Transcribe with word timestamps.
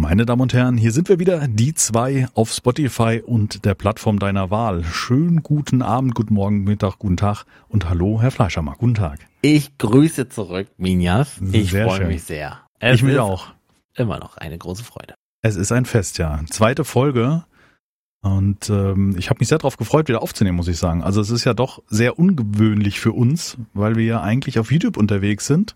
Meine 0.00 0.24
Damen 0.26 0.42
und 0.42 0.54
Herren, 0.54 0.76
hier 0.76 0.92
sind 0.92 1.08
wir 1.08 1.18
wieder, 1.18 1.48
die 1.48 1.74
zwei 1.74 2.28
auf 2.34 2.52
Spotify 2.52 3.20
und 3.26 3.64
der 3.64 3.74
Plattform 3.74 4.20
deiner 4.20 4.48
Wahl. 4.48 4.84
Schönen 4.84 5.42
guten 5.42 5.82
Abend, 5.82 6.14
guten 6.14 6.34
Morgen, 6.34 6.62
Mittag, 6.62 7.00
guten 7.00 7.16
Tag 7.16 7.46
und 7.68 7.88
hallo, 7.88 8.22
Herr 8.22 8.30
Fleischermann, 8.30 8.76
guten 8.78 8.94
Tag. 8.94 9.18
Ich 9.42 9.76
grüße 9.76 10.28
zurück, 10.28 10.68
Minjas. 10.76 11.40
Ich 11.50 11.72
freue 11.72 12.06
mich 12.06 12.22
sehr. 12.22 12.60
Es 12.78 12.94
ich 12.94 13.02
mich 13.02 13.18
auch. 13.18 13.48
Immer 13.96 14.20
noch 14.20 14.36
eine 14.36 14.56
große 14.56 14.84
Freude. 14.84 15.14
Es 15.42 15.56
ist 15.56 15.72
ein 15.72 15.84
Fest, 15.84 16.18
ja. 16.18 16.42
Zweite 16.48 16.84
Folge. 16.84 17.42
Und 18.22 18.70
ähm, 18.70 19.16
ich 19.18 19.30
habe 19.30 19.40
mich 19.40 19.48
sehr 19.48 19.58
darauf 19.58 19.78
gefreut, 19.78 20.06
wieder 20.06 20.22
aufzunehmen, 20.22 20.58
muss 20.58 20.68
ich 20.68 20.78
sagen. 20.78 21.02
Also 21.02 21.20
es 21.20 21.30
ist 21.30 21.42
ja 21.42 21.54
doch 21.54 21.82
sehr 21.88 22.20
ungewöhnlich 22.20 23.00
für 23.00 23.10
uns, 23.10 23.56
weil 23.74 23.96
wir 23.96 24.04
ja 24.04 24.22
eigentlich 24.22 24.60
auf 24.60 24.70
YouTube 24.70 24.96
unterwegs 24.96 25.48
sind 25.48 25.74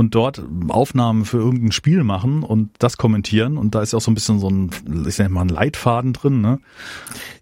und 0.00 0.14
dort 0.14 0.42
Aufnahmen 0.68 1.26
für 1.26 1.36
irgendein 1.36 1.72
Spiel 1.72 2.04
machen 2.04 2.42
und 2.42 2.70
das 2.78 2.96
kommentieren. 2.96 3.58
Und 3.58 3.74
da 3.74 3.82
ist 3.82 3.92
ja 3.92 3.98
auch 3.98 4.02
so 4.02 4.10
ein 4.10 4.14
bisschen 4.14 4.38
so 4.38 4.48
ein, 4.48 4.70
ich 5.06 5.16
sag 5.16 5.28
mal, 5.28 5.42
ein 5.42 5.50
Leitfaden 5.50 6.14
drin, 6.14 6.40
ne? 6.40 6.58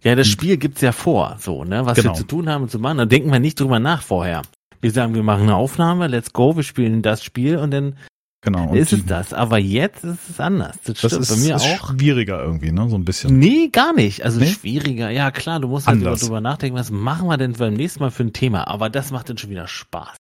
Ja, 0.03 0.17
das 0.17 0.27
Spiel 0.27 0.57
gibt's 0.57 0.81
ja 0.81 0.91
vor, 0.91 1.37
so, 1.39 1.63
ne? 1.63 1.87
Was 1.87 1.95
genau. 1.95 2.11
wir 2.11 2.15
zu 2.15 2.25
tun 2.25 2.49
haben 2.49 2.63
und 2.65 2.71
zu 2.71 2.81
machen. 2.81 2.99
Da 2.99 3.05
denken 3.07 3.31
wir 3.31 3.39
nicht 3.39 3.61
drüber 3.61 3.79
nach 3.79 4.03
vorher. 4.03 4.43
Wir 4.81 4.91
sagen, 4.91 5.15
wir 5.15 5.23
machen 5.23 5.45
eine 5.45 5.55
Aufnahme, 5.55 6.09
let's 6.09 6.33
go, 6.33 6.57
wir 6.57 6.65
spielen 6.65 7.01
das 7.01 7.23
Spiel 7.23 7.59
und 7.59 7.71
dann 7.71 7.95
Genau. 8.41 8.75
ist 8.75 8.93
es 8.93 9.07
das. 9.07 9.33
Aber 9.33 9.59
jetzt 9.59 10.03
ist 10.03 10.31
es 10.31 10.41
anders. 10.41 10.77
Das, 10.85 11.01
das 11.01 11.13
ist, 11.13 11.29
bei 11.29 11.37
mir 11.37 11.57
ist 11.57 11.63
auch. 11.63 11.95
schwieriger 11.95 12.43
irgendwie, 12.43 12.73
ne? 12.73 12.89
So 12.89 12.97
ein 12.97 13.05
bisschen. 13.05 13.39
Nee, 13.39 13.69
gar 13.69 13.93
nicht. 13.93 14.25
Also 14.25 14.41
nee? 14.41 14.47
schwieriger. 14.47 15.11
Ja, 15.11 15.31
klar, 15.31 15.61
du 15.61 15.69
musst 15.69 15.87
halt 15.87 16.05
darüber 16.05 16.41
nachdenken, 16.41 16.77
was 16.77 16.91
machen 16.91 17.29
wir 17.29 17.37
denn 17.37 17.53
beim 17.53 17.75
nächsten 17.75 18.01
Mal 18.01 18.11
für 18.11 18.25
ein 18.25 18.33
Thema. 18.33 18.67
Aber 18.67 18.91
das 18.91 19.13
macht 19.13 19.29
dann 19.29 19.39
schon 19.39 19.51
wieder 19.51 19.69
Spaß 19.69 20.17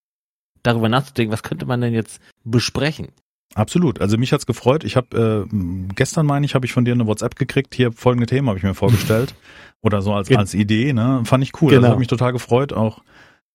darüber 0.68 0.88
nachzudenken, 0.88 1.32
was 1.32 1.42
könnte 1.42 1.66
man 1.66 1.80
denn 1.80 1.94
jetzt 1.94 2.20
besprechen. 2.44 3.08
Absolut. 3.54 4.00
Also 4.00 4.18
mich 4.18 4.32
hat's 4.32 4.46
gefreut. 4.46 4.84
Ich 4.84 4.96
habe 4.96 5.46
äh, 5.50 5.56
gestern 5.94 6.26
meine 6.26 6.46
ich, 6.46 6.54
habe 6.54 6.66
ich 6.66 6.72
von 6.72 6.84
dir 6.84 6.92
eine 6.92 7.06
WhatsApp 7.06 7.36
gekriegt. 7.36 7.74
Hier 7.74 7.92
folgende 7.92 8.26
Themen 8.26 8.48
habe 8.48 8.58
ich 8.58 8.64
mir 8.64 8.74
vorgestellt 8.74 9.34
oder 9.82 10.02
so 10.02 10.12
als 10.12 10.30
als 10.30 10.54
Idee. 10.54 10.92
Ne, 10.92 11.22
fand 11.24 11.42
ich 11.42 11.60
cool. 11.60 11.70
Genau. 11.70 11.82
Das 11.82 11.90
hat 11.92 11.98
mich 11.98 12.08
total 12.08 12.32
gefreut, 12.32 12.72
auch 12.72 13.02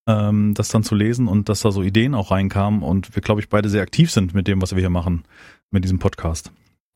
ähm, 0.06 0.52
das 0.54 0.68
dann 0.68 0.82
zu 0.82 0.94
lesen 0.94 1.28
und 1.28 1.48
dass 1.48 1.60
da 1.60 1.70
so 1.70 1.82
Ideen 1.82 2.14
auch 2.14 2.30
reinkamen 2.30 2.82
und 2.82 3.14
wir 3.14 3.22
glaube 3.22 3.40
ich 3.40 3.48
beide 3.48 3.68
sehr 3.68 3.82
aktiv 3.82 4.10
sind 4.10 4.34
mit 4.34 4.48
dem, 4.48 4.60
was 4.60 4.72
wir 4.72 4.80
hier 4.80 4.90
machen, 4.90 5.24
mit 5.70 5.84
diesem 5.84 5.98
Podcast. 5.98 6.50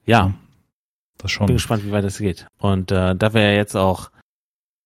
Ja, 0.05 0.19
ja 0.19 0.35
das 1.19 1.31
schon. 1.31 1.47
Bin 1.47 1.57
gespannt, 1.57 1.85
wie 1.87 1.92
weit 1.92 2.05
das 2.05 2.19
geht. 2.19 2.47
Und 2.59 2.91
äh, 2.91 3.14
da 3.14 3.33
wir 3.33 3.42
ja 3.42 3.53
jetzt 3.53 3.77
auch 3.77 4.11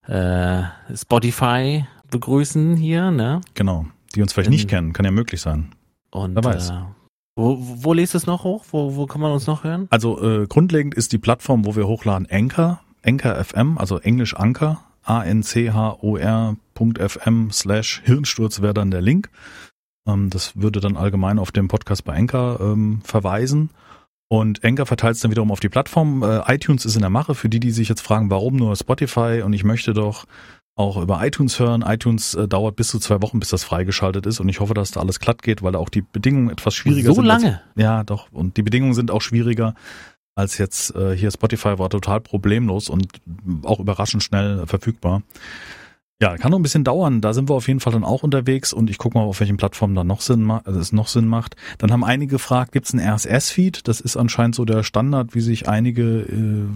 äh, 0.07 0.63
Spotify 0.95 1.87
begrüßen 2.11 2.77
hier, 2.77 3.11
ne? 3.11 3.41
Genau 3.55 3.87
die 4.13 4.23
uns 4.23 4.33
vielleicht 4.33 4.51
nicht 4.51 4.69
kennen. 4.69 4.93
Kann 4.93 5.05
ja 5.05 5.11
möglich 5.11 5.41
sein. 5.41 5.73
Und 6.11 6.35
Wer 6.35 6.45
weiß. 6.45 6.71
Äh, 6.71 6.83
wo, 7.35 7.59
wo 7.61 7.93
lest 7.95 8.15
es 8.15 8.27
noch 8.27 8.45
hoch? 8.45 8.67
Wo, 8.71 8.95
wo 8.97 9.07
kann 9.07 9.21
man 9.21 9.33
uns 9.33 9.47
noch 9.47 9.65
hören? 9.65 9.89
Also 9.91 10.23
äh, 10.23 10.47
grundlegend 10.47 10.95
ist 10.95 11.13
die 11.13 11.19
Plattform, 11.19 11.65
wo 11.65 11.75
wir 11.77 11.87
hochladen, 11.89 12.29
Anchor, 12.31 12.81
Anchor 13.03 13.43
FM, 13.43 13.79
also 13.79 13.99
Englisch 13.99 14.37
Anchor, 14.37 14.85
A-N-C-H-O-R.fm 15.05 16.61
slash 17.51 18.03
Hirnsturz 18.05 18.61
wäre 18.61 18.75
dann 18.75 18.91
der 18.91 19.01
Link. 19.01 19.31
Ähm, 20.07 20.29
das 20.31 20.57
würde 20.57 20.81
dann 20.81 20.97
allgemein 20.97 21.39
auf 21.39 21.53
den 21.53 21.69
Podcast 21.69 22.05
bei 22.05 22.15
Anchor 22.15 22.61
ähm, 22.61 23.01
verweisen. 23.03 23.71
Und 24.29 24.65
Anchor 24.65 24.87
verteilt 24.87 25.17
es 25.17 25.21
dann 25.21 25.31
wiederum 25.31 25.53
auf 25.53 25.61
die 25.61 25.69
Plattform. 25.69 26.23
Äh, 26.23 26.55
iTunes 26.55 26.85
ist 26.85 26.97
in 26.97 27.03
der 27.03 27.11
Mache, 27.11 27.35
für 27.35 27.49
die, 27.49 27.61
die 27.61 27.71
sich 27.71 27.89
jetzt 27.89 28.03
fragen, 28.03 28.31
warum 28.31 28.57
nur 28.57 28.77
Spotify 28.77 29.43
und 29.45 29.53
ich 29.53 29.65
möchte 29.65 29.93
doch 29.95 30.27
auch 30.75 30.97
über 30.97 31.25
iTunes 31.25 31.59
hören. 31.59 31.85
iTunes 31.87 32.35
äh, 32.35 32.49
dauert 32.49 32.77
bis 32.77 32.89
zu 32.89 32.99
zwei 32.99 33.21
Wochen, 33.23 33.41
bis 33.41 33.51
das 33.51 33.65
freigeschaltet 33.65 34.27
ist 34.27 34.41
und 34.41 34.49
ich 34.49 34.61
hoffe, 34.61 34.75
dass 34.75 34.91
da 34.91 35.01
alles 35.01 35.21
glatt 35.21 35.43
geht, 35.43 35.63
weil 35.63 35.73
da 35.73 35.79
auch 35.79 35.91
die 35.91 36.03
Bedingungen 36.03 36.51
etwas 36.51 36.75
schwieriger 36.75 37.09
so 37.09 37.15
sind. 37.15 37.25
So 37.25 37.29
lange? 37.29 37.47
Als, 37.49 37.83
ja, 37.83 38.05
doch. 38.05 38.33
Und 38.33 38.57
die 38.57 38.63
Bedingungen 38.63 38.95
sind 38.95 39.11
auch 39.11 39.21
schwieriger 39.21 39.75
als 40.35 40.59
jetzt 40.59 40.95
äh, 40.95 41.17
hier 41.17 41.31
Spotify 41.31 41.79
war 41.79 41.91
total 41.91 42.21
problemlos 42.21 42.89
und 42.89 43.07
auch 43.65 43.81
überraschend 43.81 44.23
schnell 44.23 44.67
verfügbar. 44.67 45.23
Ja, 46.21 46.37
kann 46.37 46.53
noch 46.53 46.59
ein 46.59 46.63
bisschen 46.63 46.85
dauern. 46.85 47.21
Da 47.21 47.35
sind 47.35 47.51
wir 47.51 47.55
auf 47.55 47.67
jeden 47.67 47.81
Fall 47.81 47.93
dann 47.93 48.05
auch 48.05 48.23
unterwegs 48.23 48.73
und 48.73 48.89
ich 48.91 48.97
gucke 48.97 49.19
mal, 49.19 49.25
auf 49.25 49.41
welchen 49.41 49.57
Plattformen 49.57 49.97
da 49.97 50.05
noch 50.05 50.21
Sinn 50.21 50.43
macht, 50.43 50.69
also 50.69 50.79
es 50.79 50.93
noch 50.93 51.09
Sinn 51.09 51.27
macht. 51.27 51.57
Dann 51.79 51.91
haben 51.91 52.05
einige 52.05 52.33
gefragt, 52.33 52.73
gibt 52.73 52.87
es 52.87 52.95
einen 52.95 53.07
RSS-Feed? 53.07 53.89
Das 53.89 54.01
ist 54.01 54.17
anscheinend 54.17 54.55
so 54.55 54.65
der 54.65 54.85
Standard, 54.85 55.35
wie 55.35 55.41
sich 55.41 55.69
einige 55.69 56.21
äh, 56.21 56.67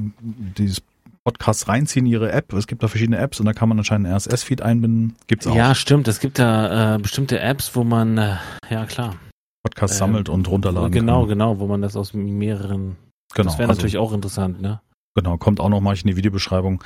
dieses 0.59 0.83
Podcasts 1.27 1.67
reinziehen, 1.67 2.07
ihre 2.07 2.31
App. 2.31 2.53
Es 2.53 2.69
gibt 2.69 2.85
da 2.85 2.89
verschiedene 2.89 3.19
Apps 3.19 3.41
und 3.41 3.47
da 3.47 3.53
kann 3.53 3.69
man 3.69 3.77
anscheinend 3.77 4.07
einen 4.07 4.15
RSS-Feed 4.15 4.63
einbinden. 4.63 5.17
Gibt's 5.27 5.49
auch. 5.49 5.57
Ja, 5.57 5.75
stimmt. 5.75 6.07
Es 6.07 6.21
gibt 6.21 6.39
da 6.39 6.95
äh, 6.95 6.99
bestimmte 6.99 7.41
Apps, 7.41 7.75
wo 7.75 7.83
man, 7.83 8.17
äh, 8.17 8.37
ja 8.71 8.87
klar. 8.87 9.17
Podcasts 9.65 9.97
äh, 9.97 9.99
sammelt 9.99 10.29
und 10.29 10.47
runterladen 10.47 10.93
genau, 10.93 11.23
kann. 11.23 11.29
Genau, 11.31 11.55
genau, 11.55 11.59
wo 11.59 11.67
man 11.67 11.83
das 11.83 11.97
aus 11.97 12.15
mehreren. 12.15 12.97
Genau. 13.35 13.49
Das 13.49 13.59
wäre 13.59 13.69
also, 13.69 13.81
natürlich 13.81 13.99
auch 13.99 14.13
interessant, 14.13 14.61
ne? 14.61 14.81
Genau, 15.17 15.37
kommt 15.37 15.59
auch 15.59 15.69
noch 15.69 15.81
mal 15.81 15.97
in 15.97 16.07
die 16.07 16.17
Videobeschreibung. 16.17 16.85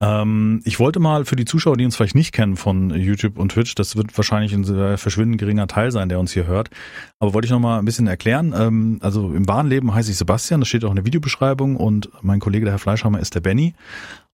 Ähm, 0.00 0.60
ich 0.64 0.78
wollte 0.78 1.00
mal 1.00 1.24
für 1.24 1.34
die 1.34 1.44
Zuschauer, 1.44 1.76
die 1.76 1.84
uns 1.84 1.96
vielleicht 1.96 2.14
nicht 2.14 2.32
kennen 2.32 2.56
von 2.56 2.90
YouTube 2.90 3.38
und 3.38 3.50
Twitch, 3.50 3.74
das 3.74 3.96
wird 3.96 4.16
wahrscheinlich 4.16 4.52
ein 4.52 4.62
sehr 4.62 4.96
verschwindend 4.96 5.40
geringer 5.40 5.66
Teil 5.66 5.90
sein, 5.90 6.08
der 6.08 6.20
uns 6.20 6.32
hier 6.32 6.46
hört, 6.46 6.70
aber 7.18 7.34
wollte 7.34 7.46
ich 7.46 7.50
noch 7.50 7.58
mal 7.58 7.80
ein 7.80 7.84
bisschen 7.84 8.06
erklären. 8.06 8.54
Ähm, 8.56 8.98
also 9.02 9.32
im 9.32 9.48
wahren 9.48 9.66
Leben 9.66 9.92
heiße 9.92 10.10
ich 10.10 10.16
Sebastian, 10.16 10.60
das 10.60 10.68
steht 10.68 10.84
auch 10.84 10.90
in 10.90 10.96
der 10.96 11.06
Videobeschreibung 11.06 11.74
und 11.76 12.10
mein 12.22 12.38
Kollege, 12.38 12.64
der 12.64 12.74
Herr 12.74 12.78
Fleischhammer, 12.78 13.18
ist 13.18 13.34
der 13.34 13.40
Benny. 13.40 13.74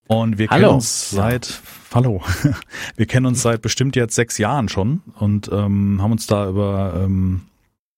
Und 0.06 0.36
wir 0.36 0.48
Hallo. 0.48 0.66
kennen 0.66 0.74
uns 0.74 1.10
seit, 1.10 1.62
hallo, 1.94 2.20
wir 2.96 3.06
kennen 3.06 3.24
uns 3.24 3.40
seit 3.40 3.62
bestimmt 3.62 3.96
jetzt 3.96 4.14
sechs 4.14 4.36
Jahren 4.36 4.68
schon 4.68 5.00
und 5.18 5.48
ähm, 5.50 6.02
haben 6.02 6.12
uns 6.12 6.26
da 6.26 6.46
über 6.46 7.00
ähm, 7.02 7.40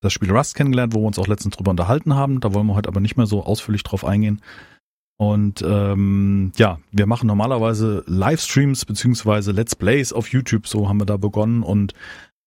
das 0.02 0.12
Spiel 0.12 0.30
Rust 0.30 0.54
kennengelernt, 0.54 0.94
wo 0.94 1.00
wir 1.00 1.06
uns 1.06 1.18
auch 1.18 1.26
letztens 1.26 1.56
drüber 1.56 1.72
unterhalten 1.72 2.14
haben. 2.14 2.38
Da 2.38 2.54
wollen 2.54 2.68
wir 2.68 2.76
heute 2.76 2.88
aber 2.88 3.00
nicht 3.00 3.16
mehr 3.16 3.26
so 3.26 3.44
ausführlich 3.44 3.82
drauf 3.82 4.04
eingehen. 4.04 4.40
Und 5.18 5.64
ähm, 5.66 6.52
ja, 6.56 6.78
wir 6.92 7.06
machen 7.06 7.26
normalerweise 7.26 8.04
Livestreams 8.06 8.84
beziehungsweise 8.84 9.52
Let's 9.52 9.74
Plays 9.74 10.12
auf 10.12 10.28
YouTube, 10.28 10.66
so 10.66 10.88
haben 10.88 11.00
wir 11.00 11.06
da 11.06 11.16
begonnen. 11.16 11.62
Und 11.62 11.94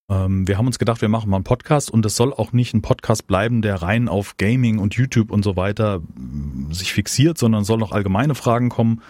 ähm, 0.10 0.48
wir 0.48 0.58
haben 0.58 0.68
uns 0.68 0.78
gedacht, 0.78 1.02
wir 1.02 1.10
machen 1.10 1.30
mal 1.30 1.38
einen 1.38 1.44
Podcast. 1.44 1.90
Und 1.90 2.06
es 2.06 2.16
soll 2.16 2.32
auch 2.32 2.54
nicht 2.54 2.74
ein 2.74 2.82
Podcast 2.82 3.26
bleiben, 3.26 3.62
der 3.62 3.82
rein 3.82 4.08
auf 4.08 4.38
Gaming 4.38 4.78
und 4.78 4.94
YouTube 4.96 5.32
und 5.32 5.44
so 5.44 5.56
weiter 5.56 6.00
mm, 6.00 6.72
sich 6.72 6.94
fixiert, 6.94 7.38
sondern 7.38 7.64
soll 7.64 7.80
noch 7.80 7.92
allgemeine 7.92 8.36
Fragen 8.36 8.70
kommen. 8.70 9.02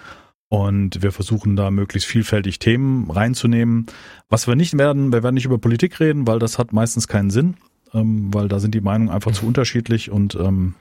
Und 0.48 1.04
wir 1.04 1.12
versuchen 1.12 1.56
da 1.56 1.70
möglichst 1.70 2.08
vielfältig 2.08 2.60
Themen 2.60 3.12
reinzunehmen. 3.12 3.86
Was 4.30 4.48
wir 4.48 4.56
nicht 4.56 4.78
werden, 4.78 5.12
wir 5.12 5.22
werden 5.22 5.36
nicht 5.36 5.46
über 5.46 5.60
Politik 5.60 6.00
reden, 6.00 6.28
weil 6.28 6.40
das 6.40 6.58
hat 6.58 6.74
meistens 6.74 7.08
keinen 7.08 7.30
Sinn, 7.30 7.56
ähm, 7.94 8.34
weil 8.34 8.48
da 8.48 8.60
sind 8.60 8.74
die 8.74 8.82
Meinungen 8.82 9.12
einfach 9.12 9.32
zu 9.32 9.46
unterschiedlich. 9.46 10.12
Und 10.12 10.36
ähm, 10.36 10.76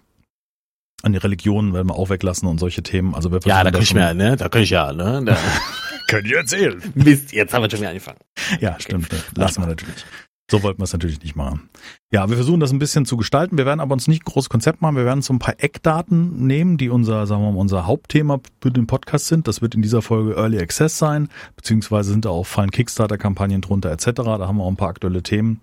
an 1.03 1.13
die 1.13 1.19
Religion 1.19 1.75
werden 1.75 1.89
wir 1.89 1.95
auch 1.95 2.11
weglassen 2.11 2.49
und 2.49 2.59
solche 2.59 2.83
Themen. 2.83 3.15
Also 3.15 3.31
wir 3.31 3.41
ja, 3.45 3.63
da 3.63 3.71
kann 3.71 3.83
ich 3.83 3.95
mehr, 3.95 4.15
ne? 4.15 4.37
Da 4.37 4.49
kann 4.49 4.63
ich 4.63 4.71
ja, 4.71 4.93
ne? 4.93 5.23
Da 5.25 5.37
Könnt 6.09 6.27
ihr 6.27 6.39
erzählen. 6.39 6.83
Mist, 6.95 7.33
jetzt 7.33 7.53
haben 7.53 7.63
wir 7.63 7.71
schon 7.71 7.81
wieder 7.81 7.91
angefangen. 7.91 8.19
Ja, 8.61 8.71
okay. 8.71 8.83
stimmt. 8.83 9.09
Lassen 9.37 9.63
wir 9.63 9.67
natürlich. 9.67 10.05
So 10.51 10.63
wollten 10.63 10.81
wir 10.81 10.85
es 10.85 10.95
natürlich 10.95 11.23
nicht 11.23 11.37
machen. 11.37 11.69
Ja, 12.11 12.31
wir 12.31 12.37
versuchen 12.37 12.59
das 12.59 12.73
ein 12.73 12.79
bisschen 12.79 13.05
zu 13.05 13.19
gestalten. 13.19 13.59
Wir 13.59 13.67
werden 13.67 13.81
aber 13.81 13.93
uns 13.93 14.09
nicht 14.09 14.23
ein 14.23 14.33
großes 14.33 14.49
Konzept 14.49 14.81
machen. 14.81 14.97
Wir 14.97 15.05
werden 15.05 15.21
so 15.21 15.35
ein 15.35 15.39
paar 15.39 15.57
Eckdaten 15.59 16.47
nehmen, 16.47 16.79
die 16.79 16.89
unser, 16.89 17.27
sagen 17.27 17.43
wir 17.43 17.53
mal, 17.53 17.59
unser 17.59 17.87
Hauptthema 17.87 18.41
für 18.63 18.71
den 18.71 18.87
Podcast 18.87 19.27
sind. 19.27 19.47
Das 19.47 19.61
wird 19.61 19.75
in 19.75 19.83
dieser 19.83 20.01
Folge 20.01 20.35
Early 20.35 20.59
Access 20.59 20.97
sein, 20.97 21.29
beziehungsweise 21.55 22.13
sind 22.13 22.25
da 22.25 22.31
auch 22.31 22.47
fallen 22.47 22.71
Kickstarter-Kampagnen 22.71 23.61
drunter 23.61 23.91
etc. 23.91 24.07
Da 24.15 24.49
haben 24.49 24.57
wir 24.57 24.65
auch 24.65 24.71
ein 24.71 24.77
paar 24.77 24.89
aktuelle 24.89 25.23
Themen 25.23 25.61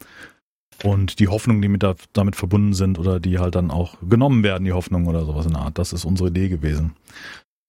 und 0.84 1.20
die 1.20 1.28
Hoffnungen, 1.28 1.62
die 1.62 1.68
mit 1.68 1.84
da, 1.84 1.96
damit 2.14 2.36
verbunden 2.36 2.74
sind 2.74 3.00
oder 3.00 3.20
die 3.20 3.40
halt 3.40 3.56
dann 3.56 3.72
auch 3.72 3.98
genommen 4.08 4.44
werden, 4.44 4.66
die 4.66 4.74
Hoffnung 4.74 5.08
oder 5.08 5.26
sowas 5.26 5.46
in 5.46 5.54
der 5.54 5.62
Art. 5.62 5.78
Das 5.78 5.94
ist 5.94 6.06
unsere 6.06 6.30
Idee 6.30 6.50
gewesen. 6.50 6.96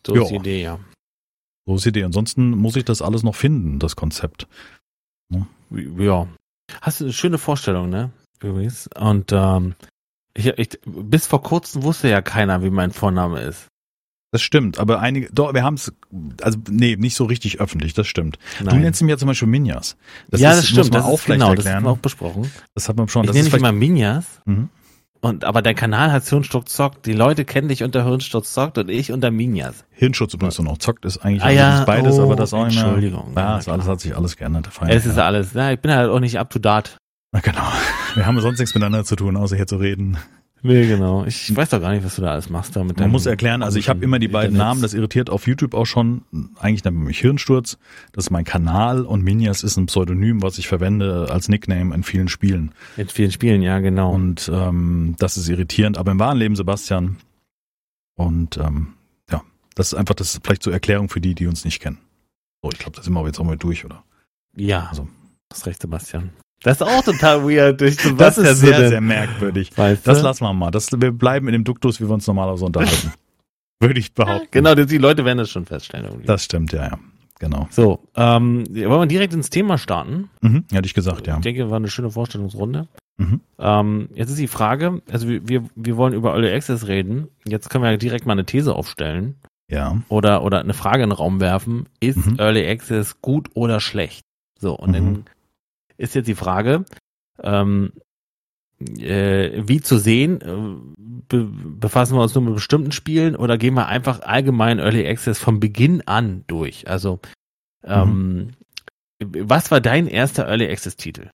So 0.06 0.14
jo. 0.14 0.22
ist 0.22 0.30
die 0.30 0.36
Idee, 0.36 0.62
ja. 0.62 0.78
So 1.66 1.76
ist 1.76 1.84
die 1.84 1.90
Idee. 1.90 2.04
Ansonsten 2.04 2.50
muss 2.50 2.76
ich 2.76 2.84
das 2.84 3.02
alles 3.02 3.22
noch 3.22 3.34
finden, 3.34 3.78
das 3.78 3.96
Konzept. 3.96 4.46
Ja. 5.30 5.46
ja. 5.98 6.28
Hast 6.80 7.00
du 7.00 7.04
eine 7.04 7.12
schöne 7.12 7.38
Vorstellung, 7.38 7.88
ne? 7.90 8.10
Übrigens. 8.42 8.88
Und 8.96 9.32
ähm, 9.32 9.74
ich, 10.34 10.46
ich, 10.46 10.78
bis 10.84 11.26
vor 11.26 11.42
kurzem 11.42 11.82
wusste 11.82 12.08
ja 12.08 12.22
keiner, 12.22 12.62
wie 12.62 12.70
mein 12.70 12.92
Vorname 12.92 13.40
ist. 13.40 13.68
Das 14.32 14.42
stimmt, 14.42 14.78
aber 14.78 15.00
einige, 15.00 15.28
doch, 15.32 15.54
wir 15.54 15.62
haben 15.62 15.74
es, 15.74 15.92
also 16.42 16.58
nee, 16.68 16.96
nicht 16.96 17.14
so 17.14 17.24
richtig 17.24 17.60
öffentlich, 17.60 17.94
das 17.94 18.08
stimmt. 18.08 18.38
Nein. 18.60 18.74
Du 18.74 18.80
nennst 18.80 19.00
ihn 19.00 19.08
ja 19.08 19.16
zum 19.16 19.28
Beispiel 19.28 19.46
Minjas. 19.46 19.96
Das 20.30 20.40
ja, 20.40 20.50
ist, 20.50 20.58
das 20.58 20.68
stimmt, 20.68 20.94
das 20.94 21.04
auch 21.04 21.14
ist, 21.14 21.20
vielleicht 21.20 21.40
genau, 21.40 21.50
erklären. 21.50 21.64
das 21.64 21.74
haben 21.74 21.84
wir 21.84 21.90
auch 21.90 21.98
besprochen. 21.98 22.50
Das 22.74 22.88
hat 22.88 22.96
man 22.96 23.08
schon. 23.08 23.24
Ich 23.24 23.32
nenne 23.32 23.44
dich 23.44 23.54
immer 23.54 23.70
Minjas, 23.70 24.26
mhm. 24.44 24.68
und, 25.20 25.44
aber 25.44 25.62
dein 25.62 25.76
Kanal 25.76 26.10
heißt 26.10 26.28
Hirnsturz 26.28 26.74
zockt. 26.74 27.06
Die 27.06 27.12
Leute 27.12 27.44
kennen 27.44 27.68
dich 27.68 27.84
unter 27.84 28.04
Hirnsturz 28.04 28.52
zockt 28.52 28.78
und 28.78 28.90
ich 28.90 29.12
unter 29.12 29.30
Minjas. 29.30 29.84
Hirnschutz 29.92 30.34
übrigens 30.34 30.58
noch. 30.58 30.78
Zockt 30.78 31.04
ist 31.04 31.18
eigentlich 31.18 31.44
ah, 31.44 31.50
ja, 31.50 31.84
beides, 31.84 32.18
oh, 32.18 32.24
aber 32.24 32.34
das 32.34 32.52
auch 32.52 32.66
mehr. 32.66 32.66
Entschuldigung. 32.66 33.32
Ja, 33.36 33.40
ja 33.40 33.56
das 33.56 33.68
alles 33.68 33.86
hat 33.86 34.00
sich 34.00 34.16
alles 34.16 34.36
geändert. 34.36 34.68
Es 34.88 35.06
ist 35.06 35.16
ja. 35.16 35.24
alles, 35.24 35.52
ja, 35.54 35.70
ich 35.70 35.78
bin 35.78 35.92
halt 35.92 36.10
auch 36.10 36.20
nicht 36.20 36.38
up 36.38 36.50
to 36.50 36.58
date. 36.58 36.98
Na 37.32 37.40
genau. 37.40 37.62
Wir 38.16 38.26
haben 38.26 38.40
sonst 38.40 38.58
nichts 38.58 38.74
miteinander 38.74 39.04
zu 39.04 39.14
tun, 39.14 39.36
außer 39.36 39.56
hier 39.56 39.66
zu 39.66 39.76
reden. 39.76 40.18
Nee, 40.62 40.86
genau. 40.86 41.24
Ich 41.26 41.54
weiß 41.54 41.68
doch 41.70 41.80
gar 41.80 41.92
nicht, 41.92 42.04
was 42.04 42.16
du 42.16 42.22
da 42.22 42.32
alles 42.32 42.50
machst 42.50 42.74
da 42.74 42.82
mit 42.82 42.98
Man 42.98 43.10
muss 43.10 43.26
erklären, 43.26 43.62
also 43.62 43.78
ich 43.78 43.88
habe 43.88 44.02
immer 44.02 44.18
die 44.18 44.28
beiden 44.28 44.56
Namen, 44.56 44.82
das 44.82 44.94
irritiert 44.94 45.30
auf 45.30 45.46
YouTube 45.46 45.74
auch 45.74 45.84
schon. 45.84 46.22
Eigentlich 46.58 46.82
nennt 46.82 46.96
man 46.96 47.06
mich 47.06 47.20
Hirnsturz. 47.20 47.78
Das 48.12 48.24
ist 48.24 48.30
mein 48.30 48.44
Kanal 48.44 49.02
und 49.04 49.22
Minjas 49.22 49.62
ist 49.62 49.76
ein 49.76 49.86
Pseudonym, 49.86 50.42
was 50.42 50.58
ich 50.58 50.66
verwende 50.66 51.28
als 51.30 51.48
Nickname 51.48 51.94
in 51.94 52.02
vielen 52.02 52.28
Spielen. 52.28 52.72
In 52.96 53.08
vielen 53.08 53.30
Spielen, 53.30 53.62
ja, 53.62 53.78
genau. 53.78 54.12
Und 54.12 54.50
ähm, 54.52 55.14
das 55.18 55.36
ist 55.36 55.48
irritierend. 55.48 55.98
Aber 55.98 56.10
im 56.10 56.18
wahren 56.18 56.38
Leben, 56.38 56.56
Sebastian, 56.56 57.18
Und 58.16 58.56
ähm, 58.56 58.94
ja, 59.30 59.42
das 59.74 59.92
ist 59.92 59.94
einfach 59.94 60.14
das 60.14 60.40
vielleicht 60.42 60.62
zur 60.62 60.72
Erklärung 60.72 61.08
für 61.08 61.20
die, 61.20 61.34
die 61.34 61.46
uns 61.46 61.64
nicht 61.64 61.80
kennen. 61.80 61.98
So, 62.62 62.70
ich 62.72 62.78
glaube, 62.78 62.96
da 62.96 63.02
sind 63.02 63.12
wir 63.12 63.24
jetzt 63.26 63.38
auch 63.38 63.44
mal 63.44 63.58
durch, 63.58 63.84
oder? 63.84 64.02
Ja. 64.56 64.86
Also. 64.88 65.06
Das 65.48 65.64
recht, 65.66 65.80
Sebastian. 65.80 66.30
Das 66.62 66.80
ist 66.80 66.86
auch 66.86 67.04
total 67.04 67.44
weird 67.44 67.80
durch 67.80 67.96
Sebastian. 67.96 68.46
Das 68.46 68.54
ist 68.54 68.60
sehr, 68.60 68.88
sehr 68.88 69.00
merkwürdig. 69.00 69.70
Weißt 69.76 70.06
du? 70.06 70.10
Das 70.10 70.22
lassen 70.22 70.44
wir 70.44 70.52
mal. 70.52 70.70
Das, 70.70 70.90
wir 70.92 71.12
bleiben 71.12 71.48
in 71.48 71.52
dem 71.52 71.64
Duktus, 71.64 72.00
wie 72.00 72.08
wir 72.08 72.14
uns 72.14 72.26
normalerweise 72.26 72.64
unterhalten. 72.64 73.12
Würde 73.80 74.00
ich 74.00 74.14
behaupten. 74.14 74.48
Genau, 74.50 74.74
die 74.74 74.98
Leute 74.98 75.24
werden 75.24 75.38
das 75.38 75.50
schon 75.50 75.66
feststellen. 75.66 76.06
Irgendwie. 76.06 76.26
Das 76.26 76.44
stimmt, 76.44 76.72
ja, 76.72 76.84
ja. 76.84 76.98
Genau. 77.38 77.68
So, 77.70 78.00
ähm, 78.16 78.64
wollen 78.66 79.02
wir 79.02 79.06
direkt 79.06 79.34
ins 79.34 79.50
Thema 79.50 79.76
starten? 79.76 80.30
Mhm, 80.40 80.64
hätte 80.72 80.86
ich 80.86 80.94
gesagt, 80.94 81.26
ja. 81.26 81.36
Ich 81.36 81.42
denke, 81.42 81.70
war 81.70 81.76
eine 81.76 81.88
schöne 81.88 82.10
Vorstellungsrunde. 82.10 82.88
Mhm. 83.18 83.40
Ähm, 83.58 84.08
jetzt 84.14 84.30
ist 84.30 84.38
die 84.38 84.48
Frage, 84.48 85.02
also 85.10 85.28
wir, 85.28 85.46
wir, 85.46 85.64
wir 85.74 85.96
wollen 85.98 86.14
über 86.14 86.32
Early 86.32 86.50
Access 86.50 86.86
reden. 86.86 87.28
Jetzt 87.46 87.68
können 87.68 87.84
wir 87.84 87.96
direkt 87.98 88.24
mal 88.24 88.32
eine 88.32 88.46
These 88.46 88.74
aufstellen. 88.74 89.36
Ja. 89.70 90.00
Oder, 90.08 90.44
oder 90.44 90.60
eine 90.60 90.74
Frage 90.74 91.02
in 91.02 91.10
den 91.10 91.16
Raum 91.16 91.40
werfen. 91.40 91.86
Ist 92.00 92.24
mhm. 92.24 92.38
Early 92.38 92.66
Access 92.66 93.20
gut 93.20 93.50
oder 93.54 93.80
schlecht? 93.80 94.22
So, 94.58 94.74
und 94.74 94.90
mhm. 94.90 94.94
dann 94.94 95.24
ist 95.96 96.14
jetzt 96.14 96.26
die 96.26 96.34
Frage, 96.34 96.84
ähm, 97.42 97.92
äh, 98.80 99.62
wie 99.66 99.80
zu 99.80 99.98
sehen, 99.98 100.40
äh, 100.40 100.94
be 101.28 101.44
befassen 101.44 102.16
wir 102.16 102.22
uns 102.22 102.34
nur 102.34 102.44
mit 102.44 102.54
bestimmten 102.54 102.92
Spielen 102.92 103.36
oder 103.36 103.58
gehen 103.58 103.74
wir 103.74 103.86
einfach 103.86 104.20
allgemein 104.20 104.78
Early 104.78 105.08
Access 105.08 105.38
von 105.38 105.60
Beginn 105.60 106.06
an 106.06 106.44
durch? 106.46 106.88
Also, 106.88 107.20
ähm, 107.84 108.52
mhm. 109.18 109.48
was 109.48 109.70
war 109.70 109.80
dein 109.80 110.06
erster 110.06 110.46
Early 110.46 110.70
Access 110.70 110.96
Titel? 110.96 111.30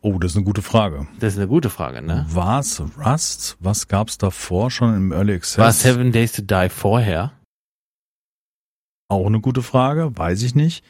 Oh, 0.00 0.18
das 0.18 0.32
ist 0.32 0.36
eine 0.36 0.44
gute 0.44 0.60
Frage. 0.62 1.08
Das 1.18 1.32
ist 1.32 1.38
eine 1.38 1.48
gute 1.48 1.70
Frage, 1.70 2.02
ne? 2.02 2.26
War's 2.28 2.82
Rust? 2.98 3.56
Was 3.60 3.88
gab's 3.88 4.18
davor 4.18 4.70
schon 4.70 4.94
im 4.94 5.12
Early 5.12 5.34
Access? 5.34 5.58
War 5.58 5.72
Seven 5.72 6.12
Days 6.12 6.32
to 6.32 6.42
Die 6.42 6.68
vorher? 6.68 7.32
Auch 9.08 9.26
eine 9.26 9.40
gute 9.40 9.62
Frage, 9.62 10.16
weiß 10.16 10.42
ich 10.42 10.54
nicht. 10.54 10.84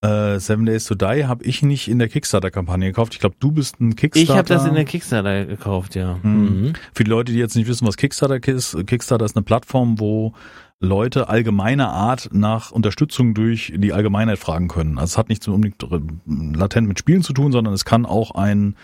Äh, 0.00 0.38
Seven 0.38 0.64
Days 0.64 0.84
to 0.84 0.94
Die 0.94 1.26
habe 1.26 1.44
ich 1.44 1.62
nicht 1.62 1.88
in 1.88 1.98
der 1.98 2.08
Kickstarter-Kampagne 2.08 2.86
gekauft. 2.86 3.14
Ich 3.14 3.20
glaube, 3.20 3.36
du 3.40 3.50
bist 3.50 3.80
ein 3.80 3.96
Kickstarter. 3.96 4.32
Ich 4.32 4.36
habe 4.36 4.48
das 4.48 4.64
in 4.64 4.74
der 4.74 4.84
Kickstarter 4.84 5.44
gekauft, 5.44 5.96
ja. 5.96 6.18
Hm. 6.22 6.62
Mhm. 6.62 6.72
Für 6.94 7.04
die 7.04 7.10
Leute, 7.10 7.32
die 7.32 7.38
jetzt 7.38 7.56
nicht 7.56 7.66
wissen, 7.66 7.86
was 7.86 7.96
Kickstarter 7.96 8.46
ist, 8.46 8.76
Kickstarter 8.86 9.24
ist 9.24 9.36
eine 9.36 9.42
Plattform, 9.42 9.98
wo 9.98 10.34
Leute 10.80 11.28
allgemeiner 11.28 11.88
Art 11.88 12.28
nach 12.32 12.70
Unterstützung 12.70 13.34
durch 13.34 13.72
die 13.76 13.92
Allgemeinheit 13.92 14.38
fragen 14.38 14.68
können. 14.68 14.98
Also 14.98 15.12
es 15.12 15.18
hat 15.18 15.28
nichts 15.28 15.48
unbedingt 15.48 15.84
latent 16.26 16.86
mit 16.86 17.00
Spielen 17.00 17.22
zu 17.22 17.32
tun, 17.32 17.50
sondern 17.50 17.74
es 17.74 17.84
kann 17.84 18.06
auch 18.06 18.32
ein 18.36 18.76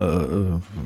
äh, 0.00 0.06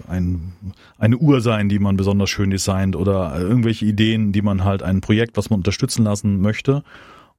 ein, 0.08 0.52
eine 0.98 1.16
Uhr 1.18 1.40
sein, 1.40 1.68
die 1.68 1.78
man 1.78 1.96
besonders 1.96 2.30
schön 2.30 2.50
designt 2.50 2.96
oder 2.96 3.38
irgendwelche 3.38 3.84
Ideen, 3.84 4.32
die 4.32 4.42
man 4.42 4.64
halt 4.64 4.82
ein 4.82 5.00
Projekt, 5.00 5.36
was 5.36 5.50
man 5.50 5.58
unterstützen 5.58 6.04
lassen 6.04 6.40
möchte. 6.40 6.82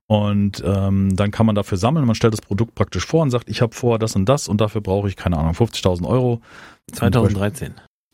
Und 0.07 0.61
ähm, 0.65 1.15
dann 1.15 1.31
kann 1.31 1.45
man 1.45 1.55
dafür 1.55 1.77
sammeln. 1.77 2.05
Man 2.05 2.15
stellt 2.15 2.33
das 2.33 2.41
Produkt 2.41 2.75
praktisch 2.75 3.05
vor 3.05 3.21
und 3.21 3.29
sagt, 3.29 3.49
ich 3.49 3.61
habe 3.61 3.73
vor 3.73 3.99
das 3.99 4.15
und 4.15 4.27
das 4.27 4.47
und 4.47 4.59
dafür 4.59 4.81
brauche 4.81 5.07
ich, 5.07 5.15
keine 5.15 5.37
Ahnung, 5.37 5.53
50.000 5.53 6.05
Euro. 6.07 6.41
2013. 6.91 7.73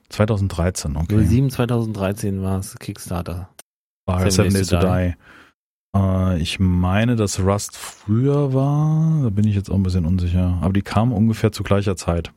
2013, 0.09 0.95
okay. 0.95 1.25
07 1.25 1.50
2013 1.50 2.41
war 2.41 2.59
es 2.59 2.77
Kickstarter. 2.77 3.50
War 4.06 4.30
Seven, 4.31 4.53
Days 4.53 4.68
to 4.68 4.80
Die. 4.80 5.13
Äh, 5.95 6.39
ich 6.39 6.59
meine, 6.59 7.15
dass 7.15 7.39
Rust 7.39 7.77
früher 7.77 8.53
war. 8.53 9.24
Da 9.24 9.30
bin 9.30 9.47
ich 9.47 9.56
jetzt 9.56 9.69
auch 9.69 9.75
ein 9.75 9.83
bisschen 9.83 10.06
unsicher. 10.06 10.57
Aber 10.62 10.74
die 10.74 10.81
kam 10.81 11.12
ungefähr 11.12 11.51
zu 11.51 11.63
gleicher 11.63 11.95
Zeit. 11.95 12.31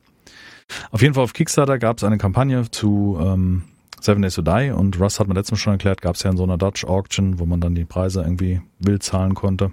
Auf 0.91 1.01
jeden 1.01 1.13
Fall 1.13 1.23
auf 1.23 1.33
Kickstarter 1.33 1.77
gab 1.77 1.97
es 1.97 2.03
eine 2.03 2.17
Kampagne 2.17 2.69
zu 2.69 3.17
ähm, 3.19 3.63
Seven 4.03 4.21
Days 4.21 4.35
to 4.35 4.41
Die 4.41 4.71
und 4.71 4.99
Rust 4.99 5.19
hat 5.19 5.27
man 5.27 5.37
letztens 5.37 5.59
schon 5.59 5.73
erklärt, 5.73 6.01
gab 6.01 6.15
es 6.15 6.23
ja 6.23 6.31
in 6.31 6.37
so 6.37 6.43
einer 6.43 6.57
Dutch 6.57 6.83
Auction, 6.83 7.39
wo 7.39 7.45
man 7.45 7.61
dann 7.61 7.73
die 7.73 7.85
Preise 7.85 8.21
irgendwie 8.21 8.61
wild 8.79 9.01
zahlen 9.01 9.33
konnte. 9.33 9.71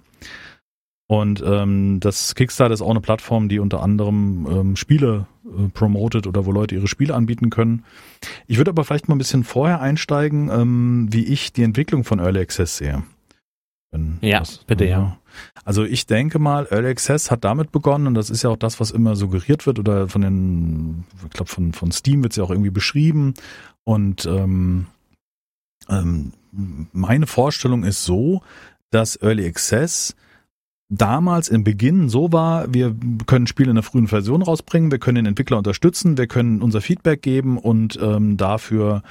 Und 1.08 1.42
ähm, 1.44 1.98
das 1.98 2.36
Kickstarter 2.36 2.72
ist 2.72 2.82
auch 2.82 2.90
eine 2.90 3.00
Plattform, 3.00 3.48
die 3.48 3.58
unter 3.58 3.82
anderem 3.82 4.46
ähm, 4.48 4.76
Spiele 4.76 5.26
äh, 5.44 5.68
promotet 5.70 6.28
oder 6.28 6.46
wo 6.46 6.52
Leute 6.52 6.76
ihre 6.76 6.86
Spiele 6.86 7.16
anbieten 7.16 7.50
können. 7.50 7.84
Ich 8.46 8.58
würde 8.58 8.70
aber 8.70 8.84
vielleicht 8.84 9.08
mal 9.08 9.16
ein 9.16 9.18
bisschen 9.18 9.42
vorher 9.42 9.80
einsteigen, 9.80 10.48
ähm, 10.52 11.08
wie 11.10 11.24
ich 11.24 11.52
die 11.52 11.64
Entwicklung 11.64 12.04
von 12.04 12.20
Early 12.20 12.38
Access 12.38 12.76
sehe. 12.76 13.02
Wenn 13.90 14.18
ja, 14.20 14.38
das, 14.38 14.58
bitte 14.58 14.84
ja. 14.84 15.18
Also 15.64 15.84
ich 15.84 16.06
denke 16.06 16.38
mal, 16.38 16.68
Early 16.70 16.90
Access 16.90 17.32
hat 17.32 17.42
damit 17.42 17.72
begonnen 17.72 18.06
und 18.06 18.14
das 18.14 18.30
ist 18.30 18.44
ja 18.44 18.50
auch 18.50 18.56
das, 18.56 18.78
was 18.78 18.92
immer 18.92 19.16
suggeriert 19.16 19.66
wird 19.66 19.80
oder 19.80 20.08
von 20.08 20.22
den, 20.22 21.04
ich 21.24 21.30
glaube 21.30 21.50
von, 21.50 21.72
von 21.72 21.90
Steam 21.90 22.22
wird 22.22 22.34
es 22.34 22.36
ja 22.36 22.44
auch 22.44 22.50
irgendwie 22.50 22.70
beschrieben 22.70 23.34
und 23.84 24.26
ähm, 24.26 24.86
ähm, 25.88 26.32
meine 26.92 27.26
Vorstellung 27.26 27.84
ist 27.84 28.04
so, 28.04 28.42
dass 28.90 29.20
Early 29.22 29.46
Access 29.46 30.14
damals 30.88 31.48
im 31.48 31.62
Beginn 31.62 32.08
so 32.08 32.32
war, 32.32 32.72
wir 32.74 32.94
können 33.26 33.46
Spiele 33.46 33.70
in 33.70 33.76
einer 33.76 33.84
frühen 33.84 34.08
Version 34.08 34.42
rausbringen, 34.42 34.90
wir 34.90 34.98
können 34.98 35.16
den 35.16 35.26
Entwickler 35.26 35.58
unterstützen, 35.58 36.18
wir 36.18 36.26
können 36.26 36.62
unser 36.62 36.80
Feedback 36.80 37.22
geben 37.22 37.58
und 37.58 37.98
ähm, 38.02 38.36
dafür 38.36 39.02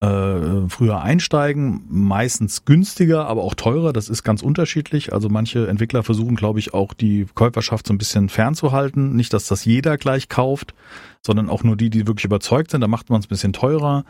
äh, 0.00 0.68
früher 0.68 1.00
einsteigen, 1.02 1.84
meistens 1.88 2.64
günstiger, 2.64 3.26
aber 3.26 3.42
auch 3.42 3.54
teurer. 3.54 3.92
Das 3.92 4.08
ist 4.08 4.22
ganz 4.22 4.42
unterschiedlich. 4.42 5.12
Also 5.12 5.28
manche 5.28 5.68
Entwickler 5.68 6.02
versuchen, 6.02 6.36
glaube 6.36 6.58
ich, 6.58 6.74
auch 6.74 6.92
die 6.94 7.26
Käuferschaft 7.34 7.86
so 7.86 7.94
ein 7.94 7.98
bisschen 7.98 8.28
fernzuhalten. 8.28 9.16
Nicht, 9.16 9.32
dass 9.32 9.46
das 9.46 9.64
jeder 9.64 9.96
gleich 9.96 10.28
kauft, 10.28 10.74
sondern 11.24 11.48
auch 11.48 11.62
nur 11.62 11.76
die, 11.76 11.90
die 11.90 12.06
wirklich 12.06 12.24
überzeugt 12.24 12.70
sind. 12.70 12.80
Da 12.80 12.88
macht 12.88 13.10
man 13.10 13.20
es 13.20 13.26
ein 13.26 13.30
bisschen 13.30 13.52
teurer. 13.52 14.04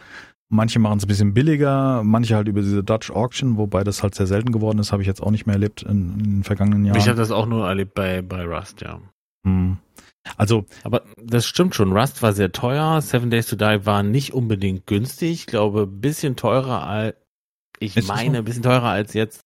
Manche 0.48 0.78
machen 0.78 0.98
es 0.98 1.04
ein 1.04 1.08
bisschen 1.08 1.34
billiger, 1.34 2.02
manche 2.04 2.36
halt 2.36 2.48
über 2.48 2.60
diese 2.60 2.84
Dutch 2.84 3.10
Auction, 3.10 3.56
wobei 3.56 3.82
das 3.82 4.02
halt 4.02 4.14
sehr 4.14 4.26
selten 4.26 4.52
geworden 4.52 4.78
ist, 4.78 4.92
habe 4.92 5.02
ich 5.02 5.08
jetzt 5.08 5.22
auch 5.22 5.30
nicht 5.30 5.46
mehr 5.46 5.54
erlebt 5.54 5.82
in, 5.82 6.18
in 6.18 6.18
den 6.18 6.44
vergangenen 6.44 6.84
Jahren. 6.84 6.98
Ich 6.98 7.08
habe 7.08 7.16
das 7.16 7.30
auch 7.30 7.46
nur 7.46 7.66
erlebt 7.66 7.94
bei, 7.94 8.20
bei 8.20 8.44
Rust, 8.44 8.82
ja. 8.82 9.00
Hm. 9.46 9.78
Also, 10.36 10.64
aber 10.82 11.04
das 11.16 11.46
stimmt 11.46 11.74
schon. 11.74 11.92
Rust 11.92 12.22
war 12.22 12.32
sehr 12.32 12.52
teuer. 12.52 13.00
Seven 13.02 13.30
Days 13.30 13.46
to 13.46 13.56
Die 13.56 13.86
war 13.86 14.02
nicht 14.02 14.32
unbedingt 14.32 14.86
günstig. 14.86 15.32
Ich 15.32 15.46
glaube, 15.46 15.86
bisschen 15.86 16.36
teurer 16.36 16.86
als, 16.86 17.16
ich 17.78 17.96
ist 17.96 18.08
meine, 18.08 18.38
ein 18.38 18.44
bisschen 18.44 18.62
teurer 18.62 18.88
als 18.88 19.12
jetzt, 19.12 19.42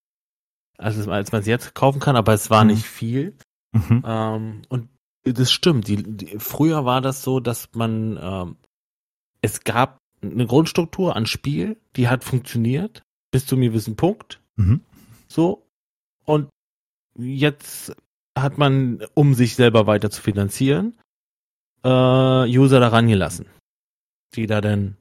als, 0.77 1.07
als 1.07 1.31
man 1.31 1.41
es 1.41 1.47
jetzt 1.47 1.75
kaufen 1.75 1.99
kann, 1.99 2.15
aber 2.15 2.33
es 2.33 2.49
war 2.49 2.63
mhm. 2.63 2.71
nicht 2.71 2.85
viel. 2.85 3.35
Mhm. 3.71 4.03
Ähm, 4.05 4.61
und 4.69 4.89
das 5.23 5.51
stimmt. 5.51 5.87
Die, 5.87 5.97
die, 5.97 6.39
früher 6.39 6.85
war 6.85 7.01
das 7.01 7.21
so, 7.21 7.39
dass 7.39 7.69
man, 7.73 8.17
ähm, 8.21 8.55
es 9.41 9.63
gab 9.63 9.97
eine 10.21 10.47
Grundstruktur 10.47 11.15
an 11.15 11.25
Spiel, 11.25 11.77
die 11.95 12.07
hat 12.07 12.23
funktioniert 12.23 13.03
bis 13.31 13.45
zu 13.45 13.55
einem 13.55 13.65
gewissen 13.65 13.95
Punkt. 13.95 14.41
Mhm. 14.55 14.81
So. 15.27 15.67
Und 16.25 16.49
jetzt 17.15 17.95
hat 18.41 18.57
man, 18.57 18.99
um 19.13 19.33
sich 19.33 19.55
selber 19.55 19.87
weiter 19.87 20.09
zu 20.09 20.21
finanzieren, 20.21 20.97
äh, 21.83 21.89
User 21.89 22.79
daran 22.79 23.07
gelassen, 23.07 23.45
die 24.35 24.47
da 24.47 24.61
dann 24.61 24.97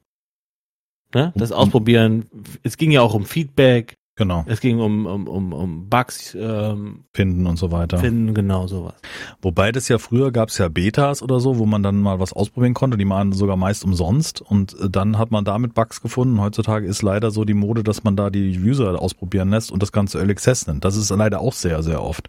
ne, 1.14 1.32
das 1.36 1.50
mhm. 1.50 1.56
ausprobieren. 1.56 2.26
Es 2.62 2.76
ging 2.76 2.90
ja 2.90 3.02
auch 3.02 3.14
um 3.14 3.24
Feedback. 3.24 3.94
Genau. 4.16 4.44
Es 4.48 4.60
ging 4.60 4.80
um, 4.80 5.06
um, 5.06 5.28
um, 5.28 5.52
um 5.52 5.88
Bugs 5.88 6.34
ähm, 6.34 7.04
finden 7.12 7.46
und 7.46 7.56
so 7.56 7.70
weiter. 7.70 7.98
Finden, 7.98 8.34
genau 8.34 8.66
sowas. 8.66 8.94
Wobei 9.42 9.70
das 9.70 9.88
ja 9.88 9.98
früher 9.98 10.32
gab 10.32 10.48
es 10.48 10.58
ja 10.58 10.66
Betas 10.66 11.22
oder 11.22 11.38
so, 11.38 11.58
wo 11.58 11.66
man 11.66 11.84
dann 11.84 12.00
mal 12.00 12.18
was 12.18 12.32
ausprobieren 12.32 12.74
konnte. 12.74 12.96
Die 12.96 13.08
waren 13.08 13.30
sogar 13.30 13.56
meist 13.56 13.84
umsonst 13.84 14.40
und 14.40 14.74
äh, 14.80 14.90
dann 14.90 15.18
hat 15.18 15.30
man 15.30 15.44
damit 15.44 15.74
Bugs 15.74 16.02
gefunden. 16.02 16.40
Heutzutage 16.40 16.88
ist 16.88 17.02
leider 17.02 17.30
so 17.30 17.44
die 17.44 17.54
Mode, 17.54 17.84
dass 17.84 18.02
man 18.02 18.16
da 18.16 18.28
die 18.28 18.58
User 18.58 19.00
ausprobieren 19.00 19.50
lässt 19.50 19.70
und 19.70 19.84
das 19.84 19.92
Ganze 19.92 20.18
Early 20.18 20.32
Access 20.32 20.66
nennt. 20.66 20.84
Das 20.84 20.96
ist 20.96 21.10
leider 21.10 21.40
auch 21.40 21.52
sehr, 21.52 21.84
sehr 21.84 22.02
oft. 22.02 22.28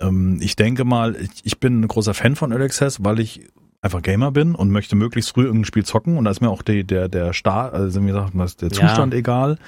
Ähm, 0.00 0.38
ich 0.40 0.56
denke 0.56 0.84
mal, 0.84 1.16
ich, 1.16 1.30
ich 1.44 1.60
bin 1.60 1.80
ein 1.80 1.88
großer 1.88 2.14
Fan 2.14 2.36
von 2.36 2.52
Early 2.52 2.64
Access, 2.64 3.04
weil 3.04 3.20
ich 3.20 3.48
einfach 3.80 4.02
Gamer 4.02 4.32
bin 4.32 4.54
und 4.54 4.70
möchte 4.70 4.96
möglichst 4.96 5.30
früh 5.30 5.44
irgendein 5.44 5.64
Spiel 5.64 5.84
zocken 5.84 6.16
und 6.16 6.24
da 6.24 6.30
ist 6.30 6.40
mir 6.40 6.50
auch 6.50 6.62
die, 6.62 6.84
der, 6.84 7.08
der 7.08 7.32
Start, 7.32 7.74
also 7.74 8.02
wie 8.02 8.06
gesagt, 8.06 8.34
der 8.60 8.70
Zustand 8.70 9.12
ja. 9.12 9.20
egal. 9.20 9.58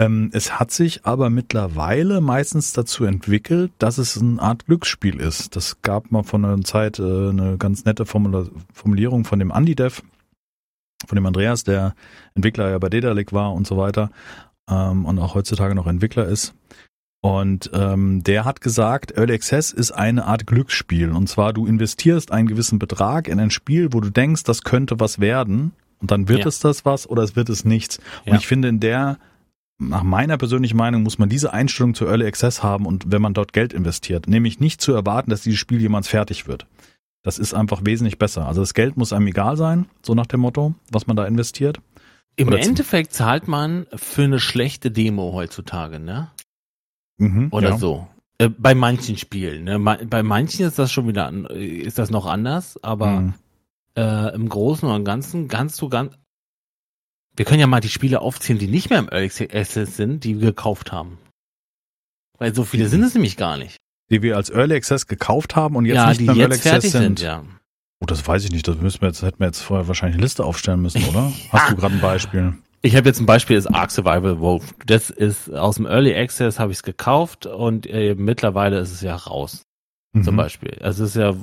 Ähm, 0.00 0.30
es 0.32 0.58
hat 0.58 0.70
sich 0.70 1.04
aber 1.04 1.28
mittlerweile 1.28 2.20
meistens 2.20 2.72
dazu 2.72 3.04
entwickelt, 3.04 3.72
dass 3.78 3.98
es 3.98 4.20
eine 4.20 4.40
Art 4.40 4.66
Glücksspiel 4.66 5.20
ist. 5.20 5.54
Das 5.54 5.82
gab 5.82 6.10
mal 6.10 6.22
von 6.22 6.44
einer 6.44 6.62
Zeit 6.62 6.98
äh, 6.98 7.28
eine 7.28 7.58
ganz 7.58 7.84
nette 7.84 8.06
Formula 8.06 8.46
Formulierung 8.72 9.24
von 9.24 9.38
dem 9.38 9.50
Andy-Dev, 9.50 10.02
von 11.06 11.16
dem 11.16 11.26
Andreas, 11.26 11.64
der 11.64 11.94
Entwickler 12.34 12.70
ja 12.70 12.78
bei 12.78 12.88
Dedalic 12.88 13.32
war 13.32 13.52
und 13.52 13.66
so 13.66 13.76
weiter 13.76 14.10
ähm, 14.68 15.04
und 15.04 15.18
auch 15.18 15.34
heutzutage 15.34 15.74
noch 15.74 15.86
Entwickler 15.86 16.26
ist. 16.26 16.54
Und 17.22 17.70
ähm, 17.72 18.24
der 18.24 18.44
hat 18.44 18.60
gesagt, 18.60 19.16
Early 19.16 19.34
Access 19.34 19.70
ist 19.70 19.92
eine 19.92 20.24
Art 20.24 20.44
Glücksspiel. 20.44 21.12
Und 21.12 21.28
zwar, 21.28 21.52
du 21.52 21.66
investierst 21.66 22.32
einen 22.32 22.48
gewissen 22.48 22.80
Betrag 22.80 23.28
in 23.28 23.38
ein 23.38 23.50
Spiel, 23.50 23.92
wo 23.92 24.00
du 24.00 24.10
denkst, 24.10 24.42
das 24.42 24.62
könnte 24.62 24.98
was 24.98 25.20
werden. 25.20 25.72
Und 26.00 26.10
dann 26.10 26.28
wird 26.28 26.40
ja. 26.40 26.46
es 26.46 26.58
das 26.58 26.84
was 26.84 27.08
oder 27.08 27.22
es 27.22 27.36
wird 27.36 27.48
es 27.48 27.64
nichts. 27.64 27.98
Und 28.26 28.32
ja. 28.32 28.38
ich 28.38 28.48
finde, 28.48 28.66
in 28.66 28.80
der, 28.80 29.18
nach 29.78 30.02
meiner 30.02 30.36
persönlichen 30.36 30.76
Meinung, 30.76 31.04
muss 31.04 31.18
man 31.18 31.28
diese 31.28 31.52
Einstellung 31.52 31.94
zu 31.94 32.06
Early 32.06 32.26
Access 32.26 32.64
haben 32.64 32.86
und 32.86 33.12
wenn 33.12 33.22
man 33.22 33.34
dort 33.34 33.52
Geld 33.52 33.72
investiert. 33.72 34.26
Nämlich 34.26 34.58
nicht 34.58 34.80
zu 34.80 34.92
erwarten, 34.92 35.30
dass 35.30 35.42
dieses 35.42 35.60
Spiel 35.60 35.80
jemals 35.80 36.08
fertig 36.08 36.48
wird. 36.48 36.66
Das 37.22 37.38
ist 37.38 37.54
einfach 37.54 37.82
wesentlich 37.84 38.18
besser. 38.18 38.48
Also 38.48 38.62
das 38.62 38.74
Geld 38.74 38.96
muss 38.96 39.12
einem 39.12 39.28
egal 39.28 39.56
sein, 39.56 39.86
so 40.04 40.14
nach 40.14 40.26
dem 40.26 40.40
Motto, 40.40 40.74
was 40.90 41.06
man 41.06 41.14
da 41.14 41.24
investiert. 41.24 41.78
Im 42.34 42.48
Oder 42.48 42.58
Endeffekt 42.58 43.12
zahlt 43.12 43.46
man 43.46 43.86
für 43.94 44.24
eine 44.24 44.40
schlechte 44.40 44.90
Demo 44.90 45.32
heutzutage, 45.32 46.00
ne? 46.00 46.32
Mhm, 47.18 47.48
Oder 47.50 47.70
ja. 47.70 47.78
so. 47.78 48.06
Äh, 48.38 48.48
bei 48.48 48.74
manchen 48.74 49.16
Spielen. 49.16 49.64
Ne? 49.64 49.78
Bei 49.78 50.22
manchen 50.22 50.66
ist 50.66 50.78
das 50.78 50.90
schon 50.90 51.06
wieder 51.06 51.30
ist 51.50 51.98
das 51.98 52.10
noch 52.10 52.26
anders, 52.26 52.82
aber 52.82 53.20
mhm. 53.20 53.34
äh, 53.96 54.34
im 54.34 54.48
Großen 54.48 54.88
und 54.88 55.04
Ganzen 55.04 55.48
ganz 55.48 55.76
so 55.76 55.88
ganz. 55.88 56.14
Wir 57.36 57.44
können 57.44 57.60
ja 57.60 57.66
mal 57.66 57.80
die 57.80 57.88
Spiele 57.88 58.20
aufzählen, 58.20 58.58
die 58.58 58.68
nicht 58.68 58.90
mehr 58.90 58.98
im 58.98 59.08
Early 59.08 59.26
Access 59.26 59.96
sind, 59.96 60.24
die 60.24 60.40
wir 60.40 60.48
gekauft 60.48 60.92
haben. 60.92 61.18
Weil 62.38 62.54
so 62.54 62.64
viele 62.64 62.84
mhm. 62.84 62.88
sind 62.88 63.02
es 63.04 63.14
nämlich 63.14 63.36
gar 63.36 63.56
nicht. 63.56 63.76
Die 64.10 64.20
wir 64.20 64.36
als 64.36 64.50
Early 64.50 64.74
Access 64.74 65.06
gekauft 65.06 65.56
haben 65.56 65.76
und 65.76 65.86
jetzt 65.86 65.96
ja, 65.96 66.08
nicht 66.08 66.20
mehr 66.20 66.34
im 66.34 66.40
Early 66.40 66.54
Access 66.54 66.92
sind. 66.92 67.02
sind 67.02 67.20
ja. 67.20 67.44
Oh, 68.00 68.06
das 68.06 68.26
weiß 68.26 68.44
ich 68.44 68.50
nicht. 68.50 68.66
Das 68.66 68.76
müssen 68.78 69.00
wir 69.00 69.08
jetzt, 69.08 69.22
hätten 69.22 69.38
wir 69.38 69.46
jetzt 69.46 69.60
vorher 69.60 69.86
wahrscheinlich 69.86 70.16
eine 70.16 70.24
Liste 70.24 70.44
aufstellen 70.44 70.82
müssen, 70.82 71.04
oder? 71.04 71.32
Hast 71.52 71.70
du 71.70 71.76
gerade 71.76 71.94
ein 71.94 72.00
Beispiel? 72.00 72.54
Ich 72.82 72.96
habe 72.96 73.08
jetzt 73.08 73.20
ein 73.20 73.26
Beispiel, 73.26 73.56
ist 73.56 73.68
Ark 73.68 73.92
Survival 73.92 74.40
Wolf. 74.40 74.74
Das 74.84 75.08
ist 75.08 75.52
aus 75.52 75.76
dem 75.76 75.86
Early 75.86 76.14
Access, 76.14 76.58
habe 76.58 76.72
ich 76.72 76.78
es 76.78 76.82
gekauft 76.82 77.46
und 77.46 77.86
äh, 77.86 78.16
mittlerweile 78.16 78.78
ist 78.80 78.90
es 78.90 79.00
ja 79.02 79.14
raus. 79.14 79.62
Mhm. 80.12 80.24
Zum 80.24 80.36
Beispiel. 80.36 80.78
Also 80.82 81.04
es 81.04 81.10
ist 81.10 81.16
ja 81.16 81.34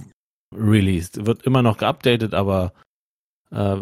released. 0.53 1.25
Wird 1.25 1.43
immer 1.43 1.61
noch 1.61 1.77
geupdatet, 1.77 2.33
aber 2.33 2.73
äh, 3.51 3.77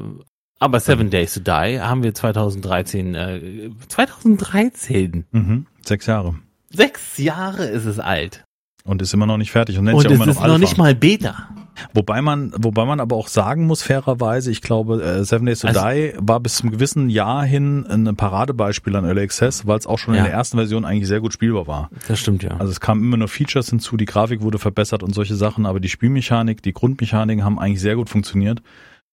aber 0.60 0.80
Seven 0.80 1.10
Days 1.10 1.34
to 1.34 1.40
Die 1.40 1.80
haben 1.80 2.04
wir 2.04 2.14
2013 2.14 3.16
äh, 3.16 3.70
2013. 3.88 5.26
Mhm. 5.32 5.68
Sechs 5.84 6.06
Jahre. 6.06 6.36
Sechs 6.70 7.18
Jahre 7.18 7.66
ist 7.66 7.86
es 7.86 8.00
alt. 8.00 8.44
Und 8.84 9.02
ist 9.02 9.14
immer 9.14 9.26
noch 9.26 9.38
nicht 9.38 9.52
fertig 9.52 9.78
und 9.78 9.88
und 9.88 10.02
sich 10.02 10.08
auch 10.10 10.16
immer 10.16 10.26
noch 10.26 10.48
noch 10.48 10.58
nicht 10.58 10.78
mal 10.78 10.96
Beta. 10.96 11.50
Wobei 11.94 12.22
man, 12.22 12.52
wobei 12.58 12.86
man 12.86 13.00
aber 13.00 13.16
auch 13.16 13.28
sagen 13.28 13.66
muss, 13.66 13.84
fairerweise, 13.84 14.52
ich 14.52 14.62
glaube, 14.62 15.02
äh, 15.04 15.24
Seven 15.24 15.46
Days 15.46 15.60
to 15.60 15.68
also, 15.68 15.82
Die 15.82 16.14
war 16.18 16.40
bis 16.40 16.56
zum 16.56 16.72
gewissen 16.72 17.10
Jahr 17.10 17.44
hin 17.44 17.86
ein 17.88 18.16
Paradebeispiel 18.16 18.96
an 18.96 19.06
Early 19.06 19.22
Access, 19.22 19.68
weil 19.68 19.78
es 19.78 19.88
auch 19.88 20.00
schon 20.00 20.14
ja. 20.14 20.22
in 20.22 20.26
der 20.26 20.34
ersten 20.34 20.58
Version 20.58 20.86
eigentlich 20.86 21.08
sehr 21.08 21.22
gut 21.22 21.34
spielbar 21.34 21.68
war. 21.68 21.90
Das 22.08 22.20
stimmt, 22.20 22.44
ja. 22.44 22.52
Also 22.52 22.72
es 22.72 22.80
kamen 22.80 23.04
immer 23.04 23.18
nur 23.18 23.28
Features 23.28 23.70
hinzu, 23.70 23.98
die 23.98 24.06
Grafik 24.06 24.42
wurde 24.42 24.60
verbessert 24.60 25.04
und 25.04 25.14
solche 25.14 25.36
Sachen, 25.36 25.66
aber 25.66 25.80
die 25.80 25.90
Spielmechanik, 25.90 26.62
die 26.62 26.74
Grundmechaniken 26.74 27.44
haben 27.44 27.60
eigentlich 27.60 27.82
sehr 27.82 27.96
gut 27.96 28.10
funktioniert. 28.10 28.62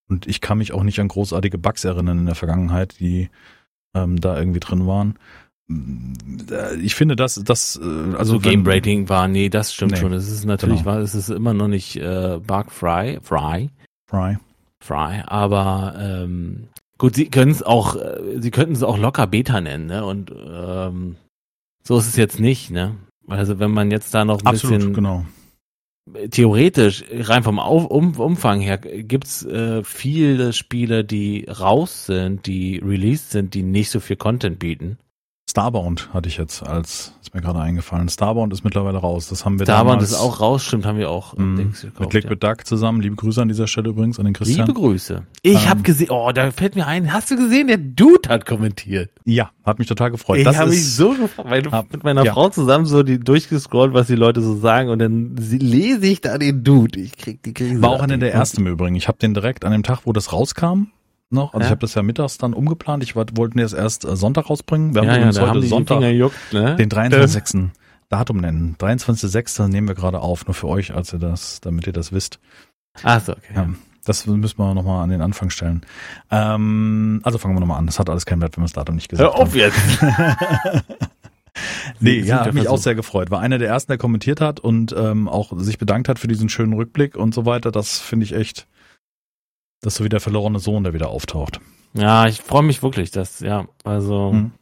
Und 0.08 0.26
ich 0.26 0.40
kann 0.40 0.58
mich 0.58 0.72
auch 0.72 0.82
nicht 0.82 1.00
an 1.00 1.08
großartige 1.08 1.58
Bugs 1.58 1.84
erinnern 1.84 2.18
in 2.18 2.26
der 2.26 2.34
Vergangenheit, 2.34 3.00
die 3.00 3.30
ähm, 3.94 4.20
da 4.20 4.38
irgendwie 4.38 4.60
drin 4.60 4.86
waren. 4.86 5.18
Ich 6.82 6.94
finde, 6.94 7.16
dass 7.16 7.36
das 7.36 7.80
äh, 7.82 8.14
also 8.16 8.34
so 8.34 8.40
Game 8.40 8.66
Rating 8.66 9.08
war 9.08 9.28
nee, 9.28 9.48
das 9.48 9.72
stimmt 9.72 9.92
nee, 9.92 9.98
schon. 9.98 10.12
Es 10.12 10.30
ist 10.30 10.44
natürlich 10.44 10.80
genau. 10.80 10.92
war 10.92 10.98
es 10.98 11.14
ist 11.14 11.30
immer 11.30 11.54
noch 11.54 11.68
nicht 11.68 11.96
äh, 11.96 12.38
bug 12.38 12.70
fry, 12.70 13.18
fry, 13.22 13.70
fry, 14.06 14.36
fry, 14.80 15.22
aber 15.26 15.94
ähm, 15.98 16.68
gut, 16.98 17.14
sie 17.14 17.30
können 17.30 17.50
es 17.50 17.62
auch, 17.62 17.96
äh, 17.96 18.40
sie 18.40 18.50
könnten 18.50 18.74
es 18.74 18.82
auch 18.82 18.98
locker 18.98 19.26
Beta 19.26 19.60
nennen, 19.62 19.86
ne? 19.86 20.04
Und 20.04 20.30
ähm, 20.32 21.16
so 21.82 21.96
ist 21.96 22.08
es 22.08 22.16
jetzt 22.16 22.40
nicht, 22.40 22.70
ne? 22.70 22.96
Also 23.26 23.58
wenn 23.58 23.70
man 23.70 23.90
jetzt 23.90 24.12
da 24.12 24.26
noch 24.26 24.40
ein 24.40 24.46
Absolut, 24.46 24.76
bisschen 24.76 24.94
genau. 24.94 25.24
theoretisch 26.30 27.04
rein 27.10 27.42
vom 27.42 27.58
Auf, 27.58 27.86
um, 27.86 28.14
Umfang 28.16 28.60
her 28.60 28.76
gibt's 28.76 29.44
äh, 29.46 29.82
viele 29.82 30.52
Spiele, 30.52 31.04
die 31.04 31.46
raus 31.46 32.04
sind, 32.04 32.46
die 32.46 32.78
released 32.84 33.30
sind, 33.30 33.54
die 33.54 33.62
nicht 33.62 33.88
so 33.88 34.00
viel 34.00 34.16
Content 34.16 34.58
bieten. 34.58 34.98
Starbound 35.50 36.12
hatte 36.12 36.28
ich 36.28 36.38
jetzt 36.38 36.62
als, 36.62 37.12
ist 37.22 37.34
mir 37.34 37.42
gerade 37.42 37.60
eingefallen. 37.60 38.08
Starbound 38.08 38.52
ist 38.52 38.64
mittlerweile 38.64 38.98
raus. 38.98 39.28
Das 39.28 39.44
haben 39.44 39.58
wir 39.58 39.66
Starbound 39.66 40.00
damals, 40.00 40.10
ist 40.10 40.18
auch 40.18 40.40
raus, 40.40 40.64
stimmt, 40.64 40.86
haben 40.86 40.98
wir 40.98 41.10
auch. 41.10 41.36
Mm, 41.36 41.56
gekauft, 41.56 42.00
mit 42.00 42.12
Liquid 42.14 42.38
ja. 42.42 42.54
Duck 42.54 42.66
zusammen. 42.66 43.02
Liebe 43.02 43.14
Grüße 43.14 43.42
an 43.42 43.48
dieser 43.48 43.68
Stelle 43.68 43.90
übrigens 43.90 44.18
an 44.18 44.24
den 44.24 44.32
Christian. 44.32 44.66
Liebe 44.66 44.76
Grüße. 44.76 45.22
Ich 45.42 45.52
ähm, 45.52 45.68
habe 45.68 45.82
gesehen, 45.82 46.08
oh, 46.10 46.32
da 46.32 46.50
fällt 46.50 46.76
mir 46.76 46.86
ein, 46.86 47.12
hast 47.12 47.30
du 47.30 47.36
gesehen, 47.36 47.68
der 47.68 47.76
Dude 47.76 48.28
hat 48.30 48.46
kommentiert. 48.46 49.10
Ja, 49.26 49.50
hat 49.64 49.78
mich 49.78 49.86
total 49.86 50.10
gefreut. 50.10 50.38
Ich 50.38 50.46
habe 50.46 50.70
mich 50.70 50.92
so 50.92 51.10
gefreut, 51.10 51.46
weil 51.46 51.70
hab, 51.70 51.92
mit 51.92 52.04
meiner 52.04 52.24
ja. 52.24 52.32
Frau 52.32 52.48
zusammen 52.48 52.86
so 52.86 53.02
die 53.02 53.20
durchgescrollt, 53.20 53.92
was 53.92 54.06
die 54.06 54.16
Leute 54.16 54.40
so 54.40 54.56
sagen 54.56 54.88
und 54.88 54.98
dann 54.98 55.36
lese 55.36 56.06
ich 56.06 56.22
da 56.22 56.38
den 56.38 56.64
Dude. 56.64 56.98
Ich 56.98 57.16
krieg 57.16 57.42
die 57.42 57.52
Krise. 57.52 57.82
War 57.82 57.90
auch 57.90 58.02
einer 58.02 58.16
der 58.16 58.32
ersten 58.32 58.62
im 58.62 58.66
Übrigen. 58.66 58.96
Ich 58.96 59.08
habe 59.08 59.18
den 59.18 59.34
direkt 59.34 59.66
an 59.66 59.72
dem 59.72 59.82
Tag, 59.82 60.00
wo 60.04 60.12
das 60.12 60.32
rauskam, 60.32 60.88
noch. 61.34 61.52
Also 61.52 61.60
ja. 61.60 61.66
ich 61.66 61.70
habe 61.70 61.80
das 61.80 61.94
ja 61.94 62.02
mittags 62.02 62.38
dann 62.38 62.54
umgeplant. 62.54 63.02
Ich 63.02 63.14
wollte 63.14 63.36
wollten 63.36 63.58
das 63.58 63.72
erst 63.72 64.04
äh, 64.04 64.16
Sonntag 64.16 64.48
rausbringen. 64.48 64.94
Wir 64.94 65.02
haben 65.02 65.08
ja, 65.08 65.16
übrigens 65.16 65.36
ja, 65.36 65.50
heute 65.50 65.62
Sonntag 65.62 66.00
juckt, 66.02 66.52
ne? 66.52 66.76
den 66.76 66.88
23. 66.88 67.70
Datum 68.08 68.38
nennen. 68.38 68.76
23.06. 68.78 69.68
nehmen 69.68 69.88
wir 69.88 69.94
gerade 69.94 70.20
auf, 70.20 70.46
nur 70.46 70.54
für 70.54 70.68
euch, 70.68 70.94
als 70.94 71.12
ihr 71.12 71.18
das, 71.18 71.60
damit 71.60 71.86
ihr 71.86 71.92
das 71.92 72.12
wisst. 72.12 72.38
Ach 73.02 73.20
so, 73.20 73.32
okay. 73.32 73.52
Ja, 73.54 73.68
das 74.04 74.26
müssen 74.26 74.58
wir 74.58 74.74
nochmal 74.74 75.02
an 75.02 75.10
den 75.10 75.22
Anfang 75.22 75.50
stellen. 75.50 75.84
Ähm, 76.30 77.20
also 77.22 77.38
fangen 77.38 77.56
wir 77.56 77.60
nochmal 77.60 77.78
an. 77.78 77.86
Das 77.86 77.98
hat 77.98 78.10
alles 78.10 78.26
keinen 78.26 78.42
Wert, 78.42 78.56
wenn 78.56 78.62
wir 78.62 78.66
das 78.66 78.74
Datum 78.74 78.94
nicht 78.96 79.08
gesagt 79.08 79.34
Hör 79.34 79.40
auf 79.40 79.48
haben. 79.48 79.58
jetzt! 79.58 80.02
nee, 82.00 82.20
ja, 82.20 82.44
hat 82.44 82.54
mich 82.54 82.68
auch 82.68 82.78
sehr 82.78 82.94
gefreut. 82.94 83.30
War 83.30 83.40
einer 83.40 83.58
der 83.58 83.68
ersten, 83.68 83.92
der 83.92 83.98
kommentiert 83.98 84.40
hat 84.40 84.60
und 84.60 84.94
ähm, 84.96 85.28
auch 85.28 85.58
sich 85.58 85.78
bedankt 85.78 86.08
hat 86.08 86.18
für 86.18 86.28
diesen 86.28 86.48
schönen 86.48 86.74
Rückblick 86.74 87.16
und 87.16 87.34
so 87.34 87.46
weiter. 87.46 87.72
Das 87.72 87.98
finde 87.98 88.24
ich 88.24 88.34
echt 88.34 88.66
das 89.84 89.92
ist 89.94 89.98
so 89.98 90.04
wie 90.04 90.08
der 90.08 90.20
verlorene 90.20 90.58
Sohn, 90.58 90.82
der 90.82 90.94
wieder 90.94 91.10
auftaucht. 91.10 91.60
Ja, 91.92 92.26
ich 92.26 92.40
freue 92.40 92.62
mich 92.62 92.82
wirklich, 92.82 93.10
dass, 93.10 93.40
ja, 93.40 93.66
also. 93.84 94.32
Hm. 94.32 94.52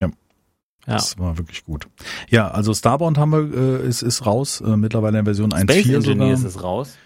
Ja. 0.00 0.94
Das 0.94 1.18
war 1.18 1.36
wirklich 1.36 1.66
gut. 1.66 1.86
Ja, 2.30 2.48
also 2.50 2.72
Starbound 2.72 3.18
haben 3.18 3.30
wir, 3.32 3.82
äh, 3.82 3.86
ist, 3.86 4.00
ist 4.00 4.24
raus, 4.24 4.62
äh, 4.62 4.74
mittlerweile 4.74 5.18
in 5.18 5.26
Version 5.26 5.52
1.4 5.52 5.62
Space 5.64 5.94
Engineer 5.94 6.32
ist 6.32 6.44
es 6.44 6.62
raus. 6.62 6.96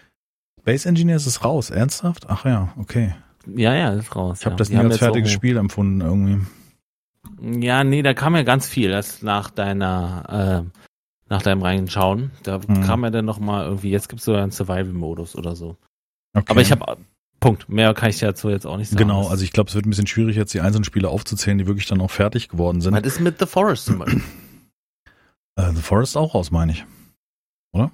Space 0.61 0.87
Engineer 0.87 1.17
ist 1.17 1.27
es 1.27 1.45
raus, 1.45 1.71
ernsthaft? 1.71 2.27
Ach 2.29 2.45
ja, 2.45 2.73
okay. 2.79 3.17
Ja, 3.45 3.75
ja, 3.75 3.91
ist 3.91 4.15
raus. 4.15 4.39
Ich 4.39 4.47
habe 4.47 4.55
ja. 4.55 4.59
das 4.59 4.71
nie 4.71 4.77
als 4.77 4.99
fertiges 4.99 5.33
Spiel 5.33 5.57
empfunden 5.57 6.01
irgendwie. 6.01 6.47
Ja, 7.61 7.83
nee, 7.83 8.03
da 8.03 8.15
kam 8.15 8.37
ja 8.37 8.45
ganz 8.45 8.69
viel 8.69 8.91
erst 8.91 9.25
nach 9.25 9.51
deiner, 9.51 10.69
äh, 10.69 10.79
nach 11.29 11.43
deinem 11.43 11.63
Reinschauen. 11.63 12.31
Da 12.45 12.61
hm. 12.65 12.83
kam 12.83 13.03
ja 13.03 13.11
dann 13.11 13.25
noch 13.25 13.41
mal 13.41 13.65
irgendwie, 13.65 13.91
jetzt 13.91 14.09
gibt's 14.09 14.27
so 14.27 14.35
einen 14.35 14.53
Survival-Modus 14.53 15.35
oder 15.35 15.57
so. 15.57 15.77
Okay. 16.35 16.47
Aber 16.49 16.61
ich 16.61 16.71
habe 16.71 16.99
Punkt. 17.43 17.69
Mehr 17.69 17.93
kann 17.93 18.09
ich 18.09 18.21
dazu 18.21 18.49
jetzt 18.49 18.67
auch 18.67 18.77
nicht 18.77 18.91
sagen. 18.91 18.99
Genau, 18.99 19.29
also 19.29 19.45
ich 19.45 19.53
glaube, 19.53 19.69
es 19.69 19.75
wird 19.75 19.85
ein 19.85 19.91
bisschen 19.91 20.07
schwierig, 20.07 20.37
jetzt 20.37 20.55
die 20.55 20.61
einzelnen 20.61 20.85
Spiele 20.85 21.09
aufzuzählen, 21.09 21.59
die 21.59 21.67
wirklich 21.67 21.87
dann 21.87 22.01
auch 22.01 22.11
fertig 22.11 22.49
geworden 22.49 22.81
sind. 22.81 22.95
Was 22.95 23.03
ist 23.03 23.21
mit 23.21 23.39
The 23.39 23.47
Forest 23.47 23.87
zum 23.87 23.99
Beispiel? 23.99 24.23
Äh, 25.55 25.71
The 25.75 25.83
Forest 25.83 26.17
auch 26.17 26.35
raus, 26.35 26.51
meine 26.51 26.73
ich. 26.73 26.87
Oder? 27.75 27.93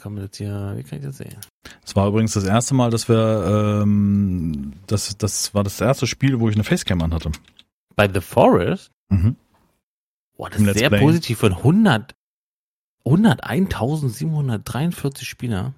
Kann 0.00 0.14
man 0.14 0.26
das 0.26 0.36
hier, 0.36 0.72
wie 0.76 0.82
kann 0.82 0.98
ich 0.98 1.04
das 1.04 1.18
sehen? 1.18 1.36
Es 1.84 1.94
war 1.94 2.08
übrigens 2.08 2.32
das 2.32 2.42
erste 2.42 2.74
Mal, 2.74 2.90
dass 2.90 3.08
wir, 3.08 3.82
ähm, 3.84 4.72
das, 4.88 5.16
das 5.16 5.54
war 5.54 5.62
das 5.62 5.80
erste 5.80 6.08
Spiel, 6.08 6.40
wo 6.40 6.48
ich 6.48 6.56
eine 6.56 6.64
Facecam 6.64 7.02
anhatte. 7.02 7.30
Bei 7.94 8.12
The 8.12 8.20
Forest? 8.20 8.90
Mhm. 9.10 9.36
Boah, 10.36 10.50
das 10.50 10.60
ist 10.60 10.76
sehr 10.76 10.90
Play. 10.90 10.98
positiv 10.98 11.38
von 11.38 11.52
100, 11.52 12.16
101.743 13.04 15.24
Spieler. 15.24 15.72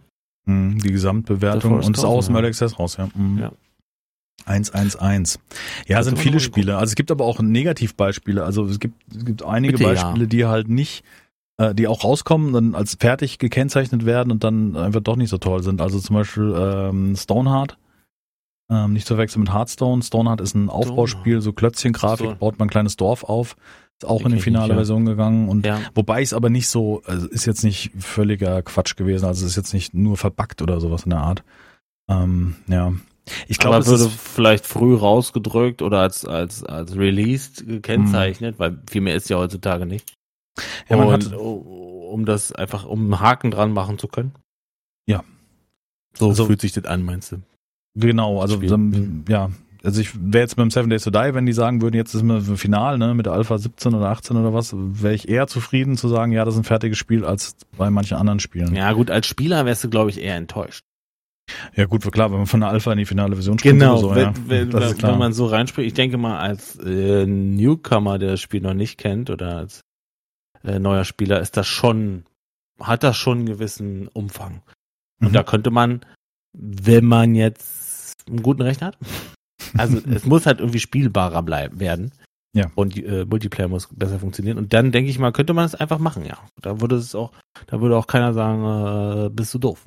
Mhm, 0.48 0.78
die 0.78 0.90
Gesamtbewertung 0.90 1.74
und 1.74 1.96
ist 1.96 2.04
aus 2.04 2.26
dem 2.26 2.34
Early 2.34 2.48
Access 2.48 2.78
raus, 2.78 2.96
ja. 2.96 3.08
Mhm. 3.14 3.38
ja. 3.38 3.52
111. 4.46 5.38
Ja, 5.88 5.98
das 5.98 6.06
sind 6.06 6.18
viele 6.18 6.40
Spiele. 6.40 6.78
Also 6.78 6.92
es 6.92 6.94
gibt 6.94 7.10
aber 7.10 7.26
auch 7.26 7.40
Negativbeispiele. 7.40 8.42
Also 8.42 8.64
es 8.64 8.80
gibt, 8.80 8.94
es 9.14 9.26
gibt 9.26 9.42
einige 9.44 9.74
Bitte, 9.74 9.84
Beispiele, 9.84 10.24
ja. 10.24 10.26
die 10.26 10.46
halt 10.46 10.68
nicht, 10.68 11.04
äh, 11.58 11.74
die 11.74 11.86
auch 11.86 12.02
rauskommen, 12.02 12.54
dann 12.54 12.74
als 12.74 12.96
fertig 12.98 13.38
gekennzeichnet 13.38 14.06
werden 14.06 14.30
und 14.30 14.44
dann 14.44 14.74
einfach 14.74 15.02
doch 15.02 15.16
nicht 15.16 15.28
so 15.28 15.36
toll 15.36 15.62
sind. 15.62 15.82
Also 15.82 16.00
zum 16.00 16.16
Beispiel 16.16 16.54
ähm, 16.56 17.14
Stoneheart. 17.14 17.76
Ähm, 18.70 18.94
nicht 18.94 19.06
zu 19.06 19.14
verwechseln 19.14 19.42
mit 19.42 19.52
Hearthstone. 19.52 20.02
Stoneheart 20.02 20.40
ist 20.40 20.54
ein 20.54 20.70
Aufbauspiel, 20.70 21.42
so 21.42 21.52
Klötzchen-Grafik, 21.52 22.38
baut 22.38 22.58
man 22.58 22.68
ein 22.68 22.70
kleines 22.70 22.96
Dorf 22.96 23.24
auf. 23.24 23.56
Ist 24.00 24.08
auch 24.08 24.24
in 24.24 24.32
die 24.32 24.40
finale. 24.40 24.74
Version 24.74 25.06
gegangen 25.06 25.48
und 25.48 25.66
ja. 25.66 25.80
wobei 25.94 26.22
es 26.22 26.32
aber 26.32 26.50
nicht 26.50 26.68
so, 26.68 27.02
also 27.04 27.26
ist 27.26 27.46
jetzt 27.46 27.64
nicht 27.64 27.90
völliger 27.98 28.62
Quatsch 28.62 28.94
gewesen, 28.94 29.24
also 29.24 29.44
es 29.44 29.52
ist 29.52 29.56
jetzt 29.56 29.74
nicht 29.74 29.92
nur 29.92 30.16
verbuggt 30.16 30.62
oder 30.62 30.80
sowas 30.80 31.02
in 31.02 31.10
der 31.10 31.18
Art. 31.18 31.42
Ähm, 32.08 32.54
ja. 32.68 32.92
Ich 33.48 33.58
glaube, 33.58 33.78
es 33.78 33.88
würde 33.88 34.08
vielleicht 34.08 34.66
früh 34.66 34.94
rausgedrückt 34.94 35.82
oder 35.82 36.00
als 36.00 36.24
als 36.24 36.62
als 36.62 36.96
released 36.96 37.66
gekennzeichnet, 37.66 38.54
mhm. 38.54 38.58
weil 38.58 38.78
viel 38.88 39.00
mehr 39.00 39.16
ist 39.16 39.28
ja 39.30 39.36
heutzutage 39.36 39.84
nicht. 39.84 40.14
Ja, 40.88 40.96
man 40.96 41.08
und, 41.08 41.32
hat, 41.32 41.34
um 41.34 42.24
das 42.24 42.52
einfach 42.52 42.84
um 42.86 43.00
einen 43.00 43.20
Haken 43.20 43.50
dran 43.50 43.72
machen 43.72 43.98
zu 43.98 44.06
können. 44.08 44.32
Ja. 45.06 45.24
So 46.14 46.28
also, 46.28 46.46
fühlt 46.46 46.60
sich 46.60 46.72
das 46.72 46.84
an, 46.84 47.04
meinst 47.04 47.32
du? 47.32 47.42
Genau, 47.94 48.40
also 48.40 48.56
dann, 48.56 49.24
ja, 49.28 49.50
also 49.88 50.02
ich 50.02 50.10
wäre 50.14 50.42
jetzt 50.42 50.56
beim 50.56 50.70
Seven 50.70 50.90
Days 50.90 51.02
to 51.02 51.10
Die, 51.10 51.32
wenn 51.32 51.46
die 51.46 51.54
sagen 51.54 51.80
würden, 51.80 51.96
jetzt 51.96 52.12
ist 52.12 52.22
mir 52.22 52.42
Final, 52.42 52.98
ne, 52.98 53.14
mit 53.14 53.26
Alpha 53.26 53.56
17 53.56 53.94
oder 53.94 54.10
18 54.10 54.36
oder 54.36 54.52
was, 54.52 54.74
wäre 54.76 55.14
ich 55.14 55.30
eher 55.30 55.46
zufrieden 55.46 55.96
zu 55.96 56.08
sagen, 56.08 56.30
ja, 56.30 56.44
das 56.44 56.54
ist 56.54 56.60
ein 56.60 56.64
fertiges 56.64 56.98
Spiel 56.98 57.24
als 57.24 57.56
bei 57.78 57.88
manchen 57.88 58.18
anderen 58.18 58.38
Spielen. 58.38 58.74
Ja, 58.74 58.92
gut, 58.92 59.10
als 59.10 59.26
Spieler 59.26 59.64
wärst 59.64 59.84
du, 59.84 59.88
glaube 59.88 60.10
ich, 60.10 60.20
eher 60.20 60.36
enttäuscht. 60.36 60.84
Ja, 61.74 61.86
gut, 61.86 62.02
klar, 62.12 62.30
wenn 62.30 62.36
man 62.36 62.46
von 62.46 62.60
der 62.60 62.68
Alpha 62.68 62.92
in 62.92 62.98
die 62.98 63.06
finale 63.06 63.34
Version 63.34 63.58
spielt. 63.58 63.78
Genau, 63.78 63.96
so, 63.96 64.14
wenn, 64.14 64.26
ja, 64.26 64.34
wenn, 64.46 64.72
wenn 64.74 65.18
man 65.18 65.32
so 65.32 65.46
reinspricht, 65.46 65.86
ich 65.86 65.94
denke 65.94 66.18
mal, 66.18 66.38
als 66.38 66.78
äh, 66.80 67.24
Newcomer, 67.24 68.18
der 68.18 68.32
das 68.32 68.42
Spiel 68.42 68.60
noch 68.60 68.74
nicht 68.74 68.98
kennt 68.98 69.30
oder 69.30 69.56
als 69.56 69.80
äh, 70.64 70.78
neuer 70.78 71.04
Spieler, 71.04 71.40
ist 71.40 71.56
das 71.56 71.66
schon, 71.66 72.24
hat 72.78 73.02
das 73.04 73.16
schon 73.16 73.38
einen 73.38 73.46
gewissen 73.46 74.08
Umfang. 74.08 74.60
Und 75.18 75.30
mhm. 75.30 75.32
da 75.32 75.42
könnte 75.42 75.70
man, 75.70 76.04
wenn 76.52 77.06
man 77.06 77.34
jetzt 77.34 78.28
einen 78.28 78.42
guten 78.42 78.60
Rechner 78.60 78.88
hat, 78.88 78.98
Also 79.76 79.98
es 80.10 80.24
muss 80.24 80.46
halt 80.46 80.60
irgendwie 80.60 80.80
spielbarer 80.80 81.42
bleiben 81.42 81.80
werden. 81.80 82.12
Ja. 82.54 82.70
Und 82.74 82.96
äh, 82.96 83.24
Multiplayer 83.24 83.68
muss 83.68 83.88
besser 83.92 84.18
funktionieren. 84.18 84.58
Und 84.58 84.72
dann 84.72 84.90
denke 84.90 85.10
ich 85.10 85.18
mal, 85.18 85.32
könnte 85.32 85.52
man 85.54 85.66
es 85.66 85.74
einfach 85.74 85.98
machen, 85.98 86.24
ja. 86.24 86.38
Da 86.62 86.80
würde 86.80 86.96
es 86.96 87.14
auch, 87.14 87.30
da 87.66 87.80
würde 87.80 87.96
auch 87.96 88.06
keiner 88.06 88.32
sagen, 88.32 89.26
äh, 89.26 89.30
bist 89.30 89.52
du 89.54 89.58
doof. 89.58 89.84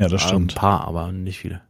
Ja, 0.00 0.08
das 0.08 0.22
stimmt. 0.22 0.52
Ein 0.52 0.56
paar, 0.56 0.86
aber 0.86 1.10
nicht 1.12 1.38
viele. 1.38 1.62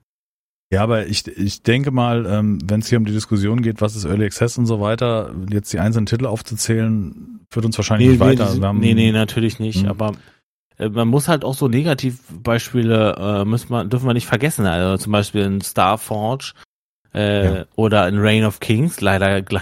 Ja, 0.70 0.82
aber 0.82 1.06
ich, 1.06 1.26
ich 1.26 1.62
denke 1.62 1.90
mal, 1.92 2.26
ähm, 2.26 2.58
wenn 2.64 2.80
es 2.80 2.88
hier 2.88 2.98
um 2.98 3.06
die 3.06 3.12
Diskussion 3.12 3.62
geht, 3.62 3.80
was 3.80 3.96
ist 3.96 4.04
Early 4.04 4.26
Access 4.26 4.58
und 4.58 4.66
so 4.66 4.80
weiter, 4.80 5.34
jetzt 5.50 5.72
die 5.72 5.78
einzelnen 5.78 6.04
Titel 6.04 6.26
aufzuzählen, 6.26 7.40
führt 7.50 7.64
uns 7.64 7.78
wahrscheinlich 7.78 8.10
nicht 8.10 8.20
weiter. 8.20 8.54
nee, 8.54 8.60
haben- 8.60 8.80
nee, 8.80 8.92
nee, 8.92 9.12
natürlich 9.12 9.58
nicht. 9.60 9.82
Hm. 9.82 9.88
Aber 9.88 10.12
man 10.78 11.08
muss 11.08 11.28
halt 11.28 11.44
auch 11.44 11.54
so 11.54 11.68
Negativbeispiele 11.68 13.40
äh, 13.42 13.44
müssen 13.44 13.70
wir, 13.70 13.84
dürfen 13.84 14.06
wir 14.06 14.14
nicht 14.14 14.26
vergessen. 14.26 14.66
Also 14.66 15.02
zum 15.02 15.12
Beispiel 15.12 15.42
in 15.42 15.60
Starforge 15.60 16.52
äh, 17.14 17.44
Ja. 17.60 17.64
oder 17.76 18.06
in 18.08 18.18
Reign 18.18 18.44
of 18.44 18.60
Kings, 18.60 19.00
leider 19.00 19.42
gle 19.42 19.60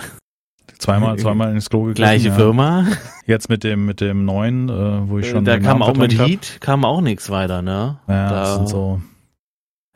zweimal, 0.78 1.16
zweimal 1.18 1.52
ins 1.52 1.70
Klo 1.70 1.80
gegriffen. 1.84 1.94
gleiche 1.96 2.28
ja. 2.28 2.34
Firma. 2.34 2.86
Jetzt 3.26 3.48
mit 3.48 3.64
dem, 3.64 3.86
mit 3.86 4.00
dem 4.00 4.24
neuen, 4.24 4.68
äh, 4.68 5.08
wo 5.08 5.18
ich 5.18 5.28
schon. 5.28 5.44
da 5.44 5.58
kam 5.58 5.78
Namen 5.78 5.82
auch 5.82 5.96
mit 5.96 6.18
Heat 6.18 6.58
kam 6.60 6.84
auch 6.84 7.00
nichts 7.00 7.30
weiter, 7.30 7.62
ne? 7.62 7.98
Ja, 8.08 8.28
da, 8.28 8.40
das 8.40 8.54
sind 8.56 8.68
so. 8.68 9.00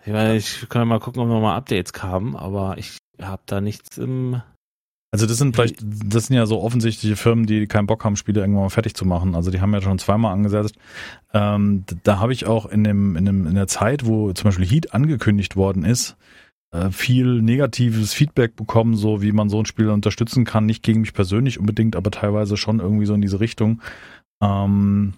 Ich, 0.05 0.13
meine, 0.13 0.37
ich 0.37 0.67
kann 0.71 0.89
mal 0.89 0.99
gucken, 1.01 1.21
ob 1.23 1.29
noch 1.29 1.41
mal 1.43 1.57
Updates 1.57 1.93
kamen, 1.93 2.35
aber 2.35 2.79
ich 2.79 2.97
habe 3.21 3.43
da 3.47 3.61
nichts 3.61 3.99
im. 3.99 4.41
Also 5.13 5.27
das 5.27 5.39
sind 5.39 5.57
vielleicht, 5.57 5.77
das 5.83 6.27
sind 6.27 6.37
ja 6.37 6.47
so 6.47 6.61
offensichtliche 6.61 7.17
Firmen, 7.17 7.45
die 7.45 7.67
keinen 7.67 7.87
Bock 7.87 8.05
haben, 8.05 8.15
Spiele 8.15 8.41
irgendwann 8.41 8.65
mal 8.65 8.71
fertig 8.71 8.95
zu 8.95 9.05
machen. 9.05 9.35
Also 9.35 9.51
die 9.51 9.61
haben 9.61 9.75
ja 9.75 9.83
schon 9.83 9.99
zweimal 9.99 10.33
angesetzt. 10.33 10.77
Ähm, 11.33 11.85
da 12.05 12.21
habe 12.21 12.33
ich 12.33 12.47
auch 12.47 12.67
in 12.67 12.85
dem, 12.85 13.17
in 13.17 13.25
dem, 13.25 13.47
in 13.47 13.55
der 13.57 13.67
Zeit, 13.67 14.07
wo 14.07 14.33
zum 14.33 14.45
Beispiel 14.45 14.67
Heat 14.67 14.95
angekündigt 14.95 15.57
worden 15.57 15.85
ist, 15.85 16.17
äh, 16.71 16.91
viel 16.91 17.43
negatives 17.43 18.15
Feedback 18.15 18.55
bekommen, 18.55 18.95
so 18.95 19.21
wie 19.21 19.33
man 19.33 19.49
so 19.49 19.59
ein 19.59 19.67
Spiel 19.67 19.89
unterstützen 19.89 20.45
kann. 20.45 20.67
Nicht 20.67 20.85
gegen 20.85 21.01
mich 21.01 21.13
persönlich 21.13 21.59
unbedingt, 21.59 21.97
aber 21.97 22.13
teilweise 22.13 22.57
schon 22.57 22.79
irgendwie 22.79 23.07
so 23.07 23.15
in 23.15 23.21
diese 23.21 23.41
Richtung. 23.41 23.83
Ähm, 24.41 25.15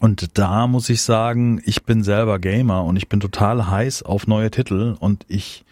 und 0.00 0.38
da 0.38 0.66
muss 0.66 0.90
ich 0.90 1.00
sagen, 1.00 1.62
ich 1.64 1.84
bin 1.84 2.02
selber 2.02 2.38
Gamer 2.38 2.84
und 2.84 2.96
ich 2.96 3.08
bin 3.08 3.20
total 3.20 3.70
heiß 3.70 4.02
auf 4.02 4.26
neue 4.26 4.50
Titel 4.50 4.96
und 5.00 5.24
ich 5.28 5.64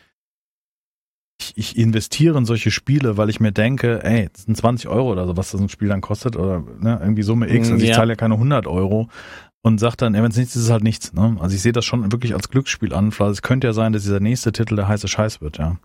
ich, 1.40 1.52
ich 1.56 1.78
investiere 1.78 2.38
in 2.38 2.44
solche 2.44 2.70
Spiele, 2.70 3.16
weil 3.16 3.30
ich 3.30 3.40
mir 3.40 3.52
denke, 3.52 4.04
ey, 4.04 4.28
das 4.32 4.44
sind 4.44 4.56
20 4.56 4.88
Euro 4.88 5.10
oder 5.12 5.26
so, 5.26 5.36
was 5.36 5.50
das 5.50 5.60
ein 5.60 5.68
Spiel 5.68 5.88
dann 5.88 6.00
kostet 6.00 6.36
oder 6.36 6.62
ne, 6.78 6.98
irgendwie 7.00 7.22
Summe 7.22 7.48
X. 7.52 7.70
Also 7.70 7.82
ich 7.82 7.90
Ja. 7.90 7.96
zahle 7.96 8.12
ja 8.12 8.16
keine 8.16 8.34
100 8.34 8.66
Euro 8.66 9.08
und 9.62 9.78
sag 9.78 9.96
dann, 9.96 10.14
ey, 10.14 10.22
wenn 10.22 10.30
es 10.30 10.36
nichts 10.36 10.54
ist, 10.54 10.62
ist 10.62 10.66
es 10.66 10.72
halt 10.72 10.84
nichts. 10.84 11.12
Ne? 11.12 11.36
Also 11.40 11.54
ich 11.54 11.62
sehe 11.62 11.72
das 11.72 11.84
schon 11.84 12.12
wirklich 12.12 12.34
als 12.34 12.48
Glücksspiel 12.50 12.94
an. 12.94 13.08
Es 13.18 13.42
könnte 13.42 13.66
ja 13.66 13.72
sein, 13.72 13.92
dass 13.92 14.02
dieser 14.02 14.20
nächste 14.20 14.52
Titel 14.52 14.76
der 14.76 14.88
heiße 14.88 15.08
Scheiß 15.08 15.40
wird, 15.40 15.58
ja. 15.58 15.76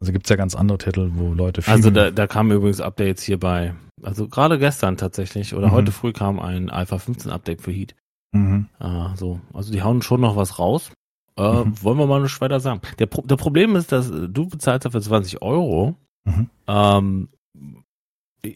Also 0.00 0.12
gibt's 0.12 0.28
ja 0.28 0.36
ganz 0.36 0.54
andere 0.54 0.78
Titel, 0.78 1.10
wo 1.14 1.32
Leute 1.32 1.62
viel 1.62 1.72
Also 1.72 1.90
da, 1.90 2.10
da 2.10 2.26
kamen 2.26 2.50
übrigens 2.50 2.80
Updates 2.80 3.22
hier 3.22 3.38
bei. 3.38 3.74
Also 4.02 4.28
gerade 4.28 4.58
gestern 4.58 4.96
tatsächlich 4.96 5.54
oder 5.54 5.68
Mhm. 5.68 5.72
heute 5.72 5.92
früh 5.92 6.12
kam 6.12 6.40
ein 6.40 6.68
Alpha 6.70 6.98
15 6.98 7.30
Update 7.30 7.62
für 7.62 7.70
Heat. 7.70 7.94
mhm. 8.32 8.66
Ah, 8.78 9.14
so. 9.16 9.40
Also 9.52 9.72
die 9.72 9.82
hauen 9.82 10.02
schon 10.02 10.20
noch 10.20 10.36
was 10.36 10.58
raus. 10.58 10.90
Äh, 11.38 11.64
Mhm. 11.64 11.82
Wollen 11.82 11.98
wir 11.98 12.06
mal 12.06 12.22
nicht 12.22 12.40
weiter 12.40 12.60
sagen. 12.60 12.80
Der, 12.98 13.06
Pro 13.06 13.22
der 13.22 13.36
Problem 13.36 13.76
ist, 13.76 13.92
dass 13.92 14.10
äh, 14.10 14.28
du 14.28 14.46
bezahlst 14.48 14.84
dafür 14.86 15.00
20 15.00 15.42
Euro. 15.42 15.96
Mhm. 16.24 16.50
Ähm, 16.68 17.28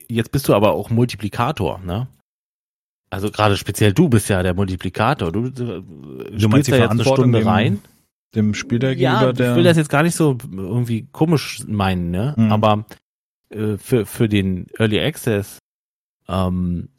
jetzt 0.08 0.30
bist 0.32 0.48
du 0.48 0.54
aber 0.54 0.72
auch 0.72 0.90
Multiplikator, 0.90 1.80
ne? 1.80 2.08
Also 3.10 3.30
gerade 3.30 3.56
speziell 3.56 3.92
du 3.92 4.08
bist 4.08 4.28
ja 4.28 4.42
der 4.42 4.54
Multiplikator. 4.54 5.32
Du, 5.32 5.50
du, 5.50 5.64
meinst 5.64 6.42
spielst 6.42 6.68
die 6.68 6.72
da 6.72 6.78
jetzt 6.78 6.90
eine 6.90 7.04
Stunde 7.04 7.44
rein. 7.44 7.80
Dem 8.34 8.52
Spiel 8.52 8.78
der 8.78 8.94
Ja, 8.94 9.12
gegenüber, 9.12 9.30
ich 9.30 9.36
der 9.38 9.56
will 9.56 9.64
das 9.64 9.78
jetzt 9.78 9.88
gar 9.88 10.02
nicht 10.02 10.14
so 10.14 10.36
irgendwie 10.52 11.08
komisch 11.10 11.62
meinen, 11.66 12.10
ne? 12.10 12.34
Mhm. 12.36 12.52
Aber 12.52 12.84
äh, 13.48 13.78
für, 13.78 14.04
für 14.04 14.28
den 14.28 14.66
Early 14.78 15.00
Access 15.00 15.58
ähm, 16.28 16.90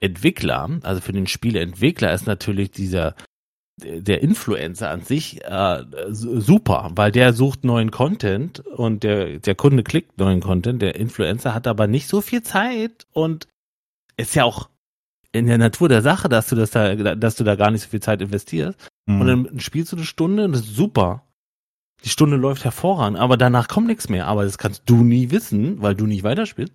Entwickler, 0.00 0.68
also 0.82 1.00
für 1.00 1.12
den 1.12 1.28
Spieleentwickler 1.28 2.12
ist 2.12 2.26
natürlich 2.26 2.72
dieser 2.72 3.14
der 3.78 4.22
Influencer 4.22 4.90
an 4.90 5.02
sich 5.02 5.42
äh, 5.44 5.84
su- 6.10 6.40
super, 6.40 6.90
weil 6.94 7.10
der 7.10 7.32
sucht 7.32 7.64
neuen 7.64 7.90
Content 7.90 8.60
und 8.60 9.02
der 9.02 9.38
der 9.38 9.54
Kunde 9.54 9.82
klickt 9.82 10.18
neuen 10.18 10.40
Content. 10.40 10.82
Der 10.82 10.94
Influencer 10.96 11.54
hat 11.54 11.66
aber 11.66 11.86
nicht 11.86 12.06
so 12.06 12.20
viel 12.20 12.42
Zeit 12.42 13.06
und 13.12 13.48
ist 14.16 14.34
ja 14.34 14.44
auch 14.44 14.68
in 15.32 15.46
der 15.46 15.56
Natur 15.58 15.88
der 15.88 16.02
Sache, 16.02 16.28
dass 16.28 16.48
du 16.48 16.56
das 16.56 16.70
da, 16.72 16.94
dass 16.94 17.36
du 17.36 17.44
da 17.44 17.56
gar 17.56 17.70
nicht 17.70 17.82
so 17.82 17.88
viel 17.88 18.00
Zeit 18.02 18.20
investierst. 18.20 18.78
Mhm. 19.06 19.20
Und 19.20 19.26
dann 19.26 19.60
spielst 19.60 19.90
du 19.92 19.96
eine 19.96 20.04
Stunde 20.04 20.44
und 20.44 20.52
das 20.52 20.60
ist 20.62 20.76
super. 20.76 21.24
Die 22.04 22.10
Stunde 22.10 22.36
läuft 22.36 22.64
hervorragend, 22.64 23.18
aber 23.18 23.36
danach 23.36 23.68
kommt 23.68 23.86
nichts 23.86 24.08
mehr. 24.08 24.26
Aber 24.26 24.44
das 24.44 24.58
kannst 24.58 24.82
du 24.86 25.02
nie 25.02 25.30
wissen, 25.30 25.80
weil 25.80 25.94
du 25.94 26.06
nicht 26.06 26.24
weiterspielst. 26.24 26.74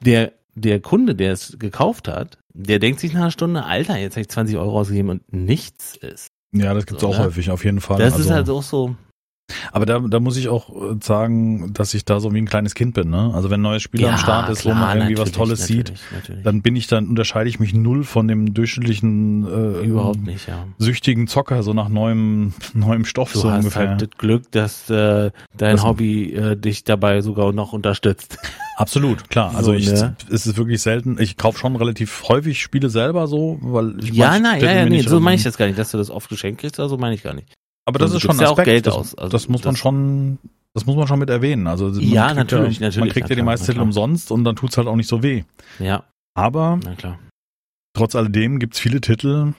Der, 0.00 0.32
der 0.54 0.80
Kunde, 0.80 1.14
der 1.14 1.32
es 1.32 1.58
gekauft 1.58 2.06
hat, 2.06 2.38
der 2.54 2.78
denkt 2.78 3.00
sich 3.00 3.12
nach 3.12 3.22
einer 3.22 3.30
Stunde, 3.30 3.64
Alter, 3.64 3.96
jetzt 3.98 4.14
habe 4.14 4.22
ich 4.22 4.28
20 4.28 4.56
Euro 4.56 4.78
ausgegeben 4.78 5.08
und 5.10 5.32
nichts 5.32 5.96
ist. 5.96 6.28
ja, 6.54 6.74
das 6.74 6.86
gibt's 6.86 7.00
so, 7.02 7.08
auch 7.08 7.18
ne? 7.18 7.24
häufig, 7.24 7.50
auf 7.50 7.64
jeden 7.64 7.80
Fall. 7.80 7.98
Das 7.98 8.14
also, 8.14 8.24
ist 8.24 8.30
halt 8.30 8.48
auch 8.50 8.62
so. 8.62 8.94
Aber 9.72 9.84
da, 9.84 9.98
da 9.98 10.18
muss 10.18 10.38
ich 10.38 10.48
auch 10.48 10.70
äh, 10.70 10.96
sagen, 11.02 11.74
dass 11.74 11.92
ich 11.92 12.06
da 12.06 12.20
so 12.20 12.32
wie 12.32 12.38
ein 12.38 12.46
kleines 12.46 12.74
Kind 12.74 12.94
bin. 12.94 13.10
Ne? 13.10 13.32
Also 13.34 13.50
wenn 13.50 13.60
ein 13.60 13.62
neues 13.64 13.82
Spiel 13.82 14.06
am 14.06 14.16
Start 14.16 14.48
ist, 14.48 14.64
wo 14.64 14.70
klar, 14.70 14.80
man 14.80 14.96
irgendwie 14.98 15.18
was 15.18 15.26
natürlich, 15.30 15.36
Tolles 15.36 15.66
sieht, 15.66 15.78
natürlich, 15.90 16.02
Natürlich. 16.12 16.42
dann 16.44 16.62
bin 16.62 16.76
ich 16.76 16.86
dann 16.86 17.08
unterscheide 17.08 17.50
ich 17.50 17.60
mich 17.60 17.74
null 17.74 18.04
von 18.04 18.28
dem 18.28 18.54
durchschnittlichen 18.54 19.44
äh, 19.44 19.84
Überhaupt 19.84 20.22
nicht, 20.24 20.48
ja. 20.48 20.66
süchtigen 20.78 21.26
Zocker 21.26 21.62
so 21.62 21.74
nach 21.74 21.90
neuem 21.90 22.54
neuem 22.72 23.04
Stoff 23.04 23.32
Du 23.32 23.40
so 23.40 23.50
hast 23.50 23.58
ungefähr. 23.64 23.90
halt 23.90 24.00
das 24.02 24.10
Glück, 24.16 24.50
dass 24.52 24.88
äh, 24.88 25.30
dein 25.56 25.76
Das- 25.76 25.84
Hobby 25.84 26.32
äh, 26.32 26.56
dich 26.56 26.84
dabei 26.84 27.20
sogar 27.20 27.52
noch 27.52 27.72
unterstützt. 27.74 28.38
Absolut, 28.82 29.30
klar. 29.30 29.54
Also 29.54 29.70
So, 29.72 29.78
ich 29.78 29.86
ne? 29.90 30.16
es 30.30 30.46
ist 30.46 30.56
wirklich 30.56 30.82
selten. 30.82 31.16
Ich 31.20 31.36
kaufe 31.36 31.58
schon 31.58 31.76
relativ 31.76 32.24
häufig 32.28 32.60
Spiele 32.60 32.90
selber 32.90 33.26
so, 33.28 33.58
weil 33.62 34.02
ich 34.02 34.10
ja, 34.12 34.38
nein, 34.38 34.60
ja, 34.60 34.72
ja, 34.72 34.84
nee, 34.86 35.00
so 35.02 35.20
meine 35.20 35.36
ich 35.36 35.42
das 35.44 35.56
gar 35.56 35.66
nicht, 35.66 35.78
dass 35.78 35.90
du 35.92 35.98
das 35.98 36.10
oft 36.10 36.28
geschenkt 36.28 36.60
kriegst, 36.60 36.80
also 36.80 36.96
meine 36.98 37.14
ich 37.14 37.22
gar 37.22 37.32
nicht. 37.34 37.52
Aber 37.86 37.98
das 37.98 38.10
Du 38.10 38.16
ist 38.16 38.22
schon 38.22 38.30
gibst 38.32 38.40
ja 38.42 38.48
auch 38.48 38.52
Aspekt. 38.52 38.66
Geld 38.66 38.86
das, 38.86 38.94
aus, 38.94 39.14
also 39.14 39.30
das 39.30 39.48
muss 39.48 39.64
man 39.64 39.74
das- 39.74 39.80
schon, 39.80 40.38
das 40.74 40.86
muss 40.86 40.96
man 40.96 41.06
schon 41.06 41.18
mit 41.18 41.30
erwähnen. 41.30 41.66
Also 41.66 41.86
man 41.86 42.00
Ja, 42.00 42.34
natürlich, 42.34 42.78
ja, 42.80 42.86
natürlich, 42.86 42.96
Man 43.00 43.08
kriegt 43.10 43.28
ja 43.30 43.36
die 43.36 43.42
meisten 43.42 43.66
Titel 43.66 43.80
umsonst 43.80 44.30
und 44.32 44.44
dann 44.44 44.56
tut's 44.56 44.76
halt 44.76 44.88
auch 44.88 44.96
nicht 44.96 45.08
so 45.08 45.22
weh. 45.22 45.44
Ja, 45.78 46.04
Aber 46.34 46.78
na 46.84 46.94
klar. 46.94 47.18
trotz 47.96 48.14
alledem 48.14 48.58
gibt's 48.58 48.78
viele 48.78 49.00
Titel, 49.00 49.52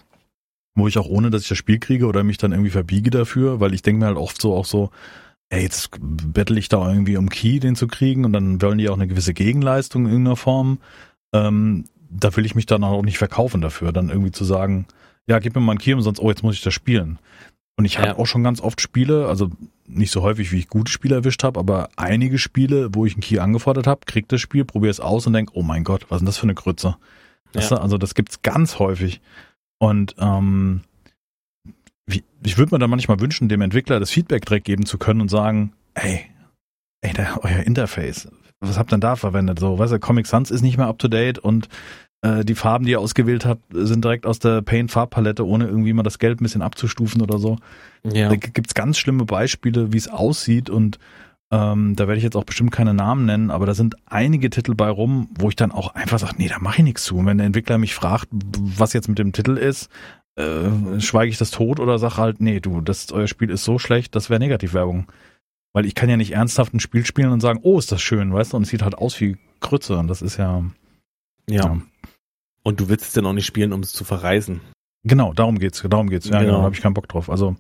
wo 0.76 0.88
ich 0.88 0.98
auch 0.98 1.08
ohne, 1.08 1.30
dass 1.30 1.44
ich 1.44 1.50
das 1.50 1.58
Spiel 1.58 1.80
kriege 1.80 2.08
oder 2.08 2.24
mich 2.24 2.38
dann 2.38 2.52
irgendwie 2.52 2.72
verbiege 2.72 3.10
dafür, 3.10 3.60
weil 3.60 3.74
ich 3.74 3.84
denke 3.84 4.00
mir 4.00 4.08
halt 4.08 4.18
oft 4.18 4.42
so 4.42 4.56
auch 4.56 4.66
so, 4.66 4.90
ey, 5.54 5.62
jetzt 5.62 5.92
bettel 6.02 6.58
ich 6.58 6.68
da 6.68 6.89
irgendwie 6.89 7.16
um 7.18 7.30
Key, 7.30 7.60
den 7.60 7.76
zu 7.76 7.88
kriegen 7.88 8.26
und 8.26 8.34
dann 8.34 8.62
wollen 8.62 8.80
die 8.80 8.89
auch 8.89 8.96
eine 8.96 9.08
gewisse 9.08 9.34
Gegenleistung 9.34 10.06
in 10.06 10.12
irgendeiner 10.12 10.36
Form. 10.36 10.80
Ähm, 11.32 11.86
da 12.10 12.36
will 12.36 12.46
ich 12.46 12.56
mich 12.56 12.66
dann 12.66 12.84
auch 12.84 13.04
nicht 13.04 13.18
verkaufen 13.20 13.62
dafür, 13.62 13.92
dann 13.92 14.10
irgendwie 14.10 14.32
zu 14.32 14.44
sagen, 14.46 14.86
ja, 15.28 15.39
gib 15.39 15.56
mir 15.56 15.62
mal 15.62 15.74
einen 15.74 15.80
Key 15.80 15.94
umsonst, 15.94 16.20
oh, 16.22 16.30
jetzt 16.30 16.44
muss 16.44 16.56
ich 16.56 16.62
das 16.62 16.74
spielen. 16.74 17.20
Und 17.76 17.86
ich 17.86 17.98
habe 17.98 18.10
Ja. 18.10 18.18
auch 18.18 18.26
schon 18.28 18.44
ganz 18.44 18.62
oft 18.62 18.82
Spiele, 18.82 19.28
also 19.28 19.50
nicht 19.88 20.12
so 20.12 20.22
häufig, 20.22 20.52
wie 20.52 20.58
ich 20.60 20.68
gute 20.68 20.92
Spiele 20.92 21.16
erwischt 21.16 21.44
habe, 21.44 21.60
aber 21.60 21.89
einige 21.98 22.38
Spiele, 22.39 22.89
wo 22.94 23.06
ich 23.06 23.13
einen 23.13 23.22
Key 23.22 23.39
angefordert 23.39 23.86
habe, 23.88 24.02
krieg 24.06 24.28
das 24.30 24.42
Spiel, 24.42 24.66
probiere 24.66 24.92
es 24.92 25.00
aus 25.00 25.28
und 25.28 25.34
denk, 25.34 25.50
oh 25.54 25.63
mein 25.63 25.84
Gott, 25.84 26.06
was 26.10 26.18
ist 26.18 26.20
denn 26.22 26.26
das 26.28 26.38
für 26.38 26.44
eine 26.44 26.56
Grütze? 26.56 26.96
Ja. 27.56 27.78
also 27.78 28.00
das 28.00 28.16
gibt's 28.16 28.42
ganz 28.42 28.80
häufig. 28.80 29.22
Und 29.78 30.16
ähm, 30.20 30.82
wie, 32.06 32.24
ich 32.44 32.58
würde 32.58 32.76
mir 32.76 32.80
da 32.80 32.88
manchmal 32.88 33.20
wünschen, 33.20 33.50
dem 33.50 33.62
Entwickler 33.62 34.00
das 34.00 34.12
Feedback 34.12 34.46
direkt 34.46 34.66
geben 34.66 34.86
zu 34.86 34.98
können 34.98 35.22
und 35.22 35.30
sagen, 35.30 35.74
ey, 35.94 36.26
ey, 37.02 37.13
da, 37.13 37.38
euer 37.42 37.60
Interface, 37.60 38.30
was 38.60 38.78
habt 38.78 38.92
ihr 38.92 38.98
denn 38.98 39.02
da 39.02 39.16
verwendet? 39.16 39.60
So, 39.60 39.78
weißt 39.78 39.94
du, 39.94 40.00
Comic 40.00 40.28
Sans 40.28 40.52
ist 40.52 40.62
nicht 40.62 40.78
mehr 40.78 40.88
up 40.88 41.00
to 41.00 41.08
date 41.08 41.39
und 41.39 41.70
äh, 42.22 42.46
die 42.46 42.56
Farben, 42.56 42.86
die 42.86 42.92
ihr 42.92 43.00
ausgewählt 43.00 43.46
habt, 43.46 43.63
sind 43.72 44.04
direkt 44.04 44.26
aus 44.26 44.39
der 44.39 44.62
Paint-Farbpalette, 44.62 45.46
ohne 45.46 45.66
irgendwie 45.66 45.94
mal 45.94 46.04
das 46.04 46.20
Gelb 46.20 46.39
ein 46.39 46.44
bisschen 46.44 46.62
abzustufen 46.62 47.22
oder 47.22 47.38
so. 47.38 47.58
Ja. 48.04 48.30
Da 48.30 48.36
gibt's 48.36 48.74
ganz 48.74 48.98
schlimme 48.98 49.26
Beispiele, 49.26 49.94
wie 49.94 49.98
es 49.98 50.08
aussieht 50.08 50.70
und 50.70 51.00
ähm, 51.52 51.96
da 51.96 52.08
werde 52.08 52.18
ich 52.18 52.24
jetzt 52.24 52.36
auch 52.36 52.46
bestimmt 52.46 52.72
keine 52.72 52.96
Namen 52.96 53.26
nennen, 53.26 53.52
aber 53.52 53.68
da 53.68 53.76
sind 53.76 53.96
einige 54.08 54.50
Titel 54.50 54.74
bei 54.74 54.89
rum, 54.89 55.30
wo 55.38 55.50
ich 55.50 55.56
dann 55.56 55.72
auch 55.72 55.94
einfach 55.94 56.18
sage, 56.18 56.34
nee, 56.38 56.48
da 56.48 56.58
mache 56.60 56.78
ich 56.78 56.84
nichts 56.84 57.04
zu. 57.04 57.18
Und 57.18 57.28
wenn 57.28 57.38
der 57.38 57.46
Entwickler 57.46 57.78
mich 57.78 57.94
fragt, 57.94 58.28
was 58.32 58.94
jetzt 58.94 59.08
mit 59.08 59.20
dem 59.20 59.34
Titel 59.34 59.58
ist, 59.58 59.89
äh, 60.36 61.00
schweige 61.00 61.30
ich 61.32 61.38
das 61.38 61.52
tot 61.52 61.80
oder 61.80 62.00
sag 62.00 62.17
halt, 62.17 62.41
nee, 62.41 62.60
du, 62.60 62.82
das 62.82 63.12
euer 63.12 63.28
Spiel 63.28 63.50
ist 63.50 63.63
so 63.63 63.78
schlecht, 63.80 64.15
das 64.15 64.30
wäre 64.30 64.39
Negativwerbung. 64.39 65.08
Weil 65.76 65.86
ich 65.86 65.96
kann 65.96 66.10
ja 66.10 66.17
nicht 66.17 66.32
ernsthaft 66.34 66.74
ein 66.74 66.80
Spiel 66.80 67.06
spielen 67.06 67.32
und 67.32 67.39
sagen, 67.41 67.60
oh, 67.63 67.80
ist 67.80 67.91
das 67.91 68.02
schön, 68.02 68.32
weißt 68.34 68.54
du, 68.54 68.58
und 68.58 68.63
es 68.63 68.69
sieht 68.69 68.84
halt 68.84 68.96
aus 68.96 69.19
wie 69.19 69.38
Krütze 69.60 69.98
und 69.98 70.08
das 70.08 70.22
ist 70.22 70.38
ja, 70.38 70.63
ja. 71.50 71.63
ja. 71.63 71.78
Und 72.63 72.80
du 72.80 72.89
willst 72.89 73.06
es 73.06 73.13
dann 73.13 73.26
auch 73.26 73.34
nicht 73.34 73.46
spielen, 73.46 73.74
um 73.74 73.82
es 73.82 73.91
zu 73.91 74.04
verreisen. 74.04 74.62
genau, 75.06 75.34
darum 75.34 75.60
geht's, 75.60 75.82
darum 75.88 76.10
geht's. 76.10 76.26
Ja, 76.28 76.39
genau, 76.39 76.43
Genau. 76.46 76.58
da 76.60 76.63
habe 76.63 76.76
ich 76.76 76.82
keinen 76.82 76.93
Bock 76.93 77.08
drauf. 77.10 77.30
Also 77.30 77.56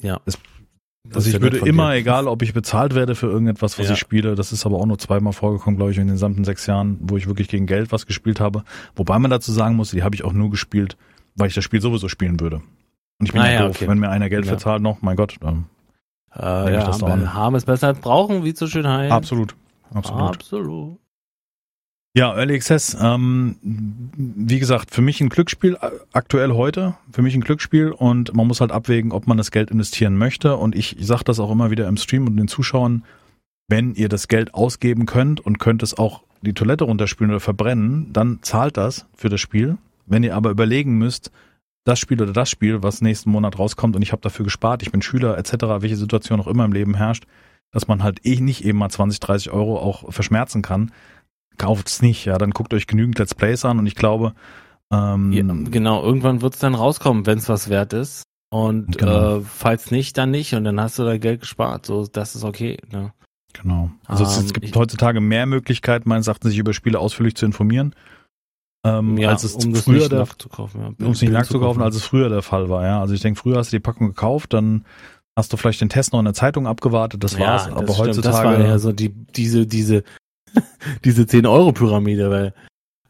Ja. 0.00 0.20
Es- 0.26 0.38
Also 1.14 1.28
ich 1.28 1.34
ja 1.34 1.40
würde 1.40 1.58
immer, 1.58 1.92
dir. 1.92 1.98
egal 1.98 2.26
ob 2.28 2.42
ich 2.42 2.52
bezahlt 2.52 2.94
werde 2.94 3.14
für 3.14 3.26
irgendetwas, 3.26 3.78
was 3.78 3.86
Ja. 3.86 3.92
ich 3.94 3.98
spiele, 3.98 4.34
das 4.34 4.52
ist 4.52 4.66
aber 4.66 4.76
auch 4.78 4.86
nur 4.86 4.98
zweimal 4.98 5.32
vorgekommen, 5.32 5.76
glaube 5.76 5.92
ich, 5.92 5.98
in 5.98 6.06
den 6.06 6.14
gesamten 6.14 6.44
sechs 6.44 6.66
Jahren, 6.66 6.98
wo 7.00 7.16
ich 7.16 7.26
wirklich 7.26 7.48
gegen 7.48 7.66
Geld 7.66 7.90
was 7.92 8.06
gespielt 8.06 8.38
habe. 8.40 8.64
Wobei 8.96 9.18
man 9.18 9.30
dazu 9.30 9.50
sagen 9.52 9.76
muss, 9.76 9.90
die 9.92 10.02
habe 10.02 10.14
ich 10.14 10.24
auch 10.24 10.32
nur 10.34 10.50
gespielt, 10.50 10.96
weil 11.34 11.48
ich 11.48 11.54
das 11.54 11.64
Spiel 11.64 11.80
sowieso 11.80 12.08
spielen 12.08 12.40
würde. 12.40 12.56
Und 13.18 13.26
ich 13.26 13.32
bin 13.32 13.40
Ah 13.42 13.46
ja 13.46 13.52
ja, 13.52 13.66
doof. 13.66 13.76
okay. 13.76 13.88
Wenn 13.88 13.98
mir 13.98 14.08
einer 14.10 14.28
Geld 14.30 14.44
Ja. 14.46 14.50
verzahlt 14.52 14.82
noch, 14.82 15.02
mein 15.02 15.16
Gott, 15.16 15.36
ähm, 15.42 15.64
Äh, 16.34 16.74
ja, 16.74 16.84
das 16.86 17.02
haben 17.02 17.54
ist 17.56 17.66
besser 17.66 17.88
als 17.88 17.98
brauchen, 17.98 18.44
wie 18.44 18.54
zu 18.54 18.66
schön 18.68 18.86
heißt. 18.86 19.12
Absolut. 19.12 19.54
Absolut. 19.92 20.22
Absolut. 20.36 20.98
Ja, 22.16 22.34
Early 22.36 22.54
Access, 22.56 22.96
ähm, 23.00 23.56
wie 23.62 24.58
gesagt, 24.58 24.90
für 24.92 25.00
mich 25.02 25.20
ein 25.20 25.28
Glücksspiel 25.28 25.74
äh, 25.80 25.90
aktuell 26.12 26.52
heute, 26.54 26.94
für 27.12 27.22
mich 27.22 27.34
ein 27.36 27.40
Glücksspiel 27.40 27.92
und 27.92 28.34
man 28.34 28.48
muss 28.48 28.60
halt 28.60 28.72
abwägen, 28.72 29.12
ob 29.12 29.28
man 29.28 29.36
das 29.36 29.52
Geld 29.52 29.70
investieren 29.70 30.16
möchte 30.18 30.56
und 30.56 30.74
ich, 30.74 30.98
ich 30.98 31.06
sage 31.06 31.22
das 31.24 31.38
auch 31.38 31.52
immer 31.52 31.70
wieder 31.70 31.86
im 31.86 31.96
Stream 31.96 32.26
und 32.26 32.36
den 32.36 32.48
Zuschauern, 32.48 33.04
wenn 33.68 33.94
ihr 33.94 34.08
das 34.08 34.26
Geld 34.26 34.54
ausgeben 34.54 35.06
könnt 35.06 35.38
und 35.40 35.60
könnt 35.60 35.84
es 35.84 35.96
auch 35.96 36.22
die 36.42 36.52
Toilette 36.52 36.82
runterspülen 36.84 37.30
oder 37.30 37.40
verbrennen, 37.40 38.12
dann 38.12 38.40
zahlt 38.42 38.76
das 38.76 39.06
für 39.14 39.28
das 39.28 39.40
Spiel. 39.40 39.78
Wenn 40.10 40.22
ihr 40.22 40.36
aber 40.36 40.50
überlegen 40.50 40.98
müsst, 40.98 41.30
das 41.84 41.98
Spiel 41.98 42.20
oder 42.20 42.32
das 42.32 42.50
Spiel, 42.50 42.82
was 42.82 43.00
nächsten 43.00 43.30
Monat 43.30 43.58
rauskommt 43.58 43.96
und 43.96 44.02
ich 44.02 44.12
habe 44.12 44.22
dafür 44.22 44.44
gespart, 44.44 44.82
ich 44.82 44.92
bin 44.92 45.02
Schüler 45.02 45.38
etc., 45.38 45.54
welche 45.80 45.96
Situation 45.96 46.40
auch 46.40 46.46
immer 46.46 46.64
im 46.64 46.72
Leben 46.72 46.94
herrscht, 46.94 47.24
dass 47.72 47.88
man 47.88 48.02
halt 48.02 48.26
eh 48.26 48.40
nicht 48.40 48.64
eben 48.64 48.78
mal 48.78 48.90
20, 48.90 49.20
30 49.20 49.50
Euro 49.50 49.78
auch 49.78 50.12
verschmerzen 50.12 50.60
kann, 50.60 50.92
kauft 51.56 51.88
es 51.88 52.02
nicht, 52.02 52.26
ja, 52.26 52.36
dann 52.36 52.50
guckt 52.50 52.74
euch 52.74 52.86
genügend 52.86 53.18
Let's 53.18 53.34
Plays 53.34 53.64
an 53.64 53.78
und 53.78 53.86
ich 53.86 53.94
glaube, 53.94 54.34
ähm, 54.92 55.32
ja, 55.32 55.44
genau, 55.70 56.02
irgendwann 56.02 56.42
wird 56.42 56.54
es 56.54 56.60
dann 56.60 56.74
rauskommen, 56.74 57.26
wenn 57.26 57.38
es 57.38 57.48
was 57.48 57.68
wert 57.68 57.92
ist. 57.92 58.24
Und 58.52 58.98
genau. 58.98 59.38
äh, 59.38 59.40
falls 59.42 59.92
nicht, 59.92 60.18
dann 60.18 60.32
nicht 60.32 60.54
und 60.54 60.64
dann 60.64 60.80
hast 60.80 60.98
du 60.98 61.04
da 61.04 61.16
Geld 61.18 61.40
gespart. 61.40 61.86
So, 61.86 62.06
das 62.06 62.34
ist 62.34 62.42
okay. 62.42 62.78
Ne? 62.90 63.12
Genau. 63.52 63.90
Also 64.06 64.24
um, 64.24 64.30
es, 64.30 64.36
es, 64.38 64.52
gibt 64.52 64.66
ich, 64.66 64.74
heutzutage 64.74 65.20
mehr 65.20 65.46
Möglichkeiten, 65.46 66.08
meines 66.08 66.26
Erachtens, 66.26 66.50
sich 66.50 66.58
über 66.58 66.72
Spiele 66.72 66.98
ausführlich 66.98 67.36
zu 67.36 67.46
informieren. 67.46 67.94
Ähm, 68.82 69.18
ja, 69.18 69.28
als 69.28 69.44
es 69.44 69.54
um 69.56 69.74
früher 69.74 70.08
der, 70.08 70.20
nachzukaufen, 70.20 70.80
ja, 70.80 71.06
um 71.06 71.12
es 71.12 71.20
nicht 71.20 71.32
nachzukaufen, 71.32 71.82
als 71.82 71.96
es 71.96 72.02
früher 72.02 72.28
der 72.30 72.42
Fall 72.42 72.68
war, 72.70 72.86
ja. 72.86 73.00
Also 73.00 73.14
ich 73.14 73.20
denke, 73.20 73.38
früher 73.38 73.58
hast 73.58 73.72
du 73.72 73.76
die 73.76 73.80
Packung 73.80 74.08
gekauft, 74.08 74.54
dann 74.54 74.86
hast 75.36 75.52
du 75.52 75.56
vielleicht 75.56 75.80
den 75.80 75.90
Test 75.90 76.12
noch 76.12 76.18
in 76.18 76.24
der 76.24 76.34
Zeitung 76.34 76.66
abgewartet, 76.66 77.22
das 77.22 77.34
ja, 77.34 77.40
war's. 77.40 77.64
Das 77.64 77.72
aber 77.72 77.92
stimmt. 77.92 77.98
heutzutage. 77.98 78.48
Das 78.48 78.58
war 78.58 78.66
ja 78.66 78.78
so 78.78 78.92
die, 78.92 79.10
diese, 79.10 79.66
diese 79.66 80.04
diese 81.04 81.22
10-Euro-Pyramide, 81.22 82.30
weil, 82.30 82.54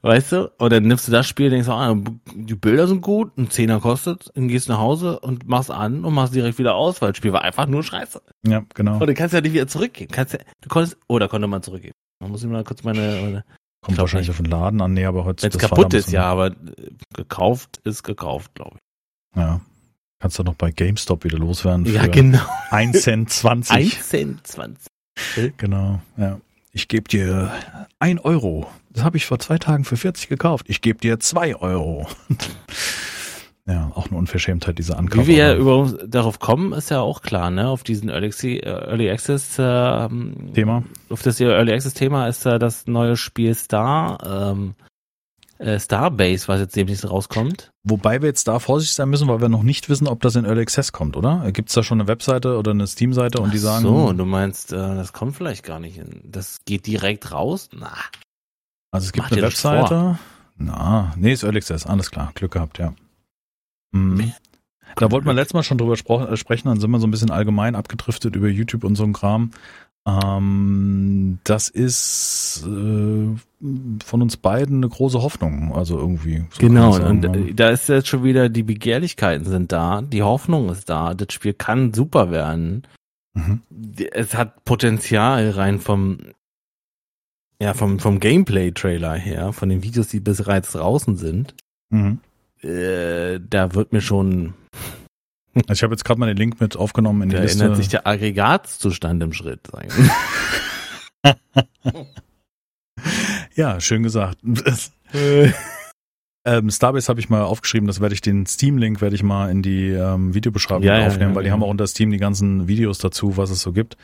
weißt 0.03 0.33
du, 0.33 0.53
und 0.59 0.73
dann 0.73 0.85
nimmst 0.85 1.09
du 1.09 1.13
das 1.13 1.27
Spiel, 1.27 1.51
denkst 1.51 1.67
du, 1.67 1.73
ah, 1.73 1.97
die 2.35 2.55
Bilder 2.55 2.87
sind 2.87 3.01
gut, 3.01 3.37
ein 3.39 3.51
Zehner 3.51 3.81
kostet, 3.81 4.31
dann 4.35 4.49
gehst 4.49 4.69
nach 4.69 4.79
Hause 4.79 5.21
und 5.21 5.49
machst 5.49 5.71
an 5.71 6.05
und 6.05 6.15
machst 6.15 6.35
direkt 6.35 6.59
wieder 6.59 6.75
aus, 6.75 7.01
weil 7.01 7.11
das 7.11 7.19
Spiel 7.19 7.33
war 7.33 7.43
einfach 7.43 7.67
nur 7.67 7.83
scheiße. 7.83 8.21
Ja, 8.47 8.65
genau. 8.75 8.99
Und 8.99 9.07
du 9.07 9.15
kannst 9.15 9.35
ja 9.35 9.41
nicht 9.41 9.53
wieder 9.53 9.67
zurückgehen. 9.67 10.11
Kannst 10.11 10.35
ja, 10.35 10.41
du 10.61 10.69
konntest, 10.69 10.99
oh, 11.09 11.19
da 11.19 11.29
konnte 11.29 11.47
man 11.47 11.63
zurückgehen. 11.63 11.95
Man 12.21 12.31
muss 12.31 12.43
ich 12.43 12.51
mal 12.51 12.65
kurz 12.65 12.85
meine, 12.85 13.21
meine 13.23 13.45
Kommt 13.83 13.99
wahrscheinlich 13.99 14.29
nicht. 14.29 14.39
auf 14.39 14.43
den 14.43 14.51
Laden 14.51 14.81
an, 14.81 14.93
nee, 14.93 15.07
aber 15.07 15.25
heute 15.25 15.43
Wenn 15.43 15.51
es 15.51 15.59
kaputt 15.59 15.95
ist, 15.95 16.13
ja, 16.13 16.25
aber 16.25 16.55
gekauft 17.15 17.81
ist 17.85 18.03
gekauft, 18.03 18.55
glaube 18.55 18.77
ich. 18.77 19.41
Ja. 19.41 19.61
Kannst 20.19 20.39
du 20.39 20.43
noch 20.43 20.55
bei 20.55 20.71
GameStop 20.71 21.25
wieder 21.25 21.39
loswerden. 21.39 21.87
Ja, 21.87 22.07
genau. 22.07 22.45
1 22.71 23.03
Cent 23.03 23.31
20. 23.31 23.75
1 23.75 24.01
Cent 24.09 24.47
20. 24.47 25.57
Genau, 25.57 26.01
ja 26.17 26.39
ich 26.73 26.89
gebe 26.89 27.09
dir 27.09 27.53
ein 27.99 28.19
Euro. 28.19 28.71
Das 28.91 29.05
habe 29.05 29.17
ich 29.17 29.27
vor 29.27 29.39
zwei 29.39 29.59
Tagen 29.59 29.85
für 29.85 29.97
40 29.97 30.29
gekauft. 30.29 30.67
Ich 30.69 30.81
gebe 30.81 30.99
dir 30.99 31.21
zwei 31.21 31.55
Euro. 31.57 32.07
ja, 33.71 33.93
auch 33.95 34.09
eine 34.09 34.19
Unverschämtheit, 34.19 34.79
diese 34.79 34.97
Ankauf. 34.97 35.27
Wie 35.27 35.33
wir 35.33 35.37
ja 35.37 35.55
über, 35.55 35.99
darauf 36.07 36.39
kommen, 36.39 36.73
ist 36.73 36.91
ja 36.91 37.01
auch 37.01 37.23
klar, 37.23 37.51
ne? 37.51 37.69
Auf 37.69 37.85
diesen 37.85 38.09
Early, 38.09 38.61
Early 38.63 39.11
Access 39.11 39.57
ähm, 39.59 40.53
Thema. 40.55 40.83
Auf 41.09 41.23
das 41.23 41.41
Early 41.41 41.73
Access 41.73 41.95
Thema 41.95 42.29
ist 42.29 42.45
ja 42.45 42.59
das 42.59 42.87
neue 42.87 43.17
Spiel 43.17 43.55
Star. 43.55 44.53
Ähm, 44.53 44.75
äh, 45.61 45.79
Starbase, 45.79 46.49
was 46.49 46.61
jetzt 46.61 46.75
demnächst 46.75 47.09
rauskommt. 47.09 47.71
Wobei 47.85 48.23
wir 48.23 48.29
jetzt 48.29 48.49
da 48.49 48.59
vorsichtig 48.59 48.95
sein 48.95 49.11
müssen, 49.11 49.29
weil 49.29 49.43
wir 49.43 49.51
noch 49.51 49.63
nicht 49.63 49.91
wissen, 49.91 50.09
ob 50.09 50.21
das 50.23 50.35
in 50.35 50.47
Early 50.47 50.63
Access 50.63 50.93
kommt, 50.93 51.17
oder? 51.19 51.53
Gibt 51.53 51.69
es 51.69 51.75
da 51.75 51.83
schon 51.83 52.01
eine 52.01 52.09
Webseite 52.09 52.57
oder 52.57 52.71
eine 52.71 52.87
Steam-Seite 52.87 53.41
und 53.41 53.53
die 53.53 53.59
sagen. 53.59 53.83
So, 53.83 54.13
du 54.13 54.25
meinst, 54.25 54.73
äh, 54.73 54.77
das 54.77 55.13
kommt 55.13 55.37
vielleicht 55.37 55.63
gar 55.63 55.79
nicht 55.79 55.99
in. 55.99 56.23
Das 56.25 56.61
geht 56.65 56.87
direkt 56.87 57.33
raus? 57.33 57.69
Na. 57.73 57.93
Also 58.91 59.07
es 59.07 59.13
gibt 59.13 59.31
eine 59.31 59.43
Webseite. 59.43 60.19
Na, 60.57 61.13
nee, 61.17 61.33
ist 61.33 61.43
Early 61.43 61.59
Access, 61.59 61.87
alles 61.87 62.11
klar, 62.11 62.33
Glück 62.35 62.53
gehabt, 62.53 62.79
ja. 62.79 62.95
Mhm. 63.93 64.33
Da 64.97 65.11
wollten 65.11 65.27
wir 65.27 65.35
letztes 65.35 65.55
Mal 65.55 65.63
schon 65.63 65.79
drüber 65.79 65.95
äh, 65.95 66.37
sprechen, 66.37 66.69
dann 66.69 66.81
sind 66.81 66.91
wir 66.91 66.99
so 66.99 67.07
ein 67.07 67.11
bisschen 67.11 67.31
allgemein 67.31 67.75
abgedriftet 67.75 68.37
über 68.37 68.49
YouTube 68.49 68.85
und 68.85 68.97
so 68.97 69.05
ein 69.05 69.13
Kram. 69.13 69.51
Ähm, 70.07 71.39
das 71.45 71.69
ist 71.69 72.65
äh, 72.67 73.37
von 74.05 74.23
uns 74.23 74.37
beiden 74.39 74.79
eine 74.79 74.89
große 74.89 75.21
Hoffnung, 75.21 75.75
also 75.75 75.99
irgendwie. 75.99 76.45
So 76.51 76.61
genau, 76.61 76.93
sagen, 76.93 77.25
und 77.25 77.37
ja. 77.37 77.53
da 77.55 77.71
ist 77.71 77.89
jetzt 77.89 78.09
schon 78.09 78.25
wieder, 78.25 78.49
die 78.49 78.63
Begehrlichkeiten 78.63 79.45
sind 79.45 79.73
da, 79.73 80.01
die 80.01 80.23
Hoffnung 80.23 80.71
ist 80.71 80.89
da, 80.89 81.15
das 81.15 81.33
Spiel 81.33 81.53
kann 81.53 81.93
super 81.93 82.31
werden. 82.31 82.87
Mhm. 83.35 83.61
Es 84.13 84.35
hat 84.35 84.65
Potenzial 84.65 85.51
rein 85.51 85.79
vom, 85.79 86.19
ja, 87.61 87.75
vom, 87.75 87.99
vom 87.99 88.21
Gameplay-Trailer 88.21 89.15
her, 89.15 89.53
von 89.53 89.69
den 89.69 89.83
Videos, 89.83 90.09
die 90.09 90.21
bereits 90.21 90.73
draußen 90.73 91.17
sind. 91.17 91.55
Mhm. 91.91 92.21
Äh, 92.63 93.41
da 93.41 93.75
wird 93.75 93.93
mir 93.93 94.01
schon 94.01 94.55
also 95.55 95.73
ich 95.73 95.83
habe 95.83 95.93
jetzt 95.95 96.05
gerade 96.05 96.21
mal 96.21 96.27
den 96.27 96.37
Link 96.37 96.61
mit 96.61 96.77
aufgenommen 96.77 97.23
in 97.23 97.31
die 97.31 97.37
da 97.37 97.43
Liste. 97.43 97.59
Da 97.59 97.65
ändert 97.65 97.79
sich 97.79 97.89
der 97.89 98.07
Aggregatzustand 98.07 99.23
im 99.23 99.33
Schritt. 99.33 99.61
ja, 103.55 103.81
schön 103.81 104.03
gesagt. 104.05 104.39
ähm, 106.45 106.71
Starbase 106.71 107.09
habe 107.09 107.19
ich 107.19 107.29
mal 107.31 107.43
aufgeschrieben, 107.43 107.89
das 107.89 108.01
werde 108.01 108.15
ich 108.15 108.21
den 108.21 108.47
Steam-Link 108.47 109.01
werde 109.01 109.17
ich 109.17 109.25
mal 109.25 109.51
in 109.51 109.63
die 109.63 109.89
ähm, 109.89 110.35
Videobeschreibung 110.35 110.85
ja, 110.85 111.07
aufnehmen, 111.07 111.21
ja, 111.21 111.29
ja, 111.29 111.35
weil 111.35 111.45
die 111.45 111.51
haben 111.51 111.65
auch 111.65 111.71
unter 111.71 111.89
Steam 111.89 112.13
die 112.13 112.19
ganzen 112.19 112.69
Videos 112.69 112.99
dazu, 112.99 113.37
was 113.37 113.51
es 113.51 113.61
so 113.61 113.73
gibt. 113.73 113.97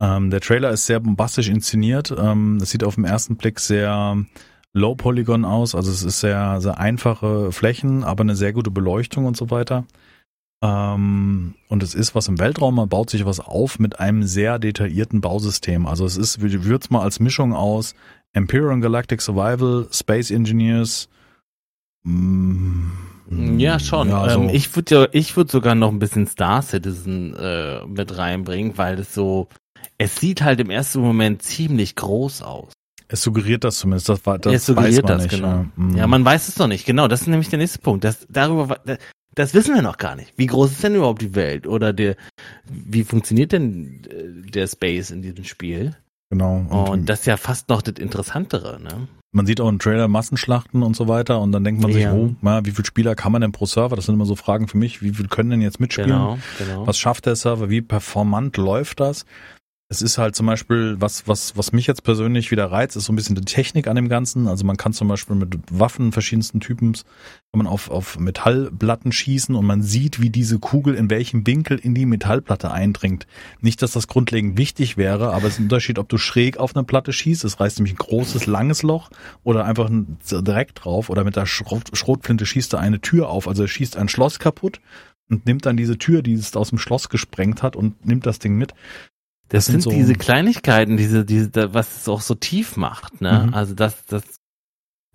Ähm, 0.00 0.30
der 0.30 0.40
Trailer 0.40 0.70
ist 0.70 0.86
sehr 0.86 1.00
bombastisch 1.00 1.48
inszeniert. 1.48 2.14
Ähm, 2.16 2.58
es 2.62 2.70
sieht 2.70 2.84
auf 2.84 2.94
den 2.94 3.04
ersten 3.04 3.36
Blick 3.36 3.58
sehr 3.58 4.16
Low 4.74 4.94
Polygon 4.94 5.44
aus, 5.44 5.74
also 5.74 5.90
es 5.90 6.02
ist 6.02 6.20
sehr, 6.20 6.60
sehr 6.60 6.78
einfache 6.78 7.52
Flächen, 7.52 8.04
aber 8.04 8.22
eine 8.22 8.36
sehr 8.36 8.52
gute 8.52 8.70
Beleuchtung 8.70 9.26
und 9.26 9.36
so 9.36 9.50
weiter. 9.50 9.84
Ähm, 10.62 11.54
und 11.68 11.82
es 11.82 11.94
ist 11.94 12.14
was 12.14 12.28
im 12.28 12.38
Weltraum, 12.38 12.76
man 12.76 12.88
baut 12.88 13.10
sich 13.10 13.26
was 13.26 13.40
auf 13.40 13.78
mit 13.78 13.98
einem 14.00 14.22
sehr 14.22 14.58
detaillierten 14.58 15.20
Bausystem. 15.20 15.86
Also 15.86 16.06
es 16.06 16.16
ist, 16.16 16.42
ich 16.42 16.64
würde 16.64 16.84
es 16.84 16.90
mal 16.90 17.02
als 17.02 17.20
Mischung 17.20 17.52
aus 17.52 17.94
Imperial 18.32 18.80
Galactic 18.80 19.20
Survival, 19.20 19.88
Space 19.90 20.30
Engineers. 20.30 21.08
Mm, 22.04 23.58
ja, 23.58 23.78
schon. 23.78 24.08
Ja, 24.08 24.30
so. 24.30 24.40
ähm, 24.40 24.48
ich 24.50 24.74
würde 24.74 24.94
ja, 24.94 25.08
ich 25.12 25.36
würde 25.36 25.50
sogar 25.50 25.74
noch 25.74 25.90
ein 25.90 25.98
bisschen 25.98 26.26
Star 26.26 26.62
Citizen 26.62 27.34
äh, 27.34 27.84
mit 27.86 28.16
reinbringen, 28.16 28.78
weil 28.78 29.00
es 29.00 29.12
so, 29.12 29.48
es 29.98 30.16
sieht 30.16 30.42
halt 30.42 30.60
im 30.60 30.70
ersten 30.70 31.00
Moment 31.00 31.42
ziemlich 31.42 31.96
groß 31.96 32.42
aus. 32.42 32.72
Es 33.12 33.20
suggeriert 33.20 33.62
das 33.62 33.76
zumindest. 33.76 34.08
Das, 34.08 34.24
war, 34.24 34.38
das 34.38 34.54
es 34.54 34.66
suggeriert 34.66 35.06
das, 35.06 35.22
nicht, 35.22 35.30
genau. 35.30 35.48
Ja. 35.48 35.66
Mhm. 35.76 35.96
ja. 35.96 36.06
man 36.06 36.24
weiß 36.24 36.48
es 36.48 36.58
noch 36.58 36.66
nicht. 36.66 36.86
Genau, 36.86 37.08
das 37.08 37.22
ist 37.22 37.26
nämlich 37.26 37.50
der 37.50 37.58
nächste 37.58 37.78
Punkt. 37.78 38.04
Das, 38.04 38.26
darüber, 38.30 38.80
das 39.34 39.52
wissen 39.52 39.74
wir 39.74 39.82
noch 39.82 39.98
gar 39.98 40.16
nicht. 40.16 40.32
Wie 40.36 40.46
groß 40.46 40.72
ist 40.72 40.82
denn 40.82 40.94
überhaupt 40.94 41.20
die 41.20 41.34
Welt? 41.34 41.66
Oder 41.66 41.92
der, 41.92 42.16
wie 42.70 43.04
funktioniert 43.04 43.52
denn 43.52 44.02
äh, 44.10 44.50
der 44.50 44.66
Space 44.66 45.10
in 45.10 45.20
diesem 45.20 45.44
Spiel? 45.44 45.94
Genau. 46.30 46.64
Und, 46.70 46.88
und 46.88 47.06
das 47.06 47.20
ist 47.20 47.26
ja 47.26 47.36
fast 47.36 47.68
noch 47.68 47.82
das 47.82 47.96
Interessantere, 47.98 48.80
ne? 48.80 49.08
Man 49.34 49.46
sieht 49.46 49.60
auch 49.60 49.68
im 49.68 49.78
Trailer 49.78 50.08
Massenschlachten 50.08 50.82
und 50.82 50.96
so 50.96 51.08
weiter 51.08 51.40
und 51.40 51.52
dann 51.52 51.64
denkt 51.64 51.82
man 51.82 51.90
ja. 51.90 51.96
sich, 51.96 52.06
oh, 52.08 52.34
na, 52.40 52.64
wie 52.64 52.70
viele 52.70 52.84
Spieler 52.86 53.14
kann 53.14 53.32
man 53.32 53.40
denn 53.40 53.52
pro 53.52 53.64
Server? 53.64 53.96
Das 53.96 54.06
sind 54.06 54.14
immer 54.14 54.26
so 54.26 54.36
Fragen 54.36 54.68
für 54.68 54.76
mich. 54.78 55.02
Wie 55.02 55.10
viel 55.10 55.28
können 55.28 55.50
denn 55.50 55.62
jetzt 55.62 55.80
mitspielen? 55.80 56.10
Genau, 56.10 56.38
genau. 56.58 56.86
Was 56.86 56.98
schafft 56.98 57.26
der 57.26 57.36
Server? 57.36 57.68
Wie 57.68 57.80
performant 57.82 58.56
läuft 58.58 59.00
das? 59.00 59.24
Es 59.92 60.00
ist 60.00 60.16
halt 60.16 60.34
zum 60.34 60.46
Beispiel, 60.46 60.96
was, 61.00 61.28
was, 61.28 61.54
was 61.54 61.72
mich 61.72 61.86
jetzt 61.86 62.02
persönlich 62.02 62.50
wieder 62.50 62.64
reizt, 62.64 62.96
ist 62.96 63.04
so 63.04 63.12
ein 63.12 63.16
bisschen 63.16 63.34
die 63.34 63.44
Technik 63.44 63.88
an 63.88 63.96
dem 63.96 64.08
Ganzen. 64.08 64.48
Also 64.48 64.64
man 64.64 64.78
kann 64.78 64.94
zum 64.94 65.06
Beispiel 65.06 65.36
mit 65.36 65.58
Waffen 65.70 66.12
verschiedensten 66.12 66.60
Typens, 66.60 67.04
kann 67.52 67.58
man 67.58 67.66
auf, 67.66 67.90
auf 67.90 68.18
Metallplatten 68.18 69.12
schießen 69.12 69.54
und 69.54 69.66
man 69.66 69.82
sieht, 69.82 70.22
wie 70.22 70.30
diese 70.30 70.58
Kugel 70.58 70.94
in 70.94 71.10
welchem 71.10 71.46
Winkel 71.46 71.78
in 71.78 71.94
die 71.94 72.06
Metallplatte 72.06 72.70
eindringt. 72.70 73.26
Nicht, 73.60 73.82
dass 73.82 73.92
das 73.92 74.08
grundlegend 74.08 74.56
wichtig 74.56 74.96
wäre, 74.96 75.34
aber 75.34 75.48
es 75.48 75.54
ist 75.54 75.58
ein 75.58 75.64
Unterschied, 75.64 75.98
ob 75.98 76.08
du 76.08 76.16
schräg 76.16 76.56
auf 76.56 76.74
eine 76.74 76.84
Platte 76.84 77.12
schießt, 77.12 77.44
es 77.44 77.60
reißt 77.60 77.76
nämlich 77.76 77.92
ein 77.92 77.98
großes, 77.98 78.46
langes 78.46 78.82
Loch 78.82 79.10
oder 79.44 79.66
einfach 79.66 79.90
direkt 79.90 80.86
drauf 80.86 81.10
oder 81.10 81.22
mit 81.22 81.36
der 81.36 81.44
Schrot, 81.44 81.90
Schrotflinte 81.92 82.46
schießt 82.46 82.72
er 82.72 82.80
eine 82.80 83.02
Tür 83.02 83.28
auf, 83.28 83.46
also 83.46 83.64
er 83.64 83.68
schießt 83.68 83.98
ein 83.98 84.08
Schloss 84.08 84.38
kaputt 84.38 84.80
und 85.28 85.44
nimmt 85.44 85.66
dann 85.66 85.76
diese 85.76 85.98
Tür, 85.98 86.22
die 86.22 86.32
es 86.32 86.56
aus 86.56 86.70
dem 86.70 86.78
Schloss 86.78 87.10
gesprengt 87.10 87.62
hat 87.62 87.76
und 87.76 88.06
nimmt 88.06 88.24
das 88.24 88.38
Ding 88.38 88.56
mit. 88.56 88.72
Das, 89.52 89.66
sind, 89.66 89.82
so 89.82 89.90
diese 89.90 90.14
Kleinigkeiten, 90.14 90.96
diese, 90.96 91.26
diese, 91.26 91.74
was 91.74 91.98
es 91.98 92.08
auch 92.08 92.22
so 92.22 92.34
tief 92.34 92.78
macht, 92.78 93.20
ne? 93.20 93.44
Mhm. 93.48 93.54
Also 93.54 93.74
das, 93.74 94.06
das, 94.06 94.22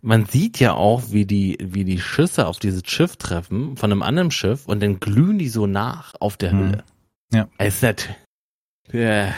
man 0.02 0.28
sieht 0.28 0.60
ja 0.60 0.74
auch, 0.74 1.12
wie 1.12 1.26
die, 1.26 1.58
wie 1.60 1.84
die 1.84 2.00
Schüsse 2.00 2.46
auf 2.46 2.60
dieses 2.60 2.84
Schiff 2.86 3.18
treffen 3.18 3.78
von 3.78 3.92
einem 3.92 4.04
anderen 4.04 4.30
Schiff 4.30 4.68
und 4.68 4.84
dann 4.84 5.00
glühen 5.00 5.40
die 5.40 5.50
so 5.50 5.66
nach 5.66 6.14
auf 6.20 6.38
der 6.38 6.54
mhm. 6.54 6.60
Hülle. 6.60 6.84
Ja. 7.34 7.50
Es 7.58 7.78
ist 7.78 7.82
nicht, 7.82 8.16
ja, 8.94 9.34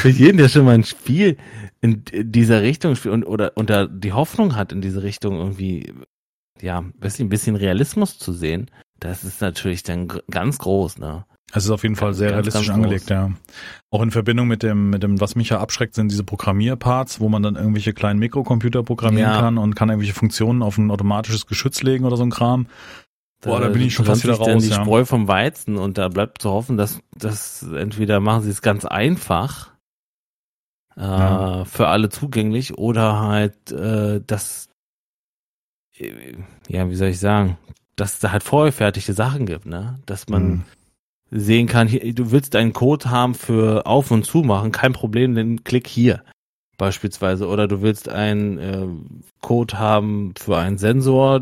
für 0.00 0.08
jeden, 0.08 0.38
der 0.38 0.48
schon 0.48 0.64
mal 0.64 0.74
ein 0.74 0.84
Spiel 0.84 1.36
in 1.82 2.02
dieser 2.12 2.62
Richtung 2.62 2.96
spielt 2.96 3.12
und, 3.12 3.24
oder, 3.24 3.52
unter 3.56 3.88
die 3.88 4.14
Hoffnung 4.14 4.56
hat, 4.56 4.72
in 4.72 4.80
diese 4.80 5.02
Richtung 5.02 5.36
irgendwie, 5.36 5.92
ja, 6.62 6.78
ein 6.78 6.92
bisschen, 6.92 7.26
ein 7.26 7.28
bisschen 7.30 7.56
Realismus 7.56 8.18
zu 8.18 8.32
sehen, 8.32 8.70
das 9.00 9.22
ist 9.22 9.42
natürlich 9.42 9.82
dann 9.82 10.08
ganz 10.30 10.56
groß, 10.56 10.96
ne? 10.96 11.26
Es 11.54 11.64
ist 11.64 11.70
auf 11.70 11.82
jeden 11.82 11.96
Fall 11.96 12.14
sehr 12.14 12.30
ganz, 12.30 12.46
realistisch 12.46 12.68
ganz 12.68 12.76
angelegt, 12.76 13.10
ja. 13.10 13.30
Auch 13.90 14.00
in 14.00 14.10
Verbindung 14.10 14.48
mit 14.48 14.62
dem, 14.62 14.88
mit 14.88 15.02
dem, 15.02 15.20
was 15.20 15.36
mich 15.36 15.50
ja 15.50 15.60
abschreckt, 15.60 15.94
sind 15.94 16.10
diese 16.10 16.24
Programmierparts, 16.24 17.20
wo 17.20 17.28
man 17.28 17.42
dann 17.42 17.56
irgendwelche 17.56 17.92
kleinen 17.92 18.18
Mikrocomputer 18.18 18.82
programmieren 18.82 19.30
ja. 19.30 19.38
kann 19.38 19.58
und 19.58 19.74
kann 19.74 19.90
irgendwelche 19.90 20.14
Funktionen 20.14 20.62
auf 20.62 20.78
ein 20.78 20.90
automatisches 20.90 21.46
Geschütz 21.46 21.82
legen 21.82 22.06
oder 22.06 22.16
so 22.16 22.22
ein 22.22 22.30
Kram. 22.30 22.68
Boah, 23.42 23.60
da, 23.60 23.68
bin 23.68 23.82
ich 23.82 23.92
schon 23.92 24.06
fast 24.06 24.24
wieder 24.24 24.36
raus. 24.36 24.46
Dann 24.46 24.60
die 24.60 24.68
ja. 24.68 24.76
Spreu 24.76 25.04
vom 25.04 25.28
Weizen 25.28 25.76
und 25.76 25.98
da 25.98 26.08
bleibt 26.08 26.40
zu 26.40 26.50
hoffen, 26.50 26.78
dass, 26.78 27.00
dass 27.14 27.62
entweder 27.62 28.20
machen 28.20 28.44
sie 28.44 28.50
es 28.50 28.62
ganz 28.62 28.86
einfach 28.86 29.72
äh, 30.96 31.02
ja. 31.02 31.64
für 31.66 31.88
alle 31.88 32.08
zugänglich 32.08 32.78
oder 32.78 33.20
halt, 33.20 33.70
äh, 33.72 34.22
dass, 34.26 34.70
äh, 35.98 36.34
ja, 36.68 36.88
wie 36.88 36.94
soll 36.94 37.08
ich 37.08 37.18
sagen, 37.18 37.58
dass 37.96 38.14
es 38.14 38.18
da 38.20 38.32
halt 38.32 38.42
vorgefertigte 38.42 39.12
Sachen 39.12 39.44
gibt, 39.44 39.66
ne? 39.66 39.98
Dass 40.06 40.28
man 40.28 40.42
mhm 40.48 40.64
sehen 41.32 41.66
kann, 41.66 41.88
du 41.88 42.30
willst 42.30 42.54
einen 42.54 42.74
Code 42.74 43.10
haben 43.10 43.34
für 43.34 43.86
Auf- 43.86 44.10
und 44.10 44.24
Zumachen, 44.24 44.70
kein 44.70 44.92
Problem, 44.92 45.34
dann 45.34 45.64
klick 45.64 45.88
hier 45.88 46.22
beispielsweise. 46.76 47.48
Oder 47.48 47.66
du 47.68 47.80
willst 47.80 48.08
einen 48.08 48.58
äh, 48.58 48.86
Code 49.40 49.78
haben 49.78 50.34
für 50.38 50.58
einen 50.58 50.78
Sensor, 50.78 51.40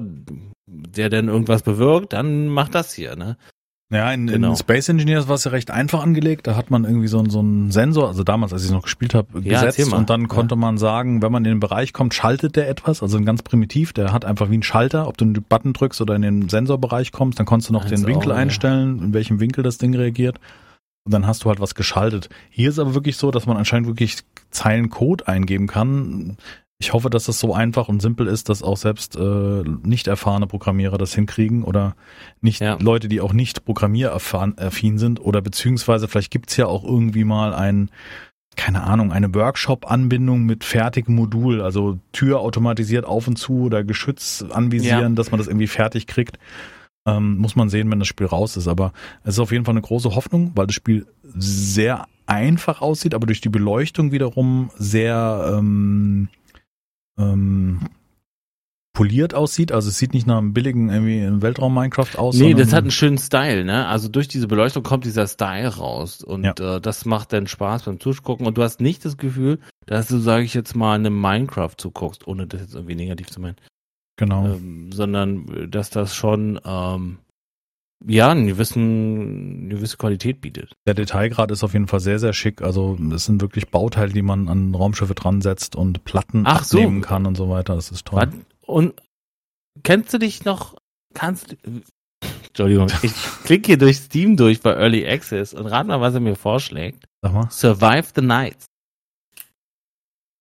der 0.67 1.11
dann 1.11 1.29
irgendwas 1.29 1.63
bewirkt, 1.63 2.13
dann 2.13 2.47
mach 2.47 2.69
das 2.69 2.95
hier, 2.95 3.17
ne? 3.17 3.37
Ja, 3.93 4.13
in, 4.13 4.29
genau. 4.29 4.51
in 4.51 4.57
Space 4.57 4.89
Engineers 4.89 5.27
war 5.27 5.35
es 5.35 5.45
ja 5.45 5.51
recht 5.51 5.73
einfach 5.73 6.03
angelegt. 6.03 6.47
Da 6.47 6.55
hat 6.55 6.71
man 6.71 6.85
irgendwie 6.85 7.09
so, 7.09 7.25
so 7.29 7.41
einen 7.41 7.73
Sensor, 7.73 8.07
also 8.07 8.23
damals, 8.23 8.53
als 8.53 8.65
ich 8.65 8.71
noch 8.71 8.85
gespielt 8.85 9.15
habe, 9.15 9.41
ja, 9.41 9.65
gesetzt 9.65 9.93
und 9.93 10.09
dann 10.09 10.29
konnte 10.29 10.55
ja. 10.55 10.61
man 10.61 10.79
sagen, 10.79 11.23
wenn 11.23 11.33
man 11.33 11.45
in 11.45 11.51
den 11.51 11.61
Bereich 11.61 11.93
kommt, 11.93 12.15
schaltet 12.15 12.55
der 12.55 12.69
etwas, 12.69 13.03
also 13.03 13.17
ein 13.19 13.25
ganz 13.25 13.43
primitiv, 13.43 13.93
der 13.93 14.13
hat 14.13 14.25
einfach 14.25 14.49
wie 14.49 14.59
ein 14.59 14.63
Schalter, 14.63 15.09
ob 15.09 15.19
du 15.19 15.25
einen 15.25 15.43
Button 15.43 15.73
drückst 15.73 16.01
oder 16.01 16.15
in 16.15 16.23
den 16.23 16.49
Sensorbereich 16.49 17.11
kommst, 17.11 17.41
dann 17.41 17.47
konntest 17.47 17.71
du 17.71 17.73
noch 17.73 17.83
Eins 17.83 17.91
den 17.91 18.07
Winkel 18.07 18.31
auch, 18.31 18.37
einstellen, 18.37 18.99
ja. 18.99 19.05
in 19.07 19.13
welchem 19.13 19.41
Winkel 19.41 19.65
das 19.65 19.79
Ding 19.79 19.95
reagiert. 19.95 20.39
Und 21.05 21.13
dann 21.13 21.27
hast 21.27 21.45
du 21.45 21.49
halt 21.49 21.61
was 21.61 21.75
geschaltet. 21.75 22.29
Hier 22.51 22.69
ist 22.69 22.79
aber 22.79 22.95
wirklich 22.95 23.17
so, 23.17 23.31
dass 23.31 23.47
man 23.47 23.57
anscheinend 23.57 23.89
wirklich 23.89 24.19
Zeilen 24.51 24.91
Code 24.91 25.27
eingeben 25.27 25.67
kann. 25.67 26.37
Ich 26.83 26.95
hoffe, 26.95 27.11
dass 27.11 27.25
das 27.25 27.39
so 27.39 27.55
einfach 27.55 27.89
und 27.89 28.01
simpel 28.01 28.27
ist, 28.27 28.49
dass 28.49 28.63
auch 28.63 28.79
selbst 28.79 29.15
äh, 29.15 29.63
nicht 29.85 30.07
erfahrene 30.07 30.47
Programmierer 30.47 30.97
das 30.97 31.15
hinkriegen 31.15 31.63
oder 31.63 31.95
nicht 32.41 32.63
ja. 32.63 32.79
Leute, 32.81 33.07
die 33.07 33.21
auch 33.21 33.35
nicht 33.35 33.67
programmieraffin 33.67 34.97
sind 34.97 35.21
oder 35.21 35.43
beziehungsweise 35.43 36.09
vielleicht 36.09 36.31
gibt's 36.31 36.57
ja 36.57 36.65
auch 36.65 36.83
irgendwie 36.83 37.25
mal 37.25 37.53
ein, 37.53 37.91
keine 38.57 38.83
Ahnung, 38.85 39.13
eine 39.13 39.35
Workshop-Anbindung 39.35 40.47
mit 40.47 40.65
fertigem 40.65 41.17
Modul, 41.17 41.61
also 41.61 41.99
Tür 42.13 42.41
automatisiert 42.41 43.05
auf 43.05 43.29
und 43.29 43.37
zu 43.37 43.65
oder 43.65 43.85
Geschütz 43.85 44.43
anvisieren, 44.51 45.13
ja. 45.13 45.17
dass 45.17 45.31
man 45.31 45.37
das 45.37 45.49
irgendwie 45.49 45.67
fertig 45.67 46.07
kriegt. 46.07 46.39
Ähm, 47.07 47.37
muss 47.37 47.57
man 47.57 47.69
sehen, 47.69 47.91
wenn 47.91 47.99
das 47.99 48.09
Spiel 48.09 48.27
raus 48.27 48.57
ist. 48.57 48.69
Aber 48.69 48.95
es 49.23 49.35
ist 49.35 49.39
auf 49.41 49.53
jeden 49.53 49.67
Fall 49.67 49.75
eine 49.75 49.83
große 49.83 50.15
Hoffnung, 50.15 50.53
weil 50.55 50.67
das 50.67 50.77
Spiel 50.77 51.07
sehr 51.23 52.07
einfach 52.25 52.81
aussieht, 52.81 53.13
aber 53.15 53.27
durch 53.27 53.43
die 53.43 53.49
Beleuchtung 53.51 54.13
wiederum 54.13 54.71
sehr 54.77 55.57
ähm, 55.59 56.29
ähm, 57.19 57.81
poliert 58.93 59.35
aussieht. 59.35 59.73
Also 59.73 59.89
es 59.89 59.99
sieht 59.99 60.15
nicht 60.15 60.27
nach 60.27 60.39
einem 60.39 60.53
billigen 60.53 60.91
irgendwie 60.91 61.43
Weltraum-Minecraft 61.43 62.19
aus. 62.19 62.37
Nee, 62.37 62.55
das 62.55 62.73
hat 62.73 62.83
einen 62.83 62.91
schönen 62.91 63.19
Style, 63.19 63.65
ne? 63.65 63.87
Also 63.87 64.09
durch 64.09 64.29
diese 64.29 64.49
Beleuchtung 64.49 64.83
kommt 64.83 65.05
dieser 65.05 65.27
Style 65.27 65.69
raus 65.69 66.23
und 66.23 66.45
ja. 66.45 66.77
äh, 66.77 66.81
das 66.81 67.05
macht 67.05 67.33
dann 67.33 67.47
Spaß 67.47 67.85
beim 67.85 68.01
Zugucken 68.01 68.47
und 68.47 68.59
du 68.59 68.63
hast 68.63 68.81
nicht 68.81 69.05
das 69.05 69.17
Gefühl, 69.17 69.59
dass 69.87 70.09
du, 70.09 70.19
sage 70.19 70.45
ich 70.45 70.55
jetzt 70.55 70.75
mal, 70.75 70.95
einem 70.95 71.19
Minecraft 71.19 71.75
zuguckst, 71.77 72.27
ohne 72.27 72.47
das 72.47 72.61
jetzt 72.61 72.75
irgendwie 72.75 72.97
negativ 72.97 73.31
zu 73.31 73.41
meinen. 73.41 73.57
Genau. 74.17 74.47
Ähm, 74.47 74.93
sondern 74.93 75.71
dass 75.71 75.89
das 75.89 76.15
schon 76.15 76.61
ähm, 76.65 77.19
ja, 78.07 78.31
eine, 78.31 78.47
gewissen, 78.47 79.65
eine 79.65 79.75
gewisse 79.75 79.97
Qualität 79.97 80.41
bietet. 80.41 80.73
Der 80.87 80.95
Detailgrad 80.95 81.51
ist 81.51 81.63
auf 81.63 81.73
jeden 81.73 81.87
Fall 81.87 82.01
sehr, 82.01 82.19
sehr 82.19 82.33
schick. 82.33 82.63
Also 82.63 82.97
es 83.15 83.27
sind 83.27 83.41
wirklich 83.43 83.69
Bauteile, 83.69 84.13
die 84.13 84.23
man 84.23 84.49
an 84.49 84.75
Raumschiffe 84.75 85.15
dran 85.15 85.41
setzt 85.43 85.77
und 85.77 86.05
Platten 86.05 86.45
Ach 86.47 86.63
abnehmen 86.63 87.03
so. 87.03 87.09
kann 87.09 87.27
und 87.27 87.37
so 87.37 87.51
weiter. 87.51 87.75
Das 87.75 87.91
ist 87.91 88.07
toll. 88.07 88.29
Und 88.67 88.95
kennst 89.83 90.15
du 90.15 90.19
dich 90.19 90.45
noch, 90.45 90.77
kannst 91.15 91.57
Entschuldigung, 92.49 92.89
ich 93.03 93.13
klicke 93.45 93.67
hier 93.67 93.79
durch 93.79 93.97
Steam 93.99 94.37
durch 94.37 94.61
bei 94.61 94.73
Early 94.73 95.07
Access 95.07 95.55
und 95.55 95.67
rat 95.67 95.87
mal, 95.87 96.01
was 96.01 96.15
er 96.15 96.21
mir 96.21 96.37
vorschlägt. 96.37 97.05
Sag 97.23 97.33
mal. 97.33 97.51
Survive 97.51 98.09
the 98.15 98.23
Nights. 98.23 98.67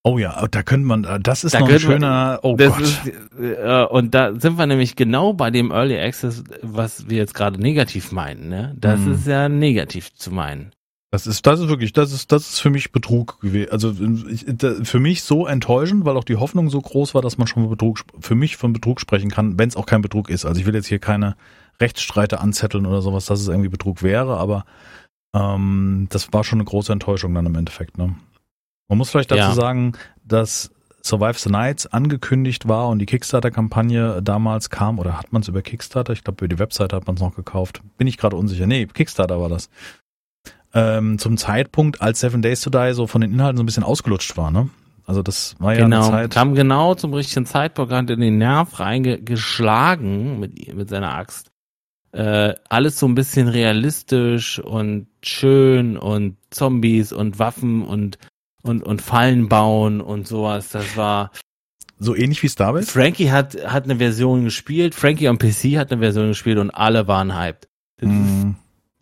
Oh 0.03 0.17
ja, 0.17 0.47
da 0.47 0.63
könnte 0.63 0.87
man, 0.87 1.03
äh, 1.03 1.19
das 1.19 1.43
ist 1.43 1.53
da 1.53 1.59
noch 1.59 1.69
ein 1.69 1.79
schöner, 1.79 2.39
oh 2.43 2.55
Gott. 2.55 2.79
Ist, 2.79 3.01
äh, 3.37 3.85
und 3.89 4.15
da 4.15 4.33
sind 4.39 4.57
wir 4.57 4.65
nämlich 4.65 4.95
genau 4.95 5.33
bei 5.33 5.51
dem 5.51 5.71
Early 5.71 5.99
Access, 5.99 6.43
was 6.61 7.09
wir 7.09 7.17
jetzt 7.17 7.33
gerade 7.33 7.61
negativ 7.61 8.11
meinen, 8.11 8.47
ne? 8.47 8.73
Das 8.77 9.01
mm. 9.01 9.11
ist 9.11 9.27
ja 9.27 9.49
negativ 9.49 10.13
zu 10.13 10.31
meinen. 10.31 10.71
Das 11.11 11.25
ist, 11.25 11.45
das 11.47 11.59
ist 11.59 11.69
wirklich, 11.69 11.91
das 11.91 12.13
ist, 12.13 12.31
das 12.31 12.49
ist 12.49 12.59
für 12.59 12.69
mich 12.69 12.91
Betrug 12.91 13.41
gewesen. 13.41 13.71
Also 13.71 13.93
ich, 14.29 14.45
für 14.83 14.99
mich 14.99 15.23
so 15.23 15.47
enttäuschend, 15.47 16.05
weil 16.05 16.15
auch 16.15 16.23
die 16.23 16.35
Hoffnung 16.35 16.69
so 16.69 16.79
groß 16.79 17.15
war, 17.15 17.23
dass 17.23 17.39
man 17.39 17.47
schon 17.47 17.67
Betrug, 17.67 18.01
für 18.19 18.35
mich 18.35 18.57
von 18.57 18.73
Betrug 18.73 19.01
sprechen 19.01 19.31
kann, 19.31 19.57
wenn 19.57 19.69
es 19.69 19.75
auch 19.75 19.87
kein 19.87 20.03
Betrug 20.03 20.29
ist. 20.29 20.45
Also 20.45 20.61
ich 20.61 20.67
will 20.67 20.75
jetzt 20.75 20.87
hier 20.87 20.99
keine 20.99 21.35
Rechtsstreite 21.81 22.39
anzetteln 22.39 22.85
oder 22.85 23.01
sowas, 23.01 23.25
dass 23.25 23.41
es 23.41 23.47
irgendwie 23.47 23.69
Betrug 23.69 24.03
wäre, 24.03 24.37
aber 24.37 24.65
ähm, 25.35 26.07
das 26.11 26.31
war 26.31 26.43
schon 26.43 26.59
eine 26.59 26.65
große 26.65 26.93
Enttäuschung 26.93 27.33
dann 27.33 27.47
im 27.47 27.55
Endeffekt. 27.55 27.97
Ne? 27.97 28.15
Man 28.89 28.97
muss 28.97 29.09
vielleicht 29.11 29.31
dazu 29.31 29.41
ja. 29.41 29.53
sagen, 29.53 29.93
dass 30.25 30.71
Survive 31.03 31.39
the 31.39 31.49
Nights 31.49 31.87
angekündigt 31.87 32.67
war 32.67 32.89
und 32.89 32.99
die 32.99 33.05
Kickstarter-Kampagne 33.05 34.21
damals 34.21 34.69
kam, 34.69 34.99
oder 34.99 35.17
hat 35.17 35.31
man 35.31 35.41
es 35.41 35.47
über 35.47 35.61
Kickstarter? 35.61 36.11
Ich 36.11 36.23
glaube, 36.23 36.43
über 36.43 36.47
die 36.53 36.59
Webseite 36.59 36.95
hat 36.95 37.07
man 37.07 37.15
es 37.15 37.21
noch 37.21 37.35
gekauft. 37.35 37.81
Bin 37.97 38.07
ich 38.07 38.17
gerade 38.17 38.35
unsicher. 38.35 38.67
Nee, 38.67 38.85
Kickstarter 38.87 39.39
war 39.39 39.47
das. 39.47 39.69
Ähm, 40.73 41.17
zum 41.17 41.37
Zeitpunkt, 41.37 42.01
als 42.01 42.19
Seven 42.19 42.41
Days 42.41 42.61
to 42.61 42.69
Die 42.69 42.93
so 42.93 43.07
von 43.07 43.21
den 43.21 43.31
Inhalten 43.31 43.57
so 43.57 43.63
ein 43.63 43.65
bisschen 43.65 43.83
ausgelutscht 43.83 44.37
war, 44.37 44.51
ne? 44.51 44.69
Also 45.05 45.23
das 45.23 45.55
war 45.57 45.73
ja 45.73 45.85
genau, 45.85 46.03
eine 46.03 46.11
Zeit. 46.11 46.31
kam 46.31 46.53
genau 46.53 46.93
zum 46.93 47.15
richtigen 47.15 47.47
Zeitpunkt, 47.47 47.91
hat 47.91 48.11
in 48.11 48.19
den 48.19 48.37
Nerv 48.37 48.79
reingeschlagen 48.79 50.39
mit, 50.39 50.75
mit 50.75 50.89
seiner 50.89 51.15
Axt. 51.15 51.49
Äh, 52.11 52.53
alles 52.69 52.99
so 52.99 53.07
ein 53.07 53.15
bisschen 53.15 53.47
realistisch 53.47 54.59
und 54.59 55.07
schön 55.23 55.97
und 55.97 56.37
Zombies 56.51 57.11
und 57.11 57.39
Waffen 57.39 57.83
und 57.83 58.19
und, 58.61 58.83
und 58.83 59.01
Fallen 59.01 59.49
bauen 59.49 60.01
und 60.01 60.27
sowas. 60.27 60.69
Das 60.69 60.97
war 60.97 61.31
so 61.97 62.15
ähnlich 62.15 62.41
wie 62.43 62.47
Star 62.47 62.73
Wars. 62.73 62.89
Frankie 62.89 63.29
hat, 63.29 63.55
hat 63.65 63.83
eine 63.83 63.97
Version 63.97 64.45
gespielt, 64.45 64.95
Frankie 64.95 65.27
am 65.27 65.37
PC 65.37 65.77
hat 65.77 65.91
eine 65.91 66.01
Version 66.01 66.29
gespielt 66.29 66.57
und 66.57 66.71
alle 66.71 67.07
waren 67.07 67.37
hyped. 67.37 67.67
Das, 67.97 68.09
mm. 68.09 68.51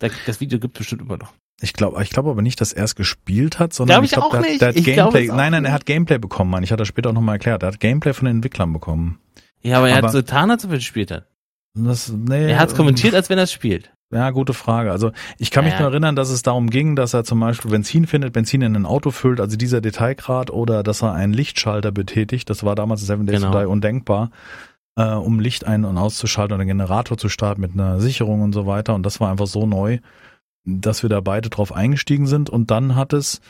das, 0.00 0.12
das 0.26 0.40
Video 0.40 0.58
gibt 0.58 0.76
bestimmt 0.76 1.02
immer 1.02 1.16
noch. 1.16 1.32
Ich 1.60 1.72
glaube, 1.72 2.00
ich 2.02 2.10
glaube 2.10 2.30
aber 2.30 2.42
nicht, 2.42 2.60
dass 2.60 2.72
er 2.72 2.84
es 2.84 2.94
gespielt 2.94 3.58
hat, 3.58 3.72
sondern 3.72 4.02
glaub 4.02 4.04
ich, 4.04 4.12
ich 4.12 4.16
glaube, 4.16 4.58
der, 4.58 4.72
der, 4.72 5.04
hat 5.04 5.12
Gameplay. 5.12 5.26
Nein, 5.28 5.52
nein, 5.52 5.64
er 5.64 5.72
hat 5.72 5.86
Gameplay 5.86 6.18
bekommen, 6.18 6.50
Mann. 6.50 6.62
Ich 6.62 6.70
hatte 6.70 6.82
das 6.82 6.88
später 6.88 7.10
auch 7.10 7.14
nochmal 7.14 7.36
erklärt. 7.36 7.62
Er 7.62 7.68
hat 7.68 7.80
Gameplay 7.80 8.12
von 8.12 8.26
den 8.26 8.36
Entwicklern 8.36 8.72
bekommen. 8.72 9.18
Ja, 9.62 9.78
aber 9.78 9.88
er 9.88 9.98
aber, 9.98 10.08
hat 10.08 10.12
so 10.12 10.18
getan, 10.18 10.50
als 10.50 10.64
ob 10.64 10.70
er 10.70 10.78
gespielt 10.78 11.10
hat. 11.10 11.26
Das, 11.74 12.08
nee, 12.10 12.50
er 12.50 12.58
hat 12.58 12.70
es 12.70 12.76
kommentiert, 12.76 13.14
als 13.14 13.28
wenn 13.28 13.38
er 13.38 13.44
es 13.44 13.52
spielt. 13.52 13.92
Ja, 14.10 14.30
gute 14.30 14.54
Frage. 14.54 14.90
Also 14.90 15.12
ich 15.36 15.50
kann 15.50 15.64
mich 15.64 15.74
ja. 15.74 15.80
nur 15.80 15.90
erinnern, 15.90 16.16
dass 16.16 16.30
es 16.30 16.40
darum 16.40 16.70
ging, 16.70 16.96
dass 16.96 17.12
er 17.12 17.24
zum 17.24 17.40
Beispiel 17.40 17.70
Benzin 17.70 18.06
findet, 18.06 18.32
Benzin 18.32 18.62
in 18.62 18.74
ein 18.74 18.86
Auto 18.86 19.10
füllt, 19.10 19.38
also 19.38 19.56
dieser 19.58 19.82
Detailgrad, 19.82 20.50
oder 20.50 20.82
dass 20.82 21.02
er 21.02 21.12
einen 21.12 21.34
Lichtschalter 21.34 21.92
betätigt. 21.92 22.48
Das 22.48 22.64
war 22.64 22.74
damals 22.74 23.02
in 23.02 23.06
Seven 23.06 23.26
Days 23.26 23.40
genau. 23.40 23.52
to 23.52 23.60
Die 23.60 23.66
undenkbar, 23.66 24.30
äh, 24.96 25.12
um 25.12 25.40
Licht 25.40 25.66
ein- 25.66 25.84
und 25.84 25.98
auszuschalten 25.98 26.54
oder 26.54 26.62
einen 26.62 26.68
Generator 26.68 27.18
zu 27.18 27.28
starten 27.28 27.60
mit 27.60 27.72
einer 27.72 28.00
Sicherung 28.00 28.40
und 28.40 28.54
so 28.54 28.66
weiter. 28.66 28.94
Und 28.94 29.04
das 29.04 29.20
war 29.20 29.30
einfach 29.30 29.46
so 29.46 29.66
neu, 29.66 29.98
dass 30.64 31.02
wir 31.02 31.10
da 31.10 31.20
beide 31.20 31.50
drauf 31.50 31.74
eingestiegen 31.74 32.26
sind. 32.26 32.48
Und 32.48 32.70
dann 32.70 32.96
hat 32.96 33.12
es 33.12 33.42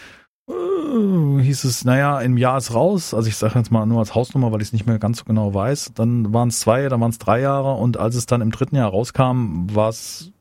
äh, 0.48 1.40
hieß 1.40 1.62
es, 1.64 1.84
naja, 1.84 2.20
im 2.20 2.36
Jahr 2.36 2.58
ist 2.58 2.74
raus. 2.74 3.14
Also 3.14 3.28
ich 3.28 3.36
sage 3.36 3.60
jetzt 3.60 3.70
mal 3.70 3.86
nur 3.86 4.00
als 4.00 4.16
Hausnummer, 4.16 4.50
weil 4.50 4.60
ich 4.60 4.68
es 4.68 4.72
nicht 4.72 4.86
mehr 4.86 4.98
ganz 4.98 5.18
so 5.18 5.24
genau 5.24 5.54
weiß. 5.54 5.92
Dann 5.94 6.32
waren 6.34 6.48
es 6.48 6.58
zwei, 6.58 6.88
dann 6.88 7.00
waren 7.00 7.10
es 7.10 7.18
drei 7.18 7.40
Jahre 7.40 7.74
und 7.74 7.96
als 7.96 8.16
es 8.16 8.26
dann 8.26 8.40
im 8.40 8.50
dritten 8.50 8.74
Jahr 8.74 8.90
rauskam, 8.90 9.66
war 9.72 9.90
es 9.90 10.32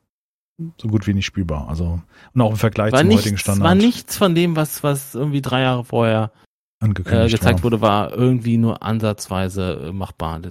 so 0.58 0.88
gut 0.88 1.08
wie 1.08 1.14
nicht 1.14 1.26
spielbar. 1.26 1.70
Also 1.70 2.02
und 2.34 2.42
auch 2.42 2.52
im 2.52 2.58
Vergleich 2.58 2.92
war 2.92 3.00
zum 3.00 3.10
nichts, 3.10 3.24
heutigen 3.24 3.38
Standard. 3.38 3.64
War 3.64 3.76
nichts 3.76 4.18
von 4.18 4.36
dem, 4.36 4.56
was 4.56 4.84
was 4.84 5.16
irgendwie 5.16 5.42
drei 5.42 5.62
Jahre 5.62 5.84
vorher 5.84 6.32
äh, 6.84 6.90
gezeigt 6.90 7.60
war. 7.60 7.64
wurde, 7.64 7.82
war 7.82 8.14
irgendwie 8.14 8.58
nur 8.58 8.84
ansatzweise 8.84 9.88
äh, 9.88 9.92
machbar. 9.92 10.42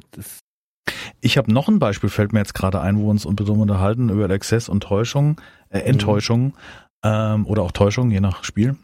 Ich 1.20 1.38
habe 1.38 1.52
noch 1.52 1.68
ein 1.68 1.78
Beispiel, 1.78 2.10
fällt 2.10 2.32
mir 2.32 2.40
jetzt 2.40 2.54
gerade 2.54 2.80
ein, 2.80 2.98
wo 2.98 3.04
wir 3.04 3.10
uns 3.10 3.26
unbedingt 3.26 3.58
unterhalten 3.58 4.08
über 4.08 4.28
Access 4.30 4.68
und 4.68 4.82
Täuschung, 4.82 5.40
äh, 5.70 5.80
Enttäuschung 5.80 6.44
mhm. 6.44 6.52
ähm, 7.04 7.46
oder 7.46 7.62
auch 7.62 7.72
Täuschung, 7.72 8.10
je 8.10 8.20
nach 8.20 8.44
Spiel. 8.44 8.76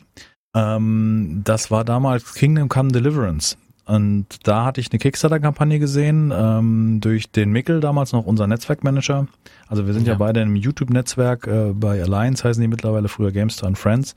Ähm, 0.55 1.43
das 1.45 1.71
war 1.71 1.85
damals 1.85 2.35
Kingdom 2.35 2.69
Come 2.69 2.93
Deliverance. 2.93 3.57
Und 3.85 4.47
da 4.47 4.65
hatte 4.65 4.81
ich 4.81 4.91
eine 4.91 4.99
Kickstarter-Kampagne 4.99 5.79
gesehen, 5.79 6.33
ähm, 6.35 7.01
durch 7.01 7.31
den 7.31 7.51
Mickel, 7.51 7.81
damals 7.81 8.13
noch 8.13 8.25
unser 8.27 8.47
Netzwerkmanager. 8.47 9.27
Also 9.67 9.87
wir 9.87 9.95
sind 9.95 10.07
ja, 10.07 10.13
ja 10.13 10.19
beide 10.19 10.41
im 10.41 10.55
YouTube-Netzwerk, 10.55 11.47
äh, 11.47 11.73
bei 11.75 12.01
Alliance 12.01 12.47
heißen 12.47 12.61
die 12.61 12.69
mittlerweile, 12.69 13.09
früher 13.09 13.33
Gamestar 13.33 13.67
and 13.67 13.79
Friends. 13.79 14.15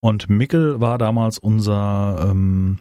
Und 0.00 0.28
Mickel 0.28 0.80
war 0.80 0.98
damals 0.98 1.38
unser, 1.38 2.28
ähm, 2.30 2.78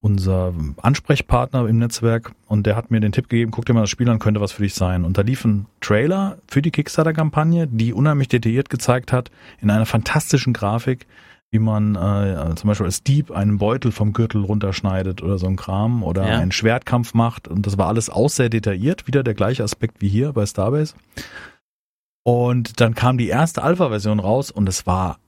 unser 0.00 0.52
Ansprechpartner 0.82 1.66
im 1.68 1.78
Netzwerk 1.78 2.32
und 2.46 2.66
der 2.66 2.76
hat 2.76 2.90
mir 2.90 3.00
den 3.00 3.12
Tipp 3.12 3.28
gegeben, 3.28 3.50
guck 3.50 3.64
dir 3.64 3.74
mal 3.74 3.80
das 3.80 3.90
Spiel 3.90 4.08
an, 4.08 4.18
könnte 4.18 4.40
was 4.40 4.52
für 4.52 4.62
dich 4.62 4.74
sein. 4.74 5.04
Und 5.04 5.18
da 5.18 5.22
lief 5.22 5.44
ein 5.44 5.66
Trailer 5.80 6.38
für 6.46 6.62
die 6.62 6.70
Kickstarter-Kampagne, 6.70 7.66
die 7.66 7.92
unheimlich 7.92 8.28
detailliert 8.28 8.70
gezeigt 8.70 9.12
hat, 9.12 9.30
in 9.60 9.70
einer 9.70 9.86
fantastischen 9.86 10.52
Grafik, 10.52 11.06
wie 11.50 11.58
man 11.58 11.94
äh, 11.94 12.54
zum 12.56 12.68
Beispiel 12.68 12.86
als 12.86 13.02
Dieb 13.02 13.30
einen 13.30 13.58
Beutel 13.58 13.90
vom 13.90 14.12
Gürtel 14.12 14.44
runterschneidet 14.44 15.22
oder 15.22 15.38
so 15.38 15.46
ein 15.46 15.56
Kram 15.56 16.02
oder 16.02 16.28
ja. 16.28 16.38
einen 16.38 16.52
Schwertkampf 16.52 17.14
macht. 17.14 17.48
Und 17.48 17.66
das 17.66 17.78
war 17.78 17.88
alles 17.88 18.10
auch 18.10 18.28
sehr 18.28 18.50
detailliert, 18.50 19.06
wieder 19.06 19.22
der 19.22 19.34
gleiche 19.34 19.64
Aspekt 19.64 20.00
wie 20.00 20.08
hier 20.08 20.32
bei 20.32 20.44
Starbase. 20.44 20.94
Und 22.22 22.80
dann 22.80 22.94
kam 22.94 23.16
die 23.16 23.28
erste 23.28 23.62
Alpha-Version 23.62 24.20
raus 24.20 24.50
und 24.50 24.68
es 24.68 24.86
war 24.86 25.18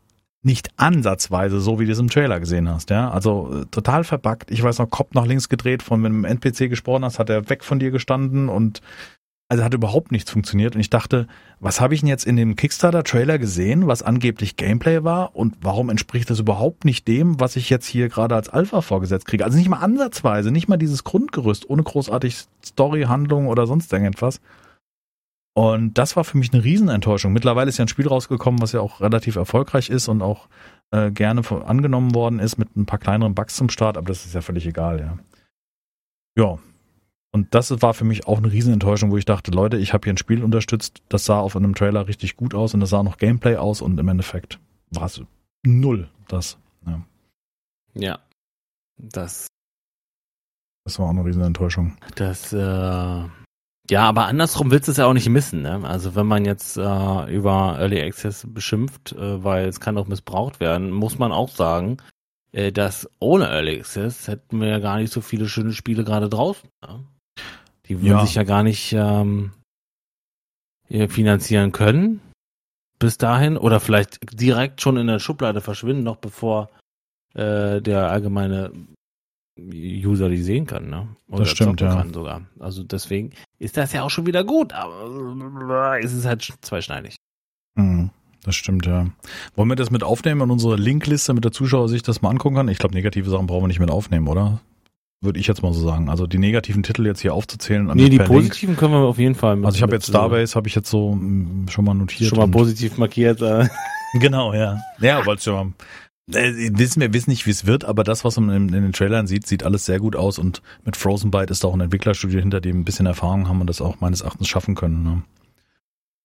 nicht 0.43 0.71
ansatzweise 0.77 1.61
so, 1.61 1.79
wie 1.79 1.87
du 1.87 1.93
es 1.93 1.99
im 1.99 2.09
Trailer 2.09 2.41
gesehen 2.41 2.69
hast, 2.69 2.91
ja. 2.91 3.11
Also 3.11 3.63
äh, 3.63 3.67
total 3.71 4.05
verbuggt. 4.05 4.51
Ich 4.51 4.63
weiß 4.63 4.79
noch, 4.79 4.91
Kopf 4.91 5.15
nach 5.15 5.27
links 5.27 5.49
gedreht, 5.49 5.83
von 5.83 6.03
wenn 6.03 6.13
du 6.13 6.19
mit 6.19 6.31
dem 6.31 6.39
NPC 6.39 6.69
gesprochen 6.71 7.05
hast, 7.05 7.19
hat 7.19 7.31
er 7.31 7.49
weg 7.49 7.65
von 7.65 7.79
dir 7.79 7.91
gestanden 7.91 8.49
und 8.49 8.81
also 9.51 9.65
hat 9.65 9.75
überhaupt 9.75 10.13
nichts 10.13 10.31
funktioniert. 10.31 10.77
Und 10.77 10.81
ich 10.81 10.91
dachte, 10.91 11.27
was 11.59 11.81
habe 11.81 11.93
ich 11.93 12.01
denn 12.01 12.09
jetzt 12.09 12.25
in 12.25 12.37
dem 12.37 12.55
Kickstarter-Trailer 12.55 13.39
gesehen, 13.41 13.89
was 13.89 14.05
angeblich 14.05 14.55
Gameplay 14.55 15.03
war 15.03 15.35
und 15.35 15.57
warum 15.61 15.91
entspricht 15.91 16.31
das 16.31 16.39
überhaupt 16.39 16.85
nicht 16.85 17.09
dem, 17.09 17.41
was 17.41 17.57
ich 17.57 17.69
jetzt 17.69 17.87
hier 17.87 18.09
gerade 18.09 18.37
als 18.37 18.49
Alpha 18.49 18.81
vorgesetzt 18.81 19.27
kriege? 19.27 19.45
Also 19.45 19.59
nicht 19.59 19.69
mal 19.69 19.81
ansatzweise, 19.81 20.53
nicht 20.53 20.69
mal 20.69 20.77
dieses 20.77 21.03
Grundgerüst, 21.03 21.69
ohne 21.69 21.83
großartig 21.83 22.45
Story, 22.65 23.03
Handlung 23.03 23.49
oder 23.49 23.67
sonst 23.67 23.93
irgendetwas. 23.93 24.41
Und 25.53 25.99
das 25.99 26.15
war 26.15 26.23
für 26.23 26.39
mich 26.39 26.53
eine 26.53 26.63
Riesenenttäuschung. 26.63 27.33
Mittlerweile 27.33 27.71
ist 27.71 27.79
ja 27.79 27.85
ein 27.85 27.89
Spiel 27.89 28.07
rausgekommen, 28.07 28.63
was 28.63 28.71
ja 28.71 28.81
auch 28.81 29.01
relativ 29.01 29.35
erfolgreich 29.35 29.91
ist 29.91 30.07
und 30.07 30.23
auch 30.23 30.49
äh, 30.93 31.11
gerne 31.11 31.43
angenommen 31.67 32.15
worden 32.15 32.39
ist 32.39 32.57
mit 32.57 32.77
ein 32.77 32.87
paar 32.87 33.01
kleineren 33.01 33.35
Bugs 33.35 33.57
zum 33.57 33.69
Start, 33.69 33.97
aber 33.97 34.07
das 34.07 34.25
ist 34.25 34.35
ja 34.35 34.43
völlig 34.43 34.65
egal, 34.65 35.01
ja. 35.01 35.19
Ja. 36.39 36.59
Und 37.33 37.55
das 37.55 37.83
war 37.83 37.95
für 37.95 38.05
mich 38.05 38.27
auch 38.27 38.39
eine 38.39 38.51
Riesenenttäuschung, 38.51 39.11
wo 39.13 39.17
ich 39.17 39.25
dachte, 39.25 39.53
Leute, 39.53 39.77
ich 39.77 39.93
habe 39.93 40.05
hier 40.05 40.13
ein 40.13 40.19
Spiel 40.19 40.43
unterstützt, 40.43 41.03
das 41.09 41.25
sah 41.25 41.39
auf 41.39 41.55
einem 41.55 41.75
Trailer 41.75 42.09
richtig 42.09 42.37
gut 42.37 42.55
aus 42.55 42.75
und 42.75 42.81
das 42.81 42.91
sah 42.91 43.03
noch 43.03 43.19
Gameplay 43.19 43.57
aus 43.57 43.83
und 43.83 43.99
im 44.01 44.09
Endeffekt 44.09 44.59
war 44.91 45.07
es 45.07 45.23
null 45.65 46.09
das. 46.29 46.59
Ja. 46.87 47.01
ja. 47.95 48.19
Das. 48.97 49.47
Das 50.85 50.99
war 50.99 51.07
auch 51.07 51.11
eine 51.11 51.25
Riesenenttäuschung. 51.25 51.97
Das, 52.17 52.53
äh, 52.53 52.57
ja, 53.91 54.09
aber 54.09 54.27
andersrum 54.27 54.71
willst 54.71 54.89
du 54.89 54.93
es 54.93 54.99
ja 54.99 55.07
auch 55.07 55.13
nicht 55.13 55.29
missen. 55.29 55.63
Ne? 55.63 55.81
Also 55.85 56.15
wenn 56.15 56.27
man 56.27 56.45
jetzt 56.45 56.77
äh, 56.77 57.35
über 57.35 57.77
Early 57.79 58.01
Access 58.03 58.47
beschimpft, 58.49 59.13
äh, 59.13 59.43
weil 59.43 59.69
es 59.69 59.81
kann 59.81 59.99
auch 59.99 60.07
missbraucht 60.07 60.61
werden, 60.61 60.91
muss 60.91 61.19
man 61.19 61.33
auch 61.33 61.49
sagen, 61.49 61.99
äh, 62.53 62.73
dass 62.73 63.09
ohne 63.19 63.49
Early 63.49 63.79
Access 63.79 64.29
hätten 64.29 64.61
wir 64.61 64.69
ja 64.69 64.79
gar 64.79 64.99
nicht 64.99 65.13
so 65.13 65.21
viele 65.21 65.49
schöne 65.49 65.73
Spiele 65.73 66.05
gerade 66.05 66.29
draußen. 66.29 66.69
Ne? 66.83 67.05
Die 67.91 68.01
würden 68.01 68.19
ja. 68.19 68.25
sich 68.25 68.37
ja 68.37 68.45
gar 68.45 68.63
nicht 68.63 68.93
ähm, 68.93 69.51
finanzieren 70.89 71.73
können 71.73 72.21
bis 73.01 73.19
dahin 73.19 73.57
oder 73.57 73.81
vielleicht 73.81 74.41
direkt 74.41 74.81
schon 74.81 74.97
in 74.97 75.09
der 75.09 75.19
Schublade 75.19 75.61
verschwinden, 75.61 76.05
noch 76.05 76.17
bevor 76.17 76.71
äh, 77.35 77.83
der 77.83 78.11
allgemeine 78.11 78.71
User 79.59 80.29
die 80.29 80.41
sehen 80.41 80.67
kann, 80.67 80.89
ne? 80.89 81.09
Oder 81.29 81.41
das 81.41 81.51
stimmt, 81.51 81.81
ja. 81.81 81.95
Kann 81.95 82.15
sogar. 82.15 82.43
Also 82.61 82.85
deswegen 82.85 83.33
ist 83.59 83.77
das 83.77 83.93
ja 83.93 84.03
auch 84.03 84.11
schon 84.11 84.27
wieder 84.27 84.45
gut, 84.45 84.73
aber 84.73 85.99
es 85.99 86.13
ist 86.13 86.27
halt 86.27 86.49
zweischneidig. 86.61 87.17
Mhm, 87.75 88.11
das 88.45 88.55
stimmt, 88.55 88.87
ja. 88.87 89.07
Wollen 89.57 89.69
wir 89.69 89.77
das 89.77 89.91
mit 89.91 90.05
aufnehmen 90.05 90.43
in 90.43 90.51
unsere 90.51 90.77
Linkliste, 90.77 91.35
mit 91.35 91.45
der 91.45 91.53
Zuschauer 91.53 91.89
sich 91.89 92.03
das 92.03 92.23
mal 92.23 92.31
angucken 92.31 92.55
kann? 92.55 92.69
Ich 92.69 92.79
glaube, 92.79 92.95
negative 92.95 93.29
Sachen 93.29 93.49
brauchen 93.49 93.65
wir 93.65 93.69
nicht 93.69 93.81
mit 93.81 93.91
aufnehmen, 93.91 94.29
oder? 94.29 94.61
Würde 95.23 95.39
ich 95.39 95.47
jetzt 95.47 95.63
mal 95.63 95.73
so 95.75 95.81
sagen. 95.81 96.09
Also 96.09 96.27
die 96.27 96.39
negativen 96.39 96.83
Titel 96.83 97.07
jetzt 97.07 97.21
hier 97.21 97.35
aufzuzählen. 97.35 97.87
Nee, 97.95 98.09
die 98.09 98.19
positiven 98.19 98.71
Link. 98.71 98.79
können 98.79 98.95
wir 98.95 99.01
auf 99.01 99.19
jeden 99.19 99.35
Fall 99.35 99.57
mit. 99.57 99.67
Also 99.67 99.77
ich 99.77 99.83
habe 99.83 99.93
jetzt 99.93 100.07
Starbase, 100.07 100.55
habe 100.55 100.67
ich 100.67 100.75
jetzt 100.75 100.89
so 100.89 101.15
mm, 101.15 101.67
schon 101.69 101.85
mal 101.85 101.95
notiert. 101.95 102.31
Schon 102.31 102.39
mal 102.39 102.49
positiv 102.49 102.99
markiert. 102.99 103.41
Äh. 103.43 103.69
Genau, 104.15 104.53
ja. 104.53 104.77
Ja, 104.99 105.25
wolltest 105.25 105.47
du 105.47 105.53
mal 105.53 105.73
äh, 106.35 106.71
wissen 106.73 107.01
wir 107.01 107.13
wissen 107.13 107.31
nicht, 107.31 107.47
wie 107.47 107.51
es 107.51 107.67
wird, 107.67 107.85
aber 107.85 108.05
das, 108.05 108.25
was 108.25 108.39
man 108.39 108.55
in, 108.55 108.75
in, 108.75 108.83
den 108.83 108.93
Trailern 108.93 109.27
sieht, 109.27 109.47
sieht 109.47 109.63
alles 109.63 109.85
sehr 109.85 109.99
gut 109.99 110.17
aus 110.17 110.39
und 110.39 110.63
mit 110.85 110.97
Frozen 110.97 111.31
Byte 111.31 111.51
ist 111.51 111.65
auch 111.65 111.75
ein 111.75 111.81
Entwicklerstudio 111.81 112.41
hinter 112.41 112.61
dem 112.61 112.81
ein 112.81 112.85
bisschen 112.85 113.07
Erfahrung 113.07 113.49
haben 113.49 113.61
und 113.61 113.67
das 113.67 113.81
auch 113.81 114.01
meines 114.01 114.21
Erachtens 114.21 114.49
schaffen 114.49 114.75
können. 114.75 115.03
Ne? 115.03 115.23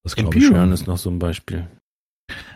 Das 0.03 0.13
Empyrean 0.15 0.71
ist 0.71 0.88
noch 0.88 0.97
so 0.97 1.10
ein 1.10 1.19
Beispiel. 1.19 1.67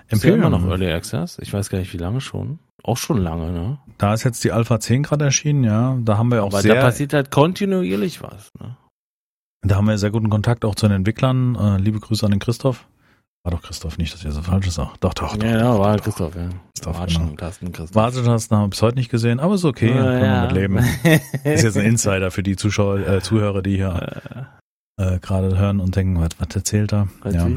Empyrean 0.08 0.40
immer 0.40 0.50
noch 0.50 0.66
Early 0.66 0.92
Access? 0.92 1.38
Ich 1.40 1.54
weiß 1.54 1.70
gar 1.70 1.80
nicht, 1.80 1.94
wie 1.94 1.98
lange 1.98 2.22
schon. 2.22 2.60
Auch 2.84 2.98
schon 2.98 3.18
lange, 3.18 3.52
ne? 3.52 3.78
Da 3.98 4.14
ist 4.14 4.24
jetzt 4.24 4.44
die 4.44 4.52
Alpha 4.52 4.80
10 4.80 5.04
gerade 5.04 5.26
erschienen, 5.26 5.64
ja. 5.64 5.98
Da 6.02 6.18
haben 6.18 6.32
wir 6.32 6.44
auch 6.44 6.48
aber 6.48 6.62
sehr. 6.62 6.76
Da 6.76 6.82
passiert 6.82 7.14
halt 7.14 7.30
kontinuierlich 7.32 8.22
was, 8.24 8.52
ne? 8.60 8.78
Da 9.62 9.76
haben 9.76 9.88
wir 9.88 9.98
sehr 9.98 10.12
guten 10.12 10.30
Kontakt 10.30 10.64
auch 10.64 10.76
zu 10.76 10.88
den 10.88 10.98
Entwicklern. 10.98 11.56
Äh, 11.56 11.78
liebe 11.78 12.00
Grüße 12.00 12.26
an 12.26 12.32
den 12.32 12.40
Christoph. 12.40 12.88
War 13.44 13.52
doch 13.52 13.62
Christoph, 13.62 13.98
nicht, 13.98 14.14
dass 14.14 14.24
ihr 14.24 14.32
so 14.32 14.42
falsches 14.42 14.76
sagt. 14.76 15.04
Doch, 15.04 15.14
doch, 15.14 15.36
doch. 15.36 15.44
Ja, 15.44 15.58
ja, 15.58 15.80
war 15.80 15.98
doch, 15.98 16.04
Christoph, 16.04 16.36
ja. 16.36 16.50
Christoph, 16.74 17.00
Watschentasten, 17.00 17.68
genau. 17.68 17.78
Christoph. 17.78 17.96
Watschentasten 17.96 18.58
haben 18.58 18.64
wir 18.66 18.70
bis 18.70 18.82
heute 18.82 18.96
nicht 18.96 19.12
gesehen, 19.12 19.40
aber 19.40 19.56
ist 19.56 19.66
okay, 19.66 19.90
ja, 19.90 19.96
können 19.96 20.22
wir 20.22 20.42
mit 20.42 20.52
leben. 20.52 20.78
ist 21.44 21.64
jetzt 21.64 21.78
ein 21.78 21.86
Insider 21.86 22.32
für 22.32 22.44
die 22.44 22.56
Zuschauer, 22.56 23.00
äh, 23.00 23.22
Zuhörer, 23.22 23.62
die 23.62 23.76
hier 23.78 24.48
äh, 25.00 25.18
gerade 25.20 25.58
hören 25.58 25.80
und 25.80 25.96
denken, 25.96 26.20
was, 26.20 26.32
was 26.40 26.54
erzählt 26.54 26.92
er? 26.92 27.08
Was 27.22 27.34
ja. 27.34 27.48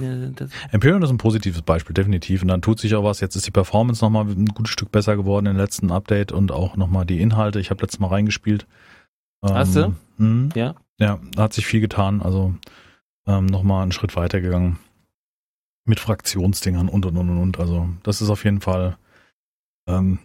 Empyrean 0.70 1.02
ist 1.02 1.10
ein 1.10 1.18
positives 1.18 1.62
Beispiel, 1.62 1.92
definitiv. 1.92 2.40
Und 2.42 2.48
dann 2.48 2.62
tut 2.62 2.78
sich 2.78 2.94
auch 2.94 3.02
was. 3.02 3.18
Jetzt 3.18 3.34
ist 3.34 3.46
die 3.46 3.50
Performance 3.50 4.02
nochmal 4.02 4.26
ein 4.26 4.46
gutes 4.46 4.72
Stück 4.72 4.92
besser 4.92 5.16
geworden 5.16 5.46
im 5.46 5.56
letzten 5.56 5.90
Update 5.90 6.30
und 6.30 6.52
auch 6.52 6.76
nochmal 6.76 7.04
die 7.04 7.20
Inhalte. 7.20 7.58
Ich 7.58 7.70
habe 7.70 7.82
letztes 7.82 7.98
Mal 7.98 8.08
reingespielt. 8.08 8.66
Hast 9.44 9.74
du? 9.74 9.92
Ähm, 10.20 10.46
mh, 10.46 10.48
ja. 10.54 10.74
Ja, 11.00 11.18
da 11.34 11.42
hat 11.42 11.52
sich 11.52 11.66
viel 11.66 11.80
getan. 11.80 12.22
Also 12.22 12.54
ähm, 13.26 13.46
nochmal 13.46 13.82
einen 13.82 13.92
Schritt 13.92 14.14
weiter 14.14 14.40
gegangen 14.40 14.78
mit 15.84 15.98
Fraktionsdingern 15.98 16.88
und 16.88 17.04
und 17.06 17.16
und 17.16 17.28
und. 17.28 17.58
Also 17.58 17.88
das 18.04 18.22
ist 18.22 18.30
auf 18.30 18.44
jeden 18.44 18.60
Fall. 18.60 18.96
Ähm, 19.88 20.20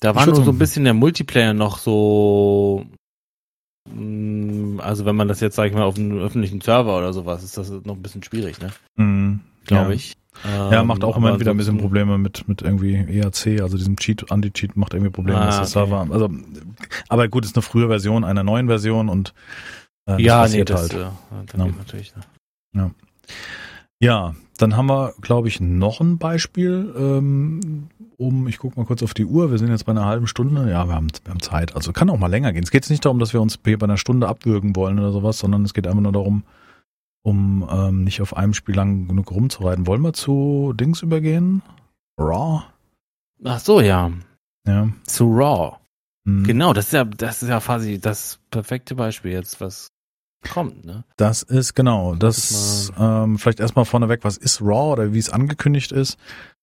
da 0.00 0.14
war 0.14 0.26
nur 0.26 0.36
so 0.36 0.50
ein 0.50 0.58
bisschen 0.58 0.84
der 0.84 0.92
Multiplayer 0.92 1.54
noch 1.54 1.78
so. 1.78 2.84
Mm, 3.94 4.80
also 4.80 5.04
wenn 5.04 5.16
man 5.16 5.28
das 5.28 5.40
jetzt, 5.40 5.56
sag 5.56 5.66
ich 5.66 5.74
mal, 5.74 5.82
auf 5.82 5.96
einem 5.96 6.18
öffentlichen 6.18 6.60
Server 6.60 6.96
oder 6.96 7.12
sowas, 7.12 7.42
ist 7.42 7.56
das 7.56 7.70
noch 7.70 7.94
ein 7.96 8.02
bisschen 8.02 8.22
schwierig, 8.22 8.60
ne? 8.60 8.70
Mhm, 8.96 9.40
Glaube 9.64 9.90
ja. 9.90 9.96
ich. 9.96 10.16
Ja, 10.44 10.84
macht 10.84 11.02
auch 11.02 11.16
ähm, 11.16 11.24
immer 11.24 11.40
wieder 11.40 11.52
ein 11.52 11.56
bisschen 11.56 11.78
Probleme 11.78 12.18
mit, 12.18 12.46
mit 12.46 12.60
irgendwie 12.60 12.94
ERC, 12.94 13.62
also 13.62 13.78
diesem 13.78 13.96
Cheat, 13.96 14.30
Anti-Cheat 14.30 14.76
macht 14.76 14.92
irgendwie 14.92 15.10
Probleme, 15.10 15.40
ah, 15.40 15.46
dass 15.46 15.58
okay. 15.58 15.66
Server, 15.66 16.06
also, 16.10 16.28
aber 17.08 17.28
gut, 17.28 17.46
ist 17.46 17.56
eine 17.56 17.62
frühe 17.62 17.88
Version 17.88 18.22
einer 18.22 18.44
neuen 18.44 18.66
Version 18.66 19.08
und, 19.08 19.32
äh, 20.06 20.22
ja, 20.22 20.46
nee, 20.46 20.64
das, 20.64 20.82
halt. 20.82 20.92
Ja, 20.92 21.12
das 21.46 21.58
ja. 21.58 21.66
natürlich, 21.66 22.14
ne? 22.14 22.22
Ja. 22.74 22.90
Ja, 23.98 24.34
dann 24.58 24.76
haben 24.76 24.86
wir, 24.86 25.14
glaube 25.20 25.48
ich, 25.48 25.60
noch 25.60 26.00
ein 26.00 26.18
Beispiel. 26.18 26.92
Ähm, 26.96 27.88
um, 28.18 28.48
ich 28.48 28.58
gucke 28.58 28.78
mal 28.78 28.86
kurz 28.86 29.02
auf 29.02 29.14
die 29.14 29.24
Uhr. 29.24 29.50
Wir 29.50 29.58
sind 29.58 29.68
jetzt 29.68 29.84
bei 29.84 29.92
einer 29.92 30.06
halben 30.06 30.26
Stunde. 30.26 30.70
Ja, 30.70 30.86
wir 30.86 30.94
haben, 30.94 31.08
wir 31.24 31.30
haben 31.30 31.40
Zeit. 31.40 31.74
Also 31.74 31.92
kann 31.92 32.10
auch 32.10 32.18
mal 32.18 32.26
länger 32.28 32.52
gehen. 32.52 32.62
Es 32.62 32.70
geht 32.70 32.88
nicht 32.90 33.04
darum, 33.04 33.18
dass 33.18 33.32
wir 33.32 33.40
uns 33.40 33.58
hier 33.64 33.78
bei 33.78 33.84
einer 33.84 33.96
Stunde 33.96 34.28
abwürgen 34.28 34.76
wollen 34.76 34.98
oder 34.98 35.12
sowas, 35.12 35.38
sondern 35.38 35.64
es 35.64 35.74
geht 35.74 35.86
einfach 35.86 36.00
nur 36.00 36.12
darum, 36.12 36.44
um 37.22 37.68
ähm, 37.70 38.04
nicht 38.04 38.20
auf 38.22 38.36
einem 38.36 38.54
Spiel 38.54 38.74
lang 38.74 39.08
genug 39.08 39.30
rumzureiten. 39.30 39.86
Wollen 39.86 40.02
wir 40.02 40.12
zu 40.12 40.72
Dings 40.76 41.02
übergehen? 41.02 41.62
Raw? 42.18 42.64
Ach 43.44 43.58
so, 43.58 43.80
ja. 43.80 44.10
Ja. 44.66 44.88
Zu 45.04 45.24
Raw. 45.26 45.76
Mhm. 46.24 46.44
Genau, 46.44 46.72
das 46.72 46.86
ist 46.86 46.92
ja, 46.92 47.04
das 47.04 47.42
ist 47.42 47.48
ja 47.48 47.60
quasi 47.60 48.00
das 48.00 48.38
perfekte 48.50 48.94
Beispiel 48.94 49.32
jetzt, 49.32 49.60
was 49.60 49.92
kommt, 50.48 50.84
ne? 50.84 51.04
Das 51.16 51.42
ist 51.42 51.74
genau, 51.74 52.14
das, 52.14 52.36
das 52.36 52.92
ähm, 52.98 53.38
vielleicht 53.38 53.60
erstmal 53.60 53.84
vorneweg, 53.84 54.24
was 54.24 54.36
ist 54.36 54.60
Raw 54.60 54.92
oder 54.92 55.12
wie 55.12 55.18
es 55.18 55.30
angekündigt 55.30 55.92
ist. 55.92 56.18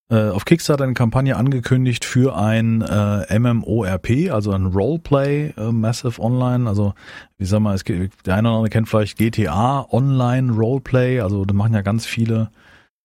Äh, 0.10 0.30
auf 0.30 0.44
Kickstarter 0.46 0.84
eine 0.84 0.94
Kampagne 0.94 1.38
angekündigt 1.38 2.04
für 2.04 2.36
ein 2.36 2.82
äh, 2.82 3.40
MMORP, 3.40 4.32
also 4.32 4.52
ein 4.52 4.66
Roleplay 4.66 5.54
äh, 5.58 5.72
Massive 5.72 6.22
Online. 6.22 6.68
Also 6.68 6.94
wie 7.38 7.46
sag 7.46 7.62
mal, 7.62 7.74
es 7.74 7.86
gibt, 7.86 8.28
der 8.28 8.36
eine 8.36 8.50
oder 8.50 8.58
andere 8.58 8.70
kennt 8.70 8.90
vielleicht 8.90 9.18
GTA 9.18 9.88
Online 9.92 10.52
Roleplay. 10.52 11.22
Also 11.22 11.46
da 11.46 11.54
machen 11.54 11.74
ja 11.74 11.82
ganz 11.82 12.06
viele 12.06 12.52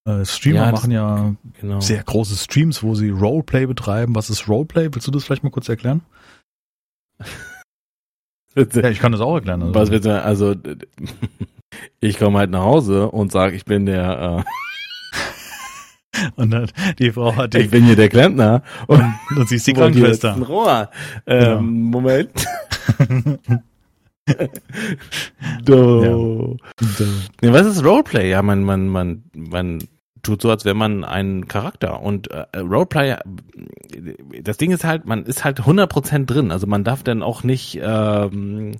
äh, 0.07 0.25
Streamer 0.25 0.67
ja, 0.67 0.73
machen 0.73 0.91
ja 0.91 1.35
genau. 1.61 1.81
sehr 1.81 2.03
große 2.03 2.37
Streams, 2.37 2.83
wo 2.83 2.97
sie 2.97 3.11
Roleplay 3.11 3.67
betreiben. 3.67 4.15
Was 4.17 4.29
ist 4.29 4.49
Roleplay? 4.49 4.89
Willst 4.93 5.07
du 5.07 5.13
das 5.13 5.25
vielleicht 5.25 5.45
mal 5.45 5.51
kurz 5.51 5.69
erklären? 5.69 6.03
Ja, 8.57 8.89
ich 8.89 8.99
kann 8.99 9.13
das 9.13 9.21
auch 9.21 9.37
erklären. 9.37 9.63
Also. 9.63 9.75
Was 9.75 9.91
willst 9.91 10.07
du, 10.07 10.21
also 10.21 10.57
ich 12.01 12.19
komme 12.19 12.39
halt 12.39 12.51
nach 12.51 12.65
Hause 12.65 13.09
und 13.09 13.31
sage, 13.31 13.55
ich 13.55 13.65
bin 13.65 13.87
der 13.87 14.45
äh, 14.45 14.51
und 16.37 16.51
dann 16.51 16.71
die 16.99 17.13
Frau 17.13 17.35
hat 17.37 17.55
die, 17.55 17.59
Ich 17.59 17.71
bin 17.71 17.85
hier 17.85 17.97
der 17.97 18.09
Klempner 18.09 18.63
und, 18.87 19.03
und 19.37 19.49
sie 19.49 19.57
ist 19.57 19.67
die 19.67 19.73
Krankenschwester. 19.73 20.37
Rohr. 20.39 20.91
Ähm, 21.27 21.47
genau. 21.47 21.61
Moment. 22.01 22.31
Do. 25.65 26.03
Ja. 26.03 26.09
Do. 26.11 26.57
Ja, 27.43 27.53
was 27.53 27.67
ist 27.67 27.85
Roleplay? 27.85 28.31
Ja, 28.31 28.43
man, 28.43 28.63
man, 28.63 28.89
man, 28.89 29.25
man 29.35 29.79
tut 30.23 30.43
so, 30.43 30.51
als 30.51 30.65
wäre 30.65 30.75
man 30.75 31.05
ein 31.05 31.49
Charakter. 31.49 32.03
Und 32.03 32.31
äh, 32.31 32.45
Roleplay, 32.57 33.17
das 34.43 34.57
Ding 34.59 34.71
ist 34.71 34.85
halt, 34.85 35.07
man 35.07 35.25
ist 35.25 35.45
halt 35.45 35.61
100% 35.61 36.27
drin. 36.27 36.51
Also 36.51 36.67
man 36.67 36.85
darf 36.85 37.03
dann 37.03 37.23
auch 37.23 37.43
nicht 37.43 37.81
ähm, 37.83 38.77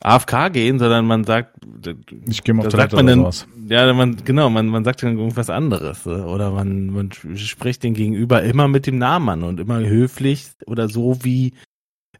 AFK 0.00 0.52
gehen, 0.52 0.78
sondern 0.78 1.06
man 1.06 1.24
sagt, 1.24 1.56
ich 2.26 2.42
gehe 2.44 2.54
mal 2.54 2.66
auf 2.66 2.72
sagt 2.72 2.92
man 2.92 3.06
dann, 3.06 3.30
ja, 3.68 3.92
man 3.92 4.16
genau, 4.24 4.50
man 4.50 4.66
man 4.66 4.84
sagt 4.84 5.02
dann 5.02 5.18
irgendwas 5.18 5.50
anderes 5.50 6.06
äh, 6.06 6.10
oder 6.10 6.50
man 6.50 6.86
man 6.86 7.10
spricht 7.36 7.82
den 7.82 7.94
Gegenüber 7.94 8.42
immer 8.42 8.68
mit 8.68 8.86
dem 8.86 8.98
Namen 8.98 9.28
an 9.28 9.42
und 9.42 9.60
immer 9.60 9.80
höflich 9.80 10.50
oder 10.66 10.88
so 10.88 11.24
wie 11.24 11.54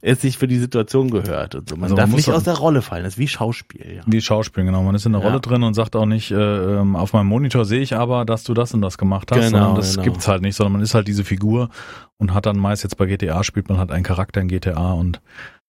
es 0.05 0.20
sich 0.20 0.37
für 0.37 0.47
die 0.47 0.59
Situation 0.59 1.11
gehört 1.11 1.55
und 1.55 1.68
so. 1.68 1.77
Man 1.77 1.85
also 1.85 1.97
darf 1.97 2.09
man 2.09 2.16
nicht 2.16 2.31
aus 2.31 2.45
der 2.45 2.55
Rolle 2.55 2.83
fallen. 2.83 3.05
Das 3.05 3.14
ist 3.14 3.18
wie 3.18 3.29
Schauspiel. 3.29 3.97
Ja. 3.97 4.03
Wie 4.07 4.20
Schauspiel, 4.20 4.64
genau. 4.64 4.83
Man 4.83 4.95
ist 4.95 5.07
in 5.07 5.12
der 5.12 5.22
ja. 5.22 5.29
Rolle 5.29 5.41
drin 5.41 5.62
und 5.62 5.72
sagt 5.72 5.97
auch 5.97 6.05
nicht, 6.05 6.31
äh, 6.31 6.35
ähm, 6.37 6.95
auf 6.95 7.14
meinem 7.14 7.29
Monitor 7.29 7.64
sehe 7.64 7.81
ich 7.81 7.97
aber, 7.97 8.27
dass 8.27 8.45
du 8.45 8.53
das 8.53 8.75
und 8.75 8.83
das 8.83 8.99
gemacht 8.99 9.31
hast. 9.33 9.39
Genau, 9.39 9.51
sondern 9.51 9.77
das 9.77 9.95
genau. 9.95 10.05
gibt's 10.05 10.29
halt 10.29 10.43
nicht, 10.43 10.57
sondern 10.57 10.75
man 10.75 10.83
ist 10.83 10.95
halt 10.95 11.09
diese 11.09 11.25
Figur 11.25 11.70
und 12.18 12.35
hat 12.35 12.45
dann 12.45 12.59
meist 12.59 12.83
jetzt 12.83 12.99
bei 12.99 13.07
GTA 13.07 13.43
spielt 13.45 13.70
man 13.70 13.79
halt 13.79 13.91
einen 13.91 14.05
Charakter 14.05 14.43
in 14.43 14.49
GTA 14.49 14.93
und 14.93 15.22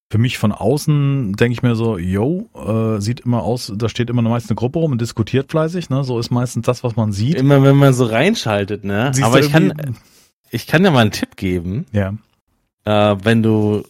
für 0.10 0.18
mich 0.18 0.38
von 0.38 0.52
außen 0.52 1.34
denke 1.34 1.54
ich 1.54 1.64
mir 1.64 1.76
so, 1.76 1.98
yo, 1.98 2.50
äh, 2.54 3.02
sieht 3.02 3.22
immer 3.22 3.44
aus, 3.44 3.72
da 3.76 3.90
steht 3.90 4.10
immer 4.10 4.22
meist 4.22 4.50
eine 4.50 4.56
Gruppe 4.56 4.80
rum 4.80 4.92
und 4.92 5.02
diskutiert 5.02 5.50
fleißig, 5.50 5.90
ne? 5.90 6.04
So 6.04 6.20
ist 6.20 6.30
meistens 6.30 6.66
das, 6.66 6.84
was 6.84 6.96
man 6.96 7.12
sieht. 7.12 7.36
Immer 7.36 7.64
wenn 7.64 7.76
man 7.76 7.94
so 7.94 8.06
reinschaltet, 8.06 8.84
ne? 8.84 9.12
Siehst 9.14 9.26
Aber 9.26 9.40
ich 9.40 9.52
kann, 9.52 9.96
ich 10.52 10.68
kann 10.68 10.84
dir 10.84 10.92
mal 10.92 11.00
einen 11.00 11.12
Tipp 11.12 11.36
geben. 11.38 11.86
Ja. 11.92 12.14
Äh, 12.86 13.18
wenn 13.24 13.42
du, 13.42 13.84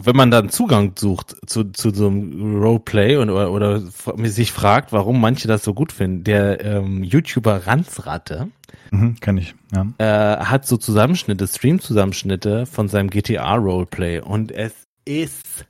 wenn 0.00 0.16
man 0.16 0.30
dann 0.30 0.50
Zugang 0.50 0.92
sucht 0.98 1.36
zu, 1.46 1.64
zu 1.64 1.90
so 1.94 2.08
einem 2.08 2.62
Roleplay 2.62 3.16
und, 3.16 3.30
oder, 3.30 3.52
oder 3.52 3.80
sich 3.80 4.52
fragt, 4.52 4.92
warum 4.92 5.20
manche 5.20 5.48
das 5.48 5.64
so 5.64 5.72
gut 5.72 5.92
finden, 5.92 6.24
der 6.24 6.62
ähm, 6.64 7.02
YouTuber 7.02 7.66
Ranzratte, 7.66 8.48
Mhm, 8.90 9.16
kenn 9.20 9.38
ich, 9.38 9.54
ja. 9.74 9.86
Äh, 9.96 10.44
hat 10.44 10.66
so 10.66 10.76
Zusammenschnitte, 10.76 11.46
Stream-Zusammenschnitte 11.46 12.66
von 12.66 12.88
seinem 12.88 13.08
GTA-Roleplay 13.08 14.20
und 14.20 14.52
es 14.52 14.86
ist 15.04 15.66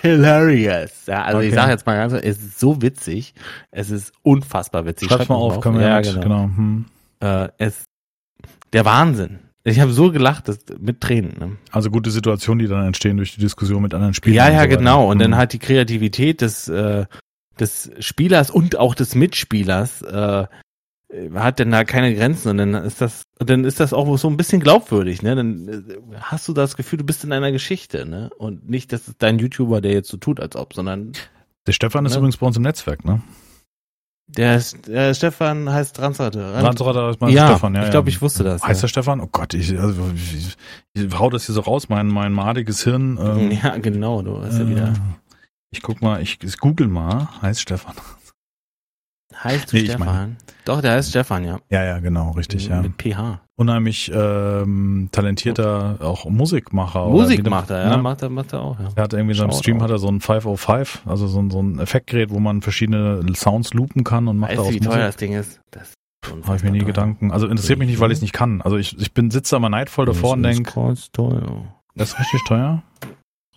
hilarious. 0.00 1.06
Ja, 1.06 1.24
also 1.24 1.38
okay. 1.38 1.48
ich 1.48 1.54
sage 1.54 1.72
jetzt 1.72 1.86
mal 1.86 1.96
ganz, 1.96 2.12
es 2.12 2.38
ist 2.38 2.60
so 2.60 2.82
witzig. 2.82 3.34
Es 3.70 3.90
ist 3.90 4.12
unfassbar 4.22 4.86
witzig. 4.86 5.08
Schreib's 5.08 5.28
mal 5.28 5.36
auf, 5.36 5.60
können 5.60 5.78
wir 5.78 5.88
ja, 5.88 6.00
genau. 6.00 6.20
genau. 6.20 6.42
Hm. 6.42 6.86
Äh, 7.20 7.48
es, 7.58 7.84
der 8.72 8.84
Wahnsinn. 8.84 9.40
Ich 9.64 9.80
habe 9.80 9.92
so 9.92 10.12
gelacht, 10.12 10.48
dass, 10.48 10.58
mit 10.78 11.00
Tränen. 11.00 11.34
Ne? 11.38 11.56
Also 11.72 11.90
gute 11.90 12.10
Situationen, 12.10 12.60
die 12.60 12.68
dann 12.68 12.86
entstehen 12.86 13.16
durch 13.16 13.34
die 13.34 13.40
Diskussion 13.40 13.82
mit 13.82 13.94
anderen 13.94 14.14
Spielern. 14.14 14.36
Ja, 14.36 14.52
ja, 14.52 14.70
so 14.70 14.76
genau. 14.76 15.06
Und 15.10 15.18
hm. 15.18 15.30
dann 15.30 15.36
halt 15.36 15.52
die 15.52 15.58
Kreativität 15.58 16.40
des, 16.40 16.68
äh, 16.68 17.06
des 17.58 17.90
Spielers 17.98 18.50
und 18.50 18.76
auch 18.76 18.94
des 18.94 19.14
Mitspielers 19.14 20.02
äh, 20.02 20.46
hat 21.34 21.58
denn 21.58 21.70
da 21.70 21.84
keine 21.84 22.14
Grenzen 22.14 22.48
und 22.50 22.58
dann 22.58 22.74
ist 22.74 23.00
das 23.00 23.22
dann 23.38 23.64
ist 23.64 23.80
das 23.80 23.92
auch 23.92 24.16
so 24.16 24.28
ein 24.28 24.36
bisschen 24.36 24.60
glaubwürdig, 24.60 25.22
ne? 25.22 25.36
Dann 25.36 25.68
äh, 25.68 26.16
hast 26.20 26.48
du 26.48 26.52
das 26.52 26.76
Gefühl, 26.76 26.98
du 26.98 27.04
bist 27.04 27.22
in 27.22 27.32
einer 27.32 27.52
Geschichte, 27.52 28.06
ne? 28.06 28.30
Und 28.38 28.68
nicht, 28.68 28.92
dass 28.92 29.08
es 29.08 29.14
dein 29.18 29.38
YouTuber, 29.38 29.80
der 29.80 29.92
jetzt 29.92 30.08
so 30.08 30.16
tut, 30.16 30.40
als 30.40 30.56
ob, 30.56 30.74
sondern 30.74 31.12
der 31.66 31.72
Stefan 31.72 32.04
ne? 32.04 32.10
ist 32.10 32.16
übrigens 32.16 32.38
bei 32.38 32.46
uns 32.46 32.56
im 32.56 32.62
Netzwerk, 32.62 33.04
ne? 33.04 33.22
Der, 34.28 34.60
der 34.88 35.14
Stefan 35.14 35.70
heißt 35.70 36.00
Ranzratte. 36.00 36.54
Ranzratte 36.54 37.10
ist 37.10 37.20
mein 37.20 37.30
ja, 37.30 37.46
Stefan, 37.46 37.76
ja. 37.76 37.84
Ich 37.84 37.90
glaube, 37.90 38.08
ich 38.08 38.20
wusste 38.20 38.42
das. 38.42 38.62
Heißt 38.62 38.80
ja. 38.80 38.82
der 38.82 38.88
Stefan? 38.88 39.20
Oh 39.20 39.28
Gott, 39.30 39.54
ich, 39.54 39.78
also, 39.78 40.10
ich, 40.14 40.56
ich 40.94 41.18
hau 41.18 41.30
das 41.30 41.46
hier 41.46 41.54
so 41.54 41.60
raus, 41.60 41.88
mein, 41.88 42.08
mein 42.08 42.32
madiges 42.32 42.82
Hirn. 42.82 43.18
Ähm, 43.20 43.50
ja, 43.62 43.76
genau, 43.76 44.22
du 44.22 44.42
hast 44.42 44.56
äh, 44.56 44.62
ja 44.62 44.68
wieder. 44.68 44.94
Ich 45.70 45.82
guck 45.82 46.02
mal, 46.02 46.20
ich, 46.22 46.38
ich 46.42 46.58
google 46.58 46.88
mal, 46.88 47.28
heißt 47.40 47.60
Stefan. 47.60 47.94
Heißt 49.34 49.72
nee, 49.72 49.80
Stefan? 49.80 50.00
Ich 50.00 50.06
mein, 50.06 50.36
Doch, 50.64 50.80
der 50.80 50.92
heißt 50.92 51.10
Stefan, 51.10 51.44
ja. 51.44 51.58
Ja, 51.68 51.84
ja, 51.84 51.98
genau, 51.98 52.30
richtig, 52.32 52.68
ja. 52.68 52.80
Mit 52.80 52.96
PH. 52.96 53.40
Unheimlich 53.56 54.10
ähm, 54.14 55.08
talentierter, 55.12 55.98
auch 56.00 56.26
Musikmacher. 56.26 57.08
Musik 57.08 57.48
macht 57.48 57.70
er, 57.70 57.84
ja, 57.84 57.96
ne? 57.96 58.02
macht 58.02 58.22
er, 58.22 58.28
macht 58.28 58.52
er 58.52 58.62
auch, 58.62 58.78
ja. 58.78 58.88
Er 58.94 59.04
hat 59.04 59.12
irgendwie 59.12 59.32
in 59.32 59.38
seinem 59.38 59.52
Stream 59.52 59.82
hat 59.82 59.90
er 59.90 59.98
so 59.98 60.08
ein 60.08 60.20
505, 60.20 61.02
also 61.06 61.26
so 61.26 61.40
ein, 61.40 61.50
so 61.50 61.60
ein 61.60 61.78
Effektgerät, 61.78 62.30
wo 62.30 62.38
man 62.38 62.62
verschiedene 62.62 63.20
Sounds 63.34 63.74
loopen 63.74 64.04
kann 64.04 64.28
und 64.28 64.38
macht 64.38 64.52
weißt, 64.52 64.58
daraus 64.58 64.74
wie 64.74 64.80
teuer 64.80 65.06
das 65.06 65.16
Ding 65.16 65.32
ist? 65.32 65.60
Das 65.70 65.92
habe 66.46 66.56
ich 66.56 66.62
mir 66.62 66.70
nie 66.70 66.80
teuer. 66.80 66.86
Gedanken. 66.86 67.32
Also 67.32 67.46
interessiert 67.46 67.78
mich 67.78 67.88
nicht, 67.88 68.00
weil 68.00 68.10
ich 68.10 68.18
es 68.18 68.22
nicht 68.22 68.32
kann. 68.32 68.62
Also 68.62 68.76
ich, 68.76 68.98
ich 68.98 69.12
bin 69.12 69.30
sitze 69.30 69.56
aber 69.56 69.68
neidvoll 69.68 70.06
davor 70.06 70.34
und 70.34 70.42
denke. 70.42 70.72
Das 70.74 71.00
ist 71.00 71.12
teuer. 71.12 71.64
Das 71.94 72.10
ist 72.10 72.20
richtig 72.20 72.42
teuer. 72.46 72.82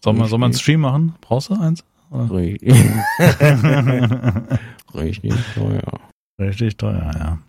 Soll 0.02 0.14
man, 0.14 0.28
soll 0.28 0.40
man 0.40 0.52
einen 0.52 0.58
Stream 0.58 0.82
machen? 0.82 1.16
Brauchst 1.22 1.50
du 1.50 1.56
eins? 1.56 1.84
Richtig 4.94 5.34
teuer. 5.56 6.00
Richtig 6.40 6.78
teuer, 6.78 7.12
ja. 7.16 7.40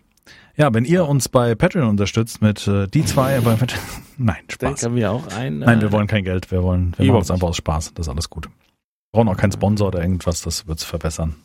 Ja, 0.57 0.73
wenn 0.73 0.85
ihr 0.85 1.07
uns 1.07 1.29
bei 1.29 1.55
Patreon 1.55 1.87
unterstützt 1.87 2.41
mit 2.41 2.67
äh, 2.67 2.87
die 2.87 3.05
zwei 3.05 3.39
bei 3.39 3.55
Patreon. 3.55 3.81
Nein, 4.17 4.43
Spaß. 4.49 4.81
Dann 4.81 4.95
wir 4.95 5.11
auch 5.11 5.27
ein. 5.35 5.61
Äh, 5.61 5.65
Nein, 5.65 5.81
wir 5.81 5.91
wollen 5.91 6.07
kein 6.07 6.23
Geld, 6.23 6.51
wir 6.51 6.61
wollen, 6.61 6.93
wir 6.97 7.07
machen 7.07 7.21
es 7.21 7.31
einfach 7.31 7.47
aus 7.47 7.57
Spaß. 7.57 7.93
Das 7.93 8.07
ist 8.07 8.11
alles 8.11 8.29
gut. 8.29 8.45
Wir 8.45 8.51
brauchen 9.13 9.29
auch 9.29 9.37
keinen 9.37 9.51
Sponsor 9.51 9.87
oder 9.87 10.01
irgendwas, 10.01 10.41
das 10.41 10.67
wird's 10.67 10.83
verbessern. 10.83 11.35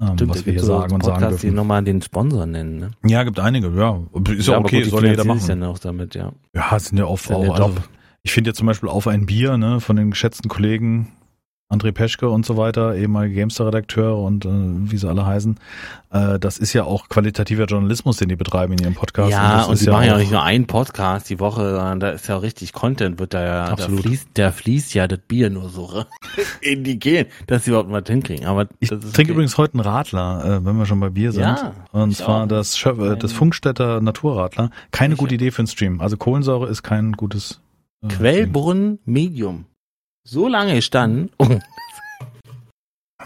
Ähm, 0.00 0.14
Stimmt, 0.14 0.30
was 0.30 0.46
wir 0.46 0.52
hier 0.52 0.62
so 0.62 0.78
sagen 0.78 0.94
und 0.94 1.04
sagen 1.04 1.28
dürfen. 1.28 1.50
die 1.50 1.54
nochmal 1.54 1.82
den 1.82 2.02
Sponsor 2.02 2.44
nennen, 2.46 2.78
ne? 2.78 2.90
Ja, 3.04 3.22
gibt 3.24 3.40
einige, 3.40 3.68
ja. 3.68 4.00
Ist 4.30 4.46
ja, 4.46 4.54
ja 4.54 4.60
okay, 4.60 4.82
gut, 4.82 4.90
soll 4.90 5.06
jeder 5.06 5.24
machen. 5.24 5.62
Ja, 5.62 5.68
auch 5.68 5.78
damit, 5.78 6.14
ja. 6.14 6.32
ja, 6.54 6.78
sind 6.78 6.98
ja 6.98 7.06
oft 7.06 7.30
auch, 7.30 7.54
also, 7.54 7.74
ich 8.22 8.32
finde 8.32 8.50
ja 8.50 8.54
zum 8.54 8.66
Beispiel 8.66 8.90
auf 8.90 9.06
ein 9.06 9.24
Bier, 9.24 9.56
ne, 9.56 9.80
von 9.80 9.96
den 9.96 10.10
geschätzten 10.10 10.50
Kollegen, 10.50 11.12
André 11.68 11.90
Peschke 11.90 12.28
und 12.28 12.46
so 12.46 12.56
weiter, 12.56 12.94
ehemalige 12.94 13.40
Gamester-Redakteur 13.40 14.16
und 14.16 14.44
äh, 14.44 14.48
wie 14.50 14.96
sie 14.96 15.08
alle 15.08 15.26
heißen. 15.26 15.58
Äh, 16.12 16.38
das 16.38 16.58
ist 16.58 16.72
ja 16.74 16.84
auch 16.84 17.08
qualitativer 17.08 17.64
Journalismus, 17.64 18.18
den 18.18 18.28
die 18.28 18.36
betreiben 18.36 18.74
in 18.74 18.84
ihrem 18.84 18.94
Podcast. 18.94 19.32
Ja, 19.32 19.64
und, 19.64 19.70
und 19.70 19.76
sie 19.76 19.86
ja 19.86 19.92
machen 19.92 20.06
ja 20.06 20.14
auch 20.14 20.18
nicht 20.18 20.30
nur 20.30 20.44
einen 20.44 20.68
Podcast 20.68 21.28
die 21.28 21.40
Woche, 21.40 21.70
sondern 21.70 21.98
da 21.98 22.10
ist 22.10 22.28
ja 22.28 22.36
richtig 22.36 22.72
Content, 22.72 23.18
wird 23.18 23.34
da 23.34 23.44
ja, 23.44 23.64
Absolut. 23.64 23.98
da 23.98 24.08
fließt, 24.08 24.28
der 24.36 24.52
fließt 24.52 24.94
ja 24.94 25.08
das 25.08 25.18
Bier 25.26 25.50
nur 25.50 25.68
so 25.68 26.04
in 26.60 26.84
die 26.84 27.00
Gehen, 27.00 27.26
dass 27.48 27.64
sie 27.64 27.70
überhaupt 27.70 27.90
mal 27.90 28.04
hinkriegen. 28.06 28.46
Aber 28.46 28.68
ich 28.78 28.90
trinke 28.90 29.08
okay. 29.08 29.30
übrigens 29.32 29.58
heute 29.58 29.74
einen 29.74 29.80
Radler, 29.80 30.44
äh, 30.44 30.64
wenn 30.64 30.76
wir 30.76 30.86
schon 30.86 31.00
bei 31.00 31.10
Bier 31.10 31.32
sind. 31.32 31.42
Ja, 31.42 31.72
und 31.90 32.16
zwar 32.16 32.44
auch. 32.44 32.48
das, 32.48 32.78
Schöf 32.78 32.96
äh, 33.00 33.16
das 33.16 33.32
Funkstätter 33.32 34.00
Naturradler. 34.00 34.70
Keine 34.92 35.16
gute 35.16 35.34
Idee 35.34 35.50
für 35.50 35.60
einen 35.60 35.66
Stream. 35.66 36.00
Also 36.00 36.16
Kohlensäure 36.16 36.68
ist 36.68 36.84
kein 36.84 37.10
gutes 37.12 37.60
äh, 38.02 38.06
Quellbrunnen 38.06 39.00
Medium 39.04 39.64
so 40.26 40.48
lange 40.48 40.74
gestanden. 40.74 41.30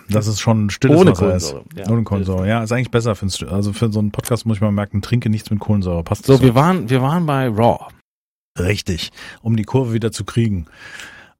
Das 0.09 0.26
ist 0.26 0.40
schon 0.40 0.70
stilles 0.70 0.98
Ohne 0.98 1.11
Wasser 1.12 1.26
Kohlensäure. 1.26 1.64
Ist. 1.68 1.78
Ja. 1.78 1.92
Ohne 1.92 2.03
Kohlensäure. 2.05 2.48
Ja, 2.48 2.62
ist 2.62 2.72
eigentlich 2.72 2.90
besser 2.90 3.14
für, 3.14 3.26
also 3.51 3.72
für 3.72 3.92
so 3.92 3.98
einen 3.98 4.11
Podcast 4.11 4.46
muss 4.46 4.57
ich 4.57 4.61
mal 4.61 4.72
merken, 4.72 5.03
trinke 5.03 5.30
nichts 5.30 5.51
mit 5.51 5.61
Kohlensäure. 5.61 6.03
Passt 6.05 6.26
so, 6.26 6.36
so, 6.36 6.42
wir 6.42 6.55
waren, 6.55 6.90
wir 6.90 7.03
waren 7.03 7.26
bei 7.26 7.48
Raw. 7.48 7.86
Richtig. 8.59 9.11
Um 9.42 9.57
die 9.57 9.64
Kurve 9.64 9.92
wieder 9.92 10.12
zu 10.12 10.24
kriegen. 10.24 10.66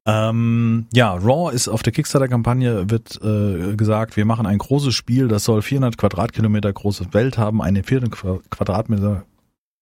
Ähm, 0.07 0.87
ja, 0.93 1.13
Raw 1.15 1.53
ist 1.55 1.69
auf 1.69 1.83
der 1.83 1.93
Kickstarter-Kampagne 1.93 2.91
wird 2.91 3.21
äh, 3.23 3.77
gesagt, 3.77 4.17
wir 4.17 4.25
machen 4.25 4.47
ein 4.47 4.59
großes 4.59 4.95
Spiel, 4.95 5.29
das 5.29 5.45
soll 5.45 5.61
400 5.61 5.99
Quadratkilometer 5.99 6.73
große 6.73 7.13
Welt 7.13 7.37
haben, 7.37 7.61
eine 7.61 7.83
400 7.83 8.51
Quadratmeter 8.51 9.25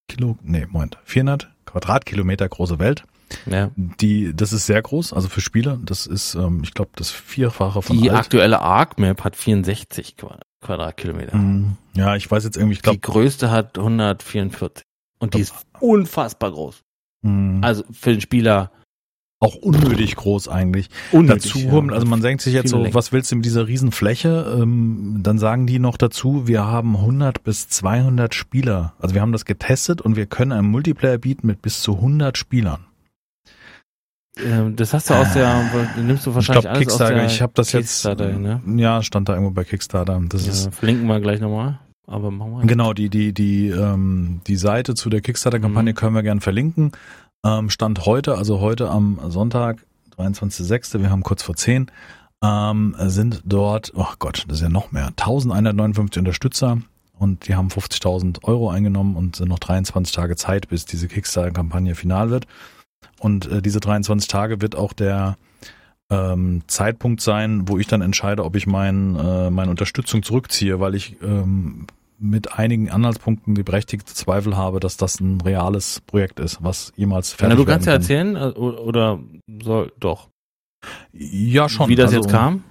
Kilo, 0.09 0.37
nee, 0.43 0.67
Moment, 0.69 0.99
400 1.05 1.49
Quadratkilometer 1.67 2.49
große 2.49 2.79
Welt. 2.79 3.05
Ja. 3.47 3.71
Die, 3.77 4.35
das 4.35 4.53
ist 4.53 4.67
sehr 4.67 4.81
groß, 4.83 5.13
also 5.13 5.29
für 5.29 5.41
Spieler. 5.41 5.79
Das 5.85 6.07
ist, 6.07 6.35
ähm, 6.35 6.61
ich 6.63 6.75
glaube, 6.75 6.91
das 6.97 7.11
Vierfache 7.11 7.83
von 7.83 8.01
Die 8.01 8.11
alt. 8.11 8.21
aktuelle 8.21 8.61
Arc-Map 8.61 9.25
hat 9.25 9.37
64 9.37 10.17
Quadratkilometer. 10.61 11.37
Mhm. 11.37 11.77
Ja, 11.95 12.17
ich 12.17 12.31
weiß 12.31 12.45
jetzt 12.45 12.57
irgendwie, 12.57 12.75
ich 12.75 12.83
glaube. 12.83 12.99
Die 12.99 13.03
größte 13.03 13.51
hat 13.51 13.79
144. 13.79 14.85
Und 15.19 15.35
die 15.35 15.41
ist 15.41 15.55
unfassbar 15.81 16.53
groß. 16.53 16.83
Mhm. 17.23 17.63
Also 17.63 17.85
für 17.93 18.13
den 18.13 18.21
Spieler 18.21 18.71
auch 19.41 19.55
unnötig 19.55 20.17
groß 20.17 20.49
eigentlich. 20.49 20.89
Unnötig, 21.13 21.53
dazu, 21.53 21.69
ja. 21.69 21.95
also 21.95 22.07
man 22.07 22.21
denkt 22.21 22.43
sich 22.43 22.55
jetzt 22.55 22.71
so, 22.71 22.93
was 22.93 23.13
willst 23.13 23.31
du 23.31 23.37
mit 23.37 23.45
dieser 23.45 23.69
Riesenfläche? 23.69 24.59
Ähm, 24.59 25.21
dann 25.23 25.39
sagen 25.39 25.69
die 25.69 25.79
noch 25.79 25.97
dazu, 25.97 26.49
wir 26.49 26.67
haben 26.67 26.97
100 26.97 27.45
bis 27.45 27.69
200 27.69 28.35
Spieler. 28.35 28.95
Also 28.99 29.15
wir 29.15 29.23
haben 29.23 29.31
das 29.31 29.45
getestet 29.45 30.01
und 30.01 30.17
wir 30.17 30.27
können 30.27 30.51
einen 30.51 30.69
Multiplayer 30.69 31.19
bieten 31.19 31.47
mit 31.47 31.63
bis 31.63 31.83
zu 31.83 31.95
100 31.95 32.37
Spielern. 32.37 32.88
Ähm, 34.45 34.77
das 34.77 34.95
hast 34.95 35.11
du 35.11 35.15
aus 35.15 35.33
der, 35.33 35.71
nimmst 35.97 36.27
du 36.27 36.35
wahrscheinlich 36.35 36.65
ich 36.65 36.71
glaub, 36.71 36.75
alles 36.75 36.79
Kickstarter, 36.79 37.15
aus 37.15 37.21
der 37.21 37.27
ich 37.27 37.43
habe 37.43 37.53
das 37.55 37.73
jetzt, 37.73 38.05
ne? 38.05 38.61
ja, 38.77 39.03
stand 39.03 39.29
da 39.29 39.35
irgendwo 39.35 39.53
bei 39.53 39.65
Kickstarter. 39.65 40.21
Das 40.29 40.47
ja, 40.47 40.53
ist, 40.53 40.75
verlinken 40.75 41.07
wir 41.07 41.21
gleich 41.21 41.41
nochmal. 41.41 41.79
Aber 42.07 42.31
machen 42.31 42.53
wir. 42.53 42.67
Genau, 42.67 42.95
die, 42.95 43.11
die, 43.11 43.35
die, 43.35 43.69
ähm, 43.69 44.41
die 44.47 44.57
Seite 44.57 44.95
zu 44.95 45.11
der 45.11 45.21
Kickstarter-Kampagne 45.21 45.93
mhm. 45.93 45.97
können 45.97 46.15
wir 46.15 46.23
gern 46.23 46.41
verlinken. 46.41 46.93
Ähm, 47.45 47.71
stand 47.71 48.07
heute, 48.07 48.37
also 48.37 48.61
heute 48.61 48.91
am 48.91 49.21
Sonntag, 49.29 49.85
23.06., 50.17 51.01
wir 51.01 51.11
haben 51.11 51.23
kurz 51.23 51.43
vor 51.43 51.55
10, 51.55 51.91
ähm, 52.43 52.97
sind 52.99 53.43
dort, 53.45 53.93
oh 53.95 54.07
Gott, 54.19 54.45
das 54.49 54.59
ist 54.59 54.63
ja 54.63 54.69
noch 54.69 54.91
mehr, 54.91 55.09
1159 55.09 56.19
Unterstützer 56.19 56.79
und 57.19 57.47
die 57.47 57.55
haben 57.55 57.69
50.000 57.69 58.45
Euro 58.45 58.71
eingenommen 58.71 59.17
und 59.17 59.37
sind 59.37 59.49
noch 59.49 59.59
23 59.59 60.15
Tage 60.15 60.37
Zeit, 60.37 60.69
bis 60.69 60.87
diese 60.87 61.09
Kickstarter-Kampagne 61.09 61.95
final 61.95 62.31
wird. 62.31 62.47
Und 63.19 63.51
äh, 63.51 63.63
diese 63.63 63.81
23 63.81 64.29
Tage 64.29 64.61
wird 64.61 64.77
auch 64.77 64.93
der 64.93 65.37
ähm, 66.11 66.63
Zeitpunkt 66.67 67.21
sein, 67.21 67.69
wo 67.69 67.79
ich 67.79 67.87
dann 67.87 68.01
entscheide, 68.01 68.45
ob 68.45 68.57
ich 68.57 68.67
mein, 68.67 69.17
äh, 69.17 69.51
meine 69.51 69.71
Unterstützung 69.71 70.23
zurückziehe, 70.23 70.81
weil 70.81 70.95
ich 70.95 71.17
ähm, 71.23 71.87
mit 72.19 72.59
einigen 72.59 72.91
Anhaltspunkten 72.91 73.55
die 73.55 73.63
berechtigte 73.63 74.13
Zweifel 74.13 74.57
habe, 74.57 74.81
dass 74.81 74.97
das 74.97 75.21
ein 75.21 75.41
reales 75.41 76.01
Projekt 76.01 76.41
ist, 76.41 76.59
was 76.63 76.93
jemals 76.97 77.33
fertig 77.33 77.57
Na, 77.57 77.65
du 77.65 77.71
kannst 77.71 77.87
ja 77.87 77.93
erzählen, 77.93 78.37
äh, 78.37 78.51
oder 78.51 79.21
soll 79.63 79.93
doch. 80.01 80.29
Ja, 81.13 81.69
schon. 81.69 81.89
Wie 81.89 81.97
das 81.97 82.07
also, 82.07 82.17
jetzt 82.17 82.31
kam? 82.31 82.65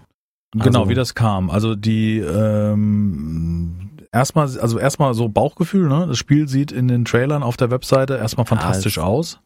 Genau, 0.54 0.80
also, 0.80 0.90
wie 0.90 0.96
das 0.96 1.14
kam. 1.14 1.50
Also 1.50 1.76
die 1.76 2.20
ähm, 2.20 3.90
erstmal, 4.12 4.46
also 4.60 4.80
erstmal 4.80 5.14
so 5.14 5.30
Bauchgefühl, 5.30 5.88
ne? 5.88 6.08
Das 6.08 6.18
Spiel 6.18 6.48
sieht 6.48 6.72
in 6.72 6.88
den 6.88 7.06
Trailern 7.06 7.44
auf 7.44 7.58
der 7.58 7.70
Webseite 7.72 8.18
erstmal 8.18 8.46
fantastisch 8.46 8.98
aus. 8.98 9.40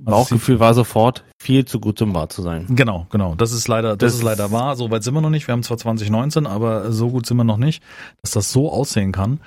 Bauchgefühl 0.00 0.58
war 0.60 0.74
sofort 0.74 1.24
viel 1.38 1.64
zu 1.64 1.78
gut, 1.78 2.02
um 2.02 2.14
wahr 2.14 2.28
zu 2.28 2.42
sein. 2.42 2.66
Genau, 2.68 3.06
genau. 3.10 3.34
Das 3.36 3.52
ist 3.52 3.68
leider, 3.68 3.96
das, 3.96 4.12
das 4.12 4.14
ist 4.14 4.22
leider 4.22 4.50
wahr. 4.50 4.76
So 4.76 4.90
weit 4.90 5.04
sind 5.04 5.14
wir 5.14 5.20
noch 5.20 5.30
nicht. 5.30 5.46
Wir 5.46 5.52
haben 5.52 5.62
zwar 5.62 5.78
2019, 5.78 6.46
aber 6.46 6.90
so 6.92 7.10
gut 7.10 7.26
sind 7.26 7.36
wir 7.36 7.44
noch 7.44 7.58
nicht, 7.58 7.82
dass 8.22 8.32
das 8.32 8.50
so 8.50 8.72
aussehen 8.72 9.12
kann. 9.12 9.40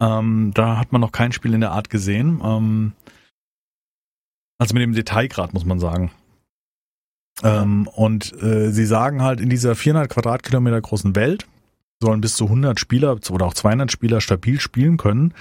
Ähm, 0.00 0.52
da 0.54 0.78
hat 0.78 0.92
man 0.92 1.00
noch 1.00 1.12
kein 1.12 1.32
Spiel 1.32 1.54
in 1.54 1.60
der 1.60 1.72
Art 1.72 1.88
gesehen. 1.88 2.40
Ähm, 2.44 2.92
also 4.58 4.74
mit 4.74 4.82
dem 4.82 4.92
Detailgrad 4.92 5.54
muss 5.54 5.64
man 5.64 5.78
sagen. 5.78 6.10
Ähm, 7.42 7.88
und 7.88 8.34
äh, 8.42 8.70
sie 8.70 8.84
sagen 8.84 9.22
halt, 9.22 9.40
in 9.40 9.48
dieser 9.48 9.74
400 9.74 10.10
Quadratkilometer 10.10 10.80
großen 10.80 11.16
Welt 11.16 11.46
sollen 12.02 12.20
bis 12.20 12.36
zu 12.36 12.44
100 12.44 12.78
Spieler 12.78 13.18
oder 13.30 13.46
auch 13.46 13.54
200 13.54 13.90
Spieler 13.90 14.20
stabil 14.20 14.60
spielen 14.60 14.98
können. 14.98 15.32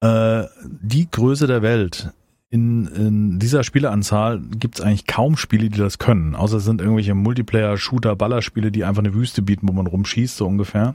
Äh, 0.00 0.44
die 0.64 1.10
Größe 1.10 1.46
der 1.46 1.62
Welt 1.62 2.12
in, 2.52 2.86
in 2.86 3.38
dieser 3.38 3.64
Spieleranzahl 3.64 4.38
gibt 4.38 4.78
es 4.78 4.84
eigentlich 4.84 5.06
kaum 5.06 5.38
Spiele, 5.38 5.70
die 5.70 5.78
das 5.78 5.98
können. 5.98 6.34
Außer 6.34 6.58
es 6.58 6.64
sind 6.64 6.82
irgendwelche 6.82 7.14
Multiplayer, 7.14 7.78
Shooter, 7.78 8.14
Ballerspiele, 8.14 8.70
die 8.70 8.84
einfach 8.84 9.02
eine 9.02 9.14
Wüste 9.14 9.40
bieten, 9.40 9.66
wo 9.68 9.72
man 9.72 9.86
rumschießt, 9.86 10.36
so 10.36 10.46
ungefähr. 10.46 10.94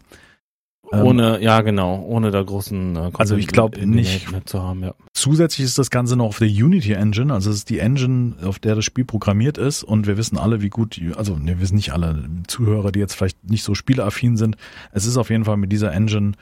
Ähm, 0.94 1.02
ohne, 1.02 1.38
ähm, 1.38 1.42
ja 1.42 1.62
genau, 1.62 2.00
ohne 2.04 2.30
da 2.30 2.44
großen 2.44 2.96
äh, 2.96 3.12
Also 3.16 3.36
ich 3.36 3.48
glaube 3.48 3.84
nicht 3.88 4.28
zu 4.48 4.62
haben, 4.62 4.84
ja. 4.84 4.94
Zusätzlich 5.16 5.66
ist 5.66 5.80
das 5.80 5.90
Ganze 5.90 6.16
noch 6.16 6.28
auf 6.28 6.38
der 6.38 6.48
Unity 6.48 6.94
Engine, 6.94 7.34
also 7.34 7.50
es 7.50 7.58
ist 7.58 7.72
die 7.72 7.80
Engine, 7.80 8.36
auf 8.44 8.60
der 8.60 8.76
das 8.76 8.86
Spiel 8.86 9.04
programmiert 9.04 9.58
ist 9.58 9.82
und 9.82 10.06
wir 10.06 10.16
wissen 10.16 10.38
alle, 10.38 10.62
wie 10.62 10.70
gut, 10.70 11.02
also 11.18 11.40
wir 11.42 11.60
wissen 11.60 11.76
nicht 11.76 11.92
alle 11.92 12.24
Zuhörer, 12.46 12.92
die 12.92 13.00
jetzt 13.00 13.16
vielleicht 13.16 13.50
nicht 13.50 13.64
so 13.64 13.74
spieleaffin 13.74 14.38
sind. 14.38 14.58
Es 14.92 15.08
ist 15.08 15.18
auf 15.18 15.32
jeden 15.32 15.46
Fall 15.46 15.58
mit 15.58 15.72
dieser 15.72 15.92
Engine 15.92 16.34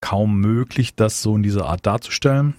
kaum 0.00 0.40
möglich, 0.40 0.94
das 0.96 1.20
so 1.20 1.36
in 1.36 1.42
dieser 1.42 1.66
Art 1.66 1.84
darzustellen. 1.84 2.54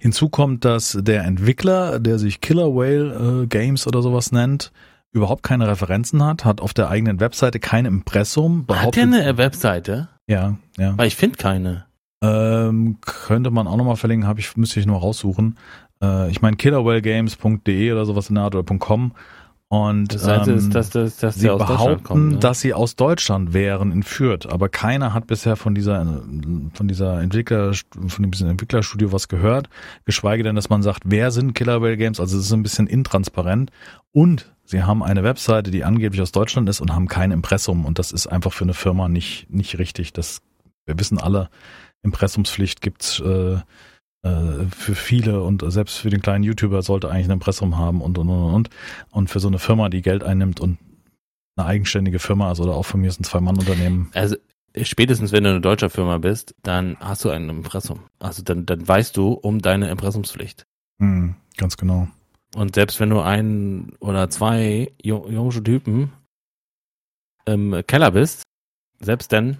Hinzu 0.00 0.30
kommt, 0.30 0.64
dass 0.64 0.96
der 0.98 1.24
Entwickler, 1.24 2.00
der 2.00 2.18
sich 2.18 2.40
Killer 2.40 2.74
Whale 2.74 3.42
äh, 3.42 3.46
Games 3.46 3.86
oder 3.86 4.00
sowas 4.00 4.32
nennt, 4.32 4.72
überhaupt 5.12 5.42
keine 5.42 5.68
Referenzen 5.68 6.24
hat, 6.24 6.46
hat 6.46 6.62
auf 6.62 6.72
der 6.72 6.88
eigenen 6.88 7.20
Webseite 7.20 7.60
kein 7.60 7.84
Impressum. 7.84 8.64
Hat 8.70 8.96
der 8.96 9.02
eine 9.02 9.36
Webseite? 9.36 10.08
Ja, 10.26 10.56
ja. 10.78 10.96
Weil 10.96 11.06
ich 11.06 11.16
finde 11.16 11.36
keine. 11.36 11.84
Ähm, 12.22 12.98
könnte 13.02 13.50
man 13.50 13.66
auch 13.66 13.76
nochmal 13.76 13.96
verlinken, 13.96 14.26
habe 14.26 14.40
ich, 14.40 14.56
müsste 14.56 14.80
ich 14.80 14.86
nur 14.86 15.00
raussuchen. 15.00 15.58
Äh, 16.02 16.30
ich 16.30 16.40
meine 16.40 16.56
killerwellgames.de 16.56 17.92
oder 17.92 18.06
sowas 18.06 18.30
in 18.30 18.36
der 18.36 18.44
Art 18.44 18.54
oder 18.54 18.78
.com 18.78 19.12
und 19.72 20.12
das 20.12 20.26
heißt, 20.26 20.48
ähm, 20.48 20.70
dass, 20.70 20.90
dass, 20.90 21.18
dass 21.18 21.36
sie 21.36 21.46
behaupten, 21.46 22.02
kommt, 22.02 22.32
ne? 22.32 22.38
dass 22.38 22.60
sie 22.60 22.74
aus 22.74 22.96
Deutschland 22.96 23.52
wären 23.52 23.92
in 23.92 24.02
Fürth, 24.02 24.46
aber 24.46 24.68
keiner 24.68 25.14
hat 25.14 25.28
bisher 25.28 25.54
von 25.54 25.76
dieser 25.76 26.24
von 26.74 26.88
dieser 26.88 27.20
Entwickler 27.20 27.72
von 28.08 28.30
diesem 28.32 28.48
Entwicklerstudio 28.48 29.12
was 29.12 29.28
gehört, 29.28 29.68
geschweige 30.04 30.42
denn, 30.42 30.56
dass 30.56 30.70
man 30.70 30.82
sagt, 30.82 31.04
wer 31.04 31.30
sind 31.30 31.54
Killer 31.54 31.80
Whale 31.82 31.96
Games? 31.96 32.18
Also 32.18 32.36
es 32.36 32.46
ist 32.46 32.52
ein 32.52 32.64
bisschen 32.64 32.88
intransparent 32.88 33.70
und 34.10 34.52
sie 34.64 34.82
haben 34.82 35.04
eine 35.04 35.22
Webseite, 35.22 35.70
die 35.70 35.84
angeblich 35.84 36.20
aus 36.20 36.32
Deutschland 36.32 36.68
ist 36.68 36.80
und 36.80 36.92
haben 36.92 37.06
kein 37.06 37.30
Impressum 37.30 37.84
und 37.84 38.00
das 38.00 38.10
ist 38.10 38.26
einfach 38.26 38.52
für 38.52 38.64
eine 38.64 38.74
Firma 38.74 39.06
nicht 39.06 39.46
nicht 39.50 39.78
richtig. 39.78 40.12
Das 40.12 40.42
wir 40.84 40.98
wissen 40.98 41.18
alle, 41.18 41.48
Impressumspflicht 42.02 42.80
gibt's 42.80 43.20
äh, 43.20 43.52
äh, 43.54 43.60
für 44.22 44.94
viele 44.94 45.42
und 45.42 45.62
selbst 45.72 45.98
für 45.98 46.10
den 46.10 46.20
kleinen 46.20 46.44
YouTuber 46.44 46.82
sollte 46.82 47.10
eigentlich 47.10 47.26
ein 47.26 47.32
Impressum 47.32 47.78
haben 47.78 48.02
und 48.02 48.18
und 48.18 48.28
und 48.28 48.54
und. 48.54 48.70
Und 49.10 49.30
für 49.30 49.40
so 49.40 49.48
eine 49.48 49.58
Firma, 49.58 49.88
die 49.88 50.02
Geld 50.02 50.22
einnimmt 50.22 50.60
und 50.60 50.78
eine 51.56 51.66
eigenständige 51.66 52.18
Firma, 52.18 52.48
also 52.48 52.64
oder 52.64 52.74
auch 52.74 52.84
von 52.84 53.00
mir 53.00 53.08
ist 53.08 53.20
ein 53.20 53.24
Zwei-Mann-Unternehmen. 53.24 54.10
Also 54.14 54.36
spätestens 54.82 55.32
wenn 55.32 55.44
du 55.44 55.50
eine 55.50 55.60
deutsche 55.60 55.90
Firma 55.90 56.18
bist, 56.18 56.54
dann 56.62 56.96
hast 57.00 57.24
du 57.24 57.30
ein 57.30 57.48
Impressum. 57.48 58.00
Also 58.18 58.42
dann, 58.42 58.66
dann 58.66 58.86
weißt 58.86 59.16
du 59.16 59.32
um 59.32 59.60
deine 59.60 59.90
Impressumspflicht. 59.90 60.66
Hm, 60.98 61.34
ganz 61.56 61.76
genau. 61.76 62.08
Und 62.54 62.74
selbst 62.74 63.00
wenn 63.00 63.10
du 63.10 63.20
ein 63.20 63.92
oder 64.00 64.28
zwei 64.28 64.92
junge 65.02 65.62
Typen 65.62 66.12
im 67.46 67.82
Keller 67.86 68.10
bist, 68.10 68.42
selbst 69.00 69.32
dann 69.32 69.56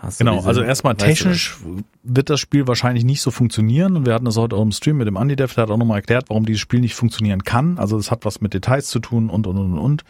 Hast 0.00 0.18
genau, 0.18 0.36
diese, 0.36 0.48
also 0.48 0.62
erstmal 0.62 0.94
technisch 0.94 1.58
wird 2.02 2.30
das 2.30 2.40
Spiel 2.40 2.66
wahrscheinlich 2.66 3.04
nicht 3.04 3.20
so 3.20 3.30
funktionieren. 3.30 3.96
Und 3.96 4.06
wir 4.06 4.14
hatten 4.14 4.24
das 4.24 4.38
heute 4.38 4.56
auch 4.56 4.62
im 4.62 4.72
Stream 4.72 4.96
mit 4.96 5.06
dem 5.06 5.16
Andy 5.16 5.36
Dev, 5.36 5.54
der 5.54 5.62
hat 5.62 5.70
auch 5.70 5.76
nochmal 5.76 5.98
erklärt, 5.98 6.26
warum 6.28 6.46
dieses 6.46 6.60
Spiel 6.60 6.80
nicht 6.80 6.94
funktionieren 6.94 7.44
kann. 7.44 7.78
Also 7.78 7.98
es 7.98 8.10
hat 8.10 8.24
was 8.24 8.40
mit 8.40 8.54
Details 8.54 8.88
zu 8.88 8.98
tun 8.98 9.28
und 9.28 9.46
und 9.46 9.58
und 9.58 9.78
und. 9.78 10.04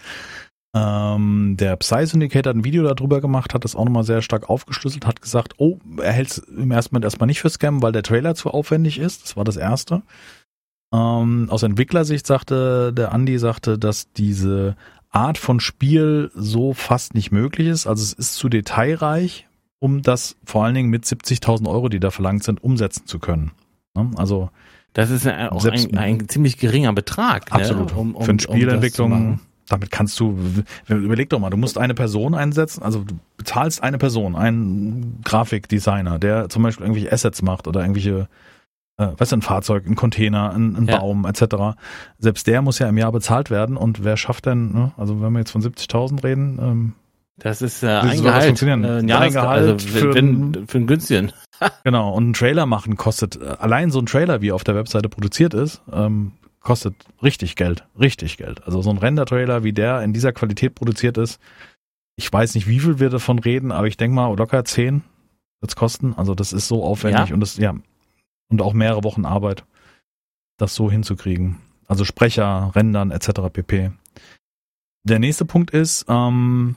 Ähm, 0.72 1.56
der 1.58 1.74
Psy 1.76 2.06
Syndicate 2.06 2.46
hat 2.46 2.54
ein 2.54 2.64
Video 2.64 2.84
darüber 2.84 3.20
gemacht, 3.20 3.52
hat 3.52 3.64
das 3.64 3.74
auch 3.74 3.84
nochmal 3.84 4.04
sehr 4.04 4.22
stark 4.22 4.48
aufgeschlüsselt, 4.48 5.04
hat 5.04 5.20
gesagt, 5.20 5.54
oh, 5.58 5.78
er 6.00 6.12
hält 6.12 6.30
es 6.30 6.38
im 6.38 6.70
ersten 6.70 6.94
Moment 6.94 7.06
erstmal 7.06 7.26
nicht 7.26 7.40
für 7.40 7.50
Scam, 7.50 7.82
weil 7.82 7.90
der 7.90 8.04
Trailer 8.04 8.36
zu 8.36 8.50
aufwendig 8.50 9.00
ist. 9.00 9.24
Das 9.24 9.36
war 9.36 9.42
das 9.42 9.56
Erste. 9.56 10.02
Ähm, 10.94 11.48
aus 11.50 11.64
Entwicklersicht 11.64 12.24
sagte 12.24 12.92
der 12.92 13.12
Andy, 13.12 13.38
sagte, 13.38 13.78
dass 13.78 14.12
diese 14.12 14.76
Art 15.10 15.38
von 15.38 15.58
Spiel 15.58 16.30
so 16.34 16.72
fast 16.72 17.14
nicht 17.14 17.32
möglich 17.32 17.66
ist. 17.66 17.88
Also 17.88 18.04
es 18.04 18.12
ist 18.12 18.34
zu 18.34 18.48
detailreich 18.48 19.48
um 19.80 20.02
das 20.02 20.36
vor 20.44 20.64
allen 20.64 20.74
Dingen 20.74 20.90
mit 20.90 21.04
70.000 21.04 21.68
Euro, 21.68 21.88
die 21.88 21.98
da 21.98 22.10
verlangt 22.10 22.44
sind, 22.44 22.62
umsetzen 22.62 23.06
zu 23.06 23.18
können. 23.18 23.50
Ne? 23.94 24.10
Also 24.16 24.50
das 24.92 25.10
ist 25.10 25.26
auch 25.26 25.64
ein, 25.64 25.96
ein, 25.96 26.28
ziemlich 26.28 26.58
geringer 26.58 26.92
Betrag. 26.92 27.50
Ne? 27.50 27.60
Absolut. 27.60 27.92
Ne? 27.92 27.98
Um, 27.98 28.14
um, 28.14 28.24
Für 28.24 28.30
eine 28.30 28.40
Spielentwicklung, 28.40 29.12
um 29.12 29.40
damit 29.70 29.90
kannst 29.90 30.18
du, 30.18 30.36
überleg 30.88 31.30
doch 31.30 31.38
mal, 31.38 31.50
du 31.50 31.56
musst 31.56 31.78
eine 31.78 31.94
Person 31.94 32.34
einsetzen, 32.34 32.82
also 32.82 33.04
du 33.04 33.14
bezahlst 33.36 33.82
eine 33.82 33.98
Person, 33.98 34.34
einen 34.34 35.20
Grafikdesigner, 35.24 36.18
der 36.18 36.48
zum 36.48 36.64
Beispiel 36.64 36.86
irgendwelche 36.86 37.12
Assets 37.12 37.40
macht 37.42 37.68
oder 37.68 37.80
irgendwelche, 37.80 38.28
äh, 38.96 39.08
weißt 39.16 39.30
du, 39.30 39.36
ein 39.36 39.42
Fahrzeug, 39.42 39.86
ein 39.86 39.94
Container, 39.94 40.52
ein, 40.52 40.74
ein 40.74 40.86
ja. 40.86 40.98
Baum 40.98 41.24
etc. 41.24 41.78
Selbst 42.18 42.48
der 42.48 42.62
muss 42.62 42.80
ja 42.80 42.88
im 42.88 42.98
Jahr 42.98 43.12
bezahlt 43.12 43.50
werden 43.50 43.76
und 43.76 44.02
wer 44.02 44.16
schafft 44.16 44.46
denn, 44.46 44.72
ne? 44.72 44.92
also 44.96 45.22
wenn 45.22 45.32
wir 45.32 45.38
jetzt 45.38 45.52
von 45.52 45.62
70.000 45.62 46.24
reden, 46.24 46.58
ähm, 46.60 46.92
das 47.40 47.62
ist 47.62 47.82
äh, 47.82 47.88
ein 47.88 48.22
Gehalt. 48.22 48.62
Äh, 48.62 48.70
ein 48.70 49.08
Jahresgehalt 49.08 49.70
also, 49.72 49.88
für, 49.88 50.10
ein, 50.16 50.66
für 50.68 50.78
einen 50.78 50.86
günstigen. 50.86 51.32
genau, 51.84 52.14
und 52.14 52.30
ein 52.30 52.32
Trailer 52.34 52.66
machen 52.66 52.96
kostet, 52.96 53.40
äh, 53.40 53.56
allein 53.58 53.90
so 53.90 53.98
ein 53.98 54.06
Trailer, 54.06 54.40
wie 54.40 54.52
auf 54.52 54.62
der 54.62 54.74
Webseite 54.74 55.08
produziert 55.08 55.54
ist, 55.54 55.82
ähm, 55.92 56.32
kostet 56.60 56.94
richtig 57.22 57.56
Geld. 57.56 57.84
Richtig 57.98 58.36
Geld. 58.36 58.64
Also 58.64 58.82
so 58.82 58.90
ein 58.90 58.98
Render-Trailer, 58.98 59.64
wie 59.64 59.72
der 59.72 60.02
in 60.02 60.12
dieser 60.12 60.32
Qualität 60.32 60.74
produziert 60.74 61.18
ist, 61.18 61.40
ich 62.16 62.30
weiß 62.30 62.54
nicht, 62.54 62.68
wie 62.68 62.80
viel 62.80 62.98
wir 62.98 63.08
davon 63.08 63.38
reden, 63.38 63.72
aber 63.72 63.86
ich 63.86 63.96
denke 63.96 64.14
mal 64.14 64.36
locker 64.36 64.64
10 64.64 65.02
wird's 65.60 65.76
kosten. 65.76 66.14
Also 66.16 66.34
das 66.34 66.52
ist 66.52 66.68
so 66.68 66.84
aufwendig 66.84 67.28
ja. 67.28 67.34
und 67.34 67.40
das, 67.40 67.56
ja, 67.56 67.74
und 68.50 68.60
auch 68.60 68.74
mehrere 68.74 69.04
Wochen 69.04 69.24
Arbeit, 69.24 69.64
das 70.58 70.74
so 70.74 70.90
hinzukriegen. 70.90 71.56
Also 71.86 72.04
Sprecher, 72.04 72.72
Rendern 72.74 73.10
etc. 73.10 73.50
pp. 73.50 73.92
Der 75.04 75.18
nächste 75.18 75.46
Punkt 75.46 75.70
ist, 75.70 76.04
ähm, 76.08 76.76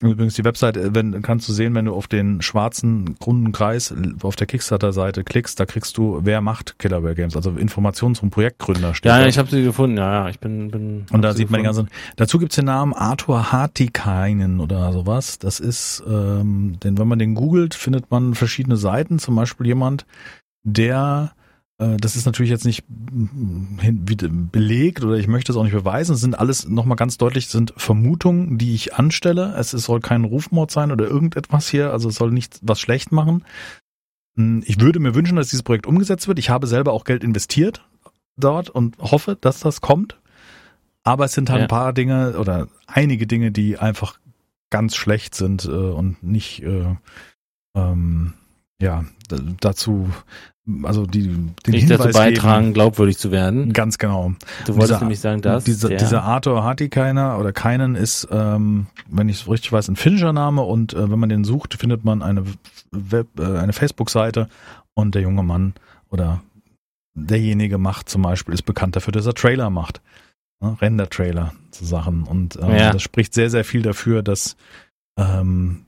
Übrigens 0.00 0.34
die 0.34 0.44
Webseite, 0.44 0.94
wenn 0.94 1.22
kannst 1.22 1.48
du 1.48 1.52
sehen, 1.52 1.74
wenn 1.74 1.84
du 1.84 1.94
auf 1.94 2.08
den 2.08 2.42
schwarzen 2.42 3.16
runden 3.24 3.52
Kreis 3.52 3.94
auf 4.22 4.36
der 4.36 4.46
Kickstarter-Seite 4.46 5.24
klickst, 5.24 5.58
da 5.58 5.66
kriegst 5.66 5.96
du, 5.96 6.20
wer 6.24 6.40
macht 6.40 6.78
Killer 6.78 7.02
Whale 7.02 7.14
Games, 7.14 7.36
also 7.36 7.50
Informationen 7.52 8.14
zum 8.14 8.30
Projektgründer 8.30 8.94
steht. 8.94 9.10
Ja, 9.10 9.20
ja 9.20 9.26
ich 9.26 9.38
habe 9.38 9.48
sie 9.48 9.62
gefunden, 9.62 9.96
ja, 9.96 10.24
ja, 10.24 10.28
ich 10.28 10.40
bin, 10.40 10.70
bin 10.70 11.06
Und 11.10 11.22
da 11.22 11.32
sieht 11.32 11.50
man 11.50 11.60
die 11.60 11.64
ganzen. 11.64 11.88
Dazu 12.16 12.38
gibt's 12.38 12.56
den 12.56 12.66
Namen 12.66 12.92
Arthur 12.92 13.52
Hartikainen 13.52 14.60
oder 14.60 14.92
sowas. 14.92 15.38
Das 15.38 15.60
ist, 15.60 16.02
ähm, 16.06 16.76
denn 16.82 16.98
wenn 16.98 17.08
man 17.08 17.18
den 17.18 17.34
googelt, 17.34 17.74
findet 17.74 18.10
man 18.10 18.34
verschiedene 18.34 18.76
Seiten. 18.76 19.18
Zum 19.18 19.36
Beispiel 19.36 19.66
jemand, 19.66 20.06
der 20.64 21.32
äh, 21.32 21.43
das 21.78 22.14
ist 22.14 22.24
natürlich 22.24 22.50
jetzt 22.50 22.64
nicht 22.64 22.84
belegt 24.52 25.02
oder 25.02 25.16
ich 25.16 25.26
möchte 25.26 25.50
es 25.50 25.58
auch 25.58 25.64
nicht 25.64 25.72
beweisen. 25.72 26.14
Es 26.14 26.20
sind 26.20 26.38
alles 26.38 26.68
nochmal 26.68 26.96
ganz 26.96 27.18
deutlich, 27.18 27.48
sind 27.48 27.74
Vermutungen, 27.76 28.58
die 28.58 28.74
ich 28.74 28.94
anstelle. 28.94 29.54
Es 29.58 29.72
soll 29.72 29.98
kein 30.00 30.24
Rufmord 30.24 30.70
sein 30.70 30.92
oder 30.92 31.06
irgendetwas 31.06 31.68
hier. 31.68 31.90
Also 31.90 32.08
es 32.10 32.14
soll 32.14 32.30
nicht 32.30 32.60
was 32.62 32.78
schlecht 32.78 33.10
machen. 33.10 33.44
Hm, 34.36 34.62
ich 34.66 34.80
würde 34.80 35.00
mir 35.00 35.16
wünschen, 35.16 35.36
dass 35.36 35.48
dieses 35.48 35.64
Projekt 35.64 35.86
umgesetzt 35.86 36.28
wird. 36.28 36.38
Ich 36.38 36.50
habe 36.50 36.68
selber 36.68 36.92
auch 36.92 37.04
Geld 37.04 37.24
investiert 37.24 37.84
dort 38.36 38.70
und 38.70 38.98
hoffe, 38.98 39.36
dass 39.40 39.60
das 39.60 39.80
kommt. 39.80 40.20
Aber 41.02 41.24
es 41.24 41.32
sind 41.32 41.50
halt 41.50 41.58
ja. 41.58 41.64
ein 41.64 41.68
paar 41.68 41.92
Dinge 41.92 42.38
oder 42.38 42.68
einige 42.86 43.26
Dinge, 43.26 43.52
die 43.52 43.78
einfach 43.78 44.18
ganz 44.70 44.96
schlecht 44.96 45.34
sind 45.34 45.64
äh, 45.66 45.68
und 45.68 46.22
nicht 46.22 46.62
äh, 46.62 46.96
ähm, 47.74 48.34
ja, 48.80 49.04
dazu, 49.60 50.10
also 50.82 51.06
die, 51.06 51.28
den 51.28 51.54
Nicht 51.68 51.90
dazu 51.90 52.08
beitragen, 52.08 52.64
geben, 52.64 52.74
glaubwürdig 52.74 53.18
zu 53.18 53.30
werden. 53.30 53.72
Ganz 53.72 53.98
genau. 53.98 54.34
Du 54.66 54.74
wolltest 54.74 54.90
dieser, 54.90 55.00
nämlich 55.00 55.20
sagen, 55.20 55.42
dass 55.42 55.64
dieser, 55.64 55.88
der, 55.88 55.98
dieser 55.98 56.22
Arthur 56.22 56.64
Hartikainer 56.64 57.38
oder 57.38 57.52
keinen 57.52 57.94
ist, 57.94 58.28
ähm, 58.30 58.86
wenn 59.08 59.28
ich 59.28 59.42
es 59.42 59.48
richtig 59.48 59.72
weiß, 59.72 59.88
ein 59.88 59.96
finnischer 59.96 60.32
Name 60.32 60.62
und 60.62 60.94
äh, 60.94 61.10
wenn 61.10 61.18
man 61.18 61.28
den 61.28 61.44
sucht, 61.44 61.74
findet 61.74 62.04
man 62.04 62.22
eine 62.22 62.44
Web, 62.90 63.28
äh, 63.38 63.58
eine 63.58 63.72
Facebook-Seite 63.72 64.48
und 64.94 65.14
der 65.14 65.22
junge 65.22 65.42
Mann 65.42 65.74
oder 66.10 66.42
derjenige 67.14 67.78
macht 67.78 68.08
zum 68.08 68.22
Beispiel, 68.22 68.54
ist 68.54 68.62
bekannt 68.62 68.96
dafür, 68.96 69.12
dass 69.12 69.26
er 69.26 69.34
Trailer 69.34 69.70
macht. 69.70 70.00
Ne? 70.60 70.76
Render-Trailer 70.80 71.52
zu 71.70 71.84
Sachen. 71.84 72.24
Und 72.24 72.58
ähm, 72.60 72.76
ja. 72.76 72.92
das 72.92 73.02
spricht 73.02 73.34
sehr, 73.34 73.50
sehr 73.50 73.64
viel 73.64 73.82
dafür, 73.82 74.22
dass 74.22 74.56
ähm, 75.16 75.83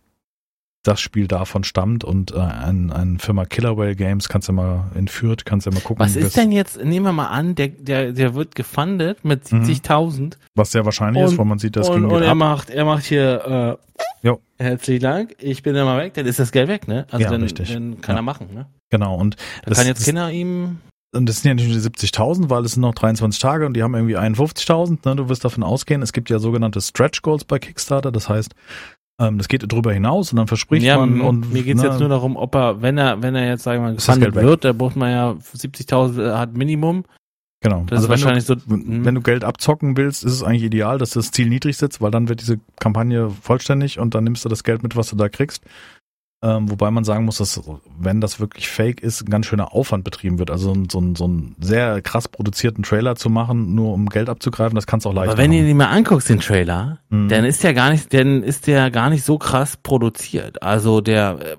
das 0.87 1.01
Spiel 1.01 1.27
davon 1.27 1.65
stammt 1.65 2.05
und 2.05 2.33
äh, 2.33 2.39
ein, 2.39 2.93
ein 2.93 3.19
Firma 3.19 3.45
Killer 3.45 3.77
Whale 3.77 3.97
Games, 3.97 4.29
kannst 4.29 4.49
du 4.49 4.53
mal 4.53 4.91
entführt, 4.95 5.45
kannst 5.45 5.67
du 5.67 5.71
mal 5.71 5.81
gucken. 5.81 6.05
Was 6.05 6.17
ist 6.17 6.37
denn 6.37 6.53
jetzt, 6.53 6.83
nehmen 6.83 7.07
wir 7.07 7.13
mal 7.13 7.27
an, 7.27 7.55
der, 7.55 7.69
der, 7.69 8.13
der 8.13 8.35
wird 8.35 8.55
gefundet 8.55 9.25
mit 9.25 9.45
70.000. 9.45 10.21
Mhm. 10.21 10.31
Was 10.55 10.73
sehr 10.73 10.85
wahrscheinlich 10.85 11.23
und, 11.25 11.33
ist, 11.33 11.39
weil 11.39 11.45
man 11.45 11.59
sieht, 11.59 11.77
das 11.77 11.89
und, 11.89 12.05
und 12.05 12.23
er 12.23 12.31
ab. 12.31 12.37
macht, 12.37 12.71
er 12.71 12.85
macht 12.85 13.05
hier, 13.05 13.79
äh, 14.23 14.27
jo. 14.27 14.41
herzlichen 14.59 15.03
Dank, 15.03 15.37
ich 15.39 15.63
bin 15.63 15.75
dann 15.75 15.87
mal 15.87 15.99
weg, 15.99 16.15
dann 16.15 16.27
ist 16.27 16.39
das 16.39 16.53
Geld 16.53 16.69
weg, 16.69 16.87
ne? 16.89 17.07
Also 17.11 17.25
ja, 17.25 17.31
dann, 17.31 17.43
richtig. 17.43 17.73
dann 17.73 18.01
kann 18.01 18.15
ja. 18.15 18.21
er 18.21 18.25
machen, 18.25 18.49
ne? 18.55 18.67
Genau, 18.91 19.17
und 19.17 19.37
dann 19.65 19.71
das, 19.71 19.79
kann 19.79 19.87
jetzt 19.87 20.05
Kinder 20.05 20.31
ihm 20.31 20.79
und 21.17 21.27
das 21.27 21.41
sind 21.41 21.49
ja 21.49 21.55
nicht 21.55 21.69
nur 21.69 21.77
die 21.77 22.07
70.000, 22.07 22.51
weil 22.51 22.65
es 22.65 22.73
sind 22.73 22.83
noch 22.83 22.95
23 22.95 23.41
Tage 23.41 23.65
und 23.65 23.75
die 23.75 23.83
haben 23.83 23.95
irgendwie 23.95 24.19
51.000. 24.19 24.99
Ne? 25.09 25.17
Du 25.17 25.29
wirst 25.29 25.45
davon 25.45 25.63
ausgehen, 25.63 26.03
es 26.03 26.13
gibt 26.13 26.29
ja 26.29 26.39
sogenannte 26.39 26.81
Stretch 26.81 27.23
Goals 27.23 27.45
bei 27.45 27.59
Kickstarter. 27.59 28.13
Das 28.13 28.29
heißt, 28.29 28.55
ähm, 29.21 29.39
das 29.39 29.49
geht 29.49 29.71
darüber 29.71 29.93
hinaus 29.93 30.33
und 30.33 30.37
dann 30.37 30.47
verspricht 30.47 30.85
ja, 30.85 30.99
man. 30.99 31.21
Und, 31.21 31.53
mir 31.53 31.63
geht's 31.63 31.83
ne, 31.83 31.89
jetzt 31.89 32.01
nur 32.01 32.09
darum, 32.09 32.37
ob 32.37 32.55
er, 32.55 32.83
wenn 32.83 32.99
er, 32.99 33.23
wenn 33.23 33.35
er 33.35 33.49
jetzt, 33.49 33.63
sagen 33.63 33.83
wir 33.83 33.89
mal, 33.89 33.95
gefundet 33.97 34.35
wird, 34.35 34.65
da 34.65 34.73
braucht 34.73 34.97
man 34.97 35.11
ja 35.11 35.31
70.000 35.31 36.23
äh, 36.23 36.37
hat 36.37 36.55
Minimum. 36.55 37.05
Genau. 37.63 37.85
Das 37.87 37.99
also 37.99 38.05
ist 38.05 38.11
wahrscheinlich 38.11 38.45
du, 38.45 38.59
so. 38.59 38.75
Hm. 38.75 39.05
Wenn 39.05 39.15
du 39.15 39.23
Geld 39.23 39.43
abzocken 39.43 39.97
willst, 39.97 40.23
ist 40.25 40.33
es 40.33 40.43
eigentlich 40.43 40.63
ideal, 40.63 40.99
dass 40.99 41.11
das 41.11 41.31
Ziel 41.31 41.49
niedrig 41.49 41.79
sitzt, 41.79 42.01
weil 42.03 42.11
dann 42.11 42.29
wird 42.29 42.41
diese 42.41 42.61
Kampagne 42.79 43.31
vollständig 43.31 43.99
und 43.99 44.15
dann 44.15 44.25
nimmst 44.25 44.45
du 44.45 44.49
das 44.49 44.63
Geld 44.63 44.83
mit, 44.83 44.97
was 44.97 45.09
du 45.09 45.17
da 45.17 45.29
kriegst. 45.29 45.63
Ähm, 46.43 46.71
wobei 46.71 46.91
man 46.91 47.03
sagen 47.03 47.25
muss, 47.25 47.39
dass 47.39 47.61
wenn 47.99 48.21
das 48.21 48.41
wirklich 48.41 48.69
fake 48.69 49.01
ist, 49.01 49.23
ein 49.23 49.31
ganz 49.31 49.47
schöner 49.47 49.73
Aufwand 49.73 50.05
betrieben 50.05 50.39
wird. 50.39 50.51
Also 50.51 50.75
so, 50.91 51.01
ein, 51.01 51.17
so 51.17 51.25
einen 51.25 51.57
sehr 51.59 52.03
krass 52.03 52.29
produzierten 52.29 52.83
Trailer 52.83 53.17
zu 53.17 53.31
machen, 53.31 53.75
nur 53.75 53.95
um 53.95 54.09
Geld 54.09 54.29
abzugreifen, 54.29 54.75
das 54.75 54.87
kannst 54.87 55.07
du 55.07 55.11
auch 55.11 55.15
leicht 55.15 55.31
Aber 55.31 55.39
wenn 55.39 55.51
machen. 55.51 55.63
du 55.63 55.67
dir 55.67 55.75
mal 55.75 55.87
anguckst, 55.87 56.29
den 56.29 56.41
Trailer, 56.41 57.01
mhm. 57.09 57.29
dann 57.29 57.45
ist 57.47 57.65
der 57.65 57.73
gar 57.73 57.91
nicht, 57.91 58.13
dann 58.13 58.43
ist 58.43 58.67
der 58.67 58.91
gar 58.91 59.09
nicht 59.09 59.25
so 59.25 59.39
krass 59.39 59.79
produziert. 59.79 60.63
Also 60.63 61.01
der 61.01 61.39
äh, 61.41 61.57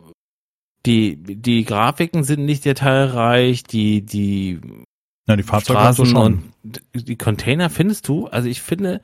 die, 0.86 1.18
die 1.18 1.66
Grafiken 1.66 2.24
sind 2.24 2.46
nicht 2.46 2.64
detailreich, 2.64 3.64
die, 3.64 4.04
die 4.04 4.62
ja, 5.28 5.36
die 5.36 5.44
Fahrzeuge 5.44 5.82
hast 5.82 6.00
du 6.00 6.06
schon. 6.06 6.52
Und 6.64 6.82
die 6.94 7.18
Container 7.18 7.70
findest 7.70 8.08
du, 8.08 8.28
also 8.28 8.48
ich 8.48 8.62
finde, 8.62 9.02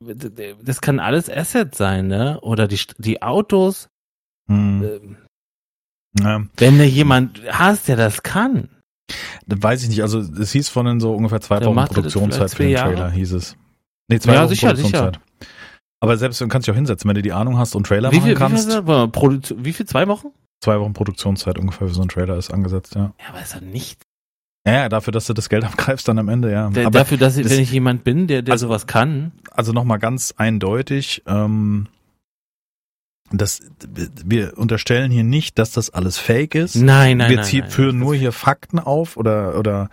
das 0.00 0.80
kann 0.80 1.00
alles 1.00 1.28
Asset 1.28 1.74
sein, 1.74 2.06
ne? 2.06 2.40
Oder 2.40 2.66
die, 2.66 2.80
die 2.96 3.22
Autos, 3.22 3.90
hm. 4.48 4.82
Ähm, 4.82 5.16
ja. 6.20 6.44
Wenn 6.56 6.78
du 6.78 6.84
jemand 6.84 7.40
hast, 7.50 7.88
der 7.88 7.96
das 7.96 8.22
kann. 8.22 8.68
Weiß 9.46 9.82
ich 9.82 9.88
nicht, 9.88 10.02
also 10.02 10.20
es 10.20 10.52
hieß 10.52 10.68
von 10.68 10.86
den 10.86 11.00
so 11.00 11.14
ungefähr 11.14 11.40
zwei 11.40 11.62
Wochen 11.64 11.74
Produktionszeit 11.74 12.50
für 12.50 12.64
den 12.64 12.76
Trailer, 12.76 13.10
hieß 13.10 13.32
es. 13.32 13.56
Nee, 14.08 14.18
zwei 14.18 14.34
ja, 14.34 14.42
Wochen 14.42 14.48
sicher, 14.50 14.68
Produktionszeit. 14.68 15.14
Sicher. 15.16 15.50
Aber 16.00 16.16
selbst 16.16 16.40
du 16.40 16.48
kannst 16.48 16.66
dich 16.66 16.72
auch 16.72 16.76
hinsetzen, 16.76 17.08
wenn 17.08 17.14
du 17.14 17.22
die 17.22 17.32
Ahnung 17.32 17.58
hast 17.58 17.74
und 17.74 17.86
Trailer 17.86 18.12
wie 18.12 18.16
machen 18.16 18.26
viel, 18.26 18.34
kannst. 18.34 18.68
Wie 18.68 18.72
viel, 18.72 19.64
wie 19.64 19.72
viel, 19.72 19.86
zwei 19.86 20.06
Wochen? 20.08 20.28
Zwei 20.62 20.78
Wochen 20.80 20.92
Produktionszeit 20.92 21.58
ungefähr 21.58 21.88
für 21.88 21.94
so 21.94 22.02
ein 22.02 22.08
Trailer 22.08 22.36
ist 22.36 22.52
angesetzt, 22.52 22.94
ja. 22.94 23.12
Ja, 23.20 23.28
aber 23.30 23.42
ist 23.42 23.54
doch 23.54 23.60
nicht. 23.60 24.02
Ja, 24.66 24.88
dafür, 24.88 25.12
dass 25.12 25.26
du 25.26 25.34
das 25.34 25.48
Geld 25.48 25.64
abgreifst 25.64 26.08
dann 26.08 26.18
am 26.18 26.28
Ende, 26.28 26.50
ja. 26.50 26.66
Aber 26.66 26.90
dafür, 26.90 27.18
dass 27.18 27.36
ich, 27.36 27.48
wenn 27.48 27.60
ich 27.60 27.72
jemand 27.72 28.04
bin, 28.04 28.26
der, 28.26 28.42
der 28.42 28.52
also, 28.52 28.66
sowas 28.66 28.86
kann. 28.86 29.32
Also 29.50 29.72
nochmal 29.72 29.98
ganz 29.98 30.34
eindeutig, 30.36 31.22
ähm, 31.26 31.88
das, 33.38 33.60
wir 34.24 34.58
unterstellen 34.58 35.10
hier 35.10 35.24
nicht, 35.24 35.58
dass 35.58 35.72
das 35.72 35.90
alles 35.90 36.18
Fake 36.18 36.54
ist. 36.54 36.76
Nein, 36.76 37.18
nein, 37.18 37.30
wir 37.30 37.36
nein. 37.38 37.52
Wir 37.52 37.64
führen 37.64 37.98
nur 37.98 38.14
hier 38.14 38.32
Fakten 38.32 38.78
auf 38.78 39.16
oder 39.16 39.58
oder 39.58 39.88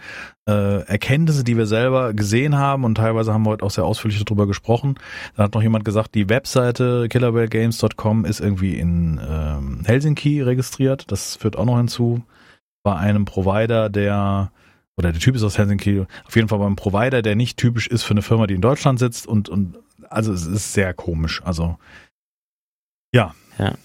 äh, 0.47 0.81
Erkenntnisse, 0.85 1.43
die 1.43 1.57
wir 1.57 1.65
selber 1.65 2.13
gesehen 2.13 2.57
haben 2.57 2.83
und 2.83 2.95
teilweise 2.95 3.33
haben 3.33 3.43
wir 3.43 3.51
heute 3.51 3.65
auch 3.65 3.71
sehr 3.71 3.85
ausführlich 3.85 4.23
darüber 4.23 4.47
gesprochen. 4.47 4.95
Da 5.35 5.43
hat 5.43 5.53
noch 5.53 5.61
jemand 5.61 5.85
gesagt, 5.85 6.15
die 6.15 6.29
Webseite 6.29 7.07
killerwellgames.com 7.09 8.25
ist 8.25 8.39
irgendwie 8.39 8.75
in 8.75 9.19
ähm, 9.27 9.81
Helsinki 9.85 10.41
registriert. 10.41 11.11
Das 11.11 11.35
führt 11.35 11.55
auch 11.55 11.65
noch 11.65 11.77
hinzu. 11.77 12.23
Bei 12.83 12.95
einem 12.95 13.25
Provider, 13.25 13.89
der 13.89 14.51
oder 14.97 15.11
der 15.11 15.21
Typ 15.21 15.35
ist 15.35 15.43
aus 15.43 15.57
Helsinki, 15.57 16.05
auf 16.25 16.35
jeden 16.35 16.47
Fall 16.47 16.59
beim 16.59 16.75
Provider, 16.75 17.21
der 17.21 17.35
nicht 17.35 17.57
typisch 17.57 17.87
ist 17.87 18.03
für 18.03 18.11
eine 18.11 18.21
Firma, 18.21 18.47
die 18.47 18.55
in 18.55 18.61
Deutschland 18.61 18.99
sitzt 18.99 19.27
und 19.27 19.47
und 19.47 19.77
also 20.09 20.33
es 20.33 20.45
ist 20.45 20.73
sehr 20.73 20.93
komisch. 20.93 21.41
Also 21.43 21.77
ja. 23.13 23.35
Ja. 23.57 23.75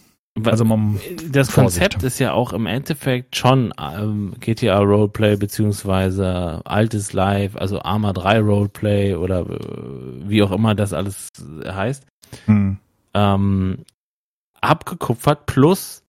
Also 0.45 0.65
man 0.65 1.01
das 1.31 1.53
Konzept 1.53 1.95
Vorsicht. 1.95 2.03
ist 2.03 2.19
ja 2.19 2.33
auch 2.33 2.53
im 2.53 2.67
Endeffekt 2.67 3.37
schon 3.37 3.73
ähm, 3.81 4.35
GTA 4.39 4.81
Roleplay 4.81 5.37
beziehungsweise 5.37 6.61
altes 6.65 7.15
Live, 7.15 7.57
also 7.57 7.81
Arma 7.81 8.13
3 8.13 8.41
Roleplay 8.41 9.15
oder 9.15 9.41
äh, 9.49 9.59
wie 10.29 10.43
auch 10.43 10.53
immer 10.53 10.75
das 10.75 10.93
alles 10.93 11.31
heißt, 11.67 12.07
hm. 12.45 12.77
ähm, 13.15 13.79
abgekupfert 14.61 15.47
plus 15.47 16.03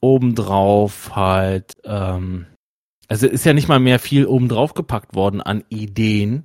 obendrauf 0.00 1.16
halt, 1.16 1.74
ähm, 1.84 2.46
also 3.08 3.26
ist 3.26 3.44
ja 3.44 3.54
nicht 3.54 3.68
mal 3.68 3.80
mehr 3.80 3.98
viel 3.98 4.26
obendrauf 4.26 4.74
gepackt 4.74 5.16
worden 5.16 5.40
an 5.40 5.64
Ideen, 5.68 6.44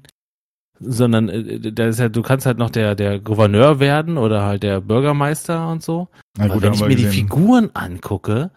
sondern 0.79 1.29
äh, 1.29 1.71
da 1.71 1.87
ist 1.87 1.99
ja, 1.99 2.09
du 2.09 2.21
kannst 2.21 2.45
halt 2.45 2.57
noch 2.57 2.69
der, 2.69 2.95
der 2.95 3.19
Gouverneur 3.19 3.79
werden 3.79 4.17
oder 4.17 4.43
halt 4.43 4.63
der 4.63 4.81
Bürgermeister 4.81 5.69
und 5.69 5.83
so. 5.83 6.07
Na 6.37 6.45
gut, 6.45 6.53
Aber 6.53 6.61
wenn 6.63 6.73
ich 6.73 6.81
mir 6.81 6.87
gesehen. 6.89 7.11
die 7.11 7.17
Figuren 7.17 7.71
angucke, 7.73 8.51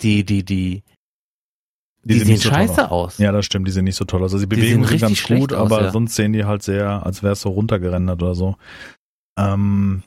die, 0.00 0.24
die, 0.24 0.44
die, 0.44 0.82
die, 2.04 2.14
die 2.14 2.20
sehen 2.20 2.40
scheiße 2.40 2.74
so 2.74 2.82
aus. 2.82 3.18
Ja, 3.18 3.32
das 3.32 3.44
stimmt, 3.46 3.66
die 3.68 3.72
sehen 3.72 3.84
nicht 3.84 3.96
so 3.96 4.04
toll 4.04 4.22
aus. 4.22 4.32
Also 4.32 4.46
die 4.46 4.54
bewegen 4.54 4.84
sich 4.84 5.00
ganz 5.00 5.22
gut, 5.22 5.52
aus, 5.52 5.70
aber 5.70 5.82
ja. 5.82 5.90
sonst 5.90 6.14
sehen 6.14 6.32
die 6.32 6.44
halt 6.44 6.62
sehr, 6.62 7.04
als 7.04 7.22
wäre 7.22 7.32
es 7.34 7.40
so 7.40 7.50
runtergerendert 7.50 8.22
oder 8.22 8.34
so. 8.34 8.56
Ähm, 9.38 10.02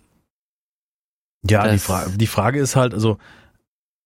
ja, 1.47 1.64
das, 1.64 1.74
die, 1.74 1.80
Fra 1.80 2.05
die 2.16 2.28
Frage 2.28 2.59
ist 2.59 2.76
halt, 2.76 2.93
also 2.93 3.18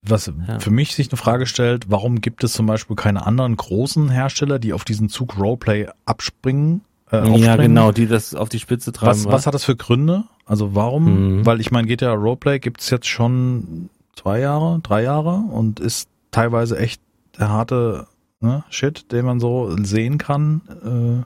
was 0.08 0.32
ja. 0.47 0.60
für 0.60 0.72
mich 0.72 0.95
sich 0.95 1.10
eine 1.10 1.18
Frage 1.18 1.47
stellt, 1.47 1.89
warum 1.89 2.22
gibt 2.22 2.43
es 2.43 2.53
zum 2.53 2.68
Beispiel 2.68 2.95
keine 2.95 3.26
anderen 3.26 3.56
großen 3.56 4.10
Hersteller, 4.10 4.60
die 4.60 4.74
auf 4.74 4.86
diesen 4.86 5.10
Zug 5.10 5.38
Roleplay 5.38 5.88
abspringen 6.06 6.82
äh, 7.12 7.38
Ja, 7.38 7.56
genau, 7.56 7.91
die 7.91 8.08
das 8.08 8.36
auf 8.36 8.49
die 8.49 8.60
Spitze 8.60 8.91
treiben. 8.91 9.26
Was, 9.26 9.32
was 9.32 9.47
hat 9.47 9.53
das 9.53 9.64
für 9.64 9.76
Gründe? 9.76 10.24
Also 10.45 10.76
warum? 10.76 11.39
Mhm. 11.39 11.45
Weil 11.45 11.60
ich 11.60 11.72
meine, 11.72 11.88
GTA 11.88 12.14
Roleplay 12.14 12.60
gibt's 12.60 12.89
jetzt 12.89 13.08
schon 13.08 13.89
zwei 14.16 14.39
Jahre, 14.39 14.80
drei 14.82 15.03
Jahre 15.03 15.43
und 15.51 15.80
ist 15.80 16.10
teilweise 16.32 16.78
echt 16.78 17.01
der 17.38 17.49
harte 17.49 18.08
ne, 18.39 18.64
Shit, 18.70 19.12
den 19.12 19.26
man 19.26 19.39
so 19.39 19.76
sehen 19.84 20.18
kann. 20.18 21.26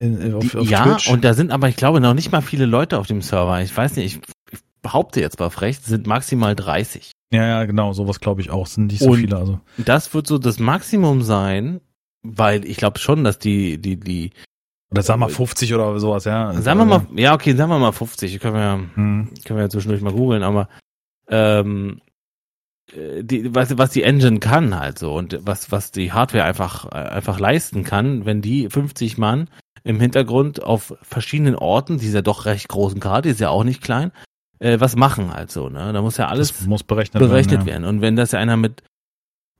Äh, 0.00 0.04
in, 0.04 0.34
auf, 0.34 0.54
auf 0.54 0.68
ja, 0.68 0.84
Twitch. 0.84 1.10
und 1.10 1.24
da 1.24 1.34
sind 1.34 1.50
aber, 1.50 1.68
ich 1.68 1.76
glaube, 1.76 2.00
noch 2.00 2.14
nicht 2.14 2.32
mal 2.32 2.40
viele 2.40 2.64
Leute 2.64 2.98
auf 2.98 3.06
dem 3.06 3.20
Server. 3.20 3.60
Ich 3.60 3.76
weiß 3.76 3.96
nicht, 3.96 4.16
ich, 4.16 4.22
ich 4.50 4.60
behaupte 4.80 5.20
jetzt 5.20 5.38
mal 5.38 5.50
frech, 5.50 5.78
sind 5.80 6.06
maximal 6.06 6.56
30. 6.56 7.12
Ja, 7.32 7.46
ja, 7.46 7.64
genau, 7.64 7.92
sowas 7.92 8.18
glaube 8.18 8.40
ich 8.40 8.50
auch, 8.50 8.66
sind 8.66 8.86
nicht 8.86 9.00
so 9.00 9.10
und 9.10 9.18
viele. 9.18 9.36
Also 9.36 9.60
das 9.76 10.14
wird 10.14 10.26
so 10.26 10.38
das 10.38 10.58
Maximum 10.58 11.22
sein, 11.22 11.80
weil 12.22 12.64
ich 12.64 12.78
glaube 12.78 12.98
schon, 12.98 13.24
dass 13.24 13.38
die 13.38 13.78
die 13.78 14.00
die 14.00 14.30
oder 14.90 15.02
sagen 15.02 15.20
wir 15.20 15.26
mal 15.26 15.32
50 15.32 15.72
oder 15.74 15.98
sowas, 16.00 16.24
ja. 16.24 16.52
Sagen 16.60 16.80
wir 16.80 16.84
mal, 16.84 17.06
ja, 17.14 17.34
okay, 17.34 17.54
sagen 17.54 17.70
wir 17.70 17.78
mal 17.78 17.92
50. 17.92 18.40
Können 18.40 18.54
wir, 18.54 18.72
hm. 18.94 19.30
können 19.44 19.58
wir 19.58 19.64
ja 19.64 19.68
zwischendurch 19.68 20.02
mal 20.02 20.12
googeln, 20.12 20.42
aber 20.42 20.68
ähm, 21.28 22.00
äh, 22.92 23.22
die, 23.22 23.54
was, 23.54 23.78
was 23.78 23.90
die 23.90 24.02
Engine 24.02 24.40
kann 24.40 24.78
halt 24.78 24.98
so 24.98 25.14
und 25.14 25.38
was, 25.42 25.70
was 25.70 25.92
die 25.92 26.12
Hardware 26.12 26.44
einfach, 26.44 26.86
einfach 26.86 27.38
leisten 27.38 27.84
kann, 27.84 28.26
wenn 28.26 28.42
die 28.42 28.68
50 28.68 29.16
Mann 29.16 29.48
im 29.84 30.00
Hintergrund 30.00 30.62
auf 30.62 30.94
verschiedenen 31.02 31.54
Orten 31.54 31.98
dieser 31.98 32.22
doch 32.22 32.44
recht 32.44 32.68
großen 32.68 33.00
Karte, 33.00 33.28
ist 33.28 33.40
ja 33.40 33.48
auch 33.48 33.64
nicht 33.64 33.82
klein, 33.82 34.12
äh, 34.58 34.80
was 34.80 34.96
machen 34.96 35.32
halt 35.32 35.50
so, 35.50 35.68
ne? 35.68 35.92
Da 35.92 36.02
muss 36.02 36.16
ja 36.16 36.26
alles 36.26 36.48
das 36.48 36.66
muss 36.66 36.82
berechnet, 36.82 37.20
berechnet 37.20 37.60
werden, 37.60 37.66
ja. 37.66 37.72
werden. 37.72 37.84
Und 37.84 38.00
wenn 38.02 38.16
das 38.16 38.32
ja 38.32 38.40
einer 38.40 38.56
mit, 38.56 38.82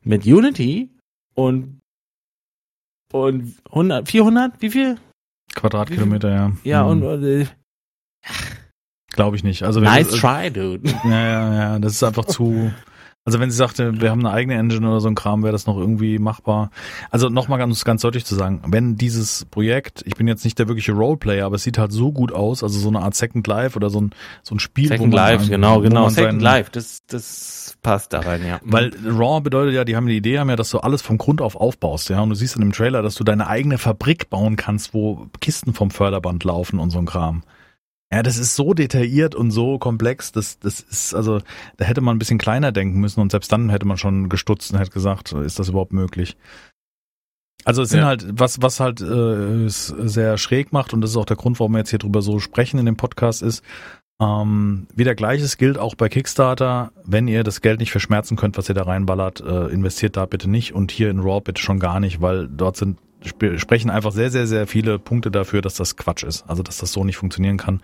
mit 0.03 0.27
Unity 0.27 0.91
und 1.35 1.81
und 3.13 3.57
100, 3.71 4.09
400, 4.09 4.63
wie 4.63 4.71
viel? 4.71 4.97
Quadratkilometer, 5.55 6.31
ja. 6.31 6.53
Ja, 6.65 6.89
hm. 6.89 7.03
und 7.03 7.25
äh, 7.25 7.47
glaube 9.11 9.37
ich 9.37 9.45
nicht. 9.45 9.63
Also 9.63 9.81
nice 9.81 10.11
try, 10.11 10.51
dude. 10.51 10.89
Ja, 11.05 11.11
ja, 11.11 11.55
ja, 11.55 11.79
das 11.79 11.93
ist 11.93 12.03
einfach 12.03 12.25
zu 12.25 12.73
Also 13.31 13.39
wenn 13.39 13.49
sie 13.53 13.57
sagte, 13.57 14.01
wir 14.01 14.11
haben 14.11 14.27
eine 14.27 14.35
eigene 14.35 14.57
Engine 14.59 14.89
oder 14.91 15.01
so 15.01 15.07
ein 15.07 15.15
Kram, 15.15 15.45
wäre 15.45 15.53
das 15.53 15.65
noch 15.65 15.77
irgendwie 15.79 16.19
machbar. 16.19 16.73
Also 17.13 17.29
nochmal 17.29 17.59
ganz, 17.61 17.85
ganz 17.85 18.03
deutlich 18.03 18.25
zu 18.25 18.35
sagen, 18.35 18.61
wenn 18.67 18.97
dieses 18.97 19.45
Projekt, 19.45 20.03
ich 20.05 20.17
bin 20.17 20.27
jetzt 20.27 20.43
nicht 20.45 20.59
der 20.59 20.67
wirkliche 20.67 20.91
Roleplayer, 20.91 21.47
aber 21.47 21.55
es 21.55 21.63
sieht 21.63 21.79
halt 21.79 21.93
so 21.93 22.11
gut 22.11 22.33
aus, 22.33 22.65
also 22.65 22.77
so 22.81 22.89
eine 22.89 22.99
Art 23.03 23.15
Second 23.15 23.47
Life 23.47 23.77
oder 23.77 23.89
so 23.89 24.01
ein, 24.01 24.11
so 24.43 24.57
ein 24.57 24.59
Spiel, 24.59 24.89
Second 24.89 25.15
Life, 25.15 25.45
ein- 25.45 25.49
genau, 25.51 25.81
genau. 25.81 26.09
Second 26.09 26.43
Life, 26.43 26.71
das, 26.73 27.03
das 27.07 27.77
passt 27.83 28.13
da 28.13 28.19
rein, 28.19 28.45
ja. 28.45 28.59
Weil 28.65 28.91
Raw 29.07 29.41
bedeutet 29.41 29.75
ja, 29.75 29.85
die 29.85 29.95
haben 29.95 30.09
die 30.09 30.17
Idee, 30.17 30.41
haben 30.41 30.51
ja, 30.51 30.57
dass 30.57 30.71
du 30.71 30.79
alles 30.79 31.01
vom 31.03 31.17
Grund 31.17 31.41
auf 31.41 31.55
aufbaust, 31.55 32.09
ja. 32.11 32.21
Und 32.21 32.31
du 32.31 32.35
siehst 32.35 32.57
in 32.57 32.63
dem 32.63 32.73
Trailer, 32.73 33.03
dass 33.03 33.15
du 33.15 33.23
deine 33.23 33.47
eigene 33.47 33.79
Fabrik 33.79 34.29
bauen 34.29 34.57
kannst, 34.57 34.93
wo 34.93 35.29
Kisten 35.41 35.73
vom 35.73 35.93
Förderband 35.93 36.43
laufen 36.43 36.81
und 36.81 36.91
so 36.91 36.99
ein 36.99 37.07
Kram. 37.07 37.45
Ja, 38.13 38.23
das 38.25 38.39
ist 38.39 38.57
so 38.57 38.75
detailliert 38.75 39.37
und 39.37 39.53
so 39.53 39.79
komplex, 39.79 40.33
das, 40.33 40.59
das 40.59 40.81
ist, 40.81 41.15
also, 41.15 41.39
da 41.77 41.85
hätte 41.85 42.01
man 42.01 42.17
ein 42.17 42.19
bisschen 42.19 42.39
kleiner 42.39 42.73
denken 42.73 42.99
müssen 42.99 43.21
und 43.21 43.31
selbst 43.31 43.53
dann 43.53 43.71
hätte 43.71 43.87
man 43.87 43.99
schon 43.99 44.29
gestutzt 44.29 44.73
und 44.73 44.79
hätte 44.81 44.91
gesagt, 44.91 45.33
ist 45.33 45.61
das 45.61 45.69
überhaupt 45.69 45.93
möglich? 45.93 46.37
Also 47.65 47.83
es 47.83 47.91
sind 47.91 48.01
Ja. 48.01 48.07
halt, 48.07 48.27
was, 48.33 48.61
was 48.63 48.81
halt 48.81 49.01
äh, 49.01 49.05
es 49.65 49.87
sehr 49.87 50.39
schräg 50.39 50.73
macht, 50.73 50.93
und 50.93 51.03
das 51.03 51.11
ist 51.11 51.17
auch 51.17 51.25
der 51.27 51.37
Grund, 51.37 51.61
warum 51.61 51.73
wir 51.73 51.79
jetzt 51.79 51.91
hier 51.91 51.99
drüber 52.01 52.21
so 52.23 52.41
sprechen 52.41 52.81
in 52.81 52.87
dem 52.87 52.97
Podcast, 52.97 53.43
ist, 53.43 53.63
ähm, 54.21 54.89
wieder 54.95 55.15
gleiches 55.15 55.57
gilt 55.57 55.79
auch 55.79 55.95
bei 55.95 56.09
Kickstarter. 56.09 56.93
Wenn 57.05 57.29
ihr 57.29 57.45
das 57.45 57.61
Geld 57.61 57.79
nicht 57.81 57.91
verschmerzen 57.93 58.37
könnt, 58.37 58.59
was 58.59 58.69
ihr 58.69 58.75
da 58.75 58.83
reinballert, 58.83 59.41
äh, 59.41 59.67
investiert 59.69 60.17
da 60.17 60.27
bitte 60.27 60.51
nicht 60.51 60.75
und 60.75 60.91
hier 60.91 61.11
in 61.11 61.21
Raw 61.21 61.41
bitte 61.41 61.63
schon 61.63 61.79
gar 61.79 62.01
nicht, 62.01 62.21
weil 62.21 62.49
dort 62.49 62.77
sind 62.77 62.99
sp 63.25 63.59
sprechen 63.59 63.91
einfach 63.91 64.13
sehr, 64.13 64.31
sehr, 64.31 64.47
sehr 64.47 64.67
viele 64.67 64.99
Punkte 64.99 65.31
dafür, 65.31 65.63
dass 65.63 65.75
das 65.75 65.97
Quatsch 65.97 66.23
ist. 66.23 66.45
Also 66.49 66.63
dass 66.63 66.79
das 66.79 66.93
so 66.93 67.05
nicht 67.05 67.17
funktionieren 67.17 67.57
kann. 67.57 67.81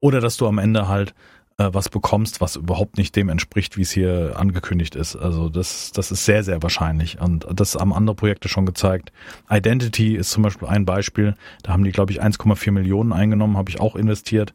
Oder 0.00 0.20
dass 0.20 0.36
du 0.36 0.46
am 0.46 0.58
Ende 0.58 0.88
halt 0.88 1.14
äh, 1.58 1.70
was 1.72 1.88
bekommst, 1.88 2.40
was 2.40 2.56
überhaupt 2.56 2.96
nicht 2.96 3.16
dem 3.16 3.28
entspricht, 3.28 3.76
wie 3.76 3.82
es 3.82 3.90
hier 3.90 4.34
angekündigt 4.36 4.94
ist. 4.94 5.16
Also 5.16 5.48
das, 5.48 5.92
das 5.92 6.10
ist 6.10 6.24
sehr, 6.24 6.44
sehr 6.44 6.62
wahrscheinlich. 6.62 7.20
Und 7.20 7.46
das 7.52 7.74
haben 7.74 7.92
andere 7.92 8.14
Projekte 8.14 8.48
schon 8.48 8.64
gezeigt. 8.64 9.12
Identity 9.50 10.14
ist 10.14 10.30
zum 10.30 10.44
Beispiel 10.44 10.68
ein 10.68 10.84
Beispiel. 10.84 11.34
Da 11.62 11.72
haben 11.72 11.84
die, 11.84 11.90
glaube 11.90 12.12
ich, 12.12 12.22
1,4 12.22 12.70
Millionen 12.70 13.12
eingenommen, 13.12 13.56
habe 13.56 13.70
ich 13.70 13.80
auch 13.80 13.96
investiert. 13.96 14.54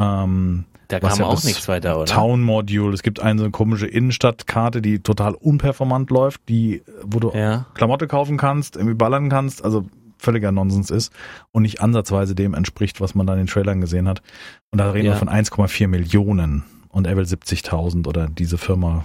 Ähm, 0.00 0.64
Da 0.88 1.00
kam 1.00 1.18
ja 1.18 1.24
auch 1.26 1.42
nichts 1.44 1.66
weiter, 1.68 1.96
oder? 1.96 2.06
Town 2.06 2.42
Module. 2.42 2.92
Es 2.94 3.02
gibt 3.02 3.20
eine 3.20 3.38
so 3.38 3.44
eine 3.44 3.50
komische 3.50 3.86
Innenstadtkarte, 3.86 4.80
die 4.80 5.00
total 5.00 5.34
unperformant 5.34 6.10
läuft, 6.10 6.48
die, 6.48 6.82
wo 7.02 7.18
du 7.18 7.32
Ja. 7.34 7.66
Klamotte 7.74 8.06
kaufen 8.06 8.36
kannst, 8.36 8.76
irgendwie 8.76 8.94
ballern 8.94 9.28
kannst, 9.28 9.64
also 9.64 9.86
völliger 10.18 10.52
Nonsens 10.52 10.90
ist 10.90 11.12
und 11.52 11.62
nicht 11.62 11.80
ansatzweise 11.80 12.34
dem 12.34 12.54
entspricht, 12.54 13.00
was 13.00 13.14
man 13.14 13.26
dann 13.26 13.38
in 13.38 13.44
den 13.46 13.50
Trailern 13.52 13.80
gesehen 13.80 14.08
hat. 14.08 14.22
Und 14.70 14.78
da 14.78 14.90
reden 14.90 15.06
Ja. 15.06 15.12
wir 15.12 15.18
von 15.18 15.28
1,4 15.28 15.88
Millionen 15.88 16.64
und 16.88 17.06
er 17.06 17.16
will 17.16 17.24
70.000 17.26 18.06
oder 18.06 18.28
diese 18.28 18.56
Firma 18.56 19.04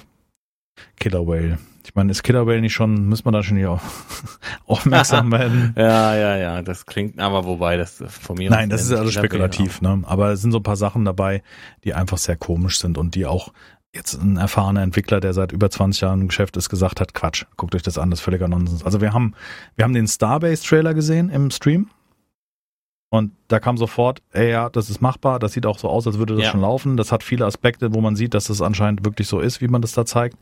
Killer 1.00 1.28
Whale. 1.28 1.58
Ich 1.84 1.96
meine, 1.96 2.12
ist 2.12 2.24
Killer 2.24 2.46
Whale 2.46 2.62
nicht 2.62 2.74
schon, 2.74 3.08
muss 3.10 3.26
man 3.26 3.34
da 3.34 3.42
schon 3.44 3.58
hier 3.58 3.80
aufmerksam 4.66 5.32
werden? 5.32 5.74
Ja, 5.78 6.16
ja, 6.16 6.38
ja, 6.38 6.62
das 6.62 6.86
klingt, 6.86 7.20
aber 7.20 7.46
wobei, 7.46 7.78
das 7.78 8.04
von 8.08 8.38
mir 8.38 8.50
Nein, 8.50 8.70
das 8.70 8.84
ist 8.84 8.94
alles 8.94 9.14
spekulativ, 9.14 9.82
ne? 9.82 10.02
Aber 10.06 10.32
es 10.32 10.42
sind 10.42 10.52
so 10.52 10.60
ein 10.60 10.64
paar 10.64 10.76
Sachen 10.76 11.06
dabei, 11.06 11.42
die 11.84 11.94
einfach 11.94 12.18
sehr 12.18 12.36
komisch 12.36 12.80
sind 12.80 12.98
und 12.98 13.16
die 13.16 13.26
auch 13.26 13.52
jetzt 13.94 14.14
ein 14.14 14.38
erfahrener 14.38 14.84
Entwickler, 14.84 15.20
der 15.20 15.34
seit 15.34 15.52
über 15.52 15.70
20 15.70 16.02
Jahren 16.02 16.22
im 16.22 16.28
Geschäft 16.30 16.56
ist, 16.56 16.70
gesagt 16.70 17.02
hat, 17.02 17.14
Quatsch, 17.14 17.46
guckt 17.58 17.76
euch 17.76 17.82
das 17.82 17.98
an, 17.98 18.10
das 18.10 18.20
ist 18.20 18.24
völliger 18.24 18.48
Nonsens. 18.48 18.86
Also 18.86 19.02
wir 19.02 19.12
haben, 19.14 19.34
wir 19.76 19.84
haben 19.84 19.94
den 19.94 20.08
Starbase-Trailer 20.08 20.94
gesehen 20.94 21.30
im 21.30 21.52
Stream 21.52 21.90
und 23.10 23.34
da 23.50 23.60
kam 23.60 23.76
sofort, 23.76 24.22
ey, 24.32 24.52
ja, 24.52 24.70
das 24.70 24.90
ist 24.90 25.02
machbar, 25.02 25.40
das 25.40 25.52
sieht 25.52 25.66
auch 25.66 25.78
so 25.78 25.90
aus, 25.90 26.08
als 26.08 26.18
würde 26.18 26.36
das 26.36 26.46
Ja. 26.46 26.52
schon 26.52 26.62
laufen. 26.62 26.96
Das 26.96 27.12
hat 27.12 27.24
viele 27.24 27.46
Aspekte, 27.46 27.94
wo 27.94 28.00
man 28.00 28.16
sieht, 28.16 28.34
dass 28.34 28.46
das 28.46 28.62
anscheinend 28.62 29.04
wirklich 29.04 29.28
so 29.28 29.42
ist, 29.42 29.60
wie 29.60 29.68
man 29.68 29.82
das 29.82 29.92
da 29.92 30.06
zeigt. 30.06 30.38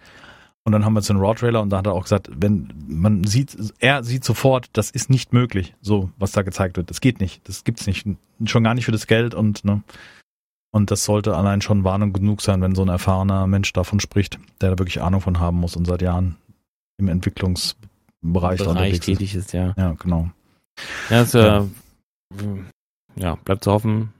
Und 0.66 0.74
dann 0.74 0.86
haben 0.86 0.93
wir 0.93 0.99
jetzt 0.99 1.10
den 1.10 1.18
Raw-Trailer 1.18 1.62
und 1.62 1.70
da 1.70 1.78
hat 1.78 1.88
er 1.88 1.93
auch 1.93 2.03
gesagt, 2.03 2.30
wenn 2.36 2.72
man 2.88 3.24
sieht, 3.24 3.57
er 3.80 4.03
sieht 4.03 4.24
sofort, 4.24 4.70
das 4.74 4.91
ist 4.91 5.10
nicht 5.10 5.34
möglich, 5.34 5.74
so 5.82 6.12
was 6.18 6.32
da 6.32 6.41
gezeigt 6.41 6.78
wird. 6.78 6.89
Das 6.89 7.01
geht 7.01 7.20
nicht, 7.20 7.47
das 7.47 7.64
gibt's 7.64 7.88
nicht, 7.88 8.05
schon 8.45 8.64
gar 8.64 8.74
nicht 8.74 8.86
für 8.86 8.91
das 8.91 9.07
Geld 9.07 9.34
und 9.34 9.66
ne. 9.66 9.82
Und 10.72 10.91
das 10.91 11.03
sollte 11.03 11.36
allein 11.36 11.62
schon 11.62 11.84
Warnung 11.84 12.14
genug 12.14 12.41
sein, 12.41 12.62
wenn 12.62 12.76
so 12.76 12.84
ein 12.84 12.89
erfahrener 12.89 13.47
Mensch 13.47 13.74
davon 13.74 13.99
spricht, 13.99 14.38
der 14.62 14.72
da 14.72 14.78
wirklich 14.78 15.01
Ahnung 15.01 15.22
von 15.22 15.39
haben 15.39 15.57
muss 15.57 15.76
und 15.76 15.86
seit 15.86 16.03
Jahren 16.03 16.36
im 16.97 17.07
Entwicklungsbereich 17.07 17.80
Bereich 18.22 18.62
unterwegs 18.62 18.99
ist. 18.99 19.05
tätig 19.05 19.34
ist, 19.34 19.53
ja. 19.53 19.74
Ja, 19.78 19.93
genau. 19.93 20.30
Ja, 21.10 21.22
es, 21.22 21.34
Ja. 21.34 21.66
ja, 23.16 23.36
bleibt 23.36 23.64
zu 23.64 23.72
hoffen. 23.72 24.14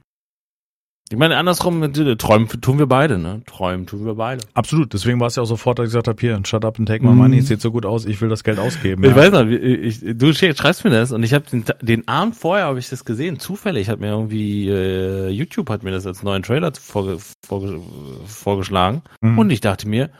Ich 1.12 1.18
meine, 1.18 1.38
andersrum, 1.38 1.82
träumen 2.20 2.48
tun 2.62 2.78
wir 2.78 2.86
beide, 2.86 3.18
ne? 3.18 3.42
Träumen 3.48 3.88
tun 3.88 4.06
wir 4.06 4.14
beide. 4.14 4.44
Absolut, 4.54 4.94
deswegen 4.94 5.20
war 5.20 5.26
es 5.26 5.38
ja 5.38 5.42
auch 5.44 5.48
sofort, 5.48 5.80
dass 5.80 5.86
ich 5.86 5.90
gesagt 5.90 6.08
habe, 6.08 6.22
hier, 6.22 6.40
shut 6.46 6.64
up 6.64 6.78
and 6.78 6.88
take 6.88 7.04
my 7.04 7.10
Mhm. 7.12 7.18
money, 7.18 7.38
es 7.40 7.48
sieht 7.48 7.62
so 7.62 7.72
gut 7.72 7.84
aus, 7.84 8.06
ich 8.06 8.22
will 8.22 8.30
das 8.30 8.44
Geld 8.44 8.60
ausgeben. 8.60 9.04
Ich 9.04 9.10
ja. 9.10 9.16
weiß 9.16 9.32
noch, 9.32 9.48
ich, 9.48 10.02
du 10.02 10.28
sch- 10.28 10.56
schreibst 10.56 10.84
mir 10.84 10.92
das 10.92 11.12
und 11.12 11.24
ich 11.24 11.34
habe 11.34 11.46
den, 11.50 11.66
den 11.82 12.08
Abend 12.08 12.36
vorher 12.36 12.66
habe 12.68 12.78
ich 12.78 12.90
das 12.90 13.06
gesehen. 13.06 13.40
Zufällig 13.40 13.90
hat 13.90 14.00
mir 14.00 14.10
irgendwie 14.10 14.70
äh, 14.70 15.30
YouTube 15.30 15.72
hat 15.72 15.82
mir 15.82 15.90
das 15.90 16.06
als 16.06 16.22
neuen 16.22 16.44
Trailer 16.44 16.72
vorge, 16.80 17.18
vorge, 17.44 17.82
vorgeschlagen 18.28 19.02
Mhm. 19.22 19.40
und 19.40 19.50
ich 19.50 19.62
dachte 19.62 19.88
mir, 19.90 20.12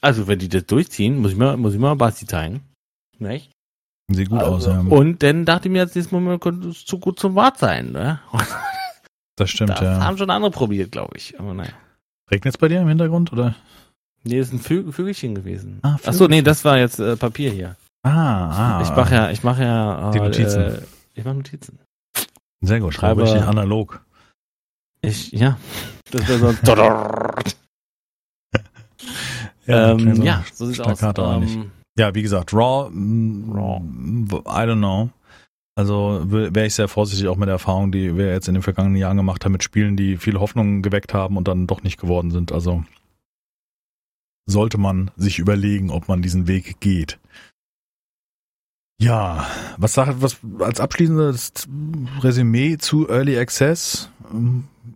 also 0.00 0.28
wenn 0.28 0.38
die 0.38 0.48
das 0.48 0.64
durchziehen, 0.64 1.18
muss 1.18 1.32
ich 1.32 1.36
mal 1.36 1.58
muss 1.58 1.74
ich 1.74 1.78
mal 1.78 1.94
Basti 1.94 2.24
zeigen, 2.26 2.60
nicht? 3.18 3.50
Sieht 4.10 4.30
gut 4.30 4.40
aus, 4.40 4.64
ja. 4.64 4.80
Und 4.80 5.22
dann 5.22 5.44
dachte 5.44 5.68
ich 5.68 5.72
mir, 5.72 5.82
jetzt 5.82 5.94
dieses 5.94 6.10
Moment 6.10 6.40
könnte 6.40 6.68
es 6.68 6.86
zu 6.86 6.98
gut 6.98 7.18
zum 7.18 7.34
Wart 7.34 7.58
sein, 7.58 7.92
ne? 7.92 8.20
Das 9.38 9.50
stimmt, 9.50 9.70
das 9.70 9.80
ja. 9.80 10.04
haben 10.04 10.18
schon 10.18 10.30
andere 10.30 10.50
probiert, 10.50 10.92
glaube 10.92 11.16
ich. 11.16 11.38
Aber 11.38 11.54
naja. 11.54 11.72
Regnet 12.30 12.54
es 12.54 12.58
bei 12.58 12.68
dir 12.68 12.80
im 12.80 12.88
Hintergrund, 12.88 13.32
oder? 13.32 13.54
Nee, 14.24 14.38
ist 14.38 14.52
ein 14.52 14.58
Vö 14.58 14.92
Vögelchen 14.92 15.34
gewesen. 15.34 15.78
Ah, 15.82 15.96
Ach 16.04 16.12
so, 16.12 16.26
nee, 16.26 16.42
das 16.42 16.64
war 16.64 16.76
jetzt 16.76 16.98
äh, 16.98 17.16
Papier 17.16 17.50
hier. 17.50 17.76
Ah, 18.02 18.78
ah. 18.78 18.82
ich 18.82 18.90
mache 18.90 19.14
ja, 19.14 19.30
ich 19.30 19.42
mache 19.42 19.62
ja 19.62 20.10
äh, 20.10 20.12
Die 20.12 20.20
Notizen. 20.20 20.60
Äh, 20.60 20.82
ich 21.14 21.24
mache 21.24 21.36
Notizen. 21.36 21.78
Sehr 22.60 22.80
gut, 22.80 22.94
Schreibe- 22.94 23.22
richtig 23.22 23.42
analog. 23.42 24.04
Ich, 25.00 25.30
ja. 25.32 25.56
Das 26.10 26.28
wäre 26.28 26.38
so. 26.38 26.74
Ja, 29.66 29.90
ähm, 29.92 30.14
so 30.16 30.22
ja, 30.22 30.44
so 30.52 30.66
sieht's 30.66 30.80
aus. 30.80 30.98
Staccato 30.98 31.28
eigentlich. 31.28 31.54
Ähm, 31.54 31.70
Ja, 31.98 32.14
wie 32.14 32.22
gesagt, 32.22 32.54
Raw, 32.54 32.88
Raw. 32.88 33.82
I 34.46 34.64
don't 34.66 34.78
know. 34.78 35.10
Also 35.78 36.22
wäre 36.26 36.66
ich 36.66 36.74
sehr 36.74 36.88
vorsichtig 36.88 37.28
auch 37.28 37.36
mit 37.36 37.46
der 37.46 37.52
Erfahrung, 37.52 37.92
die 37.92 38.16
wir 38.16 38.32
jetzt 38.32 38.48
in 38.48 38.54
den 38.54 38.64
vergangenen 38.64 38.96
Jahren 38.96 39.16
gemacht 39.16 39.44
haben 39.44 39.52
mit 39.52 39.62
Spielen, 39.62 39.96
die 39.96 40.16
viel 40.16 40.40
Hoffnung 40.40 40.82
geweckt 40.82 41.14
haben 41.14 41.36
und 41.36 41.46
dann 41.46 41.68
doch 41.68 41.84
nicht 41.84 42.00
geworden 42.00 42.32
sind. 42.32 42.50
Also 42.50 42.82
sollte 44.46 44.76
man 44.76 45.12
sich 45.16 45.38
überlegen, 45.38 45.90
ob 45.90 46.08
man 46.08 46.20
diesen 46.20 46.48
Weg 46.48 46.80
geht. 46.80 47.20
Ja, 49.00 49.46
was 49.76 49.92
sagt, 49.94 50.20
was 50.20 50.38
als 50.58 50.80
abschließendes 50.80 51.68
Resümee 52.22 52.78
zu 52.78 53.08
Early 53.08 53.38
Access? 53.38 54.10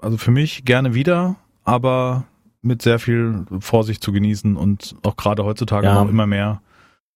Also 0.00 0.16
für 0.16 0.32
mich 0.32 0.64
gerne 0.64 0.94
wieder, 0.94 1.36
aber 1.62 2.24
mit 2.60 2.82
sehr 2.82 2.98
viel 2.98 3.46
Vorsicht 3.60 4.02
zu 4.02 4.10
genießen 4.10 4.56
und 4.56 4.96
auch 5.04 5.16
gerade 5.16 5.44
heutzutage 5.44 5.86
Ja. 5.86 6.02
noch 6.02 6.10
immer 6.10 6.26
mehr. 6.26 6.60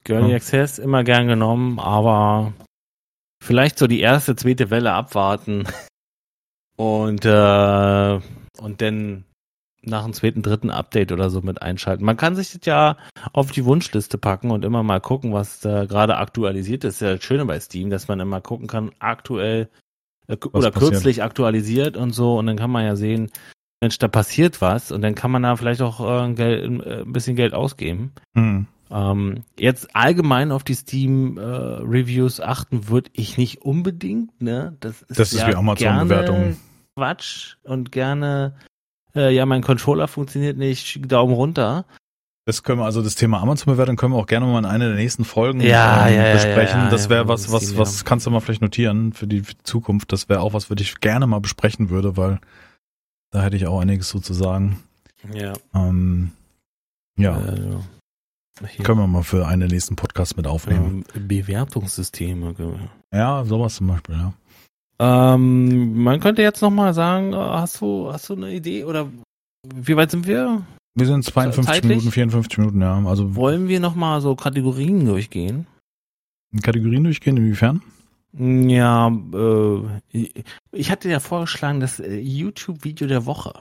Early 0.08 0.30
Ja. 0.30 0.36
Access 0.36 0.78
immer 0.78 1.02
gern 1.02 1.26
genommen, 1.26 1.80
aber 1.80 2.52
vielleicht 3.42 3.78
so 3.78 3.86
die 3.86 4.00
erste, 4.00 4.36
zweite 4.36 4.70
Welle 4.70 4.92
abwarten 4.92 5.66
und 6.76 7.24
äh, 7.24 8.20
und 8.58 8.80
dann 8.80 9.24
nach 9.82 10.04
dem 10.04 10.12
zweiten, 10.12 10.42
dritten 10.42 10.70
Update 10.70 11.12
oder 11.12 11.30
so 11.30 11.40
mit 11.42 11.62
einschalten. 11.62 12.04
Man 12.04 12.16
kann 12.16 12.34
sich 12.34 12.52
das 12.52 12.60
ja 12.64 12.96
auf 13.32 13.52
die 13.52 13.64
Wunschliste 13.64 14.18
packen 14.18 14.50
und 14.50 14.64
immer 14.64 14.82
mal 14.82 15.00
gucken, 15.00 15.32
was 15.32 15.60
da 15.60 15.84
gerade 15.84 16.16
aktualisiert 16.16 16.84
ist. 16.84 16.94
Das 17.00 17.02
ist 17.02 17.06
ja 17.06 17.14
das 17.14 17.24
Schöne 17.24 17.44
bei 17.46 17.60
Steam, 17.60 17.90
dass 17.90 18.08
man 18.08 18.18
immer 18.18 18.40
gucken 18.40 18.66
kann, 18.66 18.90
aktuell 18.98 19.68
äh, 20.26 20.36
oder 20.52 20.70
passiert. 20.70 20.92
kürzlich 20.92 21.22
aktualisiert 21.22 21.96
und 21.96 22.12
so 22.12 22.38
und 22.38 22.46
dann 22.46 22.56
kann 22.56 22.70
man 22.70 22.84
ja 22.84 22.96
sehen, 22.96 23.30
Mensch, 23.80 23.98
da 23.98 24.08
passiert 24.08 24.60
was 24.60 24.90
und 24.90 25.02
dann 25.02 25.14
kann 25.14 25.30
man 25.30 25.42
da 25.42 25.54
vielleicht 25.56 25.82
auch 25.82 26.00
äh, 26.00 26.24
ein, 26.24 26.34
Geld, 26.34 26.64
äh, 26.84 27.02
ein 27.02 27.12
bisschen 27.12 27.36
Geld 27.36 27.54
ausgeben. 27.54 28.12
Hm. 28.34 28.66
Ähm, 28.90 29.42
jetzt 29.58 29.94
allgemein 29.96 30.52
auf 30.52 30.62
die 30.64 30.74
Steam 30.74 31.38
äh, 31.38 31.42
Reviews 31.42 32.40
achten 32.40 32.88
würde 32.88 33.10
ich 33.14 33.36
nicht 33.36 33.62
unbedingt, 33.62 34.40
ne? 34.40 34.76
Das 34.80 35.02
ist, 35.02 35.18
Das 35.18 35.32
ist 35.32 35.40
ja 35.40 35.48
wie 35.48 35.54
Amazon-Bewertungen. 35.54 36.42
gerne 36.42 36.56
Quatsch 36.96 37.56
und 37.64 37.90
gerne 37.92 38.54
äh, 39.14 39.34
ja, 39.34 39.44
mein 39.46 39.62
Controller 39.62 40.08
funktioniert 40.08 40.56
nicht, 40.58 41.10
Daumen 41.10 41.34
runter. 41.34 41.84
Das 42.44 42.62
können 42.62 42.78
wir, 42.80 42.84
also 42.84 43.02
das 43.02 43.16
Thema 43.16 43.40
Amazon-Bewertung 43.40 43.96
können 43.96 44.12
wir 44.12 44.18
auch 44.18 44.26
gerne 44.26 44.46
mal 44.46 44.58
in 44.60 44.66
einer 44.66 44.86
der 44.88 44.94
nächsten 44.96 45.24
Folgen 45.24 45.60
Ja, 45.60 46.06
ähm, 46.06 46.14
ja, 46.14 46.32
besprechen. 46.32 46.78
ja, 46.78 46.84
ja, 46.84 46.90
das 46.90 47.08
wäre 47.08 47.26
was, 47.26 47.50
was, 47.50 47.76
was 47.76 48.04
kannst 48.04 48.24
du 48.26 48.30
mal 48.30 48.38
vielleicht 48.40 48.62
notieren 48.62 49.12
für 49.12 49.26
die 49.26 49.42
Zukunft. 49.64 50.12
Das 50.12 50.28
wäre 50.28 50.40
auch 50.40 50.52
was, 50.52 50.70
was 50.70 50.80
ich 50.80 51.00
gerne 51.00 51.26
mal 51.26 51.40
besprechen 51.40 51.90
würde, 51.90 52.16
weil 52.16 52.38
da 53.32 53.42
hätte 53.42 53.56
ich 53.56 53.66
auch 53.66 53.80
einiges 53.80 54.10
so 54.10 54.20
zu 54.20 54.32
sagen. 54.32 54.80
Ja. 55.34 55.54
Ähm, 55.74 56.30
ja, 57.18 57.36
Äh, 57.36 57.78
hier, 58.68 58.84
können 58.84 58.98
wir 59.00 59.06
mal 59.06 59.22
für 59.22 59.46
einen 59.46 59.60
der 59.60 59.68
nächsten 59.70 59.96
Podcasts 59.96 60.36
mit 60.36 60.46
aufnehmen. 60.46 61.04
ähm, 61.14 61.28
Bewertungssysteme. 61.28 62.54
Ja, 63.12 63.44
sowas 63.44 63.76
zum 63.76 63.88
Beispiel, 63.88 64.14
ja. 64.16 64.32
Ähm, 64.98 66.02
man 66.02 66.20
könnte 66.20 66.40
jetzt 66.42 66.62
noch 66.62 66.70
mal 66.70 66.94
sagen, 66.94 67.32
äh, 67.32 67.36
hast 67.36 67.80
du, 67.80 68.10
hast 68.12 68.28
du 68.30 68.34
eine 68.34 68.52
Idee 68.54 68.84
oder 68.84 69.08
wie 69.74 69.96
weit 69.96 70.10
sind 70.10 70.26
wir? 70.26 70.62
Wir 70.94 71.06
sind 71.06 71.22
52 71.24 71.66
Zeitlich? 71.66 71.88
Minuten, 71.98 72.10
54 72.12 72.58
Minuten, 72.58 72.80
ja. 72.80 73.04
Also 73.04 73.34
Wollen 73.34 73.68
wir 73.68 73.80
nochmal 73.80 74.22
so 74.22 74.34
Kategorien 74.34 75.04
durchgehen? 75.04 75.66
Kategorien 76.62 77.04
durchgehen, 77.04 77.36
inwiefern? 77.36 77.82
Ja, 78.38 79.08
äh, 79.34 80.28
ich 80.72 80.90
hatte 80.90 81.10
ja 81.10 81.20
vorgeschlagen, 81.20 81.80
das 81.80 82.00
äh, 82.00 82.18
YouTube-Video 82.18 83.06
der 83.06 83.26
Woche. 83.26 83.52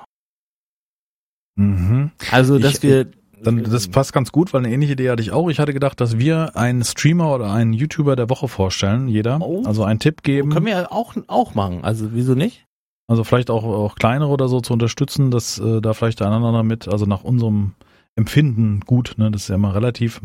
Mhm. 1.56 2.12
Also, 2.32 2.60
dass 2.60 2.76
Ich- 2.76 2.84
wir. 2.84 3.12
Dann, 3.43 3.63
das 3.63 3.88
passt 3.88 4.13
ganz 4.13 4.31
gut, 4.31 4.53
weil 4.53 4.63
eine 4.63 4.73
ähnliche 4.73 4.93
Idee 4.93 5.09
hatte 5.09 5.21
ich 5.21 5.31
auch. 5.31 5.49
Ich 5.49 5.59
hatte 5.59 5.73
gedacht, 5.73 5.99
dass 6.01 6.17
wir 6.17 6.55
einen 6.55 6.83
Streamer 6.83 7.33
oder 7.33 7.51
einen 7.51 7.73
YouTuber 7.73 8.15
der 8.15 8.29
Woche 8.29 8.47
vorstellen, 8.47 9.07
jeder. 9.07 9.39
Oh. 9.41 9.63
Also 9.65 9.83
einen 9.83 9.99
Tipp 9.99 10.23
geben. 10.23 10.51
können 10.51 10.65
wir 10.65 10.73
ja 10.73 10.91
auch, 10.91 11.15
auch 11.27 11.53
machen. 11.55 11.83
Also, 11.83 12.13
wieso 12.13 12.36
nicht? 12.36 12.65
Also 13.07 13.23
vielleicht 13.23 13.49
auch, 13.51 13.63
auch 13.63 13.95
kleinere 13.95 14.29
oder 14.29 14.47
so 14.47 14.61
zu 14.61 14.73
unterstützen, 14.73 15.29
dass 15.29 15.59
äh, 15.59 15.79
da 15.81 15.93
vielleicht 15.93 16.21
der 16.21 16.27
andere 16.27 16.63
mit, 16.63 16.88
also 16.88 17.05
nach 17.05 17.23
unserem 17.23 17.73
Empfinden 18.15 18.79
gut, 18.79 19.15
ne, 19.17 19.29
das 19.29 19.43
ist 19.43 19.47
ja 19.49 19.55
immer 19.55 19.75
relativ. 19.75 20.21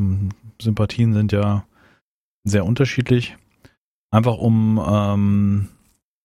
Sympathien 0.62 1.12
sind 1.12 1.32
ja 1.32 1.64
sehr 2.44 2.64
unterschiedlich. 2.64 3.36
Einfach 4.10 4.38
um 4.38 4.80
ähm, 4.84 5.68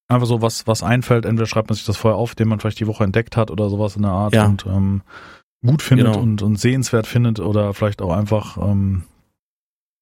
einfach 0.08 0.28
so 0.28 0.42
was, 0.42 0.66
was 0.68 0.82
einfällt, 0.84 1.26
entweder 1.26 1.48
schreibt 1.48 1.70
man 1.70 1.76
sich 1.76 1.86
das 1.86 1.98
vorher 1.98 2.18
auf, 2.18 2.36
den 2.36 2.48
man 2.48 2.60
vielleicht 2.60 2.80
die 2.80 2.88
Woche 2.88 3.04
entdeckt 3.04 3.36
hat 3.38 3.52
oder 3.52 3.70
sowas 3.70 3.96
in 3.96 4.04
der 4.04 4.12
Art 4.12 4.34
Ja. 4.34 4.46
und 4.46 4.66
ähm, 4.66 5.02
gut 5.66 5.82
findet 5.82 6.08
Genau. 6.08 6.20
und, 6.20 6.42
und 6.42 6.60
sehenswert 6.60 7.08
findet 7.08 7.40
oder 7.40 7.74
vielleicht 7.74 8.02
auch 8.02 8.14
einfach 8.14 8.58
ähm, 8.58 9.04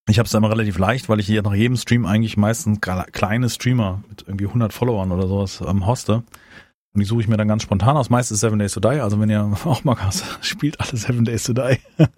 ich 0.06 0.18
habe 0.18 0.26
es 0.26 0.34
immer 0.34 0.50
relativ 0.50 0.76
leicht, 0.78 1.08
weil 1.08 1.18
ich 1.18 1.26
hier 1.26 1.40
nach 1.42 1.54
jedem 1.54 1.78
Stream 1.78 2.04
eigentlich 2.04 2.36
meistens 2.36 2.78
kle- 2.80 3.10
kleine 3.10 3.48
Streamer 3.48 4.02
mit 4.10 4.24
irgendwie 4.28 4.46
100 4.46 4.70
Followern 4.72 5.10
oder 5.12 5.26
sowas 5.26 5.62
ähm, 5.66 5.86
hoste. 5.86 6.16
Und 6.16 7.00
die 7.00 7.06
suche 7.06 7.22
ich 7.22 7.28
mir 7.28 7.38
dann 7.38 7.48
ganz 7.48 7.62
spontan 7.62 7.96
aus. 7.96 8.10
Meistens 8.10 8.40
Seven 8.40 8.58
Days 8.58 8.72
to 8.72 8.80
Die. 8.80 9.00
Also 9.00 9.18
wenn 9.18 9.30
ihr 9.30 9.42
auch 9.64 9.82
mal 9.82 9.96
hast, 9.98 10.24
spielt 10.44 10.78
alle 10.78 10.96
Seven 10.98 11.24
Days 11.24 11.44
to 11.44 11.54
Die. 11.54 11.78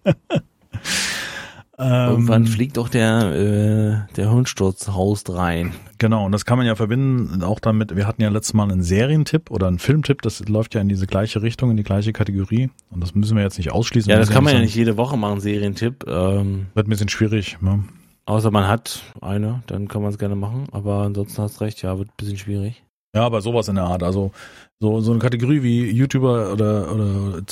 Irgendwann 1.79 2.45
ähm, 2.45 2.49
fliegt 2.49 2.79
auch 2.79 2.89
der, 2.89 4.07
äh, 4.09 4.15
der 4.15 4.31
Hundsturz 4.31 4.89
haust 4.89 5.31
rein. 5.31 5.73
Genau, 5.99 6.25
und 6.25 6.33
das 6.33 6.47
kann 6.47 6.57
man 6.57 6.67
ja 6.67 6.75
verbinden 6.75 7.43
auch 7.43 7.61
damit, 7.61 7.95
wir 7.95 8.07
hatten 8.07 8.23
ja 8.23 8.31
letztes 8.31 8.55
Mal 8.55 8.71
einen 8.71 8.83
Serientipp 8.83 9.51
oder 9.51 9.67
einen 9.69 9.79
Filmtipp, 9.79 10.23
das 10.23 10.47
läuft 10.49 10.75
ja 10.75 10.81
in 10.81 10.89
diese 10.89 11.07
gleiche 11.07 11.43
Richtung, 11.43 11.71
in 11.71 11.77
die 11.77 11.83
gleiche 11.83 12.13
Kategorie. 12.13 12.71
Und 12.91 13.03
das 13.03 13.15
müssen 13.15 13.37
wir 13.37 13.43
jetzt 13.43 13.59
nicht 13.59 13.73
ausschließen. 13.73 14.11
Ja, 14.11 14.19
das 14.19 14.31
kann 14.31 14.45
man 14.45 14.55
ja 14.55 14.61
nicht 14.61 14.75
jede 14.75 14.97
Woche 14.97 15.19
machen, 15.19 15.41
Serientipp. 15.41 16.07
Ähm, 16.07 16.67
Wird 16.75 16.87
ein 16.87 16.91
bisschen 16.91 17.11
schwierig. 17.11 17.59
Ne? 17.61 17.85
außer 18.27 18.51
man 18.51 18.69
hat 18.69 19.03
eine, 19.21 19.63
dann 19.67 19.89
kann 19.89 20.03
man 20.03 20.11
es 20.11 20.19
gerne 20.19 20.37
machen. 20.37 20.67
Aber 20.73 21.03
ansonsten 21.03 21.43
hast 21.43 21.61
recht, 21.61 21.81
ja, 21.83 21.97
wird 21.99 22.09
ein 22.09 22.17
bisschen 22.17 22.37
schwierig. 22.37 22.83
Ja, 23.15 23.25
aber 23.25 23.41
sowas 23.41 23.69
in 23.69 23.77
der 23.77 23.85
Art. 23.85 24.03
Also 24.03 24.33
so, 24.79 25.01
so 25.01 25.13
eine 25.13 25.21
Kategorie 25.21 25.63
wie 25.63 25.91
YouTuber 25.91 26.53
oder, 26.53 26.93
oder 26.93 27.43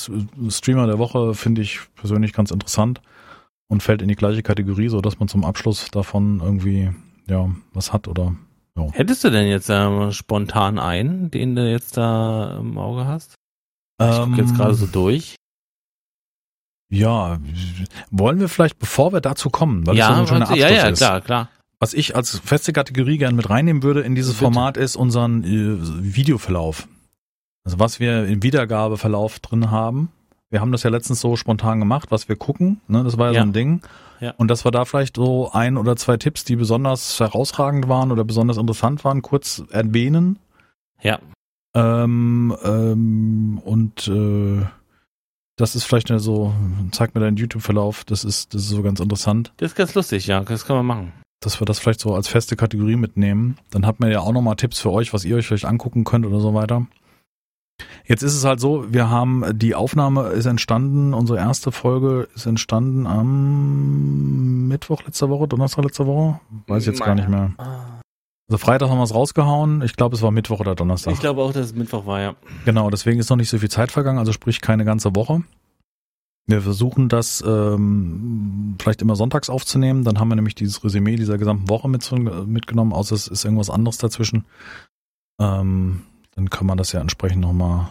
Streamer 0.51 0.87
der 0.87 0.99
Woche 0.99 1.35
finde 1.35 1.63
ich 1.63 1.81
persönlich 1.95 2.35
ganz 2.35 2.51
interessant 2.51 3.01
und 3.69 3.83
fällt 3.83 4.03
in 4.03 4.09
die 4.09 4.17
gleiche 4.17 4.43
Kategorie, 4.43 4.89
so 4.89 5.01
dass 5.01 5.19
man 5.19 5.29
zum 5.29 5.45
Abschluss 5.45 5.91
davon 5.91 6.41
irgendwie 6.41 6.91
ja 7.29 7.51
was 7.73 7.93
hat 7.93 8.09
oder 8.09 8.37
Hättest 8.93 9.23
du 9.23 9.31
denn 9.31 9.47
jetzt 9.47 9.69
ähm, 9.71 10.11
spontan 10.11 10.79
einen, 10.79 11.31
den 11.31 11.55
du 11.55 11.71
jetzt 11.71 11.97
da 11.97 12.57
im 12.59 12.77
Auge 12.77 13.07
hast? 13.07 13.35
Ich 14.01 14.07
Ähm, 14.07 14.35
jetzt 14.35 14.57
gerade 14.57 14.75
so 14.75 14.87
durch. 14.87 15.37
Ja, 16.91 17.39
wollen 18.11 18.41
wir 18.41 18.49
vielleicht, 18.49 18.79
bevor 18.79 19.13
wir 19.13 19.21
dazu 19.21 19.49
kommen, 19.49 19.87
weil 19.87 19.97
ja, 19.97 20.11
es 20.11 20.17
so 20.17 20.21
ein 20.23 20.27
schöner 20.27 20.41
warte, 20.41 20.53
Abschluss 20.53 20.71
ja, 20.71 20.77
ja, 20.77 20.89
ist, 20.89 20.99
klar, 20.99 21.21
klar. 21.21 21.51
was 21.79 21.95
ich 21.95 22.15
als 22.15 22.39
feste 22.39 22.73
Kategorie 22.73 23.19
gern 23.19 23.37
mit 23.37 23.49
reinnehmen 23.49 23.83
würde 23.83 24.01
in 24.01 24.15
dieses 24.15 24.35
Bitte. 24.35 24.45
Format 24.45 24.77
ist 24.77 24.97
unseren 24.97 25.45
äh, 25.45 26.15
Videoverlauf. 26.15 26.89
Also 27.65 27.79
was 27.79 28.01
wir 28.01 28.27
im 28.27 28.43
Wiedergabeverlauf 28.43 29.39
drin 29.39 29.71
haben. 29.71 30.11
Wir 30.51 30.61
haben 30.61 30.73
das 30.73 30.83
ja 30.85 30.91
letztens 30.91 31.21
so 31.21 31.37
spontan 31.37 31.81
gemacht, 31.81 32.11
was 32.11 32.29
wir 32.29 32.37
gucken, 32.37 32.81
ne, 32.87 33.03
das 33.03 33.19
war 33.19 33.29
ja, 33.29 33.33
Ja. 33.35 33.41
so 33.43 33.49
ein 33.49 33.53
Ding. 33.53 33.81
Ja. 34.21 34.33
Und 34.37 34.49
dass 34.49 34.65
wir 34.65 34.71
da 34.71 34.85
vielleicht 34.85 35.17
so 35.17 35.51
ein 35.53 35.77
oder 35.77 35.97
zwei 35.97 36.17
Tipps, 36.17 36.45
die 36.45 36.57
besonders 36.57 37.19
herausragend 37.19 37.89
waren 37.89 38.13
oder 38.13 38.25
besonders 38.25 38.57
interessant 38.57 39.05
waren, 39.05 39.23
kurz 39.23 39.63
erwähnen. 39.71 40.39
Ja. 41.03 41.19
Ähm, 41.75 42.57
ähm, 42.65 43.61
und 43.65 44.07
äh, 44.07 44.65
das 45.57 45.75
ist 45.75 45.85
vielleicht 45.85 46.09
so, 46.09 46.53
zeig 46.93 47.15
mir 47.15 47.21
deinen 47.21 47.37
YouTube-Verlauf, 47.37 48.05
das 48.05 48.25
ist, 48.25 48.55
das 48.55 48.63
ist 48.63 48.69
so 48.69 48.83
ganz 48.83 49.01
interessant, 49.01 49.53
Das 49.57 49.73
ist 49.73 49.77
ganz 49.77 49.95
lustig, 49.95 50.27
ja, 50.27 50.41
das 50.41 50.67
kann 50.67 50.77
man 50.77 50.87
machen. 50.87 51.13
dass 51.41 51.61
wir 51.61 51.65
das 51.65 51.79
vielleicht 51.81 52.01
so 52.01 52.15
als 52.15 52.29
feste 52.29 52.57
Kategorie 52.57 52.97
mitnehmen. 52.97 53.59
Dann 53.71 53.87
hat 53.87 53.99
man 54.01 54.11
ja 54.11 54.21
auch 54.21 54.33
nochmal 54.33 54.57
Tipps 54.57 54.81
für 54.81 54.91
euch, 54.93 55.13
was 55.13 55.25
ihr 55.25 55.37
euch 55.37 55.47
vielleicht 55.47 55.65
angucken 55.67 56.05
könnt 56.05 56.25
oder 56.27 56.41
so 56.41 56.55
weiter. 56.55 56.87
Jetzt 58.07 58.23
ist 58.23 58.35
es 58.35 58.45
halt 58.45 58.61
so, 58.61 58.93
wir 58.93 59.09
haben, 59.09 59.45
die 59.59 59.75
Aufnahme 59.75 60.29
ist 60.29 60.47
entstanden, 60.47 61.15
unsere 61.15 61.39
erste 61.39 61.73
Folge 61.73 62.29
ist 62.35 62.47
entstanden 62.47 63.07
am 63.07 64.69
Mittwoch 64.69 65.03
letzter 65.05 65.31
Woche, 65.31 65.49
Donnerstag 65.49 65.85
letzter 65.85 66.07
Woche, 66.07 66.41
weiß 66.67 66.83
ich 66.83 66.89
jetzt 66.89 67.03
gar 67.03 67.15
nicht 67.15 67.29
mehr. 67.29 67.53
Also 68.47 68.59
Freitag 68.59 68.91
haben 68.91 68.99
wir 68.99 69.05
es 69.05 69.15
rausgehauen, 69.15 69.83
ich 69.83 69.97
glaube 69.97 70.17
es 70.17 70.23
war 70.23 70.31
Mittwoch 70.31 70.61
oder 70.61 70.75
Donnerstag. 70.75 71.15
Ich 71.15 71.21
glaube 71.21 71.43
auch, 71.43 71.53
dass 71.53 71.67
es 71.67 71.75
Mittwoch 71.75 72.05
war, 72.07 72.21
ja. 72.21 72.35
Genau, 72.67 72.91
deswegen 72.91 73.19
ist 73.19 73.31
noch 73.31 73.37
nicht 73.37 73.49
so 73.49 73.59
viel 73.59 73.71
Zeit 73.71 73.91
vergangen, 73.91 74.19
also 74.19 74.33
sprich 74.33 74.61
keine 74.61 74.85
ganze 74.85 75.17
Woche. 75.17 75.43
Wir 76.47 76.61
versuchen 76.61 77.09
das 77.09 77.43
ähm, 77.47 78.77
vielleicht 78.79 79.01
immer 79.01 79.17
sonntags 79.17 79.49
aufzunehmen, 79.49 80.05
dann 80.05 80.21
haben 80.21 80.29
wir 80.29 80.37
nämlich 80.37 80.55
dieses 80.55 80.85
Resümee 80.85 81.17
dieser 81.17 81.39
gesamten 81.39 81.71
Woche 81.71 81.89
mit, 81.89 82.11
mitgenommen, 82.47 82.93
außer 82.93 83.15
es 83.15 83.29
ist 83.29 83.45
irgendwas 83.47 83.71
anderes 83.71 83.97
dazwischen. 83.97 84.45
Ähm, 85.41 86.03
dann 86.35 86.51
kann 86.51 86.67
man 86.67 86.79
das 86.79 86.93
ja 86.93 87.01
entsprechend 87.01 87.41
nochmal 87.41 87.89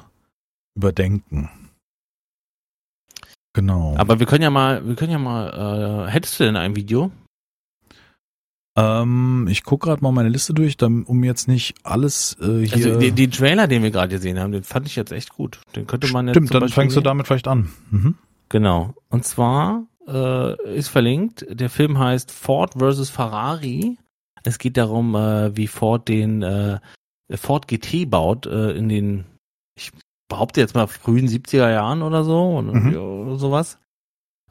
überdenken. 0.76 1.50
Genau. 3.54 3.96
Aber 3.98 4.20
wir 4.20 4.26
können 4.26 4.42
ja 4.42 4.50
mal, 4.50 4.88
wir 4.88 4.96
können 4.96 5.12
ja 5.12 5.20
mal, 5.20 6.08
äh, 6.08 6.12
hättest 6.12 6.40
du 6.40 6.44
denn 6.44 6.56
ein 6.56 6.76
Video? 6.76 7.12
ähm, 8.76 9.48
ich 9.50 9.64
gucke 9.64 9.88
gerade 9.88 10.02
mal 10.02 10.12
meine 10.12 10.30
Liste 10.30 10.54
durch, 10.54 10.82
um 10.82 11.24
jetzt 11.24 11.48
nicht 11.48 11.76
alles 11.84 12.38
äh, 12.42 12.66
hier. 12.66 12.88
Also 12.88 13.00
die, 13.00 13.12
die 13.12 13.30
Trailer, 13.30 13.68
den 13.68 13.84
wir 13.84 13.92
gerade 13.92 14.10
gesehen 14.10 14.40
haben, 14.40 14.52
den 14.52 14.64
fand 14.64 14.88
ich 14.88 14.96
jetzt 14.96 15.12
echt 15.12 15.32
gut. 15.32 15.60
Den 15.76 15.86
könnte 15.86 16.12
man 16.12 16.28
jetzt 16.28 16.36
Stimmt, 16.36 16.48
zum 16.48 16.54
dann 16.54 16.62
Beispiel 16.62 16.82
fängst 16.82 16.98
du 16.98 17.02
damit 17.02 17.28
vielleicht 17.28 17.48
an. 17.48 17.70
Mhm. 17.92 18.16
Genau. 18.50 18.96
Und 19.10 19.26
zwar 19.26 19.86
äh, 20.08 20.76
ist 20.76 20.90
verlinkt, 20.90 21.46
der 21.50 21.70
Film 21.70 22.00
heißt 22.00 22.32
Ford 22.32 22.74
vs. 22.80 23.10
Ferrari. 23.10 23.98
Es 24.44 24.58
geht 24.58 24.78
darum, 24.78 25.16
äh, 25.16 25.56
wie 25.56 25.68
Ford 25.68 26.08
den 26.08 26.42
äh, 26.42 26.80
Ford 27.32 27.68
GT 27.68 28.10
baut 28.10 28.46
äh, 28.46 28.72
in 28.72 28.90
den, 28.90 29.26
ich 29.78 29.92
behaupte 30.30 30.62
jetzt 30.62 30.76
mal 30.76 30.88
frühen 30.88 31.28
70er 31.28 31.70
Jahren 31.72 32.02
oder 32.02 32.24
so 32.24 32.58
oder, 32.58 32.74
Mhm. 32.74 32.96
oder 32.98 33.36
sowas. 33.38 33.78